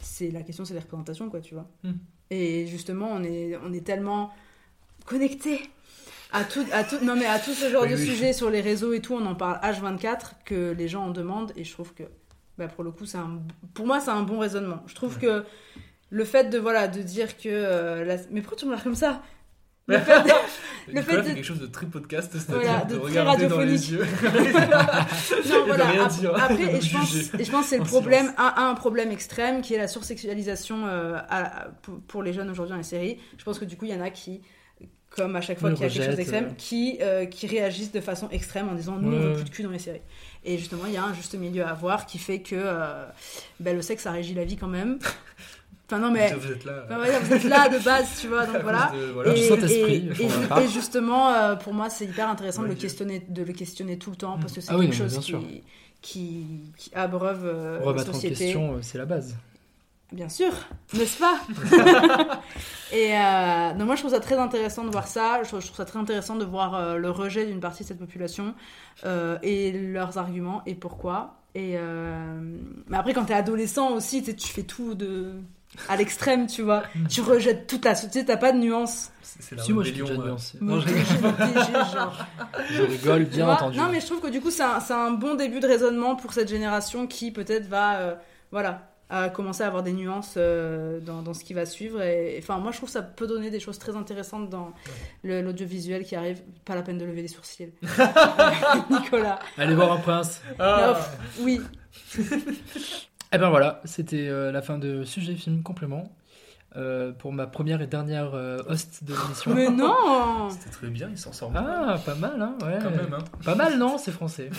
c'est 0.00 0.30
la 0.32 0.42
question 0.42 0.64
c'est 0.64 0.74
les 0.74 0.80
représentations 0.80 1.30
quoi 1.30 1.40
tu 1.40 1.54
vois 1.54 1.68
Hmm. 1.84 1.92
et 2.30 2.66
justement 2.66 3.08
on 3.12 3.22
est 3.22 3.56
on 3.64 3.72
est 3.72 3.86
tellement 3.86 4.30
connectés 5.06 5.60
à 6.32 6.44
tout, 6.44 6.64
à 6.72 6.84
tout, 6.84 6.96
non 7.04 7.16
mais 7.16 7.26
à 7.26 7.38
tout 7.38 7.52
ce 7.52 7.68
genre 7.70 7.82
Oui, 7.82 7.90
de 7.90 7.96
oui. 7.96 8.06
sujets 8.06 8.32
sur 8.32 8.50
les 8.50 8.60
réseaux 8.60 8.92
et 8.92 9.00
tout, 9.00 9.14
on 9.14 9.24
en 9.26 9.34
parle 9.34 9.58
H24 9.62 10.32
que 10.44 10.72
les 10.72 10.88
gens 10.88 11.04
en 11.06 11.10
demandent 11.10 11.52
et 11.56 11.64
je 11.64 11.72
trouve 11.72 11.92
que 11.94 12.04
bah, 12.58 12.68
pour 12.68 12.84
le 12.84 12.90
coup 12.90 13.06
c'est 13.06 13.18
un, 13.18 13.40
pour 13.74 13.86
moi 13.86 14.00
c'est 14.00 14.10
un 14.10 14.22
bon 14.22 14.38
raisonnement. 14.38 14.82
Je 14.86 14.94
trouve 14.94 15.18
que 15.18 15.44
le 16.10 16.24
fait 16.24 16.50
de 16.50 16.58
voilà 16.58 16.88
de 16.88 17.02
dire 17.02 17.36
que 17.36 17.48
euh, 17.48 18.04
la- 18.04 18.16
mais 18.30 18.40
pourquoi 18.42 18.58
tu 18.58 18.64
me 18.66 18.70
regardes 18.70 18.84
comme 18.84 18.94
ça? 18.94 19.22
Le 19.86 19.98
fait 19.98 20.22
de- 20.22 20.28
le 20.94 21.02
fait 21.02 21.16
de- 21.16 21.22
quelque 21.34 21.42
chose 21.42 21.58
de 21.60 21.66
très 21.66 21.86
podcast, 21.86 22.30
c'est-à-dire 22.32 22.62
Voilà, 22.70 22.84
de, 22.84 22.94
de 22.94 22.98
très 23.00 23.08
regarder 23.08 23.46
dans 23.48 23.58
les 23.60 23.72
radiophonique. 23.72 23.90
yeux. 23.90 24.06
non, 25.50 25.64
et 25.64 25.66
voilà. 25.66 25.84
de 25.86 25.90
rien 25.90 26.04
ap- 26.04 26.12
dire. 26.12 26.34
Après, 26.36 26.62
et 26.76 26.80
je, 26.80 26.96
pense, 26.96 27.14
et 27.38 27.44
je 27.44 27.50
pense 27.50 27.62
que 27.64 27.68
c'est 27.70 27.78
le 27.78 27.84
problème, 27.84 28.26
silence. 28.26 28.52
un, 28.56 28.68
un 28.70 28.74
problème 28.74 29.10
extrême 29.10 29.62
qui 29.62 29.74
est 29.74 29.78
la 29.78 29.88
sursexualisation 29.88 30.86
euh, 30.86 31.16
à- 31.28 31.62
à- 31.62 31.68
pour, 31.82 32.00
pour 32.02 32.22
les 32.22 32.32
jeunes 32.32 32.50
aujourd'hui 32.50 32.70
dans 32.72 32.76
les 32.78 32.82
séries. 32.84 33.18
Je 33.38 33.44
pense 33.44 33.58
que 33.58 33.64
du 33.64 33.76
coup, 33.76 33.86
il 33.86 33.90
y 33.92 33.94
en 33.94 34.00
a 34.00 34.10
qui, 34.10 34.42
comme 35.10 35.34
à 35.36 35.40
chaque 35.40 35.58
fois 35.58 35.72
qu'il 35.72 35.82
y 35.82 35.84
a 35.84 35.88
quelque 35.90 36.04
chose 36.06 36.16
d'extrême, 36.16 36.44
euh. 36.50 36.54
qui, 36.56 36.98
euh, 37.00 37.26
qui 37.26 37.46
réagissent 37.46 37.92
de 37.92 38.00
façon 38.00 38.28
extrême 38.30 38.68
en 38.68 38.74
disant 38.74 38.96
nous, 38.96 39.12
on 39.12 39.20
veut 39.20 39.32
plus 39.34 39.44
de 39.44 39.50
cul 39.50 39.62
dans 39.64 39.70
les 39.70 39.78
séries. 39.80 40.00
Et 40.44 40.56
justement, 40.56 40.84
il 40.86 40.92
y 40.92 40.96
a 40.96 41.04
un 41.04 41.12
juste 41.12 41.34
milieu 41.34 41.64
à 41.64 41.70
avoir 41.70 42.06
qui 42.06 42.18
fait 42.18 42.40
que 42.40 42.54
euh, 42.56 43.04
ben, 43.58 43.74
le 43.76 43.82
sexe, 43.82 44.04
ça 44.04 44.12
régit 44.12 44.34
la 44.34 44.44
vie 44.44 44.56
quand 44.56 44.68
même. 44.68 44.98
Enfin, 45.92 45.98
non, 45.98 46.12
mais. 46.12 46.32
Vous 46.34 46.52
êtes 46.52 46.64
là. 46.64 46.84
Enfin, 46.88 46.98
vous 47.20 47.32
êtes 47.34 47.42
là 47.42 47.68
de 47.68 47.78
base, 47.82 48.20
tu 48.20 48.28
vois, 48.28 48.46
donc 48.46 48.58
voilà. 48.62 48.92
de- 48.94 49.10
voilà. 49.12 49.34
Et, 49.36 49.48
pour 49.48 50.58
et- 50.58 50.68
justement, 50.68 51.34
euh, 51.34 51.56
pour 51.56 51.74
moi, 51.74 51.90
c'est 51.90 52.04
hyper 52.04 52.28
intéressant 52.28 52.62
de 52.62 52.68
le 52.68 52.76
questionner, 52.76 53.26
de 53.28 53.42
le 53.42 53.52
questionner 53.52 53.98
tout 53.98 54.10
le 54.10 54.16
temps 54.16 54.38
parce 54.40 54.52
que 54.52 54.60
c'est 54.60 54.70
Ah 54.72 54.78
quelque 54.78 54.94
chose 54.94 55.18
qui, 55.18 55.34
qui, 56.00 56.46
qui 56.76 56.94
abreuve 56.94 57.44
euh, 57.44 57.80
la 57.80 57.84
Remettre 57.84 58.10
en 58.10 58.12
société. 58.12 58.36
question, 58.36 58.78
c'est 58.82 58.98
la 58.98 59.04
base. 59.04 59.34
Bien 60.12 60.28
sûr, 60.28 60.52
n'est-ce 60.92 61.18
pas 61.18 61.40
Et 62.92 63.16
euh, 63.16 63.72
donc 63.74 63.86
moi, 63.86 63.94
je 63.94 64.00
trouve 64.00 64.12
ça 64.12 64.20
très 64.20 64.36
intéressant 64.36 64.84
de 64.84 64.90
voir 64.90 65.06
ça. 65.06 65.42
Je 65.42 65.48
trouve, 65.48 65.60
je 65.60 65.66
trouve 65.66 65.76
ça 65.76 65.84
très 65.84 65.98
intéressant 66.00 66.34
de 66.36 66.44
voir 66.44 66.74
euh, 66.74 66.96
le 66.96 67.10
rejet 67.10 67.46
d'une 67.46 67.60
partie 67.60 67.84
de 67.84 67.88
cette 67.88 67.98
population 68.00 68.54
euh, 69.04 69.38
et 69.42 69.70
leurs 69.72 70.18
arguments 70.18 70.62
et 70.66 70.74
pourquoi. 70.74 71.36
Et 71.54 71.74
euh, 71.76 72.40
mais 72.88 72.96
après, 72.96 73.14
quand 73.14 73.24
t'es 73.24 73.34
adolescent 73.34 73.92
aussi, 73.92 74.22
tu 74.22 74.48
fais 74.48 74.64
tout 74.64 74.94
de 74.94 75.34
à 75.88 75.96
l'extrême, 75.96 76.46
tu 76.46 76.62
vois. 76.62 76.82
tu 77.08 77.20
rejettes 77.20 77.66
toute 77.66 77.84
la 77.84 77.94
société, 77.94 78.24
t'as 78.24 78.36
pas 78.36 78.52
de 78.52 78.58
nuance. 78.58 79.10
C'est 79.22 79.54
la 79.54 79.62
Si, 79.62 79.72
moi, 79.72 79.84
je 79.84 79.92
rébellion. 79.92 80.20
euh. 80.20 80.36
Non, 80.60 80.80
je 80.80 80.88
je 80.88 81.94
genre. 81.94 82.26
Rigole, 82.68 83.24
Tu 83.28 83.36
bien 83.36 83.44
vois 83.44 83.54
entendu. 83.54 83.78
Non, 83.78 83.88
mais 83.90 84.00
je 84.00 84.06
trouve 84.06 84.20
que 84.20 84.28
du 84.28 84.40
coup, 84.40 84.50
c'est 84.50 84.62
un, 84.64 85.10
bon 85.12 85.36
début 85.36 85.60
de 85.60 85.66
raisonnement 85.66 86.16
pour 86.16 86.32
cette 86.32 86.48
génération 86.48 87.06
qui 87.06 87.30
peut-être 87.30 87.68
va, 87.68 87.98
euh, 87.98 88.14
voilà, 88.50 88.89
à 89.10 89.28
commencer 89.28 89.62
à 89.62 89.66
avoir 89.66 89.82
des 89.82 89.92
nuances 89.92 90.34
euh, 90.36 91.00
dans, 91.00 91.22
dans 91.22 91.34
ce 91.34 91.44
qui 91.44 91.52
va 91.52 91.66
suivre. 91.66 92.00
Et 92.00 92.38
enfin, 92.38 92.58
moi, 92.58 92.70
je 92.70 92.76
trouve 92.76 92.88
que 92.88 92.92
ça 92.92 93.02
peut 93.02 93.26
donner 93.26 93.50
des 93.50 93.60
choses 93.60 93.78
très 93.78 93.96
intéressantes 93.96 94.48
dans 94.48 94.72
l'audiovisuel 95.24 96.04
qui 96.04 96.14
arrive. 96.14 96.40
Pas 96.64 96.76
la 96.76 96.82
peine 96.82 96.96
de 96.98 97.04
lever 97.04 97.22
les 97.22 97.28
sourcils. 97.28 97.72
Nicolas. 98.90 99.40
Allez 99.58 99.74
voir 99.74 99.92
un 99.92 99.98
prince. 99.98 100.40
Ah. 100.58 100.86
Non, 100.86 100.94
pff, 100.94 101.40
oui. 101.40 101.60
Eh 103.32 103.38
ben 103.38 103.48
voilà, 103.48 103.80
c'était 103.84 104.26
euh, 104.26 104.50
la 104.50 104.60
fin 104.60 104.76
de 104.76 105.04
Sujet 105.04 105.36
Film 105.36 105.62
Complément. 105.62 106.10
Euh, 106.76 107.10
pour 107.12 107.32
ma 107.32 107.46
première 107.46 107.82
et 107.82 107.86
dernière 107.88 108.30
euh, 108.34 108.58
host 108.68 109.02
de 109.02 109.12
l'émission. 109.12 109.52
Mais 109.54 109.68
non 109.68 109.94
C'était 110.50 110.70
très 110.70 110.86
bien, 110.86 111.08
il 111.10 111.18
s'en 111.18 111.32
sort 111.32 111.50
bien. 111.50 111.64
Ah, 111.66 111.96
pas 112.04 112.14
mal, 112.14 112.40
hein 112.40 112.54
ouais. 112.64 112.78
Quand 112.82 112.90
même, 112.90 113.12
hein. 113.12 113.24
Pas 113.44 113.54
mal, 113.56 113.76
non 113.78 113.98
C'est 113.98 114.12
français. 114.12 114.50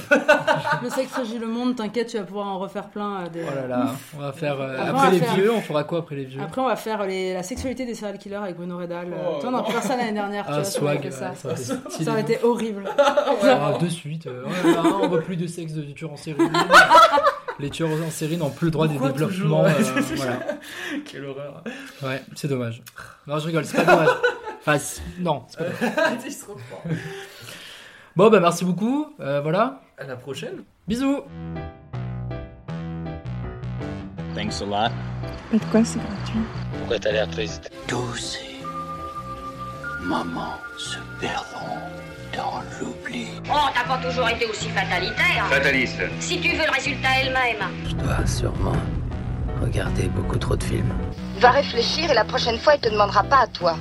Le 0.84 0.90
sexe 0.90 1.14
régit 1.16 1.40
le 1.40 1.48
monde, 1.48 1.76
t'inquiète, 1.78 2.08
tu 2.08 2.18
vas 2.18 2.24
pouvoir 2.24 2.48
en 2.48 2.60
refaire 2.60 2.90
plein. 2.90 3.22
euh, 3.22 3.30
des... 3.30 3.44
Oh 3.50 3.56
là 3.56 3.68
là, 3.68 3.92
on 4.18 4.22
va 4.22 4.32
faire... 4.34 4.60
euh, 4.60 4.74
Après, 4.78 4.90
après 4.90 4.92
on 5.00 5.04
va 5.04 5.10
les 5.12 5.20
faire- 5.20 5.34
vieux, 5.36 5.52
on 5.54 5.62
fera 5.62 5.84
quoi 5.86 6.00
après 6.00 6.16
les 6.16 6.26
vieux? 6.26 6.42
Après, 6.42 6.60
on 6.62 6.68
va 6.68 6.76
faire 6.76 7.06
les- 7.06 7.34
la 7.34 7.44
sexualité 7.44 7.86
des 7.86 7.96
serial 7.96 8.18
killers 8.18 8.36
avec 8.36 8.58
Bruno 8.58 8.78
Redal. 8.78 9.08
Oh. 9.14 9.40
Toi, 9.40 9.50
on 9.54 9.58
a 9.58 9.64
pu 9.64 9.72
faire 9.72 9.84
ça 9.84 9.96
l'année 9.96 10.12
dernière. 10.12 10.46
tu 10.46 10.52
Ah, 10.52 10.56
vois, 10.56 10.64
swag, 10.66 11.10
ça. 11.12 11.30
ouais, 11.30 11.36
ça 11.36 11.48
aurait 11.48 11.56
été 11.62 11.64
stylé, 11.90 12.06
Ça 12.06 12.12
aurait 12.12 12.24
de 12.24 12.32
été 12.32 12.44
horrible. 12.44 12.84
Ah, 13.44 13.74
de 13.82 13.88
suite. 13.88 14.28
euh, 14.28 14.44
ouais, 14.44 14.72
là, 14.74 14.82
on 15.02 15.08
veut 15.08 15.22
plus 15.22 15.38
de 15.38 15.48
sexe 15.48 15.74
de 15.74 15.82
tueurs 15.84 16.12
en 16.12 16.18
série. 16.18 16.38
les 17.62 17.70
tueurs 17.70 17.90
en 18.06 18.10
série 18.10 18.38
n'ont 18.38 18.50
plus 18.50 18.66
le 18.66 18.72
droit 18.72 18.88
Pourquoi 18.88 19.10
des 19.10 19.14
développements. 19.14 19.64
toujours 19.64 19.98
euh, 19.98 20.02
voilà. 20.16 20.40
Quelle 21.06 21.26
horreur. 21.26 21.64
Ouais, 22.04 22.22
c'est 22.36 22.48
dommage. 22.48 22.82
Non, 23.28 23.40
je 23.40 23.46
rigole, 23.48 23.66
c'est 23.66 23.78
pas 23.78 23.86
dommage. 23.96 24.10
Enfin, 24.60 24.78
c'est- 24.78 25.02
non, 25.20 25.44
c'est 25.48 25.58
pas 25.58 25.64
dommage. 26.10 26.30
Se 26.32 26.46
reprend. 26.46 26.84
Bon, 28.16 28.30
bah 28.30 28.40
merci 28.40 28.66
beaucoup. 28.66 29.14
euh, 29.20 29.40
voilà. 29.42 29.82
À 29.98 30.04
la 30.06 30.16
prochaine. 30.18 30.64
Bisous. 30.88 31.22
Thanks 34.36 34.62
a 34.62 34.66
lot. 34.66 34.94
Mais 35.52 35.60
de 35.60 35.66
quoi 35.66 35.84
c'est 35.84 36.00
gratuit? 36.00 36.40
Pourquoi 36.80 37.00
t'as 37.00 37.12
l'air 37.12 37.30
triste 37.30 37.70
Tous 37.88 38.16
ces 38.16 38.40
moments 40.04 40.56
se 40.78 40.98
perdront 41.20 41.78
dans 42.36 42.62
l'oubli. 42.80 43.28
Oh, 43.50 43.70
t'as 43.74 43.84
pas 43.84 43.98
toujours 43.98 44.28
été 44.30 44.46
aussi 44.46 44.70
fatalitaire. 44.70 45.46
Fataliste. 45.50 46.02
Si 46.20 46.40
tu 46.40 46.52
veux 46.52 46.66
le 46.66 46.72
résultat 46.72 47.10
elle-même. 47.22 47.68
Je 47.88 47.96
dois 47.96 48.26
sûrement 48.26 48.76
regarder 49.62 50.08
beaucoup 50.10 50.38
trop 50.38 50.56
de 50.56 50.64
films. 50.64 50.94
Va 51.40 51.52
réfléchir 51.52 52.10
et 52.10 52.14
la 52.14 52.26
prochaine 52.26 52.58
fois, 52.58 52.76
il 52.76 52.82
te 52.82 52.90
demandera 52.90 53.24
pas 53.24 53.42
à 53.42 53.48
toi. 53.48 53.76